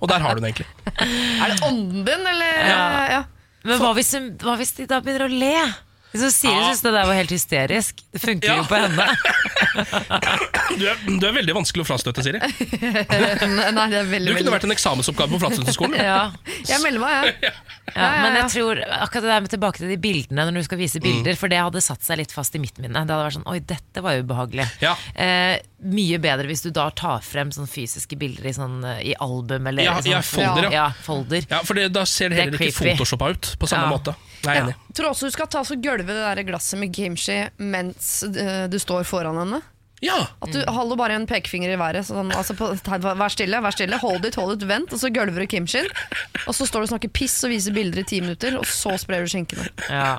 Og 0.00 0.08
der 0.10 0.24
har 0.24 0.34
du 0.34 0.40
den 0.42 0.48
egentlig. 0.48 0.66
Er 0.98 1.52
det 1.52 1.60
ånden 1.68 2.02
din, 2.08 2.24
eller? 2.26 2.56
Ja. 2.66 2.80
ja. 3.12 3.20
Men 3.70 3.78
hva 3.78 3.92
hvis, 3.94 4.10
hva 4.42 4.56
hvis 4.58 4.72
de 4.80 4.88
da 4.90 4.98
begynner 5.04 5.28
å 5.28 5.30
le? 5.30 5.52
Hvis 6.10 6.22
hun 6.26 6.30
sier 6.34 6.50
Ja. 6.56 6.64
synes 6.70 6.80
det 6.82 6.92
der 6.92 7.06
var 7.06 7.14
helt 7.14 7.30
hysterisk. 7.30 8.00
Det 8.12 8.20
funker 8.20 8.48
Ja. 8.48 8.56
jo 8.56 8.62
på 8.66 8.74
henne. 8.74 9.06
Du 10.80 10.84
er, 10.86 10.96
du 11.20 11.24
er 11.26 11.32
veldig 11.34 11.54
vanskelig 11.54 11.82
å 11.84 11.86
frastøte, 11.86 12.22
Siri. 12.24 12.38
Nei, 12.40 13.86
det 13.90 13.98
er 14.00 14.06
veldig, 14.08 14.30
Du 14.32 14.38
kunne 14.38 14.52
vært 14.54 14.64
en 14.66 14.74
eksamensoppgave 14.74 15.34
på 15.34 15.40
Flatstøtteskolen. 15.42 15.96
Ja. 16.10 16.30
Jeg 16.66 16.80
melder 16.82 17.02
meg, 17.02 17.12
jeg. 17.26 17.50
Ja, 17.50 17.52
Ja, 17.90 18.08
men 18.22 18.36
jeg 18.38 18.50
tror 18.54 18.78
akkurat 18.86 19.24
det 19.26 19.30
der 19.32 19.40
med 19.44 19.50
tilbake 19.50 19.80
til 19.82 19.90
de 19.90 19.96
bildene 20.00 20.44
når 20.46 20.60
du 20.60 20.62
skal 20.68 20.78
Mm. 20.78 20.82
vise 20.84 21.00
bilder, 21.02 21.34
for 21.36 21.48
det 21.50 21.58
hadde 21.58 21.80
satt 21.82 22.02
seg 22.06 22.20
litt 22.22 22.32
fast 22.32 22.54
i 22.54 22.60
mitt 22.62 22.78
minne. 22.78 22.94
Det 22.94 23.10
hadde 23.10 23.24
vært 23.26 23.36
sånn 23.38 23.48
Oi, 23.50 23.58
dette 23.60 24.02
var 24.04 24.20
ubehagelig. 24.22 24.66
Ja. 24.80 24.94
Eh, 25.14 25.58
mye 25.82 26.18
bedre 26.22 26.46
hvis 26.46 26.62
du 26.62 26.70
da 26.70 26.88
tar 26.90 27.20
frem 27.26 27.50
sånne 27.54 27.68
fysiske 27.70 28.16
bilder 28.18 28.46
i, 28.46 28.52
sånn, 28.54 28.78
eh, 28.86 29.02
i 29.10 29.14
album 29.20 29.66
eller 29.66 29.82
Ja, 29.84 29.96
sånn, 30.00 30.10
ja, 30.12 30.20
folder, 30.22 30.68
ja. 30.70 30.70
ja, 30.70 30.88
folder. 31.06 31.46
Ja, 31.50 31.62
for 31.66 31.74
det, 31.74 31.88
da 31.92 32.04
ser 32.06 32.30
det 32.30 32.36
Det 32.36 32.42
er 32.46 32.50
heller 32.50 32.66
ikke 32.70 32.78
photoshoppa 32.96 33.30
ut 33.34 33.54
på 33.58 33.68
samme 33.70 33.90
Ja. 33.90 33.94
måte. 33.96 34.14
Jeg 34.44 34.50
er 34.56 34.62
enig. 34.64 34.76
Jeg 34.90 34.96
tror 34.98 35.10
også 35.12 35.28
du 35.28 35.34
skal 35.34 35.50
ta 35.52 35.62
så 35.66 35.76
gulve 35.80 36.06
det 36.08 36.22
der 36.22 36.42
glasset 36.48 36.80
med 36.80 36.94
kimchi 36.96 37.36
mens 37.60 38.22
eh, 38.30 38.64
du 38.72 38.78
står 38.80 39.04
foran 39.08 39.38
henne. 39.40 39.60
Ja, 40.00 40.16
At 40.40 40.54
du 40.54 40.62
holder 40.64 40.96
bare 40.96 41.16
en 41.18 41.26
pekefinger 41.28 41.74
i 41.74 41.76
været. 41.76 42.06
Sånn, 42.08 42.30
altså 42.32 42.54
på, 42.56 42.70
vær 42.72 43.32
stille, 43.32 43.60
vær 43.60 43.74
stille, 43.76 43.98
hold 44.00 44.24
it, 44.24 44.38
hold 44.40 44.56
it, 44.56 44.64
vent. 44.68 44.94
Og 44.96 45.02
så 45.02 45.10
gulver 45.12 45.44
du 45.44 45.50
kimchien. 45.52 45.90
Og 46.46 46.56
så 46.56 46.64
står 46.64 46.80
du 46.80 46.88
og 46.88 46.92
snakker 46.94 47.12
piss 47.12 47.36
og 47.44 47.52
viser 47.52 47.76
bilder 47.76 48.00
i 48.00 48.06
ti 48.08 48.22
minutter, 48.24 48.56
og 48.56 48.64
så 48.64 48.96
sprer 49.00 49.26
du 49.26 49.28
skinkene. 49.28 49.68
Ja. 49.92 50.16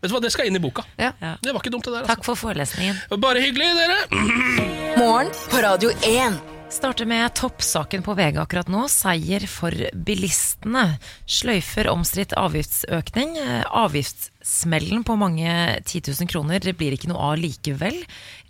vet 0.00 0.08
du 0.08 0.14
hva, 0.16 0.24
det 0.24 0.32
skal 0.32 0.48
inn 0.48 0.56
i 0.56 0.64
boka. 0.64 0.86
Ja. 0.96 1.12
Det 1.44 1.52
var 1.52 1.60
ikke 1.60 1.76
dumt, 1.76 1.84
det 1.84 1.98
der. 2.00 2.08
Takk 2.08 2.24
for 2.24 2.40
forelesningen. 2.40 2.96
Altså. 3.04 3.20
Bare 3.28 3.44
hyggelig, 3.44 3.68
dere. 3.76 3.98
Morgen 4.96 5.34
på 5.52 5.66
Radio 5.68 5.92
1. 6.08 6.57
Starter 6.70 7.06
med 7.06 7.34
toppsaken 7.34 8.02
på 8.02 8.14
VG 8.14 8.36
akkurat 8.38 8.68
nå. 8.68 8.82
Seier 8.92 9.42
for 9.48 9.72
bilistene. 10.04 10.98
Sløyfer 11.26 11.88
omstridt 11.90 12.34
avgiftsøkning. 12.36 13.38
Avgiftssmellen 13.66 15.02
på 15.08 15.16
mange 15.18 15.48
10 15.80 16.12
000 16.12 16.28
kroner 16.30 16.68
blir 16.76 16.94
ikke 16.94 17.08
noe 17.10 17.30
av 17.32 17.40
likevel. 17.40 17.96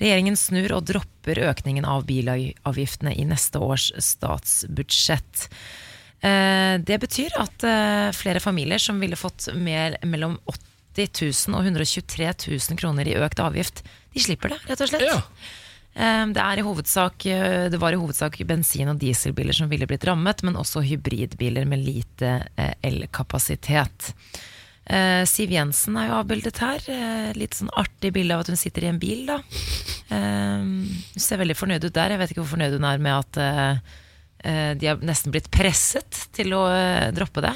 Regjeringen 0.03 0.37
snur 0.37 0.75
og 0.77 0.89
dropper 0.91 1.41
økningen 1.47 1.87
av 1.89 2.09
bilavgiftene 2.11 3.15
i 3.15 3.27
neste 3.29 3.63
års 3.63 3.93
statsbudsjett. 3.95 5.47
Eh, 6.21 6.75
Det 6.83 6.99
betyr 6.99 7.39
at 7.39 7.65
eh, 7.65 8.11
flere 8.19 8.43
familier 8.43 8.83
som 8.83 8.99
ville 9.01 9.17
fått 9.17 9.47
mer 9.55 9.95
mellom 10.03 10.37
000 11.23 11.55
og 11.55 11.63
123 11.71 12.35
000 12.51 12.83
kroner 12.83 13.07
i 13.07 13.17
økt 13.23 13.39
avgift. 13.39 13.85
De 14.13 14.21
slipper 14.27 14.51
det, 14.57 14.61
rett 14.67 14.83
og 14.83 14.91
slett. 14.91 15.07
Ja. 15.07 15.23
Eh, 15.99 16.27
Det, 16.31 16.63
hovedsak, 16.63 17.27
eh, 17.27 17.69
det 17.71 17.79
var 17.79 17.93
i 17.93 17.97
hovedsak 17.99 18.39
bensin- 18.47 18.89
og 18.89 18.99
dieselbiler 18.99 19.53
som 19.53 19.69
ville 19.69 19.87
blitt 19.87 20.05
rammet, 20.07 20.43
men 20.43 20.55
også 20.55 20.83
hybridbiler 20.85 21.67
med 21.67 21.83
lite 21.85 22.47
eh, 22.57 22.75
elkapasitet. 22.83 24.13
Eh, 24.87 25.25
Siv 25.25 25.51
Jensen 25.51 25.97
er 25.97 26.09
jo 26.09 26.21
avbildet 26.21 26.59
her. 26.63 27.35
Litt 27.35 27.55
sånn 27.59 27.73
artig 27.77 28.13
bilde 28.13 28.35
av 28.35 28.41
at 28.41 28.53
hun 28.53 28.57
sitter 28.57 28.85
i 28.87 28.93
en 28.93 28.99
bil, 29.03 29.27
da. 29.27 29.41
Eh, 30.09 30.63
hun 30.63 31.19
ser 31.19 31.43
veldig 31.43 31.57
fornøyd 31.59 31.85
ut 31.85 31.93
der. 31.99 32.15
Jeg 32.15 32.19
vet 32.23 32.31
ikke 32.31 32.45
hvor 32.45 32.55
fornøyd 32.57 32.79
hun 32.79 32.85
er 32.89 32.99
med 32.99 33.19
at 33.19 33.43
de 34.79 34.87
har 34.87 35.01
nesten 35.03 35.33
blitt 35.35 35.51
presset 35.51 36.29
til 36.33 36.53
å 36.55 36.63
droppe 37.11 37.43
det. 37.43 37.51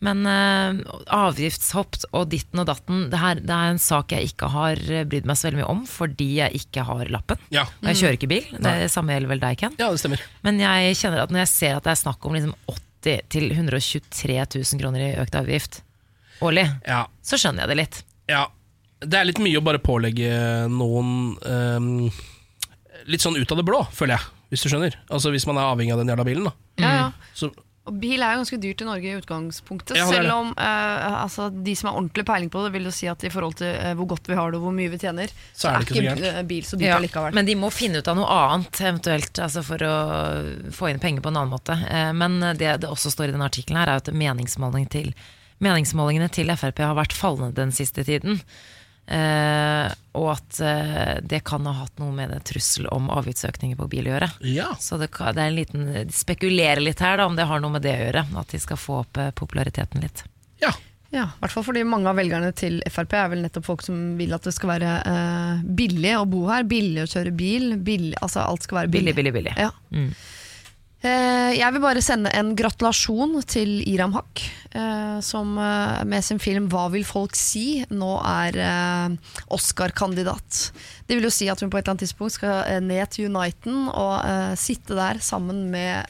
Men 0.00 0.20
uh, 0.30 0.78
avgiftshopp 1.10 1.96
og 2.14 2.28
ditten 2.30 2.60
og 2.62 2.68
datten, 2.68 3.06
det, 3.10 3.18
her, 3.18 3.40
det 3.42 3.50
er 3.54 3.72
en 3.72 3.80
sak 3.82 4.12
jeg 4.14 4.28
ikke 4.30 4.50
har 4.52 4.78
eh, 4.78 5.02
brydd 5.10 5.26
meg 5.26 5.38
så 5.40 5.48
veldig 5.48 5.58
mye 5.62 5.70
om, 5.72 5.80
fordi 5.90 6.28
jeg 6.36 6.60
ikke 6.60 6.84
har 6.86 7.10
lappen. 7.10 7.40
Ja. 7.54 7.64
Og 7.80 7.88
Jeg 7.90 7.98
kjører 8.02 8.18
ikke 8.18 8.30
bil. 8.30 8.46
Det 8.52 8.62
Nei. 8.62 8.76
samme 8.92 9.16
gjelder 9.16 9.32
vel 9.32 9.42
deg, 9.42 9.58
Ken. 9.64 9.74
ja, 9.80 9.88
det 9.90 9.98
stemmer. 10.02 10.22
Men 10.46 10.60
jeg 10.62 10.94
kjenner 11.00 11.24
at 11.24 11.34
når 11.34 11.42
jeg 11.42 11.50
ser 11.54 11.74
at 11.80 11.88
det 11.88 11.94
er 11.96 12.00
snakk 12.04 12.28
om 12.30 12.36
liksom 12.38 12.54
80 12.70 13.26
til 13.34 13.50
123 13.56 14.38
000 14.38 14.80
kroner 14.84 15.04
i 15.08 15.10
økt 15.22 15.34
avgift 15.38 15.80
årlig, 16.46 16.68
Ja. 16.86 17.02
så 17.26 17.38
skjønner 17.40 17.64
jeg 17.66 17.74
det 17.74 17.80
litt. 17.82 18.00
ja. 18.30 18.46
Det 18.98 19.14
er 19.14 19.28
litt 19.28 19.38
mye 19.38 19.60
å 19.60 19.62
bare 19.62 19.78
pålegge 19.78 20.26
noen 20.74 21.36
um, 21.38 21.90
litt 23.06 23.22
sånn 23.22 23.36
ut 23.38 23.52
av 23.54 23.60
det 23.60 23.64
blå, 23.68 23.84
føler 23.94 24.16
jeg. 24.16 24.26
Hvis 24.50 24.64
du 24.64 24.70
skjønner. 24.72 24.96
Altså 25.14 25.30
Hvis 25.30 25.44
man 25.46 25.54
er 25.60 25.68
avhengig 25.70 25.92
av 25.94 26.00
den 26.02 26.10
jævla 26.10 26.24
bilen. 26.26 26.48
da 26.48 26.82
Ja, 26.82 26.90
ja. 26.96 27.04
Så, 27.36 27.52
Og 27.88 27.96
bil 28.02 28.20
er 28.20 28.34
jo 28.36 28.42
ganske 28.42 28.58
dyrt 28.60 28.82
i 28.84 28.86
Norge 28.88 29.08
i 29.08 29.16
utgangspunktet. 29.18 29.96
Ja, 29.96 30.06
selv 30.10 30.32
om 30.34 30.50
uh, 30.52 31.22
altså, 31.24 31.48
de 31.50 31.74
som 31.78 31.88
har 31.90 31.96
ordentlig 31.98 32.24
peiling 32.28 32.50
på 32.52 32.62
det, 32.66 32.72
vil 32.76 32.84
jo 32.88 32.92
si 32.94 33.08
at 33.08 33.24
i 33.24 33.30
forhold 33.32 33.56
til 33.62 33.72
uh, 33.72 33.94
hvor 33.98 34.10
godt 34.12 34.28
vi 34.28 34.36
har 34.38 34.52
det 34.52 34.60
og 34.60 34.66
hvor 34.68 34.76
mye 34.76 34.92
vi 34.92 35.00
tjener, 35.00 35.32
Så 35.56 35.70
er 35.70 35.78
det 35.80 35.88
ikke 35.88 35.96
så 35.96 36.04
gærent. 36.04 36.26
eh, 36.30 36.42
bil 36.52 36.68
så 36.68 36.76
dyrt 36.76 36.86
Ja, 36.90 36.98
allikevel. 37.00 37.34
men 37.40 37.48
de 37.48 37.56
må 37.58 37.72
finne 37.72 38.02
ut 38.02 38.08
av 38.12 38.18
noe 38.20 38.28
annet, 38.28 38.80
eventuelt, 38.84 39.42
altså 39.48 39.64
for 39.66 39.88
å 39.88 39.94
få 40.76 40.90
inn 40.92 41.00
penger 41.02 41.24
på 41.24 41.32
en 41.32 41.40
annen 41.40 41.54
måte. 41.56 41.76
Uh, 41.88 42.12
Men 42.12 42.38
det 42.60 42.76
det 42.84 42.88
også 42.92 43.10
står 43.14 43.30
i 43.30 43.36
denne 43.36 43.48
artikkelen, 43.48 43.80
her 43.80 43.88
er 43.94 44.02
at 44.04 44.12
meningsmåling 44.12 44.86
til, 44.92 45.14
meningsmålingene 45.64 46.28
til 46.30 46.52
Frp 46.54 46.84
har 46.84 46.94
vært 46.98 47.16
fallende 47.16 47.54
den 47.56 47.72
siste 47.74 48.04
tiden. 48.06 48.42
Eh, 49.08 49.92
og 50.18 50.26
at 50.34 50.58
eh, 50.60 51.14
det 51.24 51.40
kan 51.48 51.64
ha 51.64 51.72
hatt 51.78 52.00
noe 52.00 52.12
med 52.12 52.28
det 52.34 52.42
trussel 52.50 52.88
om 52.92 53.08
avgiftsøkninger 53.14 53.78
på 53.78 53.88
bil 53.88 54.10
å 54.10 54.12
gjøre. 54.16 54.28
ja. 54.44 54.68
Så 54.80 54.98
det, 55.00 55.08
det 55.16 55.40
er 55.40 55.46
en 55.46 55.56
liten 55.56 55.86
De 55.94 56.12
spekulerer 56.12 56.82
litt 56.84 57.00
her, 57.00 57.16
da, 57.20 57.28
om 57.30 57.38
det 57.38 57.46
har 57.48 57.62
noe 57.64 57.72
med 57.78 57.86
det 57.86 57.94
å 57.96 58.02
gjøre. 58.04 58.26
At 58.42 58.52
de 58.52 58.60
skal 58.60 58.80
få 58.80 59.00
opp 59.06 59.20
eh, 59.20 59.32
populariteten 59.32 60.04
litt. 60.04 60.26
ja. 60.64 60.74
Ja, 61.08 61.22
i 61.24 61.40
hvert 61.40 61.54
fall 61.54 61.64
fordi 61.64 61.86
mange 61.88 62.10
av 62.10 62.18
velgerne 62.20 62.50
til 62.52 62.82
Frp 62.92 63.14
er 63.16 63.30
vel 63.32 63.40
nettopp 63.40 63.64
folk 63.64 63.80
som 63.80 64.18
vil 64.18 64.34
at 64.36 64.44
det 64.44 64.52
skal 64.52 64.74
være 64.74 64.90
eh, 65.08 65.62
billig 65.78 66.10
å 66.18 66.26
bo 66.28 66.42
her, 66.50 66.66
billig 66.68 67.06
å 67.06 67.08
kjøre 67.08 67.32
bil, 67.32 67.70
billig, 67.80 68.12
altså 68.20 68.42
alt 68.44 68.66
skal 68.66 68.82
være 68.82 68.90
billig. 68.92 69.14
Billig, 69.16 69.32
billig, 69.32 69.54
billig. 69.54 69.54
Ja. 69.56 69.70
Mm. 69.88 70.10
Eh, 70.98 71.52
jeg 71.54 71.74
vil 71.76 71.82
bare 71.82 72.00
sende 72.02 72.30
en 72.34 72.56
gratulasjon 72.58 73.36
til 73.46 73.76
Iram 73.86 74.16
Haq, 74.16 74.40
eh, 74.74 75.20
som 75.22 75.52
eh, 75.62 76.02
med 76.02 76.24
sin 76.26 76.40
film 76.42 76.66
'Hva 76.68 76.88
vil 76.90 77.04
folk 77.06 77.36
si?' 77.38 77.84
nå 77.88 78.18
er 78.26 78.58
Oscar-kandidat. 79.48 80.72
Det 81.06 81.14
vil 81.14 81.28
jo 81.28 81.30
si 81.30 81.48
at 81.48 81.60
hun 81.60 81.70
på 81.70 81.78
et 81.78 81.86
eller 81.86 81.94
annet 81.94 82.02
tidspunkt 82.02 82.34
skal 82.34 82.82
ned 82.82 83.06
til 83.10 83.30
Uniten 83.30 83.88
og 83.88 84.58
sitte 84.58 84.94
der 84.94 85.18
sammen 85.20 85.70
med 85.70 86.04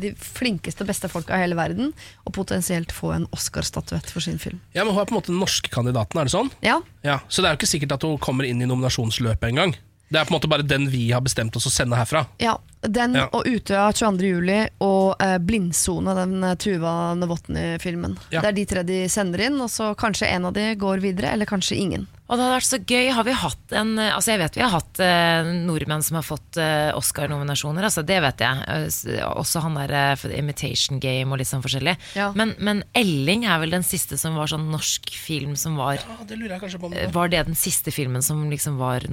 de 0.00 0.14
flinkeste, 0.14 0.86
beste 0.86 1.08
folka 1.08 1.34
i 1.34 1.42
hele 1.42 1.56
verden, 1.56 1.92
og 2.24 2.32
potensielt 2.32 2.92
få 2.92 3.12
en 3.14 3.26
Oscar-statuett 3.32 4.08
for 4.08 4.20
sin 4.20 4.38
film. 4.38 4.60
ja, 4.74 4.84
Men 4.84 4.94
hun 4.94 5.02
er 5.02 5.06
på 5.06 5.14
en 5.14 5.20
måte 5.20 5.32
den 5.32 5.40
norske 5.40 5.68
kandidaten, 5.68 6.18
er 6.18 6.24
det 6.24 6.32
sånn? 6.32 6.50
Ja, 6.62 6.80
Ja, 7.04 7.20
Så 7.28 7.42
det 7.42 7.48
er 7.48 7.56
jo 7.56 7.58
ikke 7.58 7.78
sikkert 7.78 7.92
at 7.92 8.02
hun 8.02 8.18
kommer 8.18 8.44
inn 8.44 8.60
i 8.62 8.66
nominasjonsløpet 8.66 9.48
engang. 9.48 9.74
Det 10.08 10.16
er 10.20 10.24
på 10.24 10.32
en 10.32 10.38
måte 10.38 10.48
bare 10.48 10.64
den 10.64 10.86
vi 10.88 11.10
har 11.12 11.20
bestemt 11.20 11.56
oss 11.58 11.66
å 11.68 11.72
sende 11.72 11.96
herfra. 11.98 12.24
Ja, 12.40 12.54
den 12.80 13.14
Ja. 13.18 13.26
og 13.34 13.44
Utøya 13.44 13.90
22. 13.92 14.24
juli 14.24 14.58
og 14.80 15.16
eh, 15.20 15.36
Blindsone, 15.42 16.14
den 16.16 16.44
eh, 16.44 16.54
Tuva 16.56 17.14
Novotny-filmen. 17.18 18.14
Ja. 18.32 18.40
Det 18.40 18.48
er 18.48 18.56
de 18.56 18.64
tre 18.70 18.82
de 18.88 18.98
sender 19.12 19.42
inn, 19.48 19.58
og 19.60 19.68
så 19.72 19.90
kanskje 19.98 20.30
en 20.32 20.46
av 20.48 20.54
de 20.56 20.70
går 20.80 21.02
videre, 21.04 21.32
eller 21.34 21.46
kanskje 21.50 21.76
ingen. 21.76 22.06
Og 22.28 22.36
det 22.36 22.44
hadde 22.44 22.54
vært 22.58 22.68
så 22.68 22.78
gøy. 22.84 23.10
Har 23.16 23.24
vi 23.24 23.32
hatt 23.40 23.72
en 23.72 23.92
eh, 23.98 24.10
Altså 24.14 24.34
Jeg 24.34 24.40
vet 24.42 24.56
vi 24.58 24.62
har 24.64 24.72
hatt 24.74 24.98
eh, 25.00 25.50
nordmenn 25.64 26.02
som 26.04 26.18
har 26.20 26.26
fått 26.28 26.58
eh, 26.60 26.90
Oscar-nominasjoner. 26.96 27.84
Altså 27.88 28.02
Det 28.04 28.18
vet 28.24 28.44
jeg. 28.44 28.64
Eh, 28.68 29.22
også 29.32 29.62
han 29.64 29.78
der 29.80 29.94
eh, 29.96 30.14
for 30.20 30.32
Imitation 30.36 31.00
Game 31.00 31.32
og 31.32 31.40
litt 31.40 31.48
sånn 31.48 31.64
forskjellig. 31.64 31.96
Ja. 32.20 32.30
Men, 32.36 32.52
men 32.60 32.82
Elling 32.96 33.46
er 33.48 33.60
vel 33.64 33.72
den 33.76 33.84
siste 33.86 34.16
som 34.20 34.36
var 34.36 34.48
sånn 34.52 34.68
norsk 34.72 35.08
film 35.16 35.56
som 35.56 35.76
var 35.80 36.00
Ja, 36.02 36.18
det 36.28 36.36
lurer 36.40 36.56
jeg 36.58 36.64
kanskje 36.66 36.82
på 36.84 36.90
om 36.90 36.96
det. 36.96 37.08
Var 37.16 37.32
det 37.32 37.44
den 37.48 37.56
siste 37.58 37.92
filmen 37.96 38.22
som 38.24 38.44
liksom 38.52 38.76
var 38.80 39.08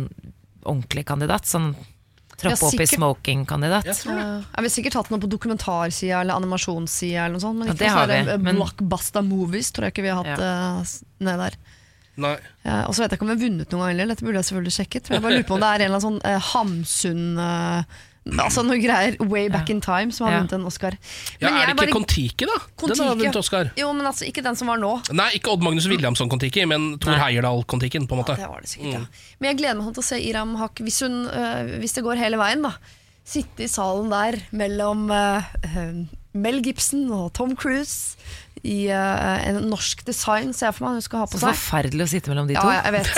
ordentlig 0.66 1.06
kandidat? 1.08 1.48
Sånn 1.50 1.74
Ja, 2.44 2.52
opp 2.52 2.82
i 2.84 2.88
smoking-kandidat? 2.90 3.88
Uh, 4.04 4.44
jeg 4.44 4.66
vil 4.66 4.74
sikkert 4.74 4.98
hatt 5.00 5.12
noe 5.14 5.22
på 5.24 5.30
dokumentarsida 5.32 6.20
eller 6.20 6.36
animasjonssida, 6.36 7.24
eller 7.26 7.38
noe 7.38 7.46
sånt, 7.46 7.62
men 7.62 7.72
ikke 7.72 7.80
det 7.80 7.94
har 7.94 8.12
sånne 8.12 8.36
vi, 8.36 8.44
men- 8.44 8.60
blockbusta 8.60 9.24
movies 9.24 9.72
tror 9.72 9.88
jeg 9.88 9.96
ikke 9.96 10.04
vi 10.04 10.12
har 10.12 10.20
hatt 10.26 10.44
ja. 10.44 10.52
uh, 10.82 11.24
ned 11.30 11.42
der. 11.46 11.58
Nei. 12.16 12.36
Ja, 12.64 12.82
og 12.88 12.96
så 12.96 13.04
vet 13.04 13.12
jeg 13.12 13.20
ikke 13.20 13.26
om 13.28 13.32
vi 13.32 13.36
har 13.36 13.44
vunnet 13.44 13.72
noen 13.72 13.82
gang 13.84 13.90
heller, 13.92 14.12
dette 14.12 14.24
burde 14.28 14.40
jeg 14.40 14.48
selvfølgelig 14.50 14.76
sjekket. 14.78 15.10
Men 15.10 15.18
Jeg 15.18 15.24
bare 15.26 15.38
lurer 15.38 15.48
på 15.50 15.56
om 15.58 15.64
det 15.64 15.70
er 15.72 15.84
en 15.84 15.88
eller 15.90 15.98
annen 16.00 16.06
sånn 16.08 16.20
eh, 16.30 16.46
Hamsun 16.52 17.24
eh, 17.44 18.04
Altså 18.26 18.64
noe 18.66 18.80
greier 18.82 19.16
way 19.30 19.48
back 19.54 19.70
in 19.70 19.80
time 19.86 20.12
som 20.12 20.26
har 20.26 20.34
Ja. 20.34 20.40
vunnet 20.42 20.54
en 20.58 20.66
Oscar. 20.66 20.96
Ja, 21.40 21.50
Men 21.52 21.54
Er 21.54 21.58
jeg 21.60 21.68
det 21.68 21.76
bare- 21.78 21.88
ikke 21.88 21.94
Kon-Tiki, 21.94 22.46
da? 22.46 22.46
Den 22.46 22.58
har 22.58 22.68
Kon-Tiki, 22.78 23.10
vunnet 23.20 23.34
ja. 23.36 23.40
Oscar. 23.40 23.72
Jo, 23.78 23.94
men 23.94 24.06
altså 24.08 24.26
ikke 24.26 24.44
den 24.44 24.56
som 24.56 24.68
var 24.68 24.78
nå. 24.78 25.14
Nei, 25.14 25.30
ikke 25.38 25.52
Odd 25.54 25.62
Magnus 25.62 25.88
Williamson 25.88 26.30
Kon-Tiki, 26.30 26.66
men 26.68 26.98
Thor 26.98 27.14
Heyerdahl-Kon-Tiken, 27.22 28.08
på 28.08 28.16
en 28.18 28.24
måte 28.24 28.36
Det 28.36 28.48
var 28.50 28.62
det 28.62 28.70
sikkert, 28.70 28.94
ja. 28.94 29.06
Men 29.40 29.50
jeg 29.52 29.58
gleder 29.60 29.76
meg 29.84 29.94
til 29.94 30.02
å 30.02 30.10
se 30.10 30.20
Iram 30.20 30.56
Haq 30.56 30.76
hvis, 30.82 31.00
hun, 31.02 31.28
øh, 31.28 31.80
hvis 31.80 31.94
det 31.94 32.04
går 32.04 32.18
hele 32.18 32.38
veien. 32.38 32.62
da 32.64 32.72
Sitte 33.26 33.64
i 33.64 33.68
salen 33.68 34.10
der 34.10 34.36
mellom 34.52 35.10
øh, 35.12 35.44
øh, 35.78 36.06
Mel 36.34 36.62
Gibson 36.64 37.12
og 37.12 37.34
Tom 37.34 37.56
Cruise 37.56 38.18
i 38.64 38.88
uh, 38.90 39.48
en 39.50 39.58
norsk 39.70 40.02
design, 40.08 40.54
ser 40.56 40.70
jeg 40.72 40.76
for 40.78 40.88
meg 40.88 40.96
hun 40.98 41.04
skal 41.06 41.20
ha 41.22 41.26
på 41.30 41.38
Så 41.38 41.44
seg. 41.44 41.58
forferdelig 41.60 42.06
å 42.06 42.10
sitte 42.10 42.32
mellom 42.32 42.48
de 42.50 42.56
to. 42.58 42.64
Ja, 42.72 42.82
jeg 42.88 42.96
vet. 42.96 43.10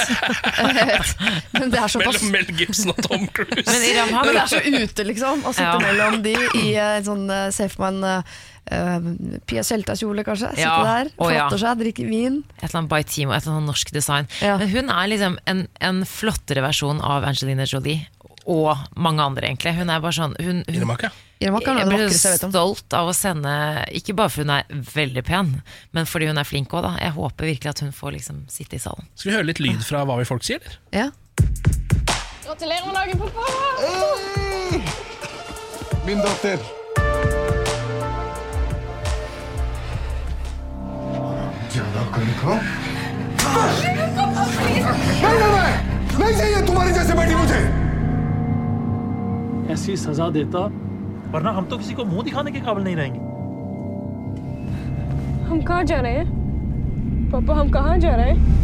jeg 0.79 0.87
vet. 0.89 1.13
Men 1.53 1.71
det 1.71 1.79
er 1.83 1.93
såpass 1.93 2.19
Mellom 2.25 2.33
Mel 2.33 2.51
Gibson 2.59 2.91
og 2.91 2.99
Tom 3.05 3.27
Cruise. 3.31 3.63
Men 3.69 3.85
Iram 3.91 4.11
han... 4.17 4.25
Men 4.27 4.35
det 4.35 4.43
er 4.43 4.51
så 4.51 4.61
ute, 4.65 5.05
liksom. 5.07 5.45
Å 5.47 5.53
sitte 5.55 5.69
Ja. 5.69 5.79
mellom 5.83 6.21
de 6.25 6.33
i 6.63 6.67
en 6.81 7.05
sånn 7.07 7.25
uh, 7.31 7.47
Se 7.55 7.69
for 7.71 7.85
meg 7.85 8.01
en 8.01 8.03
uh, 8.09 9.39
Pia 9.47 9.63
Tjelta-kjole, 9.63 10.25
kanskje. 10.27 10.49
Sitte 10.57 10.65
Ja. 10.65 10.75
der, 10.83 11.13
flotter 11.15 11.61
seg, 11.63 11.79
drikke 11.85 12.07
vin. 12.09 12.41
Et 12.57 12.65
eller 12.67 12.81
annet 12.81 12.91
by 12.91 13.01
Timo, 13.07 13.31
et 13.37 13.45
eller 13.45 13.59
annet 13.61 13.71
norsk 13.71 13.93
design. 13.95 14.27
Ja. 14.43 14.57
Men 14.59 14.73
hun 14.73 14.91
er 14.91 15.07
liksom 15.13 15.37
en, 15.47 15.63
en 15.79 16.03
flottere 16.09 16.65
versjon 16.65 16.99
av 16.99 17.23
Angelina 17.29 17.63
Jolie. 17.69 18.03
Og 18.47 18.73
mange 18.95 19.23
andre, 19.23 19.47
egentlig. 19.47 19.73
Hun 19.79 19.89
er 19.91 20.03
bare 20.03 20.15
sånn 20.15 20.35
hun, 20.43 20.63
hun, 20.67 20.91
jeg 21.37 21.53
blir 21.53 22.09
stolt 22.09 22.93
av 22.97 23.11
å 23.11 23.13
sende, 23.13 23.51
ikke 23.93 24.15
bare 24.17 24.31
fordi 24.33 24.47
hun 24.47 24.53
er 24.55 24.63
veldig 24.89 25.23
pen, 25.27 25.61
men 25.93 26.09
fordi 26.09 26.31
hun 26.31 26.37
er 26.41 26.47
flink 26.49 26.73
òg, 26.73 26.81
da. 26.87 26.95
Jeg 26.97 27.13
håper 27.13 27.45
virkelig 27.51 27.69
at 27.75 27.81
hun 27.85 27.93
får 27.93 28.11
liksom 28.17 28.39
sitte 28.49 28.75
i 28.79 28.81
salen. 28.81 29.05
Skal 29.13 29.29
vi 29.29 29.35
høre 29.37 29.49
litt 29.51 29.61
lyd 29.61 29.83
fra 29.85 30.01
hva 30.07 30.17
vi 30.17 30.25
folk 30.25 30.43
sier, 30.47 30.57
eller? 30.65 30.79
Ja. 30.97 31.11
Gratulerer 32.47 32.85
med 32.89 32.95
dagen, 32.97 33.17
pappa! 33.21 33.43
Hey! 33.85 34.81
Min 36.07 36.19
datter. 36.25 36.57
Ja, 41.77 41.85
da 41.93 42.03
kan 42.15 42.25
du 42.25 42.33
komme. 42.41 42.61
Nei, 45.21 45.33
nei, 45.37 45.49
nei! 45.53 45.73
Nei, 46.17 46.31
jeg 46.33 46.49
er 46.57 46.65
tomarin, 46.65 46.95
jeg 46.97 47.05
ser 47.05 47.15
meg 47.19 47.29
i 47.29 47.37
वरना 51.31 51.51
हम 51.51 51.65
तो 51.65 51.77
किसी 51.77 51.93
को 51.93 52.03
मुँह 52.05 52.23
दिखाने 52.23 52.51
के 52.51 52.59
काबिल 52.59 52.83
नहीं 52.83 52.95
रहेंगे। 52.95 53.19
हम 55.47 55.61
कहाँ 55.61 55.83
जा 55.83 55.99
रहे 56.01 56.13
हैं? 56.13 56.25
पापा 57.31 57.53
हम 57.55 57.69
कहाँ 57.71 57.97
जा 57.97 58.15
रहे 58.15 58.31
हैं? 58.31 58.55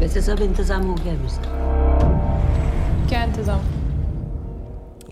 वैसे 0.00 0.20
सब 0.20 0.40
इंतज़ाम 0.42 0.82
हो 0.82 0.94
गया 0.94 1.12
है 1.12 1.18
क्या 3.08 3.22
इंतज़ाम? 3.24 3.60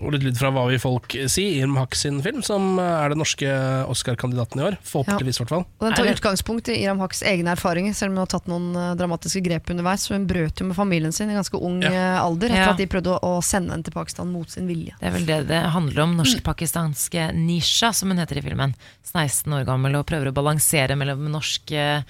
Og 0.01 0.15
litt 0.15 0.23
lyd 0.25 0.37
fra 0.39 0.49
hva 0.49 0.63
vi 0.67 0.79
folk 0.81 1.13
si. 1.29 1.43
Iram 1.59 1.75
Haq 1.77 1.93
sin 1.95 2.21
film, 2.25 2.41
som 2.41 2.79
er 2.81 3.13
den 3.13 3.19
norske 3.21 3.45
Oscar-kandidaten 3.91 4.59
i 4.61 4.63
år. 4.71 4.77
Forhåpentligvis, 4.87 5.37
i 5.37 5.43
hvert 5.43 5.51
fall. 5.53 5.65
Og 5.77 5.85
Den 5.85 5.93
tar 5.99 6.09
utgangspunkt 6.09 6.71
i 6.73 6.79
Iram 6.81 6.99
Haqs 7.03 7.21
egne 7.27 7.53
erfaringer, 7.53 7.93
selv 7.93 8.09
om 8.11 8.17
hun 8.17 8.23
har 8.25 8.31
tatt 8.33 8.49
noen 8.49 8.71
eh, 8.75 8.95
dramatiske 8.97 9.43
grep 9.45 9.69
underveis. 9.69 10.07
Hun 10.09 10.25
brøt 10.29 10.57
jo 10.63 10.65
med 10.71 10.75
familien 10.79 11.13
sin 11.13 11.29
i 11.29 11.37
ganske 11.37 11.59
ung 11.61 11.81
Ja. 11.85 11.91
eh, 11.91 12.17
alder, 12.23 12.49
etter 12.49 12.63
Ja. 12.65 12.71
at 12.73 12.81
de 12.81 12.87
prøvde 12.89 13.19
å, 13.21 13.33
sende 13.45 13.71
henne 13.75 13.83
til 13.85 13.93
Pakistan 13.93 14.31
mot 14.33 14.49
sin 14.49 14.65
vilje. 14.67 14.95
Det 14.99 15.07
er 15.07 15.11
vel 15.15 15.25
det 15.29 15.39
det 15.53 15.61
handler 15.75 16.03
om. 16.03 16.17
Norsk-pakistanske 16.17 17.29
Nisha, 17.37 17.93
som 17.93 18.09
hun 18.09 18.17
heter 18.21 18.37
i 18.37 18.41
filmen. 18.41 18.73
16 19.05 19.53
år 19.53 19.65
gammel 19.67 19.95
og 19.99 20.05
prøver 20.09 20.31
å 20.31 20.33
balansere 20.35 20.95
mellom 20.97 21.29
norsk 21.31 21.71
eh, 21.77 22.01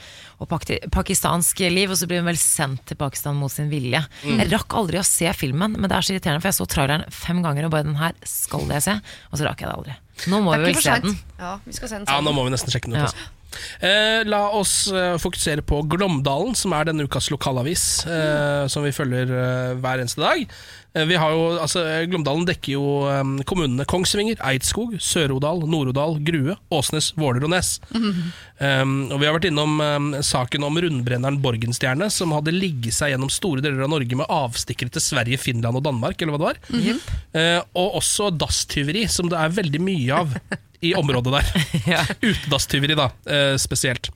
og 0.42 0.50
pakistansk 0.50 1.60
liv, 1.70 1.92
og 1.94 2.00
så 2.00 2.08
blir 2.10 2.24
hun 2.24 2.30
vel 2.32 2.40
sendt 2.40 2.86
til 2.90 2.98
Pakistan 3.00 3.38
mot 3.38 3.54
sin 3.54 3.70
vilje. 3.72 4.02
Mm. 4.26 4.40
Jeg 4.42 4.52
rakk 4.56 4.78
aldri 4.80 5.02
å 5.02 5.06
se 5.06 5.30
filmen, 5.38 5.78
men 5.78 5.86
det 5.86 5.98
er 5.98 6.08
så 6.08 6.16
irriterende, 6.16 6.42
for 6.42 6.50
jeg 6.50 6.58
så 6.58 6.70
traileren 6.72 7.06
fem 7.14 7.44
ganger 7.46 7.68
og 7.68 7.76
bare 7.76 7.88
den 7.88 8.00
her 8.02 8.18
skal 8.28 8.66
jeg 8.74 8.88
se, 8.88 8.98
og 9.30 9.38
så 9.38 9.48
rakk 9.48 9.62
jeg 9.62 9.70
det 9.70 9.76
aldri. 9.78 10.00
Nå 10.32 10.42
må 10.46 10.56
vi 10.58 10.72
vel 10.72 10.82
se 10.82 10.98
den. 11.06 11.22
Ja, 11.38 11.54
vi 11.66 11.78
skal 11.78 11.90
se 11.94 12.02
den 12.02 12.10
Ja, 12.10 12.18
nå 12.26 12.34
må 12.36 12.46
vi 12.48 12.54
nesten 12.54 12.74
sjekke 12.74 12.90
den 12.90 13.00
ut. 13.00 13.06
Ja. 13.06 13.12
altså. 13.12 13.38
Eh, 13.84 14.22
la 14.28 14.42
oss 14.56 14.88
eh, 14.88 15.18
fokusere 15.20 15.64
på 15.68 15.82
Glåmdalen, 15.92 16.56
som 16.56 16.74
er 16.76 16.88
denne 16.88 17.06
ukas 17.08 17.28
lokalavis, 17.34 18.06
eh, 18.08 18.68
som 18.72 18.86
vi 18.86 18.94
følger 18.96 19.34
eh, 19.36 19.74
hver 19.82 20.04
eneste 20.04 20.24
dag. 20.24 20.46
Eh, 20.94 21.06
vi 21.08 21.16
har 21.16 21.32
jo, 21.32 21.44
altså, 21.62 21.80
Glomdalen 21.82 22.12
Glåmdalen 22.12 22.48
dekker 22.50 22.74
jo 22.76 22.86
eh, 23.10 23.24
kommunene 23.48 23.86
Kongsvinger, 23.90 24.40
Eidskog, 24.52 24.98
Sør-Odal, 25.02 25.64
Nord-Odal, 25.70 26.18
Grue, 26.28 26.56
Åsnes, 26.74 27.12
Våler 27.20 27.46
og 27.48 27.54
Nes. 27.54 27.74
Um, 27.92 29.10
og 29.10 29.18
Vi 29.22 29.28
har 29.28 29.36
vært 29.36 29.48
innom 29.50 29.80
um, 29.82 30.10
saken 30.22 30.66
om 30.68 30.80
rundbrenneren 30.84 31.40
Borgenstjerne, 31.42 32.12
som 32.14 32.34
hadde 32.36 32.54
ligget 32.54 32.96
seg 32.98 33.14
gjennom 33.14 33.32
store 33.34 33.64
deler 33.64 33.86
av 33.88 33.94
Norge 33.94 34.20
med 34.20 34.30
avstikkere 34.32 34.94
til 34.94 35.04
Sverige, 35.04 35.40
Finland 35.42 35.80
og 35.80 35.86
Danmark. 35.88 36.22
eller 36.22 36.36
hva 36.36 36.42
det 36.42 36.50
var 36.50 36.60
Mm 36.72 36.82
-hmm. 36.82 37.00
uh, 37.36 37.64
Og 37.74 37.96
også 37.96 38.30
dasstyveri, 38.30 39.08
som 39.08 39.30
det 39.30 39.38
er 39.38 39.50
veldig 39.50 39.82
mye 39.82 40.14
av 40.14 40.38
i 40.82 40.94
området 40.96 41.32
der. 41.32 41.46
Utedasstyveri, 42.30 42.96
da, 42.96 43.12
uh, 43.30 43.58
spesielt. 43.58 44.10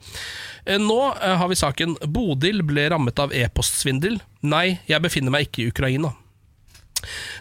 Eh, 0.66 0.78
Nå 0.78 1.14
eh, 1.22 1.36
har 1.36 1.48
vi 1.48 1.56
saken 1.56 1.96
'Bodil 2.02 2.62
ble 2.66 2.88
rammet 2.90 3.18
av 3.22 3.34
e-postsvindel'. 3.34 4.18
Nei, 4.42 4.78
jeg 4.90 5.02
befinner 5.02 5.34
meg 5.34 5.46
ikke 5.46 5.62
i 5.62 5.70
Ukraina. 5.70 6.12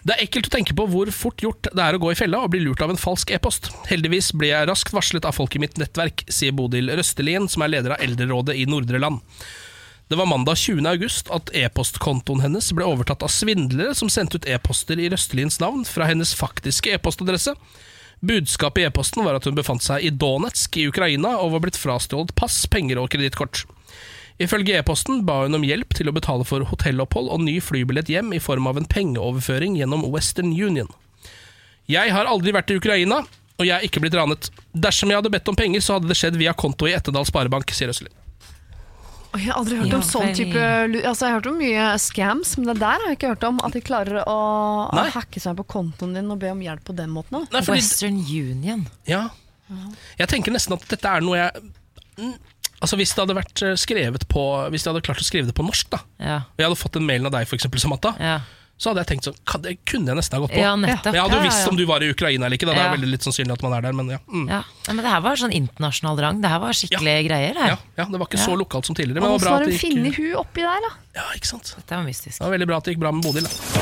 Det 0.05 0.16
er 0.16 0.24
ekkelt 0.26 0.49
å 0.49 0.55
tenke 0.55 0.76
på 0.78 0.88
hvor 0.91 1.11
fort 1.16 1.43
gjort 1.43 1.70
det 1.72 1.82
er 1.82 1.97
å 1.97 2.01
gå 2.01 2.11
i 2.13 2.18
fella 2.20 2.43
og 2.43 2.53
bli 2.53 2.63
lurt 2.63 2.84
av 2.86 2.93
en 2.93 2.99
falsk 3.01 3.34
e-post. 3.36 3.72
Heldigvis 3.89 4.32
ble 4.38 4.51
jeg 4.51 4.70
raskt 4.70 4.93
varslet 4.95 5.28
av 5.28 5.38
folk 5.38 5.55
i 5.57 5.61
mitt 5.63 5.80
nettverk, 5.82 6.26
sier 6.32 6.55
Bodil 6.55 6.91
Røstelien, 6.93 7.49
som 7.51 7.66
er 7.66 7.74
leder 7.76 7.95
av 7.95 8.03
Eldrerådet 8.05 8.57
i 8.59 8.68
Nordre 8.70 9.01
Land. 9.01 9.24
Det 10.07 10.20
var 10.20 10.30
mandag 10.30 10.59
20. 10.61 10.86
august 10.86 11.32
at 11.34 11.49
e-postkontoen 11.57 12.43
hennes 12.43 12.68
ble 12.78 12.86
overtatt 12.86 13.24
av 13.26 13.32
svindlere 13.34 13.95
som 13.97 14.11
sendte 14.13 14.38
ut 14.38 14.45
e-poster 14.45 14.99
i 15.01 15.07
Røsteliens 15.09 15.57
navn 15.63 15.82
fra 15.89 16.05
hennes 16.05 16.36
faktiske 16.38 16.93
e-postadresse. 16.93 17.55
Budskapet 18.22 18.84
i 18.84 18.86
e-posten 18.86 19.26
var 19.26 19.39
at 19.39 19.47
hun 19.49 19.57
befant 19.57 19.82
seg 19.82 20.05
i 20.05 20.11
Donetsk 20.13 20.78
i 20.78 20.86
Ukraina 20.91 21.36
og 21.41 21.55
var 21.55 21.66
blitt 21.66 21.80
frastjålet 21.82 22.36
pass, 22.38 22.61
penger 22.70 23.01
og 23.01 23.09
kredittkort. 23.13 23.66
Ifølge 24.42 24.76
e-posten 24.82 25.22
ba 25.26 25.44
hun 25.46 25.56
om 25.56 25.64
hjelp 25.64 25.94
til 25.96 26.10
å 26.12 26.14
betale 26.16 26.44
for 26.48 26.66
hotellopphold 26.68 27.30
og 27.32 27.40
ny 27.46 27.60
flybillett 27.64 28.10
hjem 28.12 28.34
i 28.36 28.42
form 28.44 28.68
av 28.68 28.78
en 28.82 28.88
pengeoverføring 28.92 29.78
gjennom 29.80 30.04
Western 30.12 30.52
Union. 30.52 30.90
Jeg 31.88 32.12
har 32.12 32.28
aldri 32.28 32.52
vært 32.52 32.74
i 32.74 32.80
Ukraina, 32.82 33.22
og 33.56 33.64
jeg 33.64 33.76
er 33.78 33.86
ikke 33.88 34.02
blitt 34.04 34.18
ranet. 34.18 34.50
Dersom 34.76 35.12
jeg 35.14 35.22
hadde 35.22 35.32
bedt 35.32 35.48
om 35.48 35.56
penger, 35.56 35.80
så 35.86 35.96
hadde 35.96 36.10
det 36.12 36.18
skjedd 36.20 36.36
via 36.42 36.52
konto 36.58 36.90
i 36.90 36.96
Ettedal 36.98 37.28
Sparebank, 37.30 37.72
sier 37.72 37.94
Øsselin. 37.94 38.12
Jeg 39.36 39.50
har 39.52 39.58
aldri 39.60 39.78
hørt 39.80 39.92
Ja, 39.92 39.98
om 39.98 40.04
sånn 40.08 40.30
type 40.32 40.60
Altså 41.04 41.26
Jeg 41.26 41.34
har 41.34 41.34
hørt 41.42 41.48
om 41.50 41.58
mye 41.60 41.88
scams, 42.00 42.54
men 42.58 42.70
det 42.70 42.78
der 42.80 43.02
har 43.02 43.10
jeg 43.12 43.18
ikke 43.18 43.32
hørt 43.34 43.44
om. 43.44 43.58
At 43.68 43.74
de 43.76 43.82
klarer 43.84 44.22
å, 44.24 44.36
Nei. 44.96 45.10
hacke 45.12 45.42
seg 45.44 45.58
på 45.60 45.66
kontoen 45.76 46.14
din 46.16 46.32
og 46.32 46.40
be 46.40 46.54
om 46.54 46.62
hjelp 46.64 46.86
på 46.88 46.96
den 46.96 47.12
måten. 47.12 47.44
Nei, 47.52 47.60
fordi- 47.62 47.82
Western 47.82 48.22
Union. 48.24 48.86
Ja. 49.06 49.26
Jeg 50.20 50.28
tenker 50.32 50.56
nesten 50.56 50.74
at 50.78 50.88
dette 50.88 51.06
er 51.06 51.20
noe 51.26 51.36
jeg 51.36 52.32
Altså 52.82 52.97
Hvis 52.99 53.13
det 53.15 53.21
hadde 53.23 53.38
vært 53.38 53.61
eh, 53.63 53.76
skrevet 53.80 54.26
på 54.28 54.41
Hvis 54.73 54.84
de 54.84 54.89
hadde 54.91 55.01
klart 55.05 55.21
å 55.23 55.28
skrive 55.28 55.47
det 55.47 55.55
på 55.55 55.63
norsk, 55.65 55.89
da 55.93 55.99
Ja. 56.19 56.38
og 56.49 56.59
jeg 56.59 56.67
hadde 56.67 56.82
fått 56.82 56.95
en 56.99 57.05
mail 57.07 57.26
av 57.26 57.32
deg, 57.32 57.47
for 57.47 57.55
eksempel, 57.57 57.80
Samantha, 57.80 58.15
Ja. 58.19 58.39
Så 58.78 58.89
hadde 58.91 59.03
jeg 59.05 59.07
tenkt 59.13 59.23
sånn 59.30 59.38
kan- 59.47 59.61
Det 59.61 59.78
kunne 59.86 60.07
jeg 60.11 60.17
nesten 60.19 60.36
ha 60.36 60.41
gått 60.45 60.51
på. 60.51 60.59
Ja, 60.59 60.76
nettopp. 60.76 61.05
Men 61.05 61.13
jeg 61.15 61.23
hadde 61.23 61.38
jo 61.39 61.43
visst 61.47 61.63
ja. 61.63 61.69
om 61.71 61.78
du 61.80 61.86
var 61.86 62.03
i 62.03 62.09
Ukraina 62.11 62.45
eller 62.45 62.57
ikke. 62.57 62.67
Da. 62.67 62.73
Det 62.76 62.82
er 62.82 62.89
er 62.91 62.97
veldig 62.97 63.11
litt 63.13 63.21
sannsynlig 63.23 63.53
at 63.55 63.61
man 63.63 63.73
er 63.73 63.82
der, 63.88 63.93
men 63.93 64.09
ja. 64.09 64.17
Mm. 64.28 64.49
Ja. 64.49 64.61
men 64.88 64.97
det 64.97 65.05
her 65.15 65.21
var 65.21 65.36
sånn 65.39 65.53
internasjonal 65.55 66.19
rang. 66.19 66.41
Det 66.41 66.49
her 66.51 66.59
var 66.59 66.71
skikkelige 66.76 67.23
greier. 67.30 67.55
Ja, 67.55 67.65
Her. 67.76 67.78
ja, 67.97 68.05
Det 68.05 68.19
var 68.19 68.28
ikke 68.28 68.38
Ja. 68.39 68.45
så 68.45 68.57
lokalt 68.59 68.86
som 68.86 68.95
tidligere. 68.95 69.21
Men 69.21 69.32
det 69.32 69.41
var 69.41 69.45
bra 69.47 69.55
at 69.59 69.65
det 69.65 69.73
gikk 69.80 69.82
finne 69.93 70.11
hun 70.15 70.36
oppi 70.43 70.61
der, 70.61 70.82
da. 70.82 70.91
Ja, 71.15 71.23
ikke 71.34 71.47
sant 71.47 71.73
Dette 71.78 71.95
var 71.95 72.03
mystisk. 72.03 72.38
Det 72.39 72.43
var 72.43 72.51
veldig 72.57 72.67
bra 72.67 72.78
at 72.78 72.84
det 72.84 72.93
gikk 72.95 72.99
bra 72.99 73.11
med 73.15 73.23
Bodil. 73.23 73.43
Da. 73.47 73.82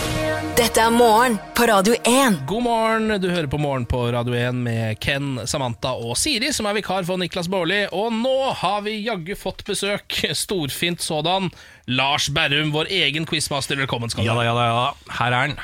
Dette 0.56 0.78
er 0.78 0.92
morgen 0.92 1.40
på 1.56 1.66
Radio 1.68 1.96
1. 2.06 2.46
God 2.46 2.62
morgen, 2.64 3.20
du 3.20 3.28
hører 3.32 3.48
på 3.50 3.58
Morgen 3.60 3.88
på 3.90 4.12
Radio 4.14 4.34
1 4.38 4.54
med 4.54 5.00
Ken, 5.02 5.40
Samantha 5.48 5.96
og 5.98 6.16
Siri, 6.16 6.52
som 6.54 6.68
er 6.68 6.76
vikar 6.76 7.04
for 7.08 7.18
Niklas 7.18 7.48
Baarli. 7.50 7.88
Og 7.92 8.12
nå 8.14 8.54
har 8.54 8.82
vi 8.86 9.00
jaggu 9.04 9.34
fått 9.36 9.64
besøk, 9.66 10.08
storfint 10.38 11.02
sådan. 11.02 11.50
Lars 11.88 12.30
Berrum, 12.32 12.72
vår 12.72 12.88
egen 12.96 13.26
quizmaster. 13.28 13.76
Velkommen 13.76 14.10
skal 14.12 14.24
du 14.24 14.30
Ja 14.30 14.36
da, 14.38 14.46
ja 14.48 14.54
da, 14.56 14.68
ja 14.70 14.76
da. 14.78 15.16
Her 15.18 15.34
er 15.34 15.42
han. 15.42 15.58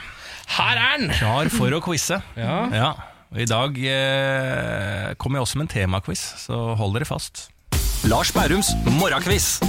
Her 0.49 0.73
er 0.75 0.81
han! 0.83 1.05
Klar 1.15 1.51
for 1.53 1.71
å 1.71 1.79
quize. 1.85 2.19
Ja. 2.35 2.91
Og 3.29 3.39
I 3.39 3.47
dag 3.47 3.77
eh, 3.77 5.13
kommer 5.21 5.39
jeg 5.39 5.47
også 5.47 5.61
med 5.61 5.69
en 5.69 5.73
temaquiz, 5.77 6.23
så 6.43 6.73
hold 6.75 6.97
dere 6.97 7.07
fast. 7.07 7.47
Lars 8.09 8.33
Bærums 8.35 8.73
morgenquiz. 8.97 9.59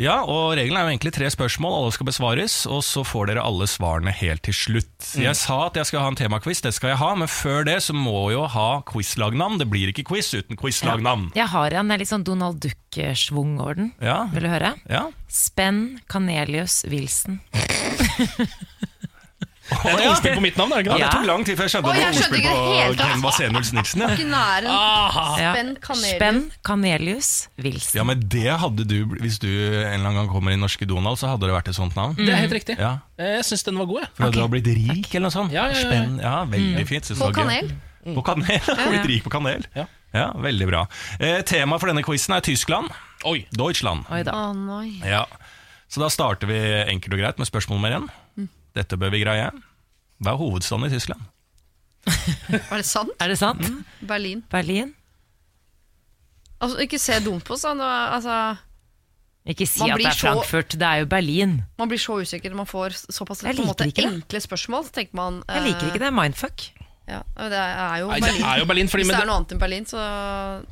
Ja, 0.00 0.22
og 0.24 0.54
Reglene 0.56 0.80
er 0.80 0.86
jo 0.86 0.94
egentlig 0.94 1.12
tre 1.12 1.28
spørsmål, 1.28 1.74
alle 1.76 1.92
skal 1.92 2.08
besvares, 2.08 2.54
og 2.64 2.80
så 2.86 3.02
får 3.04 3.28
dere 3.28 3.42
alle 3.44 3.66
svarene 3.68 4.14
helt 4.16 4.40
til 4.46 4.56
slutt. 4.56 4.94
Mm. 5.12 5.26
Jeg 5.26 5.36
sa 5.36 5.58
at 5.66 5.76
jeg 5.76 5.90
skal 5.90 6.04
ha 6.06 6.12
en 6.12 6.16
temakviss, 6.16 6.62
det 6.64 6.72
skal 6.72 6.94
jeg 6.94 7.00
ha, 7.02 7.10
men 7.20 7.28
før 7.28 7.68
det 7.68 7.76
så 7.84 7.92
må 7.96 8.30
jeg 8.30 8.38
jo 8.38 8.46
ha 8.54 8.68
quizlagnavn. 8.88 9.60
Det 9.60 9.68
blir 9.68 9.92
ikke 9.92 10.06
quiz 10.08 10.32
uten 10.32 10.56
quizlagnavn. 10.60 11.28
Jeg 11.36 11.52
har 11.52 11.76
en 11.76 11.92
litt 12.00 12.08
sånn 12.08 12.24
Donald 12.24 12.62
Duck-schwung 12.64 13.58
over 13.60 13.76
den. 13.82 13.92
Ja. 14.00 14.22
Vil 14.32 14.48
du 14.48 14.52
høre? 14.54 14.72
Ja. 14.88 15.04
Spenn 15.28 16.00
Canelius 16.08 16.80
Wilson. 16.88 17.42
Det 19.70 19.90
er 19.90 20.00
et 20.00 20.08
ordspill 20.10 20.34
på 20.36 20.42
mitt 20.44 20.56
navn, 20.58 20.72
er 20.72 20.80
det 20.82 20.86
ikke 20.86 20.96
det 20.98 21.04
det? 21.04 21.10
tok 21.14 21.26
lang 21.28 21.44
tid 21.46 21.58
før 21.58 21.68
jeg 21.68 21.72
skjønte 21.74 21.90
Oi, 21.90 21.92
at 21.92 21.96
det 21.96 22.02
jeg 22.02 22.10
var 22.10 22.18
ordspill 22.20 22.42
på. 22.46 23.04
Ken 23.04 23.22
Vasenus 23.24 23.72
Nilsen. 23.76 24.04
Ja. 24.04 24.08
Ja. 25.40 25.52
Spenn 25.52 25.70
Kanelius. 26.64 27.30
Spenn 27.44 27.64
Wilson. 27.64 27.98
ja, 28.00 28.06
men 28.08 28.24
det 28.34 28.56
hadde 28.64 28.86
du, 28.88 28.96
hvis 29.20 29.38
du 29.42 29.48
en 29.50 29.84
eller 29.84 30.10
annen 30.10 30.18
gang 30.22 30.32
kommer 30.32 30.54
i 30.54 30.58
norske 30.60 30.88
Donald, 30.88 31.20
så 31.20 31.30
hadde 31.32 31.46
det 31.46 31.54
vært 31.54 31.70
et 31.72 31.78
sånt 31.78 31.96
navn. 31.98 32.18
Det 32.18 32.28
er 32.32 32.42
helt 32.44 32.56
riktig. 32.56 32.76
Ja, 32.80 32.98
Jeg 33.20 33.46
syns 33.48 33.64
den 33.68 33.78
var 33.78 33.88
god, 33.90 34.02
jeg. 34.02 34.10
For 34.16 34.26
okay. 34.26 34.36
du 34.36 34.42
har 34.42 34.52
blitt 34.56 34.72
rik 34.80 35.14
eller 35.14 35.28
noe 35.28 35.36
sånt? 35.36 35.54
Ja, 35.54 35.68
ja, 35.70 35.76
ja. 35.76 35.86
Spenn, 35.86 36.18
ja 36.24 36.34
veldig 36.50 36.86
fint. 36.90 37.14
På 37.20 37.30
kanel. 37.36 37.72
På 38.16 38.22
kanel, 38.24 38.60
Blitt 38.64 39.08
rik 39.10 39.24
på 39.26 39.30
kanel. 39.32 39.66
Ja. 39.76 39.84
Ja, 40.16 40.32
Veldig 40.32 40.66
bra. 40.66 40.86
Eh, 41.20 41.42
tema 41.46 41.78
for 41.78 41.90
denne 41.90 42.02
quizen 42.02 42.34
er 42.34 42.42
Tyskland. 42.42 42.88
Oi. 43.28 43.44
Deutschland. 43.54 44.08
Oi 44.10 44.22
da. 44.26 44.34
Oh. 44.34 44.86
Ja. 45.04 45.26
Så 45.90 46.02
da 46.02 46.08
starter 46.10 46.48
vi 46.50 46.58
enkelt 46.88 47.14
og 47.14 47.20
greit 47.20 47.38
med 47.38 47.48
spørsmål 47.50 47.78
nummer 47.78 47.96
én. 47.98 48.08
Mm. 48.70 48.74
Dette 48.78 48.96
bør 48.96 49.10
vi 49.10 49.20
greie. 49.24 49.50
Hva 50.20 50.32
er 50.34 50.40
hovedstaden 50.40 50.86
i 50.86 50.92
Tyskland? 50.94 51.20
Er 52.70 52.78
det 52.80 52.86
sant? 52.88 53.10
Er 53.20 53.28
det 53.28 53.36
sant? 53.38 53.60
Berlin. 54.06 54.42
Berlin? 54.50 54.94
Altså, 56.60 56.78
ikke 56.84 56.98
se 57.00 57.16
dumt 57.24 57.44
på 57.44 57.54
oss. 57.56 57.62
da. 57.64 57.90
Altså, 58.16 58.36
Ikke 59.48 59.66
si 59.68 59.80
at 59.88 59.96
det 59.98 60.06
er 60.06 60.10
så- 60.16 60.26
Frankfurt, 60.28 60.68
det 60.78 60.82
er 60.86 60.96
jo 61.02 61.06
Berlin. 61.06 61.62
man 61.78 61.88
blir 61.88 61.98
så 61.98 62.18
usikker 62.20 62.50
når 62.50 62.56
man 62.56 62.66
får 62.66 62.90
såpass 63.10 63.42
en 63.44 63.56
måte, 63.66 63.86
enkle 63.88 64.40
spørsmål. 64.40 64.84
Så 64.84 64.92
tenker 64.92 65.14
man 65.14 65.42
Jeg 65.48 65.62
liker 65.64 65.86
ikke 65.92 65.98
det. 66.04 66.12
Mindfuck. 66.12 66.60
Ja, 67.08 67.22
det 67.36 67.52
er 67.58 67.96
jo 68.00 68.08
Nei, 68.08 68.20
det 68.20 68.28
Berlin. 68.28 68.44
er 68.44 68.58
jo 68.58 68.64
Berlin, 68.66 68.88
fordi- 68.88 69.04
Hvis 69.04 69.16
det 69.16 69.22
er 69.22 69.26
noe 69.26 69.36
annet 69.36 69.52
enn 69.52 69.58
Berlin, 69.58 69.84
så 69.86 70.66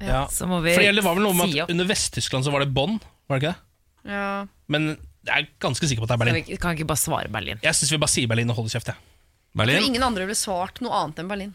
Ja. 0.00 0.26
Så 0.28 0.46
må 0.46 0.60
vi 0.62 0.74
si 0.76 1.60
opp. 1.60 1.70
under 1.70 1.84
Vest-Tyskland 1.86 2.44
så 2.44 2.52
var 2.52 2.60
det 2.60 2.72
Bonn, 2.74 3.00
var 3.28 3.38
det 3.38 3.42
ikke 3.48 3.54
det? 3.54 4.10
ja. 4.12 4.46
Men 4.68 4.98
jeg 5.26 5.44
er 5.44 5.48
ganske 5.62 5.90
sikker 5.90 6.04
på 6.04 6.08
at 6.08 6.14
det 6.14 6.16
er 6.16 6.22
Kan 6.22 6.32
Berlin. 6.32 6.48
vi 6.48 6.58
kan 6.62 6.76
ikke 6.78 6.88
bare 6.88 7.02
svare 7.02 7.32
Berlin. 7.32 7.60
Jeg 7.62 7.78
syns 7.78 7.92
vi 7.92 7.98
bare 8.02 8.14
sier 8.14 8.30
Berlin 8.30 8.50
og 8.52 8.60
holder 8.60 8.76
kjeft, 8.76 8.92
jeg. 8.92 8.96
Jeg 9.56 9.68
tror 9.72 9.88
ingen 9.88 10.04
andre 10.04 10.26
ville 10.28 10.38
svart 10.38 10.80
noe 10.84 10.92
annet 11.02 11.22
enn 11.22 11.28
Berlin. 11.30 11.52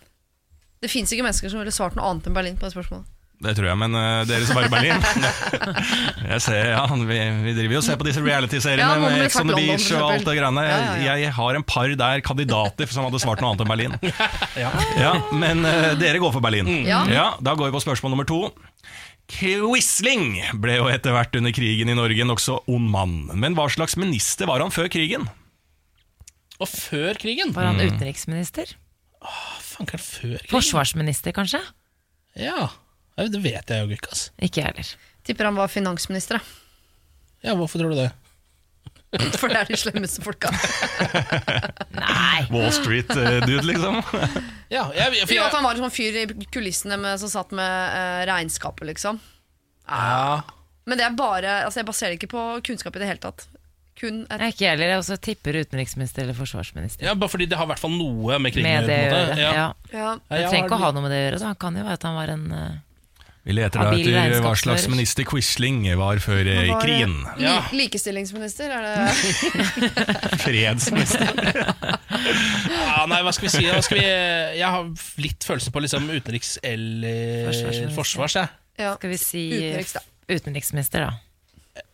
Det 0.82 0.90
fins 0.90 1.12
ikke 1.14 1.26
mennesker 1.26 1.52
som 1.54 1.62
ville 1.62 1.74
svart 1.74 1.98
noe 1.98 2.08
annet 2.10 2.28
enn 2.28 2.38
Berlin 2.38 2.56
på 2.58 2.66
det 2.66 2.74
spørsmålet. 2.74 3.10
Det 3.42 3.56
tror 3.58 3.72
jeg, 3.72 3.78
men 3.82 3.96
uh, 3.98 4.22
dere 4.30 4.46
svarer 4.46 4.70
Berlin. 4.70 5.02
jeg 6.32 6.42
ser, 6.46 6.68
ja, 6.76 6.84
vi, 6.94 7.18
vi 7.48 7.54
driver 7.58 7.74
jo 7.74 7.80
og 7.80 7.86
ser 7.88 7.98
på 7.98 8.06
disse 8.06 8.22
reality-seriene 8.22 8.86
Ja, 8.86 9.00
med 9.02 9.24
Ex 9.26 9.38
on 9.42 9.50
the 9.50 9.58
Beach 9.58 9.88
og 9.98 10.12
alt 10.12 10.28
det 10.28 10.36
greiene. 10.38 10.66
Ja, 10.68 10.76
ja, 10.78 10.92
ja. 11.08 11.16
Jeg 11.24 11.34
har 11.40 11.58
en 11.58 11.66
par 11.66 11.90
der 12.04 12.22
kandidater 12.26 12.92
som 12.94 13.08
hadde 13.08 13.22
svart 13.24 13.42
noe 13.42 13.50
annet 13.54 13.66
enn 13.66 13.72
Berlin. 13.74 13.98
Ja. 14.62 14.70
Ja, 15.00 15.12
Men 15.34 15.64
uh, 15.66 15.94
dere 15.98 16.20
går 16.22 16.34
for 16.36 16.44
Berlin. 16.44 16.70
Ja. 16.86 17.32
Da 17.42 17.56
går 17.58 17.72
vi 17.72 17.76
på 17.80 17.82
spørsmål 17.82 18.14
nummer 18.14 18.28
to. 18.30 18.44
Quisling 19.32 20.40
ble 20.62 20.76
jo 20.80 20.88
etter 20.92 21.14
hvert 21.16 21.36
under 21.40 21.54
krigen 21.56 21.90
i 21.92 21.96
Norge 21.98 22.22
en 22.24 22.30
nokså 22.32 22.60
ond 22.72 22.90
mann. 22.92 23.16
Men 23.40 23.56
hva 23.58 23.68
slags 23.72 23.96
minister 24.00 24.50
var 24.50 24.62
han 24.64 24.74
før 24.74 24.90
krigen? 24.92 25.28
Og 26.62 26.68
før 26.70 27.18
krigen? 27.18 27.54
Var 27.56 27.70
han 27.72 27.80
Mm. 27.80 27.96
utenriksminister? 27.96 28.76
Fankeren, 29.62 30.04
før 30.04 30.38
krigen? 30.38 30.52
Forsvarsminister, 30.54 31.32
kanskje? 31.34 31.62
Ja, 32.36 32.70
det 33.18 33.42
vet 33.44 33.66
jeg 33.68 33.88
jo 33.88 33.96
ikke, 33.96 34.12
ass. 34.12 34.30
Ikke 34.42 34.62
jeg 34.62 34.66
heller. 34.72 34.92
Tipper 35.24 35.46
han 35.46 35.56
var 35.56 35.68
finansminister, 35.68 36.38
da. 36.38 36.44
Ja, 37.44 37.56
hvorfor 37.56 37.80
tror 37.82 37.90
du 37.90 37.96
det? 37.96 38.12
For 39.42 39.52
det 39.52 39.58
er 39.60 39.68
de 39.68 39.78
slemmeste 39.80 40.22
folka. 40.24 40.52
Nei. 41.98 42.46
Wall 42.54 42.72
Street-dude, 42.76 43.62
liksom? 43.68 44.00
Ja, 44.72 44.86
jeg, 44.96 45.26
for 45.28 45.36
Jo, 45.36 45.44
at 45.50 45.56
han 45.58 45.66
var 45.66 45.76
en 45.76 45.84
sånn 45.84 45.92
fyr 45.92 46.16
i 46.22 46.26
kulissene 46.54 46.96
med, 47.02 47.18
som 47.20 47.28
satt 47.32 47.52
med 47.56 47.96
eh, 47.98 48.22
regnskapet, 48.30 48.88
liksom. 48.94 49.20
ja. 49.92 50.42
Men 50.90 50.98
det 50.98 51.04
er 51.06 51.14
bare 51.14 51.50
Altså, 51.68 51.82
jeg 51.84 51.86
baserer 51.92 52.14
det 52.14 52.18
ikke 52.18 52.32
på 52.32 52.44
kunnskap 52.72 52.96
i 52.98 53.02
det 53.04 53.10
hele 53.12 53.22
tatt. 53.22 53.44
Kun 54.00 54.24
et 54.32 54.40
Nei, 54.42 54.48
Ikke 54.50 54.64
jeg 54.66 54.72
heller. 54.74 54.90
Jeg 54.96 55.02
også 55.04 55.18
tipper 55.22 55.60
utenriksminister 55.62 56.24
eller 56.24 56.34
forsvarsminister. 56.40 57.04
ja, 57.06 57.14
bare 57.14 57.30
fordi 57.30 57.46
det 57.52 57.60
har 57.60 57.68
i 57.68 57.72
hvert 57.74 57.84
fall 57.84 57.94
noe 57.94 58.40
med 58.42 58.56
krigen 58.56 58.66
Med 58.66 58.88
det 58.90 58.98
å 58.98 59.12
gjøre. 59.12 59.36
Ja. 59.38 59.52
Ja. 59.60 59.68
Ja, 59.94 60.08
Det 60.32 60.40
jeg 60.42 60.50
trenger 60.56 60.72
ikke 60.72 60.80
å 60.80 60.86
ha 60.88 60.90
noe 60.96 61.04
med 61.06 61.14
det 61.14 61.20
å 61.20 61.26
gjøre. 61.28 61.42
Så 61.44 61.52
Han 61.52 61.60
kan 61.62 61.78
jo 61.78 61.84
være 61.86 62.00
at 62.00 62.08
han 62.10 62.18
var 62.18 62.34
en 62.34 62.48
eh, 62.58 62.80
Vi 63.42 63.56
leter 63.58 63.82
da 63.82 63.94
etter 63.98 64.44
hva 64.44 64.52
slags 64.60 64.84
minister 64.92 65.26
Quisling 65.26 65.80
var 65.98 66.20
før 66.22 66.46
eh, 66.46 66.60
Var 66.60 66.68
det 66.68 66.76
krigen. 66.84 67.16
Ja. 67.42 67.56
Likestillingsminister, 67.74 68.70
er 68.70 68.82
det 68.86 68.98
Fredsminister. 70.44 71.32
Ja, 72.92 73.06
nei, 73.10 73.22
hva 73.26 73.32
skal 73.34 73.48
vi 73.48 73.52
si? 73.56 73.64
Hva 73.66 73.80
skal 73.82 73.98
vi, 73.98 74.06
jeg 74.60 74.68
har 74.76 74.90
litt 75.24 75.46
følelse 75.48 75.72
på 75.74 75.82
liksom 75.82 76.10
utenriks- 76.12 76.58
eller 76.62 77.48
Forsvarsminister. 77.48 77.96
forsvars. 77.98 78.36
ja. 78.78 78.94
Skal 79.00 79.10
vi 79.14 79.18
si 79.22 79.44
Utenriks, 79.58 79.94
da. 79.98 80.04
utenriksminister, 80.30 81.08
da? 81.08 81.31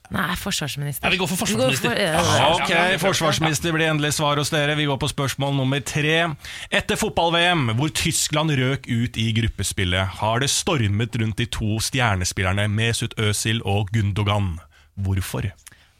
Nei, 0.09 0.35
forsvarsminister. 0.39 1.03
Ja, 1.03 1.09
vi 1.11 1.17
går 1.19 1.27
for 1.27 1.35
forsvarsminister. 1.41 1.89
går 1.89 2.23
for- 2.23 2.37
ja, 2.39 2.53
Ok, 2.53 2.99
forsvarsminister 3.01 3.73
blir 3.75 3.89
endelig 3.91 4.13
svar 4.15 4.37
hos 4.39 4.49
dere. 4.49 4.75
Vi 4.79 4.85
går 4.87 4.97
på 5.01 5.09
spørsmål 5.11 5.55
nummer 5.57 5.79
tre. 5.83 6.35
Etter 6.71 6.95
fotball-VM, 6.95 7.73
hvor 7.75 7.89
Tyskland 7.91 8.51
røk 8.55 8.87
ut 8.87 9.17
i 9.17 9.33
gruppespillet, 9.33 10.07
har 10.21 10.39
det 10.39 10.49
stormet 10.49 11.15
rundt 11.19 11.35
de 11.37 11.45
to 11.45 11.79
stjernespillerne 11.83 12.69
Mesut 12.71 13.13
Özil 13.19 13.59
og 13.65 13.89
Gundogan. 13.91 14.59
Hvorfor? 14.97 15.51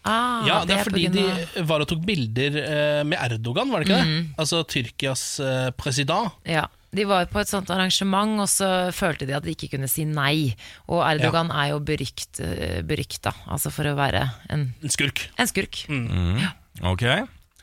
Ah, 0.08 0.46
Ja, 0.48 0.64
det 0.64 0.78
er 0.78 0.84
fordi 0.88 1.04
grunn 1.12 1.18
de 1.58 1.64
var 1.68 1.82
og 1.84 1.88
tok 1.90 2.06
bilder 2.08 2.56
eh, 2.64 3.04
med 3.04 3.18
Erdogan, 3.20 3.70
var 3.70 3.84
det 3.84 3.90
ikke 3.90 3.98
det? 4.00 4.08
Mhm. 4.08 4.34
Altså 4.40 4.64
Tyrkias 4.66 5.40
eh, 5.44 5.70
president. 5.76 6.32
Ja, 6.48 6.64
De 6.96 7.04
var 7.06 7.26
på 7.28 7.42
et 7.42 7.50
sånt 7.52 7.70
arrangement, 7.74 8.40
og 8.40 8.48
så 8.48 8.68
følte 8.96 9.28
de 9.28 9.36
at 9.36 9.44
de 9.44 9.52
ikke 9.56 9.70
kunne 9.76 9.90
si 9.92 10.06
nei. 10.08 10.54
Og 10.88 11.02
Erdogan 11.04 11.52
er 11.52 11.74
jo 11.74 11.82
berykt, 11.84 12.40
eh, 12.40 12.80
berykta, 12.88 13.34
altså 13.52 13.72
for 13.76 13.90
å 13.92 13.96
være 13.98 14.24
en, 14.50 14.70
En 14.82 14.90
skurk. 14.94 15.28
en 15.38 15.48
skurk. 15.52 15.84
Mm. 15.92 16.46
Ok. 16.88 17.04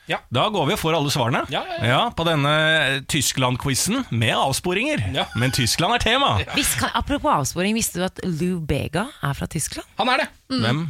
Ja. 0.05 0.19
Da 0.29 0.43
går 0.53 0.67
vi 0.69 0.73
og 0.75 0.79
får 0.79 0.93
alle 0.99 1.09
svarene. 1.09 1.39
Ja, 1.49 1.63
ja, 1.65 1.85
ja. 1.89 2.01
på 2.13 2.25
denne 2.27 3.01
Tyskland-quizen 3.09 4.03
med 4.13 4.35
avsporinger. 4.37 5.01
Men 5.35 5.49
Tyskland 5.55 5.95
er 5.97 6.03
tema. 6.03 6.35
Visst 6.53 6.77
kan, 6.77 6.91
apropos 6.93 7.31
avsporing, 7.33 7.73
visste 7.73 7.97
du 7.97 8.05
at 8.05 8.21
Lou 8.23 8.59
Bega 8.61 9.07
er 9.25 9.33
fra 9.33 9.47
Tyskland? 9.49 9.87
Han 9.97 10.13
er 10.13 10.25
det. 10.25 10.29
Hvem? 10.53 10.83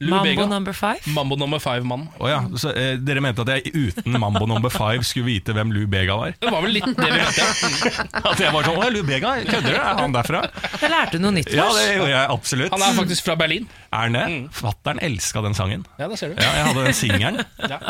Lou 0.00 0.14
Mambo 0.14 0.24
Bega. 0.24 0.46
number 0.48 0.72
five? 0.72 1.00
Mambo 1.12 1.36
number 1.36 1.58
five-mannen. 1.60 2.06
Oh, 2.18 2.24
ja, 2.30 2.38
så 2.56 2.70
eh, 2.72 2.94
Dere 3.04 3.20
mente 3.20 3.42
at 3.44 3.50
jeg 3.52 3.72
uten 3.76 4.14
Mambo 4.16 4.46
number 4.48 4.72
five 4.72 5.04
skulle 5.04 5.26
vite 5.28 5.52
hvem 5.52 5.74
Lou 5.76 5.84
Bega 5.92 6.14
var? 6.16 6.32
Det 6.40 6.48
var 6.54 6.62
vel 6.64 6.72
litt 6.78 6.86
det 6.88 7.04
vi 7.04 7.18
mente. 7.18 7.48
At 8.30 8.40
jeg 8.40 8.52
var 8.54 8.64
sånn, 8.64 8.78
å 8.80 8.88
Lou 8.94 9.02
Bega, 9.04 9.34
kødder 9.44 9.74
du? 9.74 9.76
Er 9.76 9.98
han 10.00 10.14
derfra? 10.16 10.40
Jeg 10.80 10.92
lærte 10.94 11.20
noe 11.20 11.34
nytt. 11.36 11.50
Ja, 11.52 11.66
det 11.76 11.84
gjorde 11.98 12.14
jeg 12.14 12.32
absolutt. 12.36 12.72
Han 12.72 12.84
er 12.86 12.96
faktisk 12.96 13.28
fra 13.28 13.36
Berlin. 13.42 13.68
Er 13.90 14.06
han 14.08 14.16
det? 14.16 14.24
Fatteren 14.56 15.02
elska 15.04 15.42
den 15.44 15.56
sangen. 15.58 15.84
Ja, 16.00 16.08
det 16.08 16.16
ser 16.20 16.32
du. 16.32 16.40
Ja, 16.40 16.48
jeg 16.56 16.68
hadde 16.70 16.86
den 16.86 16.96
singelen. 16.96 17.40
Ja. 17.68 17.80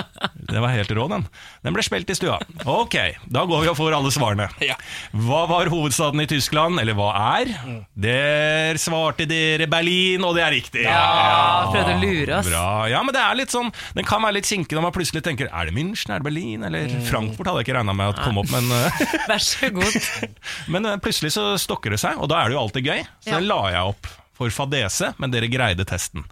Det 0.50 0.64
var 0.64 0.74
helt 0.74 0.90
rå, 0.96 1.06
den. 1.12 1.28
Den 1.62 1.76
ble 1.76 1.84
spilt 1.86 2.10
i 2.10 2.16
stua. 2.18 2.40
Ok, 2.66 2.96
da 3.30 3.44
går 3.46 3.62
vi 3.66 3.70
og 3.70 3.78
får 3.78 3.94
alle 4.00 4.10
svarene. 4.14 4.48
Ja. 4.66 4.74
Hva 5.14 5.44
var 5.50 5.70
hovedstaden 5.70 6.24
i 6.24 6.28
Tyskland, 6.30 6.82
eller 6.82 6.98
hva 6.98 7.12
er? 7.38 7.54
Der 7.94 8.80
svarte 8.82 9.28
dere 9.30 9.70
Berlin, 9.70 10.26
og 10.26 10.34
det 10.38 10.46
er 10.48 10.54
riktig. 10.58 10.84
Ja, 10.88 11.70
å 11.70 11.99
lure 12.02 12.38
oss. 12.38 12.48
Bra. 12.50 12.64
Ja, 12.90 13.02
men 13.06 13.14
det 13.16 13.20
er 13.22 13.38
litt 13.38 13.52
sånn 13.54 13.68
Den 13.96 14.04
kan 14.08 14.22
være 14.24 14.36
litt 14.38 14.48
kinkig 14.50 14.76
når 14.78 14.86
man 14.88 14.94
plutselig 14.96 15.22
tenker 15.26 15.48
Er 15.52 15.68
det 15.70 15.74
München, 15.76 16.10
er 16.14 16.20
det 16.22 16.26
Berlin, 16.28 16.64
eller 16.66 16.88
Mm. 16.90 17.02
Frankfurt 17.08 17.46
hadde 17.50 17.62
jeg 17.62 17.68
ikke 17.68 17.76
regna 17.78 17.94
med 17.96 18.14
at 18.14 18.22
kom 18.24 18.38
opp, 18.42 18.50
men 18.54 18.70
eh, 18.78 19.02
Vær 19.30 19.44
så 19.44 19.70
god. 19.74 19.98
Men 20.74 20.86
eh, 20.90 20.96
plutselig 21.04 21.32
så 21.36 21.44
stokker 21.60 21.94
det 21.94 22.00
seg, 22.02 22.16
og 22.18 22.28
da 22.32 22.40
er 22.42 22.50
det 22.50 22.56
jo 22.58 22.62
alltid 22.64 22.88
gøy. 22.90 23.04
Så 23.26 23.36
Ja. 23.36 23.42
la 23.44 23.60
jeg 23.74 23.92
opp 23.94 24.10
for 24.40 24.48
fadese, 24.54 25.10
men 25.20 25.30
dere 25.34 25.50
greide 25.52 25.84
testen. 25.84 26.22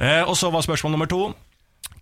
Eh, 0.00 0.22
og 0.24 0.32
så 0.40 0.48
var 0.50 0.62
spørsmål 0.64 0.94
nummer 0.94 1.08
to. 1.10 1.34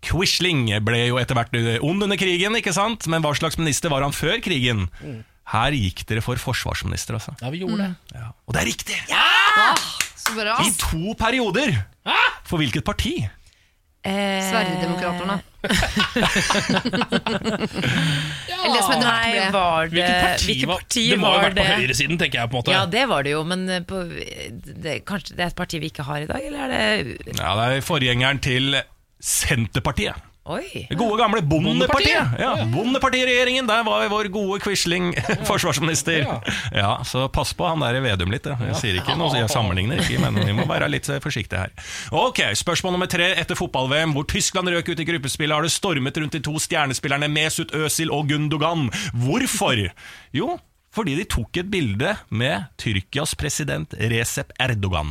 Quisling 0.06 0.68
ble 0.86 1.00
jo 1.08 1.16
etter 1.18 1.34
hvert 1.38 1.54
eh, 1.58 1.78
ond 1.82 2.04
under 2.06 2.18
krigen, 2.20 2.54
ikke 2.58 2.74
sant? 2.76 3.08
Men 3.10 3.24
hva 3.24 3.32
slags 3.34 3.58
minister 3.58 3.90
var 3.90 4.04
han 4.06 4.14
før 4.14 4.38
krigen? 4.44 4.86
Her 5.50 5.74
gikk 5.74 6.04
dere 6.06 6.22
for 6.22 6.38
forsvarsminister, 6.42 7.18
altså. 7.18 7.34
Ja, 7.42 7.50
vi 7.54 7.62
gjorde 7.64 7.82
det. 7.82 7.90
Ja. 8.14 8.28
Og 8.46 8.54
det 8.54 8.62
er 8.62 8.70
riktig! 8.70 8.98
Så 9.06 10.15
bra. 10.34 10.56
I 10.64 10.70
to 10.80 11.14
perioder! 11.18 11.70
For 12.46 12.56
hvilket 12.62 12.84
parti? 12.86 13.14
Eh, 14.06 14.38
Sverigedemokraterna. 14.46 15.40
Eller 18.46 18.70
det 18.70 18.82
som 18.84 18.92
heter 18.92 19.06
Nei, 19.06 19.50
var 19.50 19.88
det 19.90 19.96
Hvilket 19.96 20.20
parti, 20.22 20.46
hvilket 20.46 20.68
var- 20.70 20.76
parti 20.84 21.02
Det 21.10 21.18
må 21.18 21.26
ha 21.32 21.40
vært 21.42 21.56
på 21.58 21.64
høyresiden, 21.66 22.18
tenker 22.20 22.38
jeg. 22.40 22.50
på 22.52 22.54
en 22.56 22.60
måte 22.62 22.70
Ja, 22.76 22.84
det 22.86 23.04
var 23.10 23.22
det 23.26 23.32
jo, 23.34 23.40
men 23.50 23.64
eh, 23.68 23.80
på, 23.82 24.02
det, 24.86 24.94
kanskje 25.08 25.34
det 25.36 25.42
er 25.42 25.50
et 25.50 25.58
parti 25.58 25.80
vi 25.82 25.90
ikke 25.90 26.06
har 26.06 26.22
i 26.22 26.28
dag, 26.30 26.40
eller 26.46 26.58
er 26.62 26.68
det 26.70 27.36
Ja, 27.38 27.50
Det 27.58 27.66
er 27.80 27.86
forgjengeren 27.86 28.38
til 28.44 28.78
Senterpartiet. 29.20 30.14
Oi! 30.46 30.84
Det 30.86 30.94
gode 30.94 31.16
gamle 31.18 31.40
Bondepartiet. 31.42 32.20
Bondepartiet? 32.22 32.38
Ja, 32.38 32.66
Bondepartiregjeringen, 32.70 33.66
der 33.66 33.80
var 33.86 34.04
vår 34.12 34.28
gode 34.30 34.60
Quisling 34.62 35.08
forsvarsminister. 35.48 36.22
Ja, 36.74 36.92
Så 37.04 37.24
pass 37.34 37.50
på 37.58 37.66
han 37.66 37.82
der 37.82 37.98
i 37.98 38.02
Vedum 38.04 38.30
litt. 38.30 38.46
Jeg 38.46 38.78
sier 38.78 39.00
ikke 39.00 39.16
noe, 39.18 39.32
jeg 39.34 39.50
sammenligner 39.50 39.98
ikke, 40.04 40.20
men 40.22 40.38
vi 40.46 40.54
må 40.54 40.68
være 40.70 40.86
litt 40.92 41.10
eh, 41.10 41.18
forsiktige 41.24 41.64
her. 41.64 41.74
Ok, 42.14 42.44
Spørsmål 42.62 42.94
nummer 42.94 43.10
tre. 43.10 43.32
Etter 43.42 43.58
fotball-VM, 43.58 44.14
hvor 44.14 44.28
Tyskland 44.30 44.70
røk 44.70 44.92
ut 44.94 45.02
i 45.02 45.08
gruppespillet, 45.08 45.56
har 45.56 45.66
det 45.66 45.74
stormet 45.74 46.22
rundt 46.22 46.38
de 46.38 46.42
to 46.46 46.54
stjernespillerne 46.62 47.26
Mesut 47.32 47.74
Özil 47.74 48.14
og 48.14 48.30
Gundogan. 48.30 48.86
Hvorfor? 49.26 49.82
Jo, 50.36 50.54
fordi 50.96 51.16
de 51.18 51.26
tok 51.28 51.60
et 51.60 51.68
bilde 51.68 52.14
med 52.32 52.64
Tyrkias 52.80 53.34
president 53.38 53.92
Recep 54.12 54.54
Erdogan. 54.62 55.10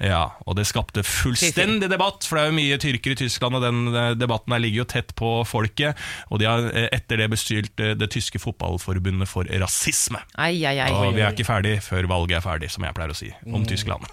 Ja, 0.00 0.22
Og 0.48 0.56
det 0.56 0.64
skapte 0.70 1.04
fullstendig 1.04 1.90
debatt, 1.92 2.24
for 2.24 2.38
det 2.38 2.44
er 2.46 2.50
jo 2.52 2.56
mye 2.58 2.78
tyrkere 2.80 3.16
i 3.16 3.20
Tyskland, 3.22 3.58
og 3.58 3.64
den 3.66 3.92
eh, 3.92 4.10
debatten 4.16 4.54
her 4.54 4.62
ligger 4.64 4.82
jo 4.82 4.88
tett 4.94 5.14
på 5.18 5.32
folket. 5.48 5.98
Og 6.32 6.40
de 6.40 6.48
har 6.48 6.68
eh, 6.72 6.88
etter 6.96 7.20
det 7.20 7.28
bestilt 7.32 7.84
eh, 7.84 7.94
det 7.98 8.10
tyske 8.14 8.40
fotballforbundet 8.42 9.28
for 9.28 9.48
rasisme. 9.60 10.22
Ai, 10.40 10.54
ai, 10.64 10.78
ai. 10.86 10.90
Og 10.96 11.12
vi 11.16 11.24
er 11.24 11.36
ikke 11.36 11.48
ferdig 11.48 11.78
før 11.84 12.08
valget 12.10 12.40
er 12.40 12.46
ferdig, 12.46 12.72
som 12.72 12.86
jeg 12.88 12.96
pleier 12.96 13.12
å 13.12 13.18
si 13.18 13.32
om 13.52 13.66
Tyskland. 13.68 14.08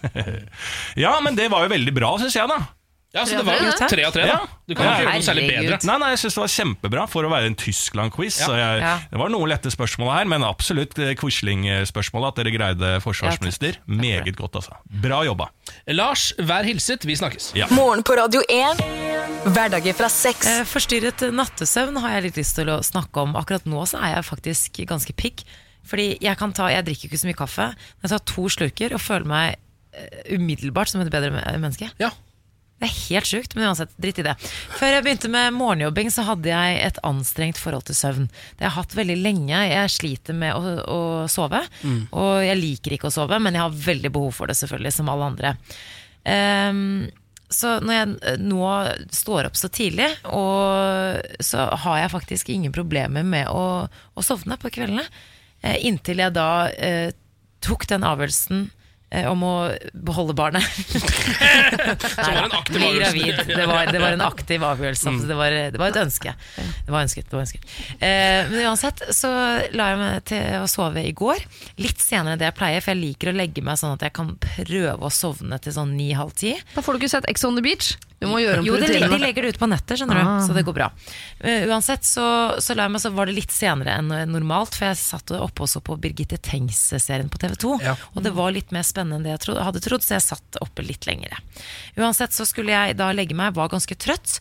ja, 1.05 1.15
men 1.23 1.37
det 1.39 1.47
var 1.53 1.65
jo 1.65 1.71
veldig 1.75 1.95
bra, 1.95 2.15
syns 2.21 2.35
jeg, 2.37 2.51
da. 2.51 2.59
Ja, 3.15 3.23
så 3.23 3.37
det 3.39 3.45
var 3.47 3.61
jo 3.63 3.71
tre 3.87 4.03
av 4.03 4.11
tre, 4.15 4.25
da. 4.27 4.39
Du 4.67 4.73
kan 4.75 4.89
ikke 4.89 5.03
gjøre 5.05 5.13
noe 5.15 5.25
særlig 5.25 5.43
bedre. 5.47 5.77
Nei, 5.87 5.95
nei, 6.01 6.09
jeg 6.11 6.19
synes 6.23 6.35
det 6.35 6.41
var 6.41 6.51
kjempebra 6.55 7.05
for 7.07 7.27
å 7.27 7.29
være 7.31 7.49
en 7.51 7.55
Tyskland-quiz. 7.61 8.39
Ja. 8.43 8.95
Det 9.11 9.21
var 9.21 9.31
noen 9.31 9.51
lette 9.51 9.71
spørsmål 9.71 10.11
her, 10.11 10.27
men 10.33 10.43
absolutt 10.47 10.99
eh, 10.99 11.13
Quisling-spørsmålet. 11.19 12.33
At 12.33 12.41
dere 12.41 12.53
greide 12.55 12.89
forsvarsminister. 13.05 13.79
Meget 13.87 14.35
godt, 14.35 14.59
altså. 14.59 14.75
Bra 15.05 15.21
jobba. 15.27 15.47
Lars, 15.95 16.31
vær 16.43 16.67
hilset. 16.67 17.05
Vi 17.07 17.15
snakkes. 17.15 17.53
Ja. 17.55 17.69
Morgen 17.71 18.03
på 18.05 18.17
Radio 18.19 18.43
1. 18.51 18.83
Hverdager 19.55 19.95
fra 19.95 20.09
seks. 20.11 20.49
Eh, 20.51 20.63
Forstyrret 20.67 21.23
nattesøvn 21.35 22.01
har 22.03 22.17
jeg 22.17 22.27
litt 22.29 22.41
lyst 22.41 22.57
til 22.59 22.73
å 22.73 22.81
snakke 22.83 23.23
om. 23.23 23.37
Akkurat 23.39 23.67
nå 23.69 23.85
så 23.89 24.01
er 24.03 24.17
jeg 24.17 24.27
faktisk 24.33 24.81
ganske 24.89 25.15
pikk. 25.15 25.45
Fordi 25.85 26.15
jeg 26.23 26.39
kan 26.39 26.53
ta, 26.57 26.67
jeg 26.73 26.87
drikker 26.87 27.11
ikke 27.11 27.21
så 27.21 27.29
mye 27.29 27.37
kaffe, 27.37 27.67
men 27.77 28.07
jeg 28.07 28.15
tar 28.15 28.23
to 28.33 28.47
slurker 28.49 28.95
og 28.97 29.03
føler 29.03 29.29
meg 29.29 29.57
eh, 29.93 30.33
umiddelbart 30.35 30.89
som 30.91 31.03
et 31.03 31.11
bedre 31.13 31.29
menneske. 31.61 31.91
Ja. 32.01 32.09
Det 32.75 32.89
er 32.89 32.95
helt 33.09 33.29
sjukt, 33.29 33.53
men 33.55 33.69
uansett, 33.69 33.93
dritt 34.01 34.19
i 34.19 34.25
det. 34.27 34.33
Før 34.75 34.97
jeg 34.97 35.03
begynte 35.05 35.29
med 35.31 35.55
morgenjobbing, 35.55 36.09
så 36.11 36.25
hadde 36.27 36.51
jeg 36.51 36.79
et 36.83 36.97
anstrengt 37.07 37.59
forhold 37.61 37.85
til 37.87 37.95
søvn. 37.95 38.25
Det 38.27 38.65
har 38.65 38.71
jeg 38.71 38.77
hatt 38.81 38.95
veldig 38.99 39.15
lenge. 39.21 39.61
Jeg 39.71 39.93
sliter 39.95 40.35
med 40.35 40.57
å, 40.57 40.73
å 40.83 41.01
sove, 41.31 41.61
og 42.11 42.33
jeg 42.43 42.59
liker 42.59 42.97
ikke 42.97 43.07
å 43.07 43.15
sove, 43.15 43.39
men 43.39 43.55
jeg 43.55 43.63
har 43.63 43.83
veldig 43.85 44.11
behov 44.17 44.35
for 44.35 44.51
det, 44.51 44.57
selvfølgelig, 44.59 44.95
som 44.97 45.13
alle 45.13 45.29
andre. 45.31 45.53
Um, 46.25 46.83
så 47.55 47.75
når 47.79 47.93
jeg 47.93 48.13
eh, 48.25 48.39
nå 48.41 48.69
står 49.13 49.49
opp 49.49 49.57
så 49.59 49.69
tidlig, 49.71 50.07
så 50.25 51.67
har 51.85 51.99
jeg 52.01 52.13
faktisk 52.13 52.49
ingen 52.51 52.73
problemer 52.75 53.25
med 53.25 53.51
å, 53.53 53.85
å 53.87 54.25
sovne 54.25 54.57
på 54.59 54.71
kveldene. 54.73 55.05
Eh, 55.61 55.77
inntil 55.87 56.23
jeg 56.23 56.35
da 56.35 56.49
eh, 56.73 57.13
tok 57.65 57.87
den 57.89 58.05
avgjørelsen 58.07 58.67
om 59.29 59.43
å 59.45 59.53
beholde 59.93 60.35
barnet. 60.37 60.63
Som 62.15 62.31
var 62.35 62.41
en 62.43 62.57
aktiv 62.59 62.79
Bli 62.79 62.91
gravid. 62.99 63.41
Det 63.47 63.65
var, 63.69 63.91
det 63.91 64.01
var 64.01 64.15
en 64.15 64.25
aktiv 64.25 64.63
avgjørelse. 64.65 65.09
Altså, 65.11 65.29
det, 65.29 65.37
var, 65.39 65.57
det 65.73 65.81
var 65.81 65.93
et 65.93 66.01
ønske. 66.01 66.35
Det 66.57 66.91
var 66.93 67.05
ønsket. 67.05 67.29
Det 67.29 67.37
var 67.37 67.45
ønsket. 67.45 67.69
Eh, 67.99 68.51
men 68.51 68.59
uansett 68.65 69.05
så 69.15 69.31
la 69.75 69.89
jeg 69.91 70.01
meg 70.01 70.25
til 70.31 70.59
å 70.61 70.69
sove 70.71 71.05
i 71.05 71.13
går. 71.15 71.45
Litt 71.81 72.03
senere 72.03 72.35
enn 72.35 72.41
det 72.41 72.49
jeg 72.49 72.57
pleier, 72.59 72.83
for 72.83 72.95
jeg 72.95 73.03
liker 73.03 73.31
å 73.31 73.37
legge 73.37 73.63
meg 73.65 73.79
sånn 73.81 73.95
at 73.95 74.05
jeg 74.07 74.15
kan 74.17 74.33
prøve 74.41 75.07
å 75.07 75.13
sovne 75.13 75.59
til 75.63 75.75
sånn 75.75 75.95
ni-halv 75.97 76.35
ti. 76.37 76.55
Da 76.75 76.83
får 76.85 76.95
du 76.95 77.03
ikke 77.03 77.15
sett 77.17 77.29
Ex 77.31 77.47
on 77.47 77.57
the 77.59 77.65
Beach. 77.65 77.95
Du 78.21 78.29
må 78.31 78.39
gjøre 78.39 78.61
om 78.61 78.67
Jo, 78.67 78.77
det, 78.79 78.87
de, 78.93 79.17
legger 79.19 79.43
det 79.43 79.55
ut 79.55 79.59
på 79.59 79.67
nettet, 79.67 79.99
skjønner 79.99 80.21
Ah. 80.21 80.29
du. 80.39 80.45
Så 80.47 80.55
det 80.55 80.63
går 80.67 80.75
bra. 80.77 80.87
Uh, 81.43 81.65
uansett 81.69 82.07
så, 82.07 82.25
så, 82.63 82.75
la 82.77 82.85
jeg 82.87 82.93
meg, 82.95 83.03
så 83.03 83.11
var 83.15 83.27
det 83.29 83.35
litt 83.37 83.51
senere 83.53 83.97
enn 83.99 84.13
normalt, 84.31 84.77
for 84.77 84.87
jeg 84.87 84.99
satt 85.01 85.33
oppe 85.35 85.65
og 85.65 85.71
så 85.71 85.81
på 85.83 85.97
Birgitte 86.01 86.39
Tengs-serien 86.39 87.29
på 87.31 87.41
TV 87.41 87.57
2. 87.65 87.73
Ja. 87.83 87.97
Og 88.15 88.23
det 88.25 88.31
var 88.37 88.55
litt 88.55 88.71
mer 88.75 88.87
spennende 88.87 89.19
enn 89.19 89.27
det 89.27 89.35
jeg 89.35 89.43
trodde, 89.47 89.65
hadde 89.67 89.83
trodd, 89.83 90.05
så 90.05 90.15
jeg 90.15 90.25
satt 90.29 90.61
oppe 90.63 90.85
litt 90.87 91.07
lengre. 91.09 91.41
Uansett 91.99 92.35
så 92.35 92.47
skulle 92.47 92.71
jeg 92.73 92.97
da 92.99 93.11
legge 93.15 93.35
meg, 93.37 93.55
var 93.57 93.71
ganske 93.73 93.99
trøtt. 93.99 94.39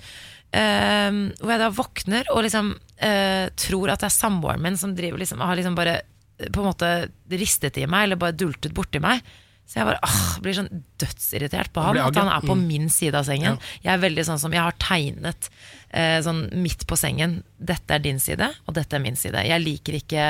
Uh, 0.55 1.35
hvor 1.43 1.51
jeg 1.57 1.63
da 1.65 1.71
våkner 1.75 2.29
og 2.31 2.45
liksom 2.47 2.69
uh, 2.79 3.47
tror 3.59 3.91
at 3.91 4.05
det 4.05 4.07
er 4.07 4.15
samboeren 4.15 4.63
min 4.63 4.77
som 4.79 4.93
driver 4.95 5.19
liksom, 5.19 5.41
har 5.43 5.59
liksom 5.59 5.75
bare 5.75 5.97
eh, 5.99 6.47
på 6.47 6.63
en 6.63 6.69
måte 6.69 6.91
ristet 7.35 7.81
i 7.83 7.89
meg, 7.91 8.07
eller 8.07 8.21
bare 8.23 8.37
dultet 8.39 8.71
borti 8.77 9.03
meg. 9.03 9.25
Så 9.67 9.81
jeg 9.81 9.87
bare 9.89 9.99
ah, 10.05 10.39
blir 10.45 10.55
sånn 10.59 10.69
dødsirritert 11.01 11.73
på 11.75 11.83
ham. 11.83 11.97
At 12.05 12.19
han 12.21 12.29
er 12.31 12.45
på 12.45 12.55
Mm. 12.55 12.67
min 12.69 12.89
side 12.93 13.15
av 13.19 13.25
sengen. 13.25 13.57
Jeg 13.83 13.93
er 13.95 14.03
veldig 14.03 14.25
sånn 14.29 14.39
som 14.39 14.53
Jeg 14.53 14.61
har 14.61 14.75
tegnet 14.79 15.49
eh, 15.91 16.21
sånn 16.23 16.49
midt 16.63 16.85
på 16.87 16.97
sengen. 17.01 17.43
Dette 17.59 17.97
er 17.97 17.99
din 18.05 18.21
side, 18.21 18.51
og 18.69 18.75
dette 18.77 18.95
er 18.95 19.01
min 19.01 19.17
side. 19.17 19.41
Jeg 19.47 19.65
liker 19.65 19.97
ikke 19.99 20.27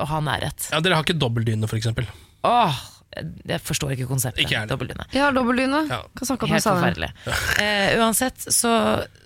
å 0.00 0.06
ha 0.08 0.20
nærhet. 0.24 0.70
Ja, 0.72 0.80
Dere 0.80 0.94
har 0.96 1.04
ikke 1.04 1.18
dobbeltdyne, 1.20 1.68
f.eks. 1.68 1.86
Åh, 2.48 2.80
Jeg 3.44 3.60
forstår 3.60 3.92
ikke 3.92 4.06
konseptet. 4.08 4.40
Ikke 4.40 4.54
jeg 4.56 4.62
har 4.64 4.70
dobbeltdyne. 4.70 5.04
Ja, 5.12 5.26
dobbeltdyne. 5.36 5.82
Ja. 5.90 6.00
Helt 6.48 6.64
forferdelig. 6.64 7.10
Eh, 7.60 7.98
uansett 8.00 8.38
så, 8.48 8.72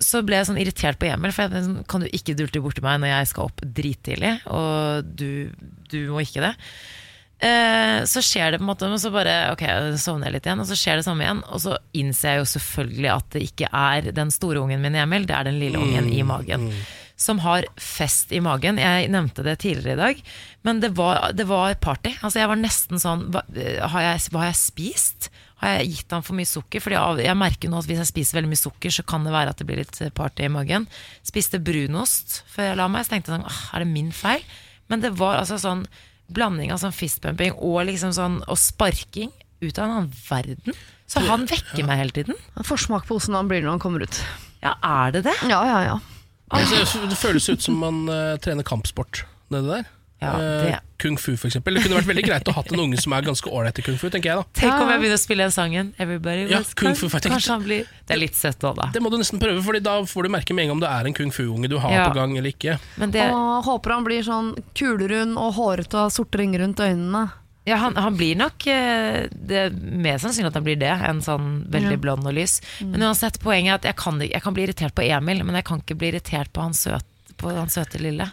så 0.02 0.24
ble 0.26 0.40
jeg 0.40 0.48
sånn 0.48 0.58
irritert 0.58 0.98
på 0.98 1.06
Emil, 1.06 1.30
for 1.30 1.46
jeg, 1.46 1.62
sånn, 1.68 1.84
kan 1.86 2.02
du 2.02 2.08
ikke 2.10 2.34
dulte 2.34 2.58
borti 2.64 2.82
meg 2.82 2.98
når 3.00 3.12
jeg 3.14 3.28
skal 3.30 3.46
opp 3.46 3.62
drittidlig, 3.62 4.40
og 4.50 5.06
du, 5.16 5.52
du 5.88 6.00
må 6.10 6.24
ikke 6.26 6.42
det. 6.48 6.54
Eh, 7.36 8.04
så 8.08 8.22
skjer 8.24 8.54
det 8.54 8.58
på 8.60 8.64
en 8.64 8.70
måte, 8.70 8.88
men 8.88 9.00
så 9.00 9.10
bare 9.12 9.50
Ok, 9.52 9.60
sovner 10.00 10.30
jeg 10.30 10.38
litt 10.38 10.46
igjen, 10.48 10.62
og 10.62 10.68
så 10.70 10.76
skjer 10.78 11.00
det 11.00 11.04
samme 11.04 11.26
igjen. 11.26 11.42
Og 11.52 11.60
så 11.66 11.74
innser 11.96 12.30
jeg 12.36 12.40
jo 12.42 12.52
selvfølgelig 12.54 13.10
at 13.12 13.26
det 13.34 13.42
ikke 13.50 13.68
er 13.76 14.12
den 14.16 14.30
store 14.32 14.62
ungen 14.64 14.80
min 14.84 14.96
Emil, 14.96 15.26
det 15.28 15.36
er 15.36 15.50
den 15.50 15.58
lille 15.60 15.80
ungen 15.82 16.08
i 16.12 16.22
magen. 16.26 16.70
Som 17.16 17.38
har 17.44 17.64
fest 17.80 18.32
i 18.36 18.40
magen. 18.44 18.76
Jeg 18.80 19.08
nevnte 19.12 19.44
det 19.44 19.58
tidligere 19.62 19.96
i 19.96 20.00
dag, 20.00 20.22
men 20.68 20.80
det 20.80 20.90
var, 20.96 21.30
det 21.32 21.46
var 21.48 21.76
party. 21.80 22.12
Altså 22.20 22.40
Jeg 22.42 22.50
var 22.52 22.60
nesten 22.60 23.00
sånn 23.00 23.28
hva, 23.32 23.44
har, 23.88 24.00
jeg, 24.04 24.26
hva 24.32 24.42
har 24.42 24.50
jeg 24.50 24.60
spist? 24.60 25.30
Har 25.62 25.78
jeg 25.78 25.94
gitt 25.94 26.12
ham 26.12 26.24
for 26.24 26.36
mye 26.36 26.48
sukker? 26.48 26.82
Fordi 26.84 27.24
jeg 27.24 27.40
merker 27.40 27.72
nå 27.72 27.80
at 27.80 27.88
hvis 27.88 28.02
jeg 28.02 28.10
spiser 28.10 28.36
veldig 28.40 28.52
mye 28.52 28.60
sukker, 28.64 28.92
så 28.92 29.04
kan 29.08 29.24
det 29.24 29.32
være 29.32 29.52
at 29.54 29.60
det 29.60 29.68
blir 29.68 29.80
litt 29.80 30.00
party 30.16 30.44
i 30.48 30.52
magen. 30.52 30.84
Spiste 31.24 31.60
brunost 31.64 32.42
før 32.52 32.70
jeg 32.72 32.80
la 32.82 32.88
meg, 32.92 33.04
så 33.08 33.14
tenkte 33.14 33.32
jeg 33.32 33.40
sånn, 33.40 33.48
«Åh, 33.48 33.62
er 33.72 33.84
det 33.84 33.92
min 33.94 34.12
feil? 34.12 34.44
Men 34.92 35.00
det 35.04 35.14
var 35.16 35.40
altså 35.40 35.56
sånn 35.60 35.86
blanding 36.32 36.72
av 36.74 36.80
sånn 36.82 36.94
fistpumping 36.94 37.54
og 37.62 37.84
liksom 37.88 38.14
sånn 38.16 38.40
og 38.46 38.58
sparking 38.60 39.32
ut 39.62 39.78
av 39.78 39.86
en 39.86 39.94
annen 39.94 40.12
verden. 40.28 40.76
Så 41.06 41.22
han 41.28 41.46
vekker 41.48 41.86
meg 41.86 42.00
hele 42.02 42.14
tiden. 42.14 42.38
Forsmak 42.66 43.06
på 43.06 43.16
hvordan 43.16 43.38
han 43.38 43.50
blir 43.50 43.62
når 43.64 43.76
han 43.76 43.82
kommer 43.82 44.04
ut. 44.04 44.20
Ja, 44.64 44.74
er 44.82 45.14
det 45.14 45.26
det? 45.28 45.36
Ja, 45.46 45.60
ja, 45.68 45.78
ja. 45.86 45.96
Jeg 46.56 46.86
Det 47.10 47.18
føles 47.18 47.48
ut 47.50 47.62
som 47.62 47.78
man 47.82 48.04
uh, 48.10 48.36
trener 48.42 48.66
kampsport 48.66 49.24
nedi 49.50 49.70
der. 49.70 49.88
Ja, 50.22 50.32
Eh, 50.40 50.62
det- 50.64 50.80
Kung 50.98 51.18
fu, 51.18 51.36
for 51.36 51.46
eksempel. 51.48 51.74
Det 51.74 51.82
kunne 51.84 52.00
vært 52.00 52.08
veldig 52.08 52.24
greit 52.24 52.44
å 52.48 52.52
ha 52.54 52.62
hatt 52.62 52.72
en 52.72 52.80
unge 52.80 52.98
som 52.98 53.12
er 53.12 53.20
ganske 53.20 53.50
ålreit 53.52 53.78
i 53.78 53.82
kung 53.82 53.98
fu, 53.98 54.08
tenker 54.08 54.30
jeg 54.32 54.36
da. 54.38 54.44
Tenk 54.54 54.80
om 54.80 54.88
jeg 54.88 55.00
begynner 55.02 55.18
å 55.18 55.20
spille 55.20 55.44
den 55.44 55.50
sangen. 55.52 55.92
Everybody 55.98 56.46
Ja, 56.48 56.62
Kung. 56.74 56.94
Fu 56.94 57.06
Kanskje 57.08 57.48
han 57.52 57.62
blir 57.62 57.84
Det 58.06 58.14
er 58.16 58.16
litt 58.16 58.32
søtt 58.34 58.58
òg, 58.64 58.76
da. 58.76 58.86
Det 58.94 59.02
må 59.02 59.10
du 59.10 59.18
nesten 59.18 59.38
prøve, 59.38 59.60
Fordi 59.62 59.82
da 59.82 60.00
får 60.02 60.22
du 60.22 60.28
merke 60.30 60.54
med 60.54 60.62
en 60.64 60.68
gang 60.68 60.76
om 60.76 60.80
det 60.80 60.88
er 60.88 61.06
en 61.06 61.12
kung 61.12 61.30
fu-unge 61.30 61.68
du 61.68 61.76
har 61.78 61.90
Ja. 61.92 62.08
på 62.08 62.14
gang 62.14 62.36
eller 62.38 62.48
ikke. 62.50 62.78
Men 62.96 63.10
det, 63.10 63.30
Og 63.30 63.64
håper 63.64 63.92
han 63.92 64.04
blir 64.04 64.22
sånn 64.24 64.56
kulerund 64.74 65.36
og 65.36 65.54
hårete 65.54 65.94
og 66.06 66.10
sorte 66.12 66.38
ringer 66.38 66.60
rundt 66.60 66.76
øynene. 66.80 67.30
ja, 67.66 67.76
han, 67.76 67.94
han 67.96 68.16
blir 68.16 68.36
nok 68.36 68.66
eh, 68.68 69.28
Det 69.30 69.50
er 69.66 69.70
mer 69.70 70.16
sannsynlig 70.16 70.46
at 70.46 70.54
han 70.54 70.64
blir 70.64 70.78
det 70.78 70.88
enn 71.02 71.20
sånn 71.20 71.68
veldig 71.68 71.90
Ja. 71.90 71.96
blond 71.98 72.26
og 72.26 72.32
lys. 72.32 72.62
Men 72.80 73.00
uansett, 73.02 73.38
poenget 73.38 73.68
er 73.68 73.74
at 73.74 73.82
jeg 73.82 73.96
kan, 73.96 74.18
jeg 74.18 74.42
kan 74.42 74.54
bli 74.54 74.66
irritert 74.66 74.94
på 74.94 75.04
Emil, 75.04 75.44
men 75.44 75.56
jeg 75.56 75.64
kan 75.64 75.82
ikke 75.82 75.98
bli 75.98 76.10
irritert 76.12 76.48
på 76.54 76.62
han, 76.62 76.72
søte 76.72 77.04
på 77.36 77.54
han 77.54 77.68
søte 77.68 78.00
lille. 78.00 78.32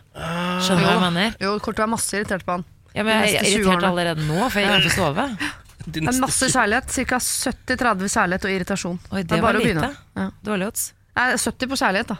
Skjønner 0.63 0.83
du 0.83 0.87
hva 0.87 0.93
jeg 0.95 1.03
mener? 1.07 1.35
Jo, 1.43 1.57
kommer 1.59 1.77
til 1.77 1.83
å 1.83 1.87
er 1.87 1.93
masse 1.93 2.17
irritert 2.17 2.47
på 2.47 2.57
han. 2.57 2.65
Ja, 2.93 3.03
men 3.03 3.23
jeg 3.25 3.39
er 3.39 3.49
irritert 3.51 3.87
allerede 3.89 4.25
nå, 4.27 4.39
for 4.47 4.61
jeg 4.61 4.81
ikke 4.81 4.91
får 4.93 4.97
sove. 4.99 5.27
Det 5.83 6.03
er 6.03 6.19
masse 6.23 6.47
kjærlighet. 6.53 6.91
Ca. 7.09 7.19
70-30 7.19 8.13
kjærlighet 8.13 8.45
og 8.47 8.53
irritasjon. 8.53 8.99
Oi, 9.11 9.23
det, 9.23 9.37
er 9.37 9.41
var 9.41 9.49
bare 9.49 9.59
å 9.59 9.65
begynne. 9.65 9.89
Ja. 10.15 10.27
Dårlig 10.45 10.69
odds. 10.71 10.85
Nei, 11.17 11.25
70 11.35 11.71
på 11.73 11.79
kjærlighet, 11.81 12.13
da. 12.13 12.19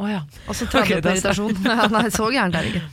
Oh, 0.00 0.08
ja. 0.08 0.22
Og 0.48 0.56
så 0.56 0.66
30 0.66 0.80
okay, 0.80 1.04
på 1.04 1.12
irritasjon. 1.14 1.60
Ja, 1.70 1.86
nei, 1.92 2.06
så 2.14 2.30
gærent 2.32 2.58
er 2.58 2.66
det 2.66 2.72
ikke. 2.74 2.88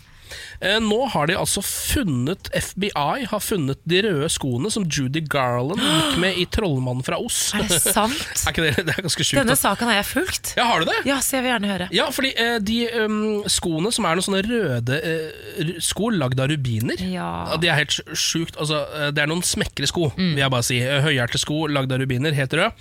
Eh, 0.62 0.80
Nå 0.82 1.00
har 1.14 1.28
de 1.30 1.36
altså 1.38 1.62
funnet 1.66 2.50
FBI 2.54 3.26
har 3.30 3.42
funnet 3.44 3.78
de 3.86 4.00
røde 4.08 4.30
skoene 4.34 4.72
som 4.74 4.86
Judy 4.90 5.22
Garland 5.30 5.82
gikk 5.82 6.18
med 6.24 6.40
i 6.42 6.46
'Trollmannen 6.50 7.06
fra 7.06 7.20
Oss'. 7.22 7.52
Er 7.58 7.68
det 7.70 7.78
sant? 7.84 8.16
er 8.48 8.58
det, 8.58 8.86
det 8.88 8.96
er 8.98 9.06
ganske 9.06 9.24
sjukt. 9.28 9.38
Denne 9.42 9.58
saken 9.60 9.92
har 9.92 10.00
jeg 10.00 10.08
fulgt. 10.10 10.54
Ja, 10.58 10.66
har 10.72 10.82
du 10.82 10.90
det? 10.90 10.98
Ja, 11.10 11.20
så 11.22 11.38
jeg 11.38 11.46
vil 11.46 11.54
gjerne 11.54 11.72
høre. 11.74 11.90
Ja, 11.94 12.08
fordi 12.14 12.34
eh, 12.38 12.58
de 12.60 12.80
um, 13.06 13.44
skoene 13.50 13.92
som 13.94 14.08
er 14.10 14.18
noen 14.18 14.28
sånne 14.28 14.44
røde 14.48 14.98
uh, 14.98 15.76
sko 15.84 16.10
lagd 16.16 16.40
av 16.42 16.50
rubiner 16.52 16.98
Ja. 17.06 17.30
De 17.62 17.70
er 17.70 17.78
helt 17.84 17.94
sj- 17.94 18.18
sjukt 18.18 18.58
altså, 18.58 18.82
Det 19.14 19.22
er 19.22 19.30
noen 19.30 19.44
smekre 19.46 19.88
sko, 19.90 20.10
vil 20.18 20.38
jeg 20.42 20.52
bare 20.54 20.66
si. 20.66 20.80
Høyhjertesko 20.82 21.08
Høyhælte 21.08 21.40
sko 21.42 21.58
lagd 21.72 21.92
av 21.94 22.02
rubiner, 22.02 22.34
helt 22.38 22.54
rød. 22.58 22.72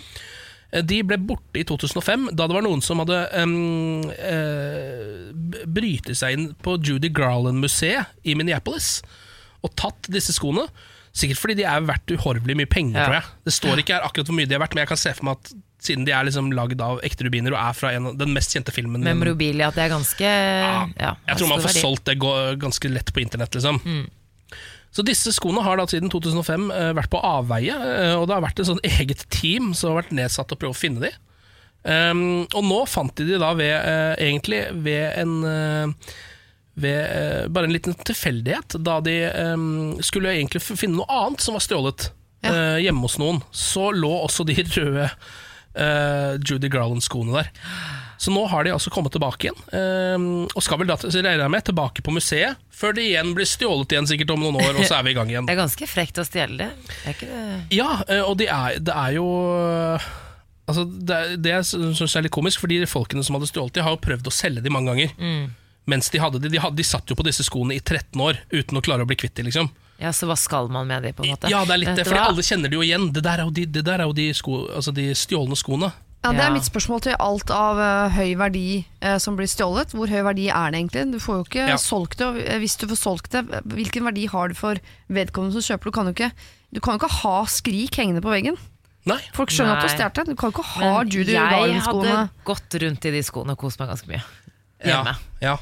Eh, 0.73 0.83
De 0.83 1.03
ble 1.07 1.17
borte 1.19 1.61
i 1.61 1.65
2005, 1.69 2.31
da 2.37 2.47
det 2.49 2.57
var 2.59 2.65
noen 2.67 2.83
som 2.83 2.99
hadde 3.03 3.21
um, 3.43 3.55
uh, 4.11 5.31
brytet 5.67 6.17
seg 6.19 6.37
inn 6.37 6.49
på 6.63 6.77
Judy 6.83 7.11
Garland-museet 7.15 8.13
i 8.27 8.35
Minneapolis 8.39 9.01
og 9.65 9.73
tatt 9.79 10.09
disse 10.13 10.35
skoene. 10.37 10.67
Sikkert 11.17 11.41
fordi 11.41 11.55
de 11.63 11.65
er 11.65 11.81
verdt 11.89 12.13
uhorvelig 12.13 12.59
mye 12.61 12.69
penger, 12.69 12.99
Ja. 13.01 13.07
tror 13.09 13.15
jeg. 13.21 13.31
Det 13.49 13.55
står 13.57 13.81
ikke 13.83 13.95
her 13.97 14.05
akkurat 14.05 14.29
hvor 14.29 14.37
mye 14.37 14.47
de 14.51 14.55
er 14.55 14.61
verdt, 14.61 14.75
men 14.77 14.83
jeg 14.85 14.91
kan 14.93 15.01
se 15.01 15.15
for 15.17 15.25
meg 15.31 15.39
at 15.41 15.55
siden 15.87 16.05
de 16.07 16.13
er 16.13 16.25
liksom 16.29 16.51
lagd 16.57 16.81
av 16.83 17.01
ekte 17.05 17.25
rubiner 17.27 17.53
og 17.55 17.61
er 17.63 17.73
fra 17.77 17.93
en, 17.97 18.11
den 18.19 18.33
mest 18.35 18.53
kjente 18.53 18.73
filmen 18.75 19.03
Memorabilia, 19.05 19.69
at 19.69 19.77
det 19.79 19.85
er 19.87 19.93
ganske 19.93 20.29
ja, 20.29 21.13
jeg 21.29 21.37
tror 21.39 21.49
man 21.51 21.61
får 21.63 21.69
verdi. 21.71 21.83
solgt 21.85 22.05
det 22.09 22.17
ganske 22.63 22.91
lett 22.91 23.13
på 23.15 23.23
internett. 23.23 23.55
Liksom. 23.55 23.81
Så 24.97 25.05
disse 25.05 25.33
skoene 25.37 25.61
har 25.61 25.77
da 25.77 25.85
siden 25.91 26.09
2005 26.13 26.71
eh, 26.73 26.91
vært 26.97 27.13
på 27.13 27.21
avveie, 27.21 27.75
eh, 27.77 28.15
og 28.17 28.31
det 28.31 28.37
har 28.39 28.45
vært 28.47 28.63
et 28.63 28.69
sånn 28.71 28.81
eget 28.87 29.27
team 29.35 29.75
som 29.77 29.93
har 29.93 30.01
vært 30.01 30.15
nedsatt 30.17 30.49
til 30.49 30.57
å 30.57 30.63
prøve 30.63 30.77
å 30.77 30.79
finne 30.79 31.05
de. 31.05 31.13
Um, 31.87 32.47
og 32.51 32.65
nå 32.67 32.79
fant 32.91 33.13
de 33.15 33.29
de 33.29 33.37
da 33.39 33.53
ved, 33.55 33.71
uh, 33.71 34.17
egentlig 34.19 34.65
ved 34.83 35.21
en 35.21 35.35
uh, 35.47 36.15
ved 36.75 36.97
uh, 36.99 37.45
bare 37.53 37.69
en 37.69 37.75
liten 37.77 37.95
tilfeldighet, 37.95 38.75
da 38.83 38.97
de 39.05 39.15
um, 39.55 39.93
skulle 40.03 40.35
egentlig 40.35 40.65
finne 40.67 40.97
noe 40.99 41.07
annet 41.07 41.45
som 41.45 41.55
var 41.55 41.63
stjålet 41.65 42.09
eh, 42.45 42.83
hjemme 42.85 43.07
hos 43.07 43.17
noen. 43.23 43.39
Så 43.55 43.93
lå 43.95 44.11
også 44.19 44.45
de 44.49 44.59
røde 44.61 45.11
Judy 46.41 46.71
Garland-skoene 46.73 47.37
der. 47.37 47.49
Så 48.19 48.33
nå 48.33 48.47
har 48.49 48.65
de 48.65 48.73
altså 48.73 48.91
kommet 48.93 49.13
tilbake 49.13 49.49
igjen, 49.49 49.59
eh, 49.77 50.27
og 50.57 50.63
skal 50.65 50.81
vel 50.81 50.89
da, 50.89 51.49
med, 51.53 51.65
tilbake 51.69 52.03
på 52.05 52.15
museet, 52.17 52.57
før 52.73 52.97
det 52.97 53.05
igjen 53.11 53.35
blir 53.37 53.49
stjålet 53.49 53.93
igjen 53.93 54.09
sikkert 54.09 54.33
om 54.37 54.41
noen 54.47 54.57
år, 54.63 54.79
og 54.79 54.87
så 54.89 54.99
er 54.99 55.07
vi 55.07 55.13
i 55.13 55.19
gang 55.19 55.33
igjen. 55.33 55.47
Det 55.49 55.53
er 55.57 55.61
ganske 55.61 55.89
frekt 55.91 56.21
å 56.23 56.25
stjele 56.27 56.57
det. 56.65 56.71
Er 57.05 57.17
ikke 57.17 57.29
det? 57.29 57.45
Ja, 57.77 57.91
eh, 58.09 58.23
og 58.25 58.39
det 58.41 58.49
er, 58.53 58.81
det 58.81 58.95
er 58.97 59.19
jo 59.19 59.29
Altså, 60.67 60.83
det, 60.83 61.15
er- 61.15 61.37
det 61.39 61.51
jeg 61.53 61.63
er 61.63 62.25
litt 62.27 62.35
komisk, 62.35 62.59
Fordi 62.65 62.81
folkene 62.91 63.23
som 63.23 63.37
hadde 63.37 63.47
stjålet 63.47 63.77
de, 63.77 63.85
har 63.87 63.95
jo 63.95 64.01
prøvd 64.03 64.27
å 64.27 64.35
selge 64.35 64.65
de 64.65 64.73
mange 64.75 64.91
ganger. 64.91 65.13
Mens 65.87 66.11
de 66.11 66.19
hadde 66.19 66.41
de, 66.43 66.51
de, 66.51 66.59
hadde, 66.59 66.75
de 66.81 66.83
satt 66.83 67.07
jo 67.07 67.15
på 67.15 67.23
disse 67.23 67.45
skoene 67.47 67.77
i 67.77 67.81
13 67.81 68.19
år 68.19 68.41
uten 68.51 68.81
å 68.81 68.83
klare 68.83 69.07
å 69.07 69.07
bli 69.07 69.15
kvitt 69.15 69.37
de, 69.39 69.45
liksom. 69.47 69.69
Ja, 70.03 70.11
så 70.13 70.27
hva 70.29 70.35
skal 70.37 70.67
man 70.73 70.89
med 70.91 71.07
de, 71.07 71.13
på 71.17 71.23
en 71.25 71.31
måte? 71.33 71.49
Ja, 71.53 71.63
det 71.65 71.77
er 71.77 71.81
litt 71.85 71.95
det, 71.97 72.05
for 72.09 72.19
alle 72.21 72.43
kjenner 72.45 72.73
det 72.73 72.77
jo 72.77 72.83
igjen. 72.85 73.07
Det 73.15 73.23
der 73.25 73.45
er 73.45 73.47
jo 73.47 73.55
de, 73.55 73.65
det 73.79 73.85
der 73.87 74.03
er 74.03 74.11
jo 74.11 74.17
de, 74.19 74.27
sko, 74.37 74.59
altså 74.77 74.93
de 74.97 75.07
stjålne 75.17 75.57
skoene. 75.57 75.93
Ja, 76.27 76.33
Det 76.35 76.45
er 76.45 76.53
mitt 76.55 76.67
spørsmål 76.67 77.01
til 77.07 77.17
alt 77.23 77.51
av 77.55 77.79
uh, 77.79 78.11
høy 78.17 78.35
verdi 78.41 78.65
uh, 79.05 79.17
som 79.23 79.37
blir 79.39 79.49
stjålet. 79.51 79.95
Hvor 79.97 80.11
høy 80.11 80.23
verdi 80.27 80.49
er 80.51 80.75
det 80.75 80.81
egentlig? 80.83 81.05
Du 81.15 81.19
får 81.23 81.39
jo 81.41 81.45
ikke 81.47 81.67
Ja. 81.71 81.77
solgt 81.81 82.19
det, 82.21 82.27
og 82.27 82.41
eh, 82.43 82.59
hvis 82.63 82.77
du 82.81 82.87
får 82.91 82.99
solgt 83.01 83.31
det, 83.37 83.45
hvilken 83.65 84.05
verdi 84.09 84.27
har 84.33 84.51
det 84.51 84.57
for 84.59 84.81
vedkommende 85.09 85.55
som 85.61 85.65
kjøper? 85.69 85.91
Du 85.91 85.95
kan 85.97 86.11
jo 86.11 86.15
ikke, 86.17 86.31
du 86.75 86.81
kan 86.83 86.97
jo 86.97 87.01
ikke 87.05 87.13
ha 87.23 87.37
skrik 87.47 87.95
hengende 88.03 88.23
på 88.25 88.33
veggen. 88.35 88.59
Nei. 89.07 89.21
Folk 89.37 89.53
skjønner 89.55 89.77
at 89.79 89.85
du 89.85 89.87
har 89.87 89.95
Nei. 89.95 89.99
stjålet 90.01 90.19
det. 90.19 90.27
Du 90.35 90.35
kan 90.41 90.51
jo 90.51 90.57
ikke 90.59 90.67
ha 90.75 90.91
Men 90.99 91.09
Judy 91.15 91.31
jeg 91.33 91.55
Garland-skoene. 91.55 92.17
hadde 92.17 92.45
gått 92.45 92.79
rundt 92.83 93.05
i 93.07 93.11
de 93.15 93.23
skoene 93.23 93.55
og 93.55 93.59
kost 93.63 93.79
meg 93.79 93.89
ganske 93.95 94.11
mye. 94.11 94.23
Hjemme. 94.85 95.15
ja. 95.41 95.55
ja 95.55 95.57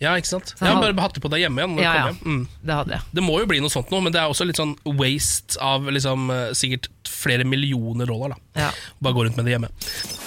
ikke 0.00 0.26
sant? 0.30 0.54
Så 0.56 0.64
Jeg 0.64 0.68
har 0.68 0.82
han- 0.82 0.94
bare 0.96 1.02
hatt 1.04 1.14
det 1.14 1.20
på 1.22 1.28
deg 1.30 1.40
hjemme 1.44 1.58
igjen. 1.60 1.74
når 1.76 1.82
Ja, 1.82 1.94
ja. 1.94 2.04
hjem. 2.08 2.18
Mm. 2.24 2.48
Det 2.64 2.74
hadde 2.74 2.90
jeg. 2.96 3.00
Det 3.14 3.22
må 3.22 3.38
jo 3.40 3.46
bli 3.46 3.60
noe 3.60 3.68
sånt 3.68 3.90
nå, 3.90 4.00
men 4.02 4.12
det 4.12 4.20
er 4.22 4.28
også 4.32 4.46
litt 4.46 4.56
sånn 4.56 4.76
waste 4.96 5.58
av 5.60 5.82
liksom, 5.84 6.30
eh, 6.30 6.52
sikkert 6.56 6.88
flere 7.04 7.44
millioner 7.44 8.06
dollar. 8.06 8.30
da 8.30 8.60
Ja. 8.60 8.70
Bare 9.02 9.12
gå 9.14 9.24
rundt 9.26 9.36
med 9.36 9.44
det 9.44 9.52
hjemme. 9.58 9.68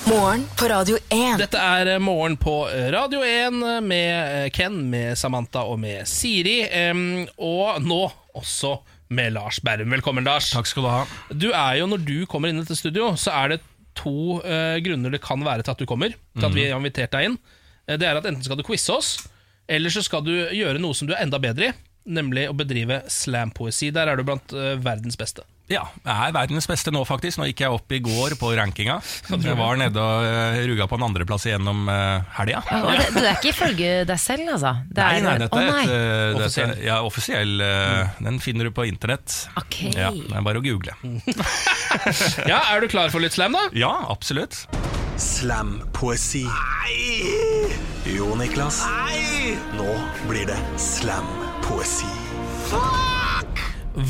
Morgen 0.08 0.46
på 0.56 0.70
Radio 0.70 0.98
1. 1.10 1.38
Dette 1.40 1.56
er 1.58 1.88
eh, 1.96 1.98
Morgen 2.00 2.38
på 2.38 2.68
Radio 2.92 3.22
1 3.24 3.82
med 3.82 4.46
eh, 4.46 4.50
Ken, 4.50 4.90
med 4.92 5.18
Samantha 5.18 5.64
og 5.66 5.80
med 5.80 6.06
Siri. 6.08 6.68
og 7.40 7.82
nå 7.82 8.12
også 8.36 8.80
med 9.10 9.34
Lars 9.34 9.60
Berrum. 9.60 9.90
Velkommen, 9.90 10.24
Lars. 10.24 10.52
Takk 10.52 10.66
skal 10.68 10.84
du 10.84 10.90
ha. 10.90 11.06
Du 11.36 11.52
er 11.52 11.78
jo, 11.80 11.88
Når 11.88 12.06
du 12.06 12.26
kommer 12.26 12.50
inn 12.50 12.58
i 12.60 12.64
dette 12.64 12.78
studio, 12.78 13.12
så 13.16 13.32
er 13.44 13.48
det 13.50 13.62
to 13.96 14.40
uh, 14.44 14.78
grunner 14.82 15.12
det 15.12 15.22
kan 15.22 15.40
være 15.46 15.64
til 15.64 15.72
at 15.72 15.78
du 15.78 15.86
kommer. 15.86 16.14
Til 16.38 16.46
at 16.48 16.54
vi 16.56 16.68
har 16.70 16.80
invitert 16.80 17.12
deg 17.12 17.26
inn. 17.30 17.38
Eh, 17.88 17.98
det 17.98 18.08
er 18.08 18.18
at 18.18 18.26
Enten 18.26 18.44
skal 18.44 18.58
du 18.58 18.64
quize 18.64 18.90
oss, 18.90 19.28
eller 19.68 19.90
så 19.94 20.04
skal 20.06 20.24
du 20.26 20.34
gjøre 20.52 20.80
noe 20.84 20.94
som 20.98 21.08
du 21.10 21.14
er 21.16 21.24
enda 21.26 21.40
bedre 21.44 21.72
i. 21.72 21.74
Nemlig 22.04 22.50
å 22.52 22.54
bedrive 22.60 22.98
slampoesi. 23.08 23.88
Der 23.96 24.10
er 24.12 24.20
du 24.20 24.26
blant 24.28 24.52
eh, 24.52 24.74
verdens 24.84 25.16
beste. 25.16 25.46
Ja, 25.72 25.86
jeg 26.04 26.12
er 26.28 26.34
verdens 26.36 26.66
beste 26.68 26.92
nå, 26.92 27.00
faktisk. 27.08 27.38
Nå 27.40 27.46
gikk 27.48 27.62
jeg 27.64 27.72
opp 27.72 27.94
i 27.96 28.02
går 28.04 28.34
på 28.36 28.50
rankinga. 28.60 28.98
Jeg 29.32 29.56
var 29.56 29.78
nede 29.80 30.02
og 30.04 30.26
uh, 30.28 30.58
ruga 30.68 30.90
på 30.92 30.98
en 31.00 31.06
andreplass 31.08 31.46
gjennom 31.48 31.88
uh, 31.88 32.20
helga. 32.36 32.60
Ja, 32.68 32.82
det, 33.00 33.06
det 33.16 33.24
er 33.24 33.38
ikke 33.40 33.54
ifølge 33.54 33.94
deg 34.10 34.20
selv, 34.20 34.52
altså? 34.58 34.74
Det 34.92 35.00
Nei, 35.00 35.16
er, 35.16 35.24
nei, 35.30 35.38
dette 35.46 35.62
er 35.64 35.72
nei. 35.72 35.86
et, 35.86 35.96
uh, 35.96 36.42
Offisiell. 36.44 36.74
Dette, 36.76 36.86
ja, 36.90 37.00
offisiell. 37.08 37.56
uh, 37.64 38.20
Den 38.28 38.42
finner 38.44 38.68
du 38.68 38.76
på 38.76 38.84
internett. 38.92 39.38
Ok. 39.64 39.80
Ja, 39.96 40.12
det 40.12 40.36
er 40.36 40.44
bare 40.52 40.60
å 40.60 40.68
google. 40.68 41.00
Ja, 42.52 42.60
Er 42.74 42.84
du 42.84 42.92
klar 42.92 43.08
for 43.16 43.24
litt 43.24 43.40
slam, 43.40 43.56
da? 43.56 43.70
Ja, 43.80 43.94
absolutt. 44.12 44.66
Slampoesi. 45.18 46.44
Nei! 46.44 47.70
Jo, 48.16 48.34
Niklas. 48.36 48.82
Nei! 48.90 49.54
Nå 49.78 49.86
blir 50.26 50.48
det 50.50 50.58
slampoesi. 50.82 52.10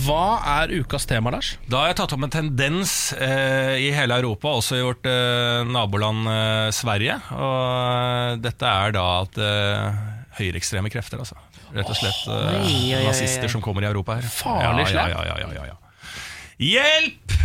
Hva 0.05 0.27
er 0.61 0.71
ukas 0.79 1.03
tema, 1.09 1.33
Lars? 1.35 1.57
Da 1.67 1.81
har 1.81 1.91
jeg 1.91 1.97
tatt 1.99 2.15
opp 2.15 2.23
en 2.23 2.31
tendens 2.31 2.93
eh, 3.17 3.75
i 3.83 3.89
hele 3.91 4.15
Europa, 4.21 4.53
også 4.61 4.79
i 4.79 4.85
vårt 4.85 5.09
eh, 5.11 5.65
naboland 5.67 6.29
eh, 6.31 6.69
Sverige. 6.75 7.19
Og 7.35 7.59
eh, 7.59 8.39
dette 8.45 8.71
er 8.71 8.95
da 8.95 9.03
at 9.25 9.41
eh, 9.43 10.01
høyreekstreme 10.39 10.91
krefter, 10.93 11.19
altså. 11.19 11.35
Rett 11.75 11.89
og 11.89 11.99
slett 11.99 12.23
eh, 12.31 12.63
oi. 12.63 13.03
nazister 13.09 13.51
som 13.51 13.63
kommer 13.65 13.83
i 13.83 13.91
Europa 13.91 14.21
her. 14.21 14.31
Farlig 14.31 14.87
ja, 14.95 15.09
ja, 15.11 15.27
ja, 15.33 15.37
ja, 15.43 15.51
ja, 15.59 15.69
ja. 15.73 15.79
Hjelp! 16.63 17.37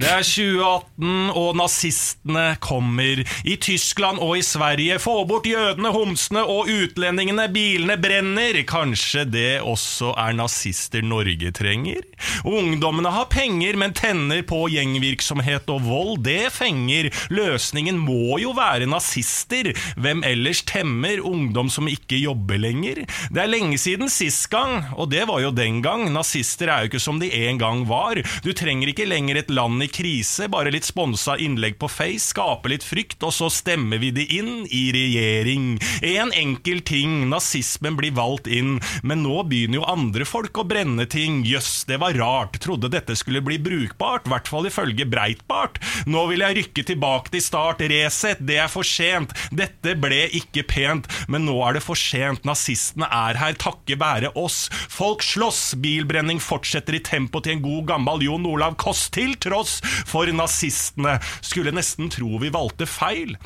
Det 0.00 0.08
er 0.08 0.22
2018, 0.24 1.30
og 1.36 1.56
nazistene 1.60 2.44
kommer. 2.64 3.20
I 3.44 3.56
Tyskland 3.60 4.16
og 4.24 4.38
i 4.38 4.44
Sverige. 4.46 4.96
Få 5.02 5.26
bort 5.28 5.44
jødene, 5.44 5.90
homsene 5.92 6.40
og 6.48 6.70
utlendingene. 6.72 7.44
Bilene 7.52 7.98
brenner. 8.00 8.56
Kanskje 8.64 9.26
det 9.28 9.58
også 9.60 10.14
er 10.16 10.38
nazister 10.38 11.04
Norge 11.04 11.50
trenger? 11.52 12.06
Ungdommene 12.48 13.12
har 13.12 13.28
penger, 13.28 13.76
men 13.76 13.92
tenner 13.92 14.40
på 14.48 14.62
gjengvirksomhet 14.72 15.68
og 15.68 15.84
vold. 15.84 16.14
Det 16.24 16.48
fenger. 16.54 17.10
Løsningen 17.28 18.00
må 18.00 18.38
jo 18.40 18.54
være 18.56 18.88
nazister. 18.88 19.74
Hvem 20.00 20.24
ellers 20.24 20.64
temmer 20.64 21.20
ungdom 21.20 21.68
som 21.68 21.92
ikke 21.92 22.22
jobber 22.22 22.62
lenger? 22.62 23.04
Det 23.28 23.44
er 23.44 23.52
lenge 23.52 23.76
siden 23.76 24.08
sist 24.08 24.48
gang, 24.48 24.94
og 24.96 25.12
det 25.12 25.28
var 25.28 25.44
jo 25.44 25.52
den 25.52 25.84
gang. 25.84 26.08
Nazister 26.16 26.72
er 26.72 26.86
jo 26.86 26.94
ikke 26.94 27.04
som 27.04 27.20
de 27.20 27.28
en 27.44 27.60
gang 27.60 27.84
var. 27.90 28.24
Du 28.40 28.54
trenger 28.56 28.94
ikke 28.94 29.10
lenger 29.10 29.44
et 29.44 29.52
land 29.52 29.84
i 29.84 29.89
krise, 29.94 30.48
bare 30.50 30.72
litt 30.72 30.86
sponsa 30.88 31.36
innlegg 31.40 31.78
på 31.80 31.88
Face, 31.90 32.30
skape 32.30 32.70
litt 32.72 32.84
frykt, 32.86 33.20
og 33.26 33.32
så 33.34 33.48
stemmer 33.52 34.00
vi 34.02 34.12
det 34.14 34.26
inn 34.32 34.64
i 34.66 34.82
regjering. 34.94 35.78
En 36.06 36.32
enkel 36.36 36.82
ting, 36.86 37.28
nazismen 37.30 37.96
blir 37.98 38.14
valgt 38.16 38.48
inn, 38.50 38.78
men 39.02 39.24
nå 39.24 39.42
begynner 39.48 39.80
jo 39.80 39.88
andre 39.90 40.26
folk 40.28 40.60
å 40.60 40.66
brenne 40.68 41.06
ting. 41.10 41.42
Jøss, 41.48 41.84
det 41.88 42.00
var 42.02 42.16
rart, 42.18 42.60
trodde 42.62 42.92
dette 42.92 43.16
skulle 43.18 43.42
bli 43.44 43.58
brukbart, 43.62 44.28
i 44.28 44.34
hvert 44.34 44.50
fall 44.50 44.68
ifølge 44.70 45.08
Breitbart. 45.10 45.80
Nå 46.10 46.26
vil 46.30 46.44
jeg 46.44 46.58
rykke 46.60 46.86
tilbake 46.92 47.34
til 47.34 47.44
start, 47.44 47.84
Resett, 47.90 48.42
det 48.46 48.60
er 48.62 48.70
for 48.72 48.86
sent. 48.86 49.34
Dette 49.54 49.96
ble 49.98 50.26
ikke 50.36 50.66
pent, 50.68 51.08
men 51.30 51.46
nå 51.48 51.56
er 51.66 51.78
det 51.78 51.84
for 51.84 51.98
sent. 51.98 52.46
Nazistene 52.48 53.08
er 53.10 53.40
her 53.40 53.58
takke 53.60 53.98
være 54.00 54.32
oss. 54.38 54.66
Folk 54.90 55.24
slåss, 55.26 55.74
bilbrenning 55.80 56.40
fortsetter 56.42 56.98
i 56.98 57.04
tempo 57.04 57.42
til 57.42 57.56
en 57.56 57.64
god 57.64 57.88
gammel 57.94 58.24
Jon 58.26 58.46
Olav 58.48 58.76
Koss, 58.80 59.08
til 59.12 59.34
tross 59.40 59.69
for 60.06 60.30
nazistene. 60.34 61.18
Skulle 61.40 61.74
nesten 61.74 62.10
tro 62.12 62.38
vi 62.42 62.52
valgte 62.54 62.88
feil 62.90 63.36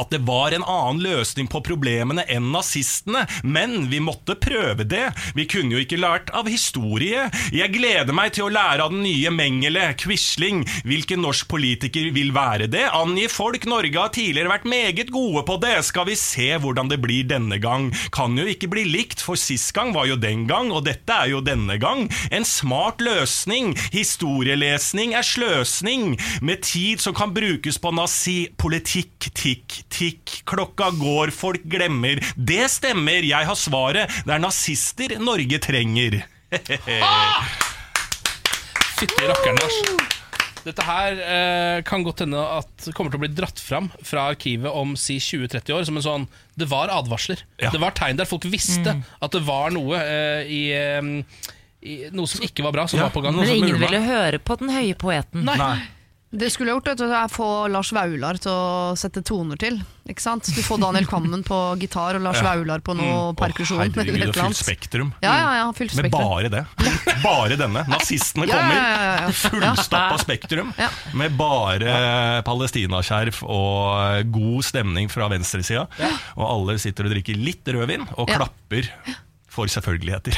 at 0.00 0.12
det 0.14 0.22
var 0.26 0.54
en 0.56 0.64
annen 0.64 1.02
løsning 1.04 1.48
på 1.50 1.60
problemene 1.64 2.24
enn 2.30 2.50
nazistene, 2.54 3.26
men 3.42 3.88
vi 3.92 4.00
måtte 4.02 4.36
prøve 4.40 4.86
det. 4.88 5.10
Vi 5.36 5.46
kunne 5.50 5.76
jo 5.76 5.82
ikke 5.84 6.00
lært 6.00 6.32
av 6.36 6.48
historie. 6.50 7.26
Jeg 7.54 7.72
gleder 7.74 8.14
meg 8.16 8.34
til 8.36 8.48
å 8.48 8.52
lære 8.52 8.86
av 8.86 8.94
den 8.94 9.04
nye 9.04 9.32
Mengele, 9.34 9.90
Quisling. 10.00 10.64
Hvilken 10.88 11.22
norsk 11.24 11.48
politiker 11.50 12.10
vil 12.14 12.32
være 12.36 12.70
det? 12.70 12.86
Angi 12.96 13.26
folk. 13.30 13.66
Norge 13.70 13.98
har 14.00 14.12
tidligere 14.14 14.52
vært 14.52 14.68
meget 14.70 15.12
gode 15.12 15.44
på 15.48 15.58
det. 15.62 15.76
Skal 15.86 16.08
vi 16.08 16.16
se 16.18 16.48
hvordan 16.60 16.90
det 16.90 17.00
blir 17.02 17.28
denne 17.28 17.60
gang. 17.62 17.90
Kan 18.14 18.38
jo 18.40 18.46
ikke 18.48 18.70
bli 18.72 18.86
likt, 18.88 19.22
for 19.24 19.38
sist 19.40 19.72
gang 19.76 19.92
var 19.96 20.08
jo 20.08 20.18
den 20.20 20.46
gang, 20.50 20.72
og 20.74 20.86
dette 20.88 21.14
er 21.14 21.32
jo 21.34 21.42
denne 21.44 21.76
gang. 21.82 22.06
En 22.32 22.46
smart 22.48 23.02
løsning. 23.04 23.74
Historielesning 23.94 25.14
er 25.18 25.26
sløsning. 25.26 26.16
Med 26.44 26.64
tid 26.66 27.02
som 27.04 27.16
kan 27.16 27.34
brukes 27.36 27.80
på 27.80 27.92
nazi-politikk. 27.94 29.30
Tikk, 29.40 29.80
tikk. 29.92 30.40
Klokka 30.48 30.90
går, 30.98 31.32
folk 31.34 31.66
glemmer. 31.70 32.22
Det 32.36 32.64
stemmer, 32.72 33.26
jeg 33.26 33.46
har 33.50 33.58
svaret. 33.58 34.10
Det 34.26 34.34
er 34.36 34.42
nazister 34.42 35.18
Norge 35.22 35.58
trenger. 35.62 36.22
Fytti 39.00 39.28
rakkeren, 39.28 39.60
Lars. 39.60 40.18
Dette 40.60 40.84
her 40.84 41.20
eh, 41.24 41.78
kan 41.88 42.02
godt 42.04 42.20
hende 42.24 42.40
at 42.58 42.90
kommer 42.96 43.12
til 43.12 43.20
å 43.20 43.22
bli 43.22 43.30
dratt 43.32 43.60
fram 43.64 43.88
fra 44.04 44.26
arkivet 44.34 44.68
om 44.76 44.92
si 44.98 45.16
20-30 45.22 45.72
år 45.72 45.86
som 45.88 45.96
en 45.96 46.04
sånn 46.04 46.26
Det 46.58 46.68
var 46.68 46.92
advarsler. 46.92 47.40
Ja. 47.62 47.70
Det 47.72 47.80
var 47.80 47.94
tegn 47.96 48.20
der. 48.20 48.28
Folk 48.28 48.44
visste 48.52 48.98
at 49.00 49.32
det 49.32 49.40
var 49.46 49.72
noe 49.72 49.96
eh, 50.02 50.42
i, 50.44 50.60
eh, 50.76 51.48
i 51.80 51.96
Noe 52.12 52.28
som 52.28 52.44
ikke 52.44 52.66
var 52.66 52.76
bra, 52.76 52.84
som 52.90 53.00
Ja, 53.00 53.08
var 53.08 53.16
på 53.16 53.24
gang. 53.24 53.38
Men 53.40 53.48
ingen 53.54 53.80
ville 53.80 54.02
høre 54.04 54.42
på 54.42 54.58
den 54.60 54.72
høye 54.74 54.98
poeten. 55.00 55.48
Nei. 55.48 55.78
Det 56.30 56.46
skulle 56.54 56.70
jeg 56.70 56.76
gjort, 56.78 56.88
vet 56.92 57.00
du, 57.00 57.08
er 57.10 57.30
få 57.32 57.46
Lars 57.74 57.88
Vaular 57.90 58.36
til 58.38 58.52
å 58.54 58.92
sette 58.94 59.18
toner 59.26 59.58
til. 59.58 59.80
Ikke 60.06 60.22
sant? 60.22 60.46
Du 60.54 60.60
får 60.62 60.78
Daniel 60.78 61.06
Kvammen 61.10 61.42
på 61.46 61.56
gitar 61.80 62.14
og 62.14 62.22
Lars 62.22 62.38
Ja. 62.38 62.52
Vaular 62.52 62.78
på 62.86 62.94
noe 62.94 63.32
Mm. 63.32 63.36
Perkusjon. 63.40 63.80
Oh, 63.80 63.82
herregud, 63.82 64.14
eller 64.14 64.32
fullt 64.32 64.56
spektrum. 64.60 65.10
Ja, 65.24 65.32
ja, 65.34 65.48
ja, 65.58 65.72
fullt 65.74 65.96
Med 65.98 66.10
bare 66.14 66.48
det. 66.48 66.62
Bare 67.24 67.56
denne. 67.58 67.82
Nazistene 67.90 68.46
kommer. 68.46 68.76
ja, 68.78 69.26
ja. 69.26 69.30
Fullstappa 69.34 70.18
spektrum. 70.22 70.70
Med 71.18 71.34
bare 71.36 72.42
palestinaskjerf 72.46 73.42
og 73.42 74.30
god 74.30 74.62
stemning 74.70 75.10
fra 75.10 75.26
venstresida. 75.34 75.88
Og 76.38 76.46
alle 76.46 76.78
sitter 76.78 77.10
og 77.10 77.16
drikker 77.16 77.34
litt 77.42 77.66
rødvin 77.66 78.06
og 78.16 78.30
klapper 78.30 78.86
for 79.50 79.66
selvfølgeligheter. 79.70 80.36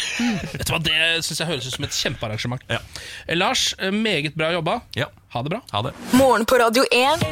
Vet 0.56 0.66
du 0.66 0.72
hva, 0.72 0.78
Det 0.82 0.98
synes 1.26 1.40
jeg 1.42 1.48
høres 1.50 1.66
ut 1.68 1.74
som 1.76 1.84
et 1.84 1.96
kjempearrangement. 1.96 2.62
Ja. 2.72 2.78
Eh, 3.26 3.36
Lars, 3.36 3.66
eh, 3.78 3.92
meget 3.92 4.34
bra 4.38 4.48
jobba. 4.54 4.78
Ja. 4.96 5.10
Ha 5.32 5.42
det 5.44 5.52
bra. 5.54 5.60
Ha 5.72 5.82
det. 5.86 5.92
Morgen 6.16 6.44
på 6.48 6.58
Radio 6.60 6.84
1. 6.92 7.22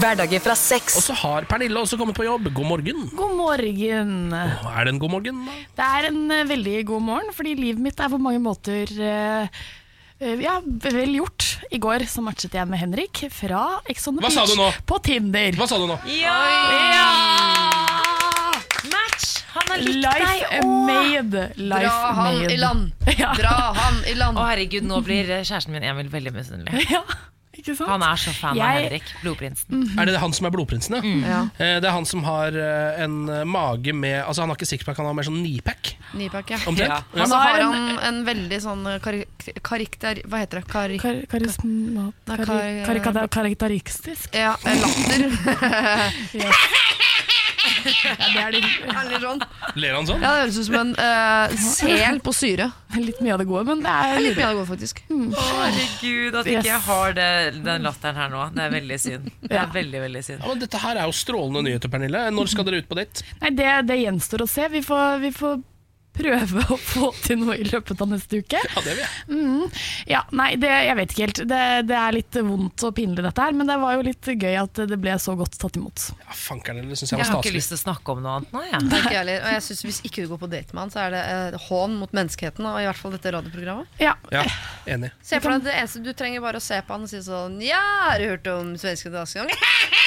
Hverdager 0.00 0.40
fra 0.42 0.54
Og 0.56 0.60
seks. 0.60 0.94
så 1.04 1.14
har 1.20 1.44
Pernille 1.48 1.78
også 1.80 1.98
kommet 2.00 2.16
på 2.16 2.24
jobb. 2.26 2.48
God 2.56 2.66
morgen. 2.66 3.08
God 3.16 3.34
morgen. 3.38 4.32
Er 4.34 4.84
det 4.84 4.94
en 4.94 4.98
god 5.02 5.10
morgen? 5.16 5.42
da? 5.46 5.56
Det 5.80 5.88
er 5.98 6.08
en 6.12 6.22
eh, 6.32 6.44
veldig 6.48 6.76
god 6.92 7.02
morgen, 7.08 7.32
fordi 7.36 7.54
livet 7.60 7.80
mitt 7.84 8.00
er 8.00 8.08
på 8.12 8.18
mange 8.20 8.40
måter 8.42 8.88
eh, 8.96 9.48
eh, 10.20 10.36
ja, 10.44 10.58
vel 10.64 11.16
gjort. 11.20 11.52
I 11.72 11.78
går 11.82 12.04
så 12.08 12.22
matchet 12.24 12.54
jeg 12.56 12.68
med 12.68 12.78
Henrik 12.82 13.24
fra 13.32 13.80
Ex 13.88 14.06
on 14.08 14.16
the 14.16 14.24
Hva 14.24 14.30
sa 14.32 14.44
Beach 14.44 14.54
du 14.56 14.60
nå? 14.62 14.70
på 14.86 15.00
Tinder. 15.04 15.52
Hva 15.60 15.68
sa 15.70 15.78
du 15.80 15.86
nå? 15.90 15.96
Match! 16.04 17.85
Han 19.76 19.84
har 19.84 19.92
likt 19.92 20.02
Life 20.06 20.48
deg! 20.50 20.66
Made. 20.88 21.44
Life 21.56 21.84
Dra 21.86 22.12
han 22.16 22.34
made. 22.40 22.52
i 22.52 22.56
land! 22.56 22.92
Ja. 23.18 23.32
Dra 23.38 23.54
han 23.76 24.02
i 24.08 24.14
land! 24.18 24.38
Å 24.40 24.48
herregud, 24.50 24.84
nå 24.88 25.00
blir 25.06 25.30
eh, 25.38 25.44
kjæresten 25.46 25.72
min 25.76 25.84
Emil 25.86 26.08
veldig 26.12 26.32
misunnelig. 26.36 26.86
Ja, 26.96 27.02
ikke 27.56 27.72
sant? 27.78 27.88
Han 27.88 28.02
er 28.04 28.18
så 28.20 28.32
fan 28.36 28.50
av 28.52 28.58
Jeg- 28.60 28.82
Henrik, 28.84 29.06
blodprinsen. 29.22 29.86
Er 29.98 30.04
det 30.10 30.18
han 30.20 30.32
som 30.36 30.44
er 30.46 30.52
blodprinsen? 30.52 30.96
Ja? 30.98 31.12
Ja. 31.24 31.38
Eh, 31.56 31.78
Det 31.80 31.88
er 31.88 31.94
han 31.96 32.04
som 32.06 32.20
har 32.26 32.52
eh, 32.52 32.98
en 33.06 33.14
eh, 33.32 33.44
mage 33.48 33.94
med 33.96 34.18
Altså 34.26 34.44
Han 34.44 34.52
har 34.52 34.58
ikke 34.60 34.68
sixpack, 34.68 34.98
han 35.00 35.08
har 35.08 35.16
mer 35.16 35.24
sånn 35.26 35.40
nipack. 35.42 35.94
Ja. 36.12 36.28
Omtrent. 36.68 36.92
Ja. 36.92 37.00
Ja. 37.16 37.22
Og 37.24 37.30
så 37.32 37.40
har 37.40 37.64
han 37.64 37.96
en 38.10 38.20
veldig 38.28 38.60
sånn 38.62 38.84
karakter... 39.00 40.20
Hva 40.28 40.42
heter 40.44 40.60
det? 40.60 40.66
Karismat 40.68 41.02
Kar 41.02 41.24
karisma... 41.32 42.06
Nei, 42.12 42.38
kar- 42.44 42.78
karikata- 42.92 43.26
karakteristisk. 43.40 44.36
ja, 44.36 44.52
latter. 44.62 45.26
Ja, 47.86 48.14
det 48.32 48.42
er 48.42 48.54
litt, 48.56 48.66
Eller 48.90 49.22
sånn. 49.22 49.42
Ler 49.76 49.94
han 49.96 50.08
sånn? 50.08 50.22
Ja, 50.24 50.32
det 50.34 50.40
høres 50.46 50.58
ut 50.60 50.66
som 50.68 50.78
en 50.80 50.92
eh, 51.02 51.54
sel 51.62 52.20
på 52.24 52.32
syre. 52.36 52.70
litt 52.96 53.20
mye 53.24 53.34
av 53.36 53.42
det 53.42 53.46
gode, 53.50 53.64
men 53.68 53.84
det 53.84 53.92
er 53.92 54.20
Litt 54.24 54.38
mye 54.40 54.48
av 54.48 54.54
det 54.54 54.58
gode, 54.60 54.70
faktisk. 54.72 55.02
Herregud, 55.10 56.38
at 56.40 56.50
ikke 56.50 56.64
jeg 56.70 56.82
har 56.88 57.16
det, 57.16 57.28
den 57.66 57.86
latteren 57.86 58.18
her 58.20 58.32
nå. 58.32 58.42
Det 58.56 58.64
er 58.66 58.74
veldig 58.76 58.98
synd. 59.02 59.30
Det 59.46 59.60
er 59.60 59.72
veldig, 59.74 60.02
veldig 60.06 60.24
synd. 60.26 60.42
Ja, 60.42 60.50
men 60.52 60.64
Dette 60.64 60.82
her 60.82 61.00
er 61.02 61.10
jo 61.10 61.16
strålende 61.16 61.64
nyheter, 61.68 61.92
Pernille. 61.92 62.26
Når 62.34 62.52
skal 62.52 62.68
dere 62.68 62.82
ut 62.82 62.90
på 62.90 62.98
date? 62.98 63.24
Nei, 63.42 63.54
det, 63.58 63.70
det 63.90 64.00
gjenstår 64.02 64.44
å 64.46 64.50
se. 64.50 64.68
Vi 64.72 64.82
får, 64.86 65.18
vi 65.22 65.32
får 65.36 65.58
prøve 66.16 66.62
å 66.72 66.76
få 66.80 67.10
til 67.24 67.40
noe 67.42 67.56
i 67.60 67.66
løpet 67.68 68.00
av 68.02 68.10
neste 68.10 68.40
uke. 68.42 68.60
Ja, 68.60 68.82
det 68.84 68.94
vil 68.96 69.02
jeg. 69.04 69.10
Mm. 69.30 69.80
Ja, 70.10 70.22
nei, 70.36 70.48
det, 70.60 70.70
jeg 70.88 70.96
vet 71.00 71.14
ikke 71.14 71.24
helt. 71.26 71.40
Det, 71.52 71.60
det 71.90 71.98
er 72.00 72.16
litt 72.16 72.38
vondt 72.48 72.86
og 72.88 72.94
pinlig 72.96 73.24
dette 73.26 73.46
her, 73.46 73.56
men 73.56 73.68
det 73.70 73.76
var 73.82 73.96
jo 73.98 74.04
litt 74.06 74.30
gøy 74.32 74.56
at 74.62 74.82
det 74.90 74.98
ble 75.02 75.16
så 75.22 75.36
godt 75.38 75.58
tatt 75.60 75.78
imot. 75.80 76.08
Ja, 76.22 76.36
Fankeren, 76.36 76.82
det 76.88 76.98
synes 77.00 77.12
jeg 77.14 77.20
Jeg 77.20 77.26
var 77.28 77.34
har 77.38 77.44
ikke 77.46 77.56
lyst 77.56 77.72
til 77.72 77.78
å 77.78 77.82
snakke 77.84 78.14
om 78.16 78.22
noe 78.24 78.36
annet 78.40 78.54
nå, 78.56 78.64
jeg. 78.66 78.82
Det 78.86 78.98
er 78.98 79.04
ikke 79.06 79.18
heller. 79.20 79.42
Og 79.46 79.54
jeg 79.56 79.64
synes 79.68 79.84
Hvis 79.88 80.00
ikke 80.08 80.24
du 80.26 80.32
går 80.34 80.42
på 80.44 80.50
date 80.52 80.76
med 80.76 80.82
han, 80.84 80.94
så 80.94 81.02
er 81.06 81.14
det 81.16 81.22
eh, 81.34 81.58
hån 81.68 81.96
mot 82.00 82.16
menneskeheten. 82.16 82.68
Og 82.70 82.80
i 82.82 82.88
hvert 82.88 83.00
fall 83.00 83.16
dette 83.16 83.34
radioprogrammet. 83.36 84.00
Ja, 84.02 84.14
Ja, 84.32 84.42
Enig. 84.90 85.12
Se 85.24 85.38
for 85.42 85.52
deg 85.56 85.66
det 85.66 85.74
eneste 85.78 86.02
Du 86.04 86.12
trenger 86.16 86.42
bare 86.44 86.60
å 86.60 86.64
se 86.64 86.78
på 86.86 86.94
han 86.96 87.06
og 87.06 87.10
si 87.10 87.20
sånn 87.24 87.58
Ja, 87.64 87.80
har 88.06 88.20
du 88.22 88.28
hørt 88.30 88.46
om 88.52 88.74
svenske 88.80 89.10
dagsgang? 89.14 89.50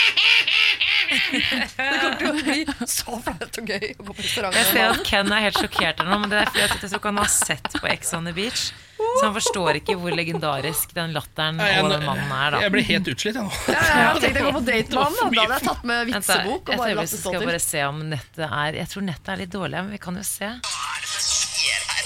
det 1.09 1.99
kommer 2.01 2.17
til 2.19 2.29
å 2.29 2.33
bli 2.37 2.59
så 2.89 3.17
flaut 3.23 3.57
og 3.61 3.71
gøy 3.73 3.87
å 3.95 4.03
gå 4.03 4.13
på 4.13 4.21
restaurant 4.21 4.55
Jeg 4.59 4.67
ser 4.69 4.85
at 4.93 5.01
Ken 5.07 5.31
er 5.33 5.41
helt 5.47 5.57
sjokkert 5.59 6.03
nå, 6.05 6.19
men 6.21 6.29
det 6.31 6.43
er 6.43 6.51
fordi 6.51 6.63
at 6.65 6.75
jeg 6.75 6.79
tror 6.91 6.99
ikke 7.01 7.11
han 7.13 7.21
har 7.23 7.31
sett 7.33 7.69
på 7.79 7.89
Ex 7.89 8.13
on 8.17 8.29
the 8.29 8.33
Beach. 8.35 8.69
Så 8.99 9.21
han 9.25 9.33
forstår 9.33 9.77
ikke 9.79 9.95
hvor 9.97 10.11
legendarisk 10.13 10.91
den 10.95 11.13
latteren 11.15 11.59
og 11.63 11.87
den 11.93 12.03
mannen 12.05 12.31
er, 12.35 12.51
da. 12.53 12.59
Jeg 12.65 12.73
ble 12.75 12.83
helt 12.89 13.07
utslitt, 13.13 13.37
jeg 13.39 13.45
nå. 13.47 13.51
Ja, 13.71 13.79
ja, 13.79 14.07
jeg 14.11 14.23
tenkte 14.25 14.41
å 14.43 14.49
gå 14.49 14.53
på 14.57 14.63
date 14.67 14.89
med 14.91 14.99
han. 14.99 15.13
Da 15.15 15.23
hadde 15.29 15.39
jeg 15.39 15.65
tatt 15.69 15.85
med 15.91 15.99
vitsebok 16.11 16.73
og 16.73 16.83
bare 16.83 16.97
latt 16.99 17.13
det 17.13 17.21
stå 17.21 17.33
til. 17.33 17.47
bare 17.49 17.61
se 17.63 17.85
om 17.87 18.01
nettet 18.11 18.45
er 18.49 18.79
Jeg 18.81 18.91
tror 18.93 19.07
nettet 19.07 19.31
er 19.33 19.41
litt 19.45 19.53
dårlig, 19.55 19.77
men 19.87 19.95
vi 19.95 20.01
kan 20.03 20.19
jo 20.19 20.25
se. 20.27 20.51
Hva 20.51 20.83
er 20.93 21.05
det 21.05 21.13
som 21.15 21.23
skjer 21.31 21.79
her? 21.89 22.03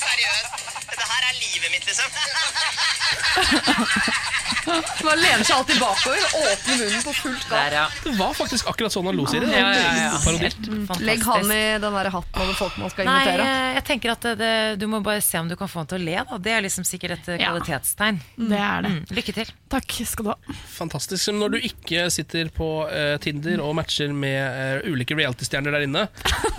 Seriøst. 0.00 0.52
Dette 0.90 1.06
her 1.12 1.28
er 1.30 1.38
livet 1.44 1.76
mitt, 1.76 1.84
liksom. 1.92 2.08
Man 5.04 5.16
lener 5.18 5.42
seg 5.46 5.56
alltid 5.56 5.78
bakover, 5.80 6.24
åpner 6.36 6.76
munnen 6.78 7.02
på 7.02 7.12
fullt 7.16 7.44
gass. 7.48 7.50
Der, 7.50 7.74
ja. 7.78 7.84
Det 8.04 8.12
var 8.18 8.34
faktisk 8.36 8.68
akkurat 8.70 8.92
sånn 8.92 9.06
han 9.08 9.16
lo, 9.16 9.24
Siri. 9.30 9.48
Ja, 9.50 9.70
ja, 9.74 9.92
ja. 9.96 10.10
Helt 10.42 10.58
fantastisk. 10.60 11.06
Legg 11.08 11.24
han 11.26 11.52
i 11.54 11.60
den 11.82 11.96
der 11.96 12.10
hatten 12.14 12.42
over 12.44 12.58
folk 12.58 12.76
man 12.78 12.92
skal 12.92 13.08
Nei, 13.08 13.16
invitere. 13.24 13.46
eh, 13.48 13.78
jeg 13.78 13.84
tenker 13.88 14.12
at 14.12 14.26
det, 14.28 14.34
det, 14.42 14.52
du 14.82 14.86
må 14.92 15.00
bare 15.04 15.24
se 15.24 15.40
om 15.40 15.48
du 15.50 15.56
kan 15.58 15.70
få 15.70 15.80
han 15.82 15.90
til 15.90 15.98
å 16.00 16.04
le. 16.04 16.16
Da. 16.28 16.38
Det 16.44 16.54
er 16.58 16.64
liksom 16.66 16.86
sikkert 16.88 17.16
et 17.16 17.32
eh, 17.34 17.40
Ja. 17.40 17.54
kvalitetstegn. 17.54 18.20
det 18.52 18.60
er 18.60 18.86
det. 18.86 18.92
Mm, 18.98 19.02
lykke 19.18 19.36
til. 19.40 19.52
Takk 19.72 19.96
skal 20.12 20.28
du 20.28 20.32
ha. 20.34 20.38
Fantastisk. 20.76 21.32
Når 21.40 21.56
du 21.56 21.58
ikke 21.70 22.06
sitter 22.12 22.52
på 22.54 22.70
uh, 22.90 23.16
Tinder 23.24 23.64
og 23.64 23.74
matcher 23.80 24.12
med 24.12 24.82
uh, 24.84 24.90
ulike 24.92 25.16
reality-stjerner 25.18 25.72
der 25.78 25.86
inne, 25.88 26.04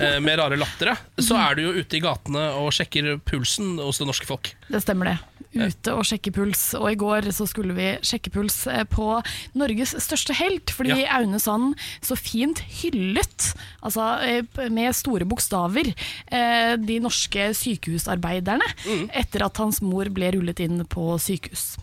uh, 0.02 0.18
med 0.24 0.40
rare 0.42 0.58
lattere, 0.60 0.98
så 1.22 1.38
er 1.46 1.60
du 1.60 1.68
jo 1.70 1.76
ute 1.78 2.00
i 2.00 2.04
gatene 2.04 2.50
og 2.58 2.74
sjekker 2.76 3.14
pulsen 3.30 3.76
hos 3.82 4.02
det 4.02 4.10
norske 4.10 4.28
folk. 4.30 4.56
Det 4.72 4.82
stemmer 4.84 5.14
det. 5.14 5.20
Ute 5.54 5.94
og 5.94 6.06
sjekke 6.08 6.32
puls. 6.34 6.62
Og 6.80 6.88
i 6.92 6.96
går 7.00 7.28
så 7.36 7.48
skulle 7.50 7.74
vi 7.76 7.90
sjekke 8.08 8.32
puls 8.32 8.66
eh, 8.72 8.84
på 8.88 9.08
Norges 9.60 9.96
største 10.00 10.34
helt, 10.40 10.72
fordi 10.72 10.94
Ja. 11.02 11.20
Aune 11.20 11.40
Sand 11.40 11.76
så 12.02 12.16
fint 12.18 12.60
hyllet, 12.82 13.54
altså 13.84 14.08
eh, 14.24 14.70
med 14.70 14.96
store 14.96 15.26
bokstaver, 15.28 15.92
eh, 16.32 16.76
de 16.78 17.00
norske 17.04 17.52
sykehusarbeiderne 17.58 18.68
Mm. 18.86 19.10
etter 19.14 19.44
at 19.46 19.58
hans 19.58 19.82
mor 19.82 20.06
ble 20.10 20.32
rullet 20.34 20.60
inn 20.64 20.86
på 20.86 21.18
sykehus. 21.20 21.78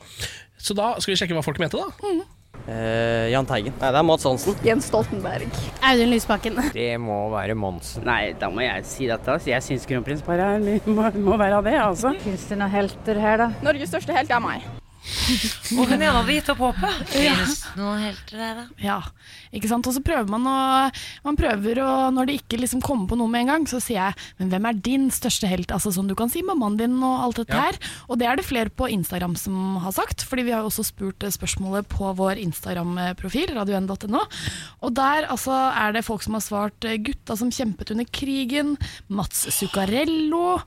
Så 0.59 0.75
da 0.75 0.95
skal 0.99 1.15
vi 1.15 1.19
sjekke 1.21 1.35
hva 1.37 1.45
folk 1.45 1.59
mente, 1.61 1.77
da. 1.79 2.25
Eh, 2.67 3.29
Jahn 3.33 3.47
Teigen. 3.49 3.77
Nei, 3.81 3.93
det 3.95 4.01
er 4.01 4.07
Mats 4.09 4.27
Hansen. 4.29 4.59
Jens 4.67 4.89
Stoltenberg. 4.91 5.47
Audun 5.89 6.11
Lysbakken. 6.13 6.59
Det 6.75 6.91
må 7.01 7.21
være 7.33 7.57
Monsen. 7.59 8.05
Nei, 8.09 8.35
da 8.39 8.51
må 8.53 8.65
jeg 8.65 8.85
si 8.89 9.09
dette. 9.09 9.39
Jeg 9.49 9.65
syns 9.65 9.87
kronprinsparet 9.89 10.85
må, 10.89 11.09
må 11.23 11.39
være 11.41 11.63
det, 11.69 11.79
altså. 11.81 12.13
Fins 12.25 12.49
det 12.51 12.61
noen 12.61 12.75
helter 12.75 13.23
her, 13.23 13.41
da? 13.45 13.51
Norges 13.65 13.93
største 13.95 14.17
helt 14.17 14.33
er 14.35 14.45
meg. 14.45 14.69
Og 15.79 15.85
hun 15.89 16.01
igjen 16.03 16.15
hadde 16.17 16.35
gitt 16.35 16.49
opp 16.53 16.59
håpet. 16.67 17.13
Ja. 17.17 17.35
Finnes 17.39 17.61
det 17.65 17.79
noen 17.81 18.01
helter 18.03 18.41
der, 18.43 18.55
da? 18.59 18.65
Ja, 18.83 18.97
ikke 19.55 19.71
sant? 19.71 19.87
Og 19.89 19.95
så 19.97 20.03
prøver 20.05 20.29
man 20.33 20.45
å 20.49 20.57
Man 21.25 21.39
prøver 21.39 21.81
å 21.85 21.91
Når 22.15 22.29
det 22.29 22.35
ikke 22.43 22.59
liksom 22.61 22.83
kommer 22.85 23.09
på 23.11 23.17
noe 23.21 23.31
med 23.33 23.45
en 23.47 23.53
gang, 23.53 23.67
så 23.71 23.81
sier 23.83 23.99
jeg 24.01 24.19
Men 24.41 24.51
hvem 24.53 24.69
er 24.71 24.81
din 24.89 25.07
største 25.15 25.49
helt? 25.51 25.73
Altså 25.75 25.93
sånn 25.95 26.09
du 26.11 26.15
kan 26.19 26.29
si 26.33 26.43
mammaen 26.45 26.77
din 26.81 26.97
og 27.03 27.25
alt 27.29 27.41
dette 27.43 27.55
Ja. 27.57 27.69
her. 27.69 27.79
Og 28.09 28.19
det 28.21 28.27
er 28.29 28.37
det 28.41 28.47
flere 28.49 28.71
på 28.71 28.89
Instagram 28.93 29.37
som 29.39 29.77
har 29.83 29.93
sagt, 29.97 30.23
fordi 30.29 30.45
vi 30.49 30.53
har 30.55 30.61
jo 30.65 30.71
også 30.73 30.85
spurt 30.87 31.23
eh, 31.27 31.33
spørsmålet 31.35 31.89
på 31.89 32.11
vår 32.19 32.41
Instagram-profil, 32.43 33.55
radio1.no. 33.57 34.21
Og 34.85 34.95
der 34.97 35.27
altså 35.31 35.53
er 35.73 35.93
det 35.97 36.05
folk 36.07 36.23
som 36.25 36.37
har 36.39 36.45
svart 36.45 36.85
eh, 36.89 36.99
gutta 37.03 37.37
som 37.39 37.51
kjempet 37.55 37.93
under 37.95 38.05
krigen, 38.13 38.77
Mats 39.09 39.47
Zuccarello, 39.55 40.59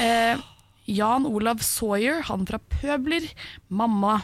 eh, 0.00 0.36
Jan 0.90 1.26
Olav 1.28 1.62
Sawyer, 1.64 2.20
han 2.28 2.44
fra 2.48 2.58
Pøbler, 2.80 3.26
mamma. 3.68 4.18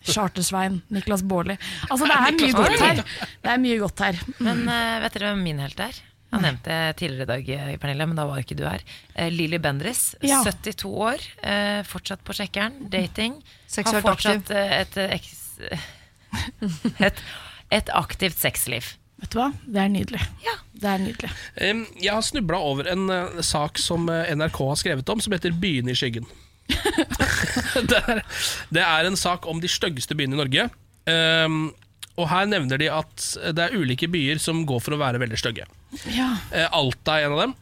Chartersvein, 0.00 0.78
Niklas 0.88 1.20
Baarli. 1.28 1.58
Altså 1.92 2.06
det 2.08 2.14
er 2.16 2.32
mye 2.38 2.52
godt 2.56 2.80
her. 2.80 3.00
Det 3.44 3.50
er 3.52 3.58
mye 3.60 3.80
godt 3.82 4.00
her. 4.00 4.20
Men 4.40 4.62
uh, 4.64 4.94
vet 5.02 5.18
dere 5.18 5.32
hvem 5.34 5.42
min 5.44 5.60
helt 5.60 5.82
er? 5.84 5.98
Jeg 6.30 6.44
nevnte 6.44 6.76
tidligere 6.96 7.26
i 7.26 7.28
dag, 7.28 7.48
eh, 7.56 7.76
Pernille, 7.82 8.06
men 8.06 8.16
da 8.16 8.24
var 8.28 8.38
ikke 8.40 8.54
du 8.56 8.62
her. 8.64 8.80
Eh, 9.18 9.28
Lilly 9.34 9.58
Bendriss, 9.60 10.14
Ja. 10.22 10.38
72 10.46 10.86
år, 10.86 11.24
fortsatt 11.90 12.22
på 12.22 12.36
sjekkeren, 12.38 12.76
dating. 12.92 13.40
Seksuelt 13.66 13.98
har 13.98 14.06
fortsatt 14.06 14.52
et, 14.54 14.96
et, 17.08 17.22
et 17.80 17.90
aktivt 17.98 18.38
sexliv. 18.38 18.92
Vet 19.20 19.32
du 19.32 19.40
hva? 19.40 19.50
Det 19.64 19.82
er 19.82 19.90
nydelig. 19.92 20.20
Det 20.80 20.88
er 20.88 21.02
nydelig. 21.02 21.30
Um, 21.60 21.82
Jeg 22.00 22.14
har 22.16 22.24
snubla 22.24 22.60
over 22.70 22.88
en 22.88 23.08
uh, 23.12 23.40
sak 23.44 23.80
som 23.80 24.08
uh, 24.08 24.24
NRK 24.32 24.62
har 24.70 24.80
skrevet 24.80 25.12
om, 25.12 25.20
som 25.20 25.34
heter 25.36 25.52
'Byene 25.52 25.92
i 25.92 25.98
skyggen'. 25.98 26.28
det, 27.90 27.98
er, 28.06 28.22
det 28.70 28.82
er 28.84 29.08
en 29.08 29.18
sak 29.18 29.46
om 29.50 29.60
de 29.60 29.68
styggeste 29.68 30.14
byene 30.16 30.38
i 30.38 30.40
Norge. 30.40 30.68
Um, 31.10 31.72
og 32.20 32.28
her 32.30 32.46
nevner 32.48 32.78
de 32.80 32.88
at 32.92 33.26
det 33.56 33.64
er 33.64 33.74
ulike 33.76 34.08
byer 34.10 34.38
som 34.42 34.62
går 34.68 34.80
for 34.84 34.94
å 34.96 35.00
være 35.00 35.20
veldig 35.22 35.40
stygge. 35.40 35.66
Ja. 36.14 36.32
Uh, 36.54 36.68
Alta 36.80 37.18
er 37.18 37.28
en 37.28 37.36
av 37.36 37.44
dem. 37.44 37.58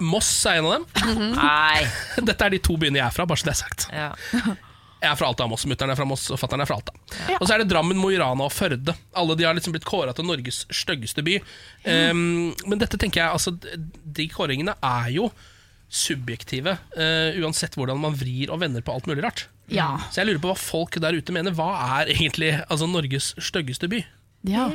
Moss 0.00 0.30
er 0.46 0.60
en 0.60 0.68
av 0.68 0.76
dem. 0.78 0.84
Nei 1.34 1.82
Dette 2.22 2.46
er 2.46 2.54
de 2.54 2.60
to 2.62 2.76
byene 2.78 3.00
jeg 3.00 3.08
er 3.08 3.14
fra, 3.14 3.26
bare 3.28 3.40
så 3.42 3.50
det 3.50 3.56
er 3.56 3.60
sagt. 3.64 3.88
Ja. 3.92 4.12
Jeg 4.98 5.12
er 5.12 5.18
fra 5.18 5.28
Alta, 5.30 5.46
Moss. 5.46 5.66
Mutter'n 5.70 5.92
er 5.92 5.98
fra 5.98 6.06
Moss, 6.08 6.24
og 6.34 6.40
fatter'n 6.40 6.64
er 6.64 6.68
fra 6.68 6.78
Alta. 6.80 6.94
Og 7.38 7.44
så 7.44 7.54
er 7.54 7.62
det 7.62 7.68
Drammen, 7.70 7.98
Mo 8.00 8.10
i 8.10 8.18
Rana 8.18 8.48
og 8.48 8.54
Førde. 8.54 8.96
Alle 9.18 9.36
de 9.38 9.46
har 9.46 9.54
liksom 9.54 9.76
blitt 9.76 9.86
kåra 9.86 10.14
til 10.16 10.26
Norges 10.26 10.64
styggeste 10.74 11.22
by. 11.26 11.36
Em, 11.86 12.24
men 12.66 12.82
dette 12.82 12.98
tenker 12.98 13.22
jeg, 13.22 13.36
altså, 13.36 13.54
de 14.18 14.26
kåringene 14.32 14.74
er 14.82 15.12
jo 15.14 15.30
subjektive, 15.88 16.74
uh, 16.98 17.38
uansett 17.40 17.78
hvordan 17.78 18.00
man 18.02 18.16
vrir 18.18 18.50
og 18.52 18.60
vender 18.60 18.84
på 18.84 18.92
alt 18.92 19.06
mulig 19.08 19.24
rart. 19.24 19.46
Ja. 19.72 19.94
Så 20.10 20.20
jeg 20.20 20.30
lurer 20.30 20.42
på 20.42 20.50
hva 20.50 20.58
folk 20.60 20.98
der 21.00 21.16
ute 21.16 21.32
mener. 21.34 21.54
Hva 21.56 21.70
er 22.00 22.12
egentlig 22.12 22.52
altså, 22.66 22.88
Norges 22.90 23.34
styggeste 23.40 23.88
by? 23.92 24.02
Ja. 24.46 24.68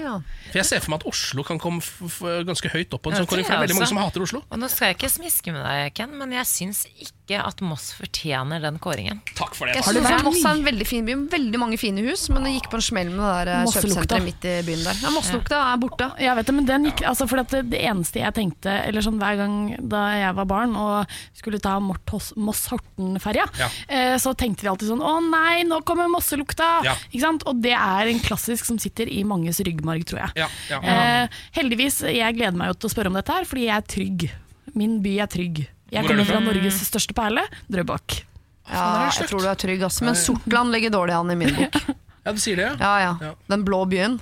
For 0.52 0.60
Jeg 0.60 0.66
ser 0.68 0.82
for 0.84 0.92
meg 0.92 1.00
at 1.02 1.08
Oslo 1.08 1.44
kan 1.48 1.58
komme 1.62 1.80
f 1.82 2.02
f 2.04 2.18
ganske 2.46 2.68
høyt 2.74 2.92
opp 2.94 3.06
på 3.06 3.12
en 3.14 3.22
sånn 3.22 3.28
kåring. 3.30 3.46
For 3.48 3.54
det 3.54 3.58
er 3.58 3.64
veldig 3.64 3.78
mange 3.78 3.88
som 3.94 4.00
hater 4.02 4.26
Oslo. 4.26 4.42
Og 4.52 4.60
nå 4.60 4.68
skal 4.70 4.90
jeg 4.92 4.98
ikke 4.98 5.10
smiske 5.14 5.54
med 5.56 5.64
deg, 5.64 5.94
Ken, 5.96 6.12
men 6.20 6.34
jeg 6.36 6.46
syns 6.50 6.82
ikke 7.00 7.40
at 7.40 7.62
Moss 7.64 7.94
fortjener 7.96 8.60
den 8.62 8.76
kåringen. 8.84 9.22
Takk 9.40 9.56
for 9.56 9.72
Jeg 9.72 9.80
synes 9.88 10.26
Moss 10.28 10.44
er 10.44 10.58
en 10.60 10.66
veldig 10.68 10.86
fin 10.90 11.06
by 11.08 11.16
veldig 11.32 11.62
mange 11.62 11.80
fine 11.80 12.04
hus, 12.04 12.26
men 12.30 12.44
det 12.44 12.52
gikk 12.58 12.68
på 12.74 12.78
en 12.82 12.86
smell 12.86 13.10
med 13.14 13.24
det 13.24 13.32
der 13.40 13.52
eh, 13.54 13.72
kjøpesenteret 13.72 14.26
midt 14.28 14.44
i 14.52 14.56
byen 14.68 14.84
der. 14.84 15.00
Ja, 15.06 15.14
Mosselukta 15.16 15.62
er 15.72 15.80
borte. 15.82 16.10
Jeg 16.20 16.36
vet 16.42 16.52
det, 16.52 16.56
men 16.60 16.68
den 16.68 16.90
gikk, 16.92 17.06
altså 17.14 17.30
for 17.32 17.40
det, 17.42 17.64
det 17.72 17.80
eneste 17.88 18.20
jeg 18.20 18.36
tenkte 18.36 18.76
Eller 18.84 19.02
sånn 19.06 19.18
hver 19.24 19.40
gang 19.40 19.56
da 19.80 20.04
jeg 20.20 20.36
var 20.42 20.50
barn 20.52 20.76
og 20.76 21.16
skulle 21.40 21.62
ta 21.64 21.78
Moss-Horten-ferja, 21.80 23.48
Ja. 23.64 23.70
eh, 23.88 24.18
så 24.20 24.36
tenkte 24.36 24.64
vi 24.64 24.68
alltid 24.72 24.90
sånn 24.92 25.02
Å 25.04 25.16
nei, 25.24 25.64
nå 25.64 25.80
kommer 25.88 26.12
Mosselukta! 26.12 26.84
Ja. 26.84 26.96
Ikke 27.12 27.24
sant? 27.24 27.44
Og 27.48 27.62
det 27.64 27.74
er 27.74 28.08
en 28.12 28.20
klassisk 28.20 28.66
som 28.68 28.78
sitter 28.80 29.08
i 29.08 29.24
manges 29.54 29.62
ryggmarg, 29.68 30.06
tror 30.06 30.20
jeg. 30.20 30.32
Ja, 30.36 30.48
ja. 30.70 30.80
Eh, 30.82 31.30
heldigvis, 31.58 32.02
jeg 32.10 32.36
gleder 32.38 32.58
meg 32.58 32.72
jo 32.74 32.80
til 32.82 32.90
å 32.90 32.94
spørre 32.94 33.12
om 33.12 33.18
dette 33.18 33.34
her, 33.34 33.46
fordi 33.46 33.68
jeg 33.68 33.76
er 33.78 33.88
trygg. 33.88 34.28
Min 34.76 35.02
by 35.04 35.18
er 35.22 35.28
trygg. 35.28 35.64
Jeg 35.94 36.04
er 36.04 36.08
kommer 36.08 36.26
fra 36.26 36.40
fra? 36.40 36.46
Norges 36.48 36.80
største 36.88 37.14
perle, 37.14 37.44
Drøbak. 37.70 38.24
Ja, 38.72 39.10
jeg 39.12 39.28
tror 39.28 39.44
du 39.44 39.50
er 39.52 39.60
trygg, 39.60 39.84
ass. 39.84 40.02
Men 40.02 40.16
Sortland 40.16 40.72
ligger 40.72 40.90
dårlig 40.94 41.14
an 41.18 41.32
i 41.32 41.36
min 41.36 41.54
bok. 41.54 41.76
Ja, 42.24 42.32
du 42.32 42.40
sier 42.40 42.56
det, 42.56 42.70
ja? 42.80 42.92
Ja, 43.20 43.34
Den 43.52 43.66
blå 43.68 43.84
byen. 43.92 44.22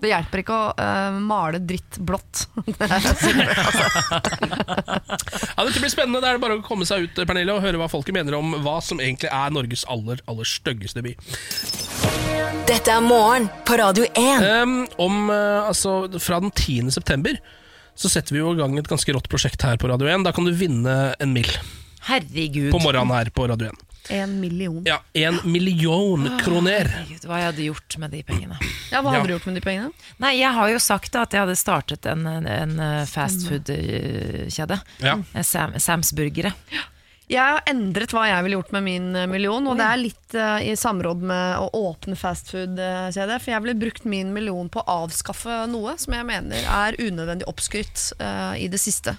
Det 0.00 0.10
hjelper 0.10 0.42
ikke 0.42 0.56
å 0.56 0.68
uh, 0.78 1.18
male 1.22 1.60
dritt 1.62 1.98
blått. 1.98 2.46
Det 2.66 2.88
er 2.88 2.94
altså. 2.98 3.30
Ja, 5.54 5.64
dette 5.64 5.80
blir 5.80 5.92
spennende. 5.92 6.22
Det 6.24 6.30
er 6.30 6.40
bare 6.42 6.58
å 6.58 6.64
komme 6.66 6.86
seg 6.88 7.06
ut 7.06 7.20
Pernille, 7.24 7.54
og 7.54 7.64
høre 7.64 7.80
hva 7.80 7.88
folket 7.92 8.16
mener 8.16 8.36
om 8.38 8.56
hva 8.64 8.78
som 8.84 9.02
egentlig 9.02 9.30
er 9.32 9.54
Norges 9.54 9.84
aller, 9.90 10.22
aller 10.30 10.48
styggeste 10.48 11.04
by. 11.04 11.14
Dette 12.68 12.92
er 12.92 13.04
morgen 13.04 13.50
på 13.68 13.76
Radio 13.80 14.06
1. 14.18 14.48
Um, 14.64 14.76
om, 15.02 15.20
uh, 15.30 15.68
altså, 15.68 16.04
fra 16.22 16.40
den 16.44 16.52
10. 16.52 16.90
september 16.94 17.38
så 17.94 18.10
setter 18.10 18.34
vi 18.34 18.42
jo 18.42 18.52
i 18.54 18.58
gang 18.58 18.74
et 18.78 18.90
ganske 18.90 19.12
rått 19.14 19.30
prosjekt 19.30 19.62
her 19.62 19.78
på 19.78 19.88
Radio 19.90 20.10
1. 20.10 20.26
Da 20.26 20.34
kan 20.34 20.46
du 20.46 20.52
vinne 20.58 21.14
en 21.22 21.34
mill. 21.34 21.50
Herregud. 22.08 22.72
På 22.74 22.82
morgenen 22.82 23.14
her 23.14 23.30
på 23.34 23.46
Radio 23.48 23.70
1. 23.70 23.93
En 24.12 24.40
million. 24.40 24.82
Ja, 24.84 24.98
en 25.12 25.38
million 25.44 26.26
kroner. 26.42 26.88
Herregud, 26.92 27.24
hva 27.24 27.38
jeg 27.40 27.48
hadde 27.52 27.66
gjort 27.68 27.96
med 28.02 28.10
de 28.12 28.22
pengene. 28.22 28.58
Ja, 28.90 29.00
Hva 29.00 29.12
Ja. 29.12 29.18
hadde 29.18 29.26
du 29.30 29.34
gjort 29.34 29.46
med 29.46 29.54
de 29.54 29.64
pengene? 29.64 29.92
Nei, 30.20 30.34
jeg 30.38 30.52
har 30.52 30.68
jo 30.70 30.78
sagt 30.82 31.12
da 31.12 31.22
at 31.24 31.32
jeg 31.32 31.40
hadde 31.40 31.56
startet 31.56 32.06
en, 32.06 32.26
en, 32.26 32.46
en 32.46 33.06
fastfood-kjede. 33.06 34.80
Ja. 35.00 35.18
Sam, 35.42 35.78
Sams 35.80 36.12
Burgere. 36.12 36.52
Jeg 37.24 37.40
har 37.40 37.62
endret 37.70 38.12
hva 38.12 38.26
jeg 38.28 38.44
ville 38.44 38.58
gjort 38.58 38.72
med 38.76 38.84
min 38.84 39.06
eh, 39.16 39.26
million, 39.30 39.64
og 39.70 39.78
det 39.80 39.84
er 39.88 39.96
litt 40.02 40.34
uh, 40.36 40.58
i 40.60 40.74
samråd 40.76 41.22
med 41.24 41.56
å 41.56 41.70
åpne 41.88 42.18
fastfood-kjede. 42.20 43.38
For 43.40 43.54
jeg 43.54 43.64
ville 43.64 43.78
brukt 43.80 44.04
min 44.04 44.34
million 44.36 44.68
på 44.68 44.82
å 44.82 44.98
avskaffe 45.06 45.62
noe 45.72 45.96
som 46.00 46.12
jeg 46.18 46.28
mener 46.28 46.68
er 46.68 46.98
unødvendig 47.00 47.48
oppskrytt 47.48 48.10
uh, 48.20 48.52
i 48.60 48.68
det 48.68 48.80
siste. 48.82 49.16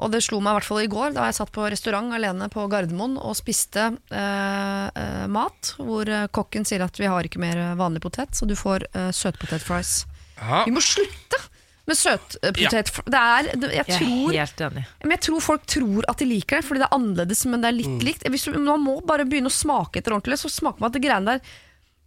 Og 0.00 0.10
det 0.14 0.22
slo 0.24 0.38
meg 0.40 0.54
i 0.54 0.58
hvert 0.58 0.68
fall 0.70 0.80
i 0.84 0.88
går, 0.90 1.12
da 1.16 1.26
jeg 1.28 1.36
satt 1.36 1.52
på 1.52 1.66
restaurant 1.68 2.14
alene 2.16 2.48
på 2.52 2.64
Gardermoen 2.72 3.18
og 3.20 3.34
spiste 3.36 3.90
eh, 4.10 4.86
eh, 4.88 5.26
mat, 5.28 5.74
hvor 5.76 6.08
eh, 6.08 6.26
kokken 6.32 6.64
sier 6.68 6.80
at 6.86 6.96
vi 7.00 7.08
har 7.10 7.28
ikke 7.28 7.42
mer 7.42 7.60
vanlig 7.76 8.00
potet, 8.04 8.32
så 8.38 8.48
du 8.48 8.56
får 8.56 8.86
uh, 8.96 9.10
søtpotetfries. 9.12 9.92
Ja. 10.40 10.62
Vi 10.64 10.72
må 10.72 10.80
slutte 10.80 11.42
med 11.90 11.98
søtpotet. 11.98 12.92
Det 13.10 13.20
er, 13.20 13.48
det, 13.52 13.70
jeg, 13.74 13.84
Jeg 13.84 13.84
er 13.84 13.98
tror, 13.98 14.34
helt 14.36 14.60
enig. 14.68 14.84
men 15.02 15.14
jeg 15.16 15.22
tror 15.26 15.40
folk 15.42 15.64
tror 15.68 16.06
at 16.12 16.20
de 16.22 16.28
liker 16.30 16.60
det, 16.60 16.66
fordi 16.68 16.80
det 16.84 16.88
er 16.88 16.96
annerledes, 16.96 17.44
men 17.50 17.60
det 17.64 17.68
er 17.72 17.76
litt 17.80 17.90
Mm. 17.90 18.04
likt. 18.06 18.24
Hvis 18.30 18.44
du, 18.48 18.56
man 18.62 18.80
må 18.84 19.00
bare 19.04 19.26
begynne 19.28 19.50
å 19.50 19.58
smake 19.60 20.00
etter 20.00 20.14
ordentlig, 20.16 20.38
så 20.40 20.48
smaker 20.52 20.80
man 20.80 20.88
at 20.92 20.96
det 20.96 21.02
greiene 21.04 21.34
der 21.36 21.58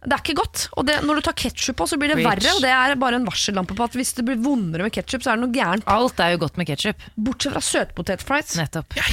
det 0.04 0.12
er 0.12 0.20
ikke 0.20 0.36
godt. 0.36 0.66
Og 0.76 0.86
det, 0.88 0.98
når 1.06 1.18
du 1.18 1.24
tar 1.24 1.36
ketsjup 1.38 1.78
på, 1.80 1.86
så 1.88 1.96
blir 2.00 2.12
det 2.12 2.18
Rich. 2.20 2.28
verre. 2.28 2.54
Og 2.56 2.64
det 2.64 2.72
er 2.76 2.96
bare 3.00 3.16
en 3.20 3.24
varsellampe 3.28 3.76
på 3.76 3.86
at 3.86 3.96
hvis 3.96 4.12
det 4.18 4.26
blir 4.28 4.40
vondere 4.44 4.84
med 4.86 4.92
ketsjup, 4.92 5.24
så 5.24 5.32
er 5.32 5.38
det 5.40 5.46
noe 5.46 5.54
gærent. 5.54 5.86
Alt 5.88 6.20
er 6.20 6.34
jo 6.34 6.42
godt 6.44 6.60
med 6.60 6.68
ketsjup. 6.68 7.06
Bortsett 7.16 7.54
fra 7.56 7.62
søtpotetfries, 7.64 8.52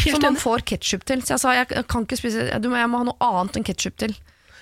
som 0.03 0.25
man 0.25 0.39
får 0.39 0.65
ketsjup 0.73 1.07
til. 1.07 1.23
Så 1.23 1.37
jeg 1.37 1.43
sa 1.45 1.55
jeg 1.55 1.87
kan 1.87 2.07
ikke 2.07 2.19
spise 2.19 2.49
Jeg 2.51 2.71
må 2.71 2.75
ha 2.75 3.07
noe 3.07 3.31
annet 3.31 3.61
enn 3.61 3.67
ketsjup 3.71 3.97
til. 4.03 4.17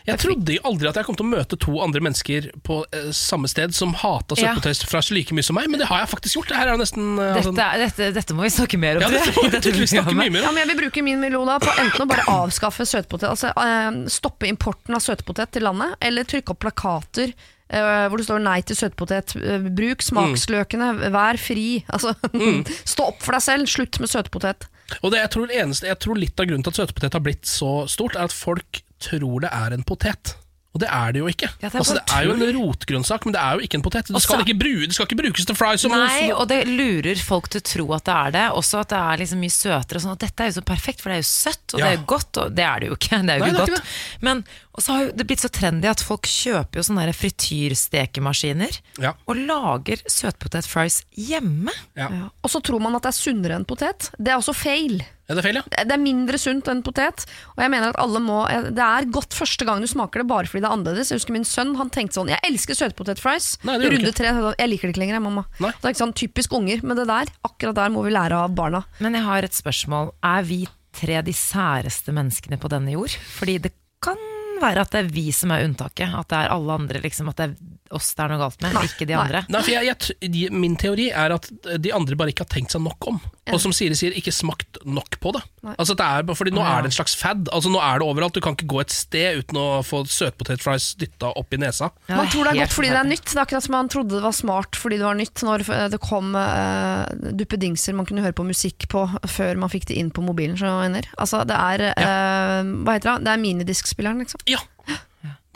Jeg 0.08 0.20
trodde 0.22 0.56
aldri 0.66 0.90
at 0.90 0.96
jeg 1.00 1.06
kom 1.08 1.18
til 1.20 1.26
å 1.28 1.30
møte 1.34 1.58
to 1.60 1.76
andre 1.84 2.02
mennesker 2.06 2.50
på 2.66 2.80
eh, 2.96 3.10
samme 3.16 3.50
sted 3.52 3.76
som 3.76 3.94
hata 4.00 4.38
Ja. 4.40 4.54
søtpotetfries 4.56 5.12
like 5.12 5.36
mye 5.36 5.44
som 5.46 5.58
meg, 5.60 5.68
men 5.70 5.82
det 5.82 5.90
har 5.90 6.04
jeg 6.04 6.12
faktisk 6.16 6.40
gjort. 6.40 6.54
Dette, 6.54 6.78
nesten 6.80 7.20
eh, 7.20 7.36
altså- 7.36 7.54
Dette, 7.56 7.84
dette, 7.84 8.10
dette 8.16 8.38
må 8.38 8.48
vi 8.48 8.54
snakke 8.56 8.80
mer 8.80 8.98
om. 8.98 9.06
Ja, 9.06 9.10
dette 9.10 9.36
må 9.36 9.46
i 9.50 9.84
vi 9.84 9.92
snakke 9.92 10.16
mye 10.16 10.32
mer 10.32 10.42
Ja, 10.48 10.52
men 10.52 10.64
jeg 10.64 10.72
vil 10.72 10.82
bruke 10.86 11.04
min 11.04 11.20
melona 11.22 11.60
på 11.62 11.72
enten 11.76 12.06
å 12.06 12.10
bare 12.10 12.26
avskaffe 12.32 12.88
søtpotet, 12.88 13.30
altså 13.30 13.52
eh, 13.54 14.04
stoppe 14.10 14.48
importen 14.50 14.96
av 14.96 15.04
søtpotet 15.04 15.52
til 15.56 15.68
landet, 15.68 15.96
eller 16.02 16.24
trykke 16.24 16.56
opp 16.56 16.60
plakater 16.64 17.34
eh, 17.70 18.08
hvor 18.10 18.18
det 18.18 18.26
står 18.26 18.42
'nei 18.44 18.60
til 18.66 18.76
søtpotet', 18.80 19.36
eh, 19.38 19.70
bruk 19.70 20.02
smaksløkene, 20.02 21.12
vær 21.14 21.38
fri. 21.38 21.84
Altså, 21.92 22.16
Stå 22.94 23.10
opp 23.14 23.22
for 23.22 23.34
deg 23.38 23.42
selv, 23.46 23.68
slutt 23.70 24.00
med 24.00 24.10
søtpotet. 24.10 24.68
Og 25.04 25.12
det 25.14 25.20
jeg 25.22 25.30
tror, 25.36 25.52
eneste, 25.54 25.88
jeg 25.88 26.00
tror 26.02 26.18
litt 26.18 26.40
av 26.40 26.48
grunnen 26.50 26.64
til 26.66 26.74
at 26.74 26.80
søtpotet 26.82 27.14
har 27.14 27.22
blitt 27.22 27.46
så 27.46 27.86
stort, 27.92 28.16
er 28.18 28.26
at 28.26 28.34
folk 28.34 28.82
tror 29.00 29.42
det 29.48 29.50
er 29.56 29.74
en 29.80 29.84
potet. 29.88 30.36
Og 30.70 30.78
det 30.84 30.86
er 30.94 31.14
det 31.16 31.22
jo 31.24 31.26
ikke. 31.32 31.48
Ja, 31.64 31.66
det 31.66 31.74
er 31.74 31.82
altså, 31.82 31.96
det 31.98 32.14
er 32.14 32.26
jo 32.28 32.34
en 32.36 32.58
rotgrønnsak, 32.60 33.24
men 33.26 33.34
det 33.34 33.40
er 33.42 33.56
jo 33.58 33.66
ikke 33.66 33.78
en 33.80 33.84
potet. 33.88 34.12
Det 34.14 34.20
skal, 34.22 34.44
ikke, 34.44 34.54
bru, 34.60 34.74
det 34.86 34.94
skal 34.94 35.08
ikke 35.08 35.18
brukes 35.18 35.48
til 35.50 35.58
fries 35.58 35.86
og 35.88 35.96
mos. 35.96 36.04
Nei, 36.14 36.28
og 36.30 36.46
det 36.52 36.60
lurer 36.70 37.18
folk 37.26 37.48
til 37.50 37.58
å 37.64 37.66
tro 37.66 37.86
at 37.98 38.06
det 38.06 38.14
er 38.14 38.36
det. 38.36 38.44
Også 38.60 38.78
at 38.84 38.92
det 38.94 39.00
er 39.02 39.18
liksom 39.24 39.42
mye 39.42 39.56
søtere. 39.56 39.98
Og 39.98 40.04
sånn, 40.06 40.14
at 40.14 40.22
dette 40.28 40.46
er 40.46 40.52
jo 40.52 40.56
så 40.60 40.64
perfekt, 40.70 41.02
for 41.02 41.10
det 41.10 41.18
er 41.18 41.24
jo 41.24 41.30
søtt, 41.32 41.74
og 41.74 41.80
Ja. 41.82 41.82
det 41.82 41.90
er 41.90 41.98
jo 41.98 42.06
godt. 42.14 42.42
Og 42.44 42.54
det 42.60 42.66
er 42.70 42.80
det 42.86 42.92
jo 42.92 42.98
ikke. 43.00 43.10
Det 43.26 43.34
er 43.34 43.42
jo 43.42 43.46
Nei, 43.48 43.50
ikke 43.50 43.66
godt. 43.66 43.82
Ikke. 43.82 44.22
Men 44.30 44.44
og 44.78 44.86
så 44.86 44.94
har 45.00 45.10
det 45.18 45.26
blitt 45.28 45.42
så 45.44 45.50
trendy 45.58 45.90
at 45.90 46.06
folk 46.06 46.30
kjøper 46.30 46.80
jo 46.80 46.86
sånne 46.86 47.18
frityrstekemaskiner 47.18 48.80
Ja. 49.02 49.14
og 49.26 49.36
lager 49.42 49.98
søtpotetfries 50.06 51.02
hjemme. 51.18 51.74
Ja. 51.98 52.30
Og 52.44 52.50
så 52.54 52.62
tror 52.62 52.80
man 52.80 52.96
at 52.96 53.04
det 53.04 53.10
er 53.16 53.18
sunnere 53.18 53.56
enn 53.58 53.66
potet. 53.66 54.12
Det 54.22 54.30
er 54.32 54.38
også 54.38 54.54
feil. 54.54 55.02
Ja, 55.30 55.36
det 55.38 55.44
er 55.44 55.46
feil, 55.46 55.60
ja. 55.60 55.84
Det 55.86 55.94
er 55.94 56.02
mindre 56.02 56.40
sunt 56.42 56.68
enn 56.72 56.80
potet. 56.82 57.28
Og 57.54 57.62
jeg 57.62 57.70
mener 57.70 57.92
at 57.94 58.00
alle 58.02 58.18
må 58.24 58.40
Det 58.50 58.82
er 58.82 59.06
godt 59.14 59.36
første 59.38 59.68
gang 59.68 59.84
du 59.84 59.86
smaker 59.90 60.24
det, 60.24 60.28
bare 60.32 60.50
fordi 60.50 60.64
det 60.64 60.70
er 60.72 60.74
annerledes. 60.74 61.12
Jeg 61.14 61.22
husker 61.22 61.36
min 61.36 61.46
sønn 61.46 61.76
han 61.78 61.92
tenkte 61.94 62.18
sånn 62.18 62.32
Jeg 62.34 62.42
elsker 62.50 62.80
søtpotetfries. 62.80 63.52
Nei, 63.70 63.78
Runde 63.84 64.14
tre. 64.18 64.34
Jeg 64.58 64.72
liker 64.72 64.90
det 64.90 64.96
ikke 64.96 65.04
lenger, 65.04 65.20
jeg, 65.20 65.26
mamma. 65.28 65.46
Det 65.60 65.70
er 65.86 65.94
ikke 65.94 66.02
sånn 66.02 66.16
typisk 66.18 66.58
unger, 66.58 66.82
men 66.82 66.98
det 66.98 67.06
der, 67.12 67.30
akkurat 67.46 67.78
der 67.78 67.94
må 67.94 68.02
vi 68.08 68.16
lære 68.16 68.42
av 68.42 68.56
barna. 68.58 68.82
Men 68.98 69.20
jeg 69.20 69.28
har 69.30 69.46
et 69.46 69.54
spørsmål. 69.58 70.16
Er 70.26 70.50
vi 70.50 70.64
tre 70.98 71.22
de 71.22 71.36
særeste 71.38 72.10
menneskene 72.16 72.58
på 72.58 72.74
denne 72.74 72.98
jord? 72.98 73.14
Fordi 73.38 73.60
det 73.70 73.76
kan 74.02 74.18
være 74.60 74.82
at 74.82 74.96
det 74.96 75.04
er 75.06 75.14
vi 75.14 75.30
som 75.36 75.54
er 75.54 75.68
unntaket. 75.70 76.10
At 76.10 76.34
det 76.34 76.42
er 76.42 76.56
alle 76.58 76.80
andre, 76.82 77.04
liksom. 77.06 77.30
At 77.30 77.38
det 77.38 77.52
er 77.52 77.69
oss 77.95 78.14
det 78.16 78.24
er 78.26 78.34
noe 78.34 78.41
galt 78.44 78.61
med, 78.64 78.78
ikke 78.86 79.07
de 79.10 79.16
andre. 79.18 79.44
Nei, 79.49 79.61
for 79.66 79.72
jeg, 79.74 79.90
jeg, 79.90 80.32
de- 80.34 80.49
min 80.53 80.76
teori 80.80 81.10
er 81.11 81.36
at 81.36 81.49
de 81.82 81.94
andre 81.95 82.16
bare 82.20 82.34
ikke 82.34 82.45
har 82.45 82.53
tenkt 82.53 82.76
seg 82.76 82.84
nok 82.86 83.07
om. 83.10 83.20
Og 83.49 83.57
som 83.64 83.74
Siri 83.74 83.95
sier, 83.98 84.14
ikke 84.14 84.34
smakt 84.36 84.78
nok 84.86 85.18
på 85.24 85.32
det. 85.34 85.41
Nei. 85.66 85.74
Altså 85.82 85.95
det 85.98 86.06
er, 86.06 86.28
fordi 86.38 86.52
Nå 86.53 86.61
Ja. 86.61 86.78
er 86.78 86.84
det 86.86 86.91
en 86.91 86.98
slags 86.99 87.16
fad. 87.18 87.49
Altså 87.52 87.72
Nå 87.74 87.80
er 87.82 87.99
det 87.99 88.06
overalt. 88.07 88.34
Du 88.38 88.41
kan 88.45 88.53
ikke 88.53 88.68
gå 88.70 88.82
et 88.84 88.94
sted 88.94 89.41
uten 89.41 89.57
å 89.57 89.82
få 89.86 90.03
søtpotetfries 90.06 90.91
dytta 91.02 91.32
opp 91.36 91.53
i 91.53 91.57
nesa. 91.57 91.90
Man 92.07 92.30
tror 92.30 92.45
det 92.45 92.53
er 92.53 92.60
godt 92.61 92.76
fordi 92.78 92.91
det 92.94 92.99
er 93.02 93.10
nytt. 93.10 93.26
Det 93.26 93.36
er 93.38 93.44
akkurat 93.48 93.66
som 93.66 93.74
man 93.74 93.90
trodde 93.90 94.16
det 94.20 94.24
var 94.24 94.38
smart 94.38 94.78
fordi 94.78 94.99
det 95.02 95.07
var 95.07 95.18
nytt 95.18 95.44
når 95.45 95.66
det 95.95 95.99
kom 96.03 96.36
uh, 96.38 97.06
duppedingser 97.34 97.98
man 97.98 98.06
kunne 98.06 98.22
høre 98.24 98.38
på 98.38 98.45
musikk 98.48 98.88
på 98.91 99.06
før 99.28 99.57
man 99.57 99.72
fikk 99.74 99.90
det 99.90 99.98
inn 99.98 100.11
på 100.14 100.22
mobilen. 100.26 100.57
Så. 100.60 100.70
Altså, 101.18 101.41
det 101.48 101.57
er 101.57 101.84
eh, 101.90 102.70
Hva 102.86 102.95
heter 102.98 103.16
det? 103.18 103.26
Det 103.26 103.34
er 103.34 103.41
minidiskspilleren, 103.44 104.22
liksom. 104.24 104.41
Ja. 104.49 104.61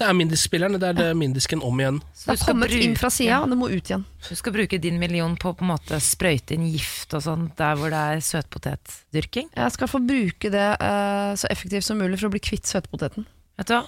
Det 0.04 0.10
er 0.12 0.18
mindiskspilleren. 0.20 0.76
Det 0.82 0.88
er 0.90 0.98
det 0.98 1.10
mindisken 1.16 1.62
om 1.64 1.80
igjen. 1.80 2.02
Det 2.26 2.34
har 2.34 2.42
kommet 2.44 2.74
inn 2.76 2.96
fra 3.00 3.08
sida, 3.14 3.40
og 3.46 3.54
det 3.54 3.58
må 3.60 3.70
ut 3.72 3.88
igjen. 3.88 4.04
Du 4.28 4.34
skal 4.36 4.56
bruke 4.56 4.80
din 4.84 5.00
million 5.00 5.38
på 5.40 5.54
å 5.56 6.00
sprøyte 6.04 6.58
inn 6.58 6.66
gift 6.68 7.16
og 7.16 7.24
sånn 7.24 7.46
der 7.56 7.80
hvor 7.80 7.94
det 7.94 8.02
er 8.12 8.24
søtpotetdyrking? 8.28 9.48
Jeg 9.56 9.76
skal 9.78 9.92
få 9.92 10.04
bruke 10.04 10.52
det 10.52 10.70
uh, 10.84 11.32
så 11.40 11.48
effektivt 11.54 11.88
som 11.88 12.02
mulig 12.04 12.20
for 12.20 12.28
å 12.28 12.34
bli 12.36 12.44
kvitt 12.44 12.68
søtpoteten. 12.68 13.30
Vet 13.62 13.72
du 13.72 13.78
hva? 13.78 13.86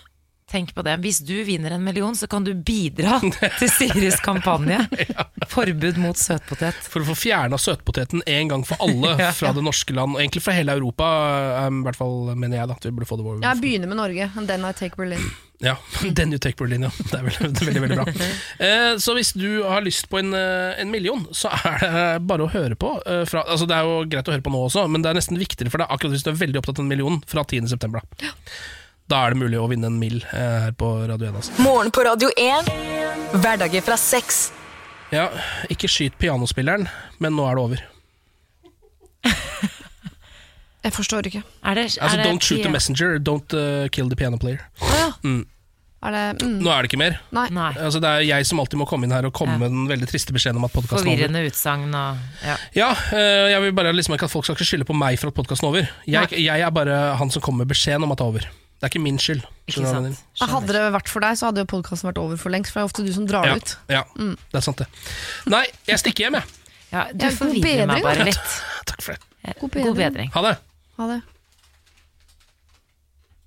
Tenk 0.51 0.75
på 0.77 0.83
det. 0.85 0.93
Hvis 1.01 1.19
du 1.25 1.33
vinner 1.43 1.73
en 1.73 1.83
million, 1.83 2.13
så 2.15 2.27
kan 2.29 2.43
du 2.45 2.51
bidra 2.53 3.17
til 3.59 3.69
Siris 3.73 4.19
kampanje. 4.21 4.77
Forbud 5.55 5.97
mot 5.97 6.17
søtpotet. 6.19 6.77
For 6.85 7.01
å 7.01 7.07
få 7.09 7.15
fjerna 7.17 7.57
søtpoteten 7.59 8.21
en 8.29 8.51
gang 8.53 8.65
for 8.67 8.77
alle 8.85 9.15
Ja. 9.25 9.31
fra 9.33 9.51
det 9.57 9.63
norske 9.65 9.95
land, 9.97 10.13
og 10.15 10.21
egentlig 10.21 10.43
fra 10.45 10.53
hele 10.53 10.75
Europa, 10.77 11.07
eh, 11.63 11.71
i 11.73 11.81
hvert 11.87 11.97
fall 11.97 12.29
mener 12.37 12.59
jeg. 12.61 12.69
da 12.69 12.77
at 12.77 12.85
vi 12.85 12.93
burde 12.93 13.09
få 13.09 13.17
det 13.17 13.25
vår. 13.25 13.41
Jeg 13.41 13.61
begynner 13.63 13.89
med 13.89 13.97
Norge, 14.03 14.29
and 14.37 14.47
then 14.51 14.67
I 14.69 14.71
take 14.77 14.95
Berlin. 14.99 15.25
Ja, 15.63 15.77
Den 16.13 16.33
you 16.35 16.37
take 16.43 16.59
Berlin, 16.61 16.83
ja. 16.85 16.91
Det 16.99 17.15
er 17.17 17.25
veldig, 17.25 17.49
veldig, 17.65 17.81
veldig 17.87 17.97
bra. 17.97 18.29
Eh, 18.61 18.93
så 19.01 19.15
hvis 19.17 19.31
du 19.39 19.63
har 19.65 19.81
lyst 19.85 20.09
på 20.11 20.19
en, 20.21 20.33
eh, 20.35 20.77
en 20.83 20.91
million, 20.93 21.25
så 21.33 21.49
er 21.57 21.79
det 21.81 22.05
bare 22.29 22.45
å 22.45 22.51
høre 22.53 22.75
på. 22.77 22.93
eh, 23.07 23.23
fra, 23.25 23.41
altså 23.49 23.65
det 23.65 23.79
er 23.79 23.87
jo 23.89 24.01
greit 24.11 24.29
å 24.29 24.35
høre 24.35 24.45
på 24.45 24.53
nå 24.53 24.61
også, 24.67 24.85
men 24.91 25.01
det 25.01 25.09
er 25.13 25.17
nesten 25.17 25.39
viktigere 25.41 25.71
for 25.73 25.81
deg 25.81 25.89
akkurat 25.95 26.13
hvis 26.19 26.27
du 26.27 26.33
er 26.35 26.41
veldig 26.43 26.61
opptatt 26.61 26.83
av 26.83 26.85
en 26.85 26.91
million 26.91 27.21
fra 27.25 27.41
10. 27.47 27.71
september. 27.71 28.03
Da. 29.09 29.21
er 29.25 29.35
det 29.35 29.41
mulig 29.41 29.59
å 29.61 29.67
vinne 29.69 29.89
en 29.91 29.97
mill 30.01 30.19
eh, 30.33 30.59
her 30.65 30.75
på 30.77 30.91
Radio 31.05 31.29
1. 31.29 31.39
Altså. 31.39 31.55
Morgen 31.61 31.91
på 31.93 32.05
Radio 32.07 32.31
1. 32.41 32.69
Hverdager 33.37 33.83
fra 33.85 33.97
seks. 34.01 34.47
Ja, 35.13 35.27
ikke 35.69 35.89
skyt 35.91 36.17
pianospilleren, 36.21 36.87
men 37.21 37.35
nå 37.37 37.45
er 37.45 37.57
det 37.57 37.65
over. 37.67 37.83
Jeg 40.85 40.93
forstår 40.93 41.29
ikke. 41.29 41.41
Er 41.65 41.77
det, 41.77 41.83
Altså, 41.97 42.17
er 42.17 42.23
det 42.23 42.29
Don't 42.29 42.45
shoot 42.45 42.61
the 42.61 42.71
messenger, 42.71 43.17
don't 43.17 43.53
uh, 43.57 43.87
kill 43.89 44.09
the 44.09 44.17
piano 44.17 44.37
player. 44.41 44.65
Mm. 45.23 45.45
Er 46.05 46.13
det 46.13 46.45
mm. 46.45 46.57
Nå 46.61 46.69
er 46.69 46.83
det 46.83 46.91
ikke 46.91 46.99
mer. 47.01 47.15
Nei. 47.33 47.47
Altså, 47.81 48.01
det 48.03 48.09
er 48.09 48.25
jeg 48.27 48.45
som 48.45 48.61
alltid 48.61 48.77
må 48.77 48.85
komme 48.89 49.07
inn 49.07 49.15
her 49.15 49.25
og 49.25 49.33
komme 49.33 49.57
med 49.61 49.73
den 49.73 49.87
veldig 49.89 50.09
triste 50.11 50.35
beskjeden 50.35 50.59
om 50.61 50.67
at 50.67 50.73
podkasten 50.75 50.99
er 51.01 51.01
over. 51.01 51.15
Forvirrende 51.15 51.41
utsagn 51.49 51.95
og 51.97 52.45
ja. 52.45 52.57
Ja, 52.77 52.91
eh, 53.17 53.47
jeg 53.53 53.63
vil 53.63 53.73
bare 53.79 53.95
liksom 53.95 54.17
ikke 54.17 54.29
at 54.29 54.33
folk 54.33 54.45
skal 54.45 54.59
skylde 54.61 54.85
på 54.85 54.97
meg 54.97 55.17
for 55.21 55.33
at 55.33 55.37
podkasten 55.39 55.65
er 55.65 55.73
over. 55.73 55.89
Jeg, 56.05 56.37
jeg 56.45 56.67
er 56.67 56.77
bare 56.77 56.99
han 57.17 57.33
som 57.33 57.41
kommer 57.41 57.65
med 57.65 57.73
beskjeden 57.73 58.05
om 58.05 58.13
at 58.13 58.21
det 58.21 58.27
er 58.27 58.35
over. 58.35 58.47
Det 58.85 58.91
er 58.91 58.99
ikke 58.99 59.01
min 59.01 59.17
skyld. 59.17 59.41
Ikke 59.65 59.81
sant. 59.89 60.19
hva? 60.37 60.47
Hadde 60.51 60.73
det 60.75 60.81
vært 60.93 61.07
for 61.09 61.25
deg, 61.25 61.37
så 61.39 61.47
hadde 61.49 61.63
jo 61.63 61.65
podkasten 61.71 62.05
vært 62.11 62.19
over 62.21 62.37
for 62.37 62.53
lengst. 62.53 62.69
For 62.69 62.79
det 62.79 62.83
er 62.85 62.89
ofte 62.91 63.05
du 63.07 63.11
som 63.15 63.25
drar 63.25 63.47
Ja, 63.49 63.55
ut. 63.57 63.71
ja, 63.89 64.03
Mm. 64.13 64.35
det 64.51 64.59
er 64.59 64.61
sant 64.61 64.77
det. 64.77 64.85
Nei, 65.49 65.65
jeg 65.87 65.97
stikker 66.03 66.27
hjem, 66.27 66.33
jeg. 66.37 66.43
ja, 66.91 67.05
du 67.11 67.25
forvirrer 67.33 67.87
meg 67.89 68.03
bare 68.05 68.27
litt. 68.29 68.51
Takk 68.85 69.01
for 69.01 69.17
det. 69.17 69.55
God 69.59 69.71
God 69.73 69.97
bedring. 69.97 70.29
Ha 70.37 70.41
det. 70.45 70.57
Ha 70.99 71.07
det. 71.15 71.21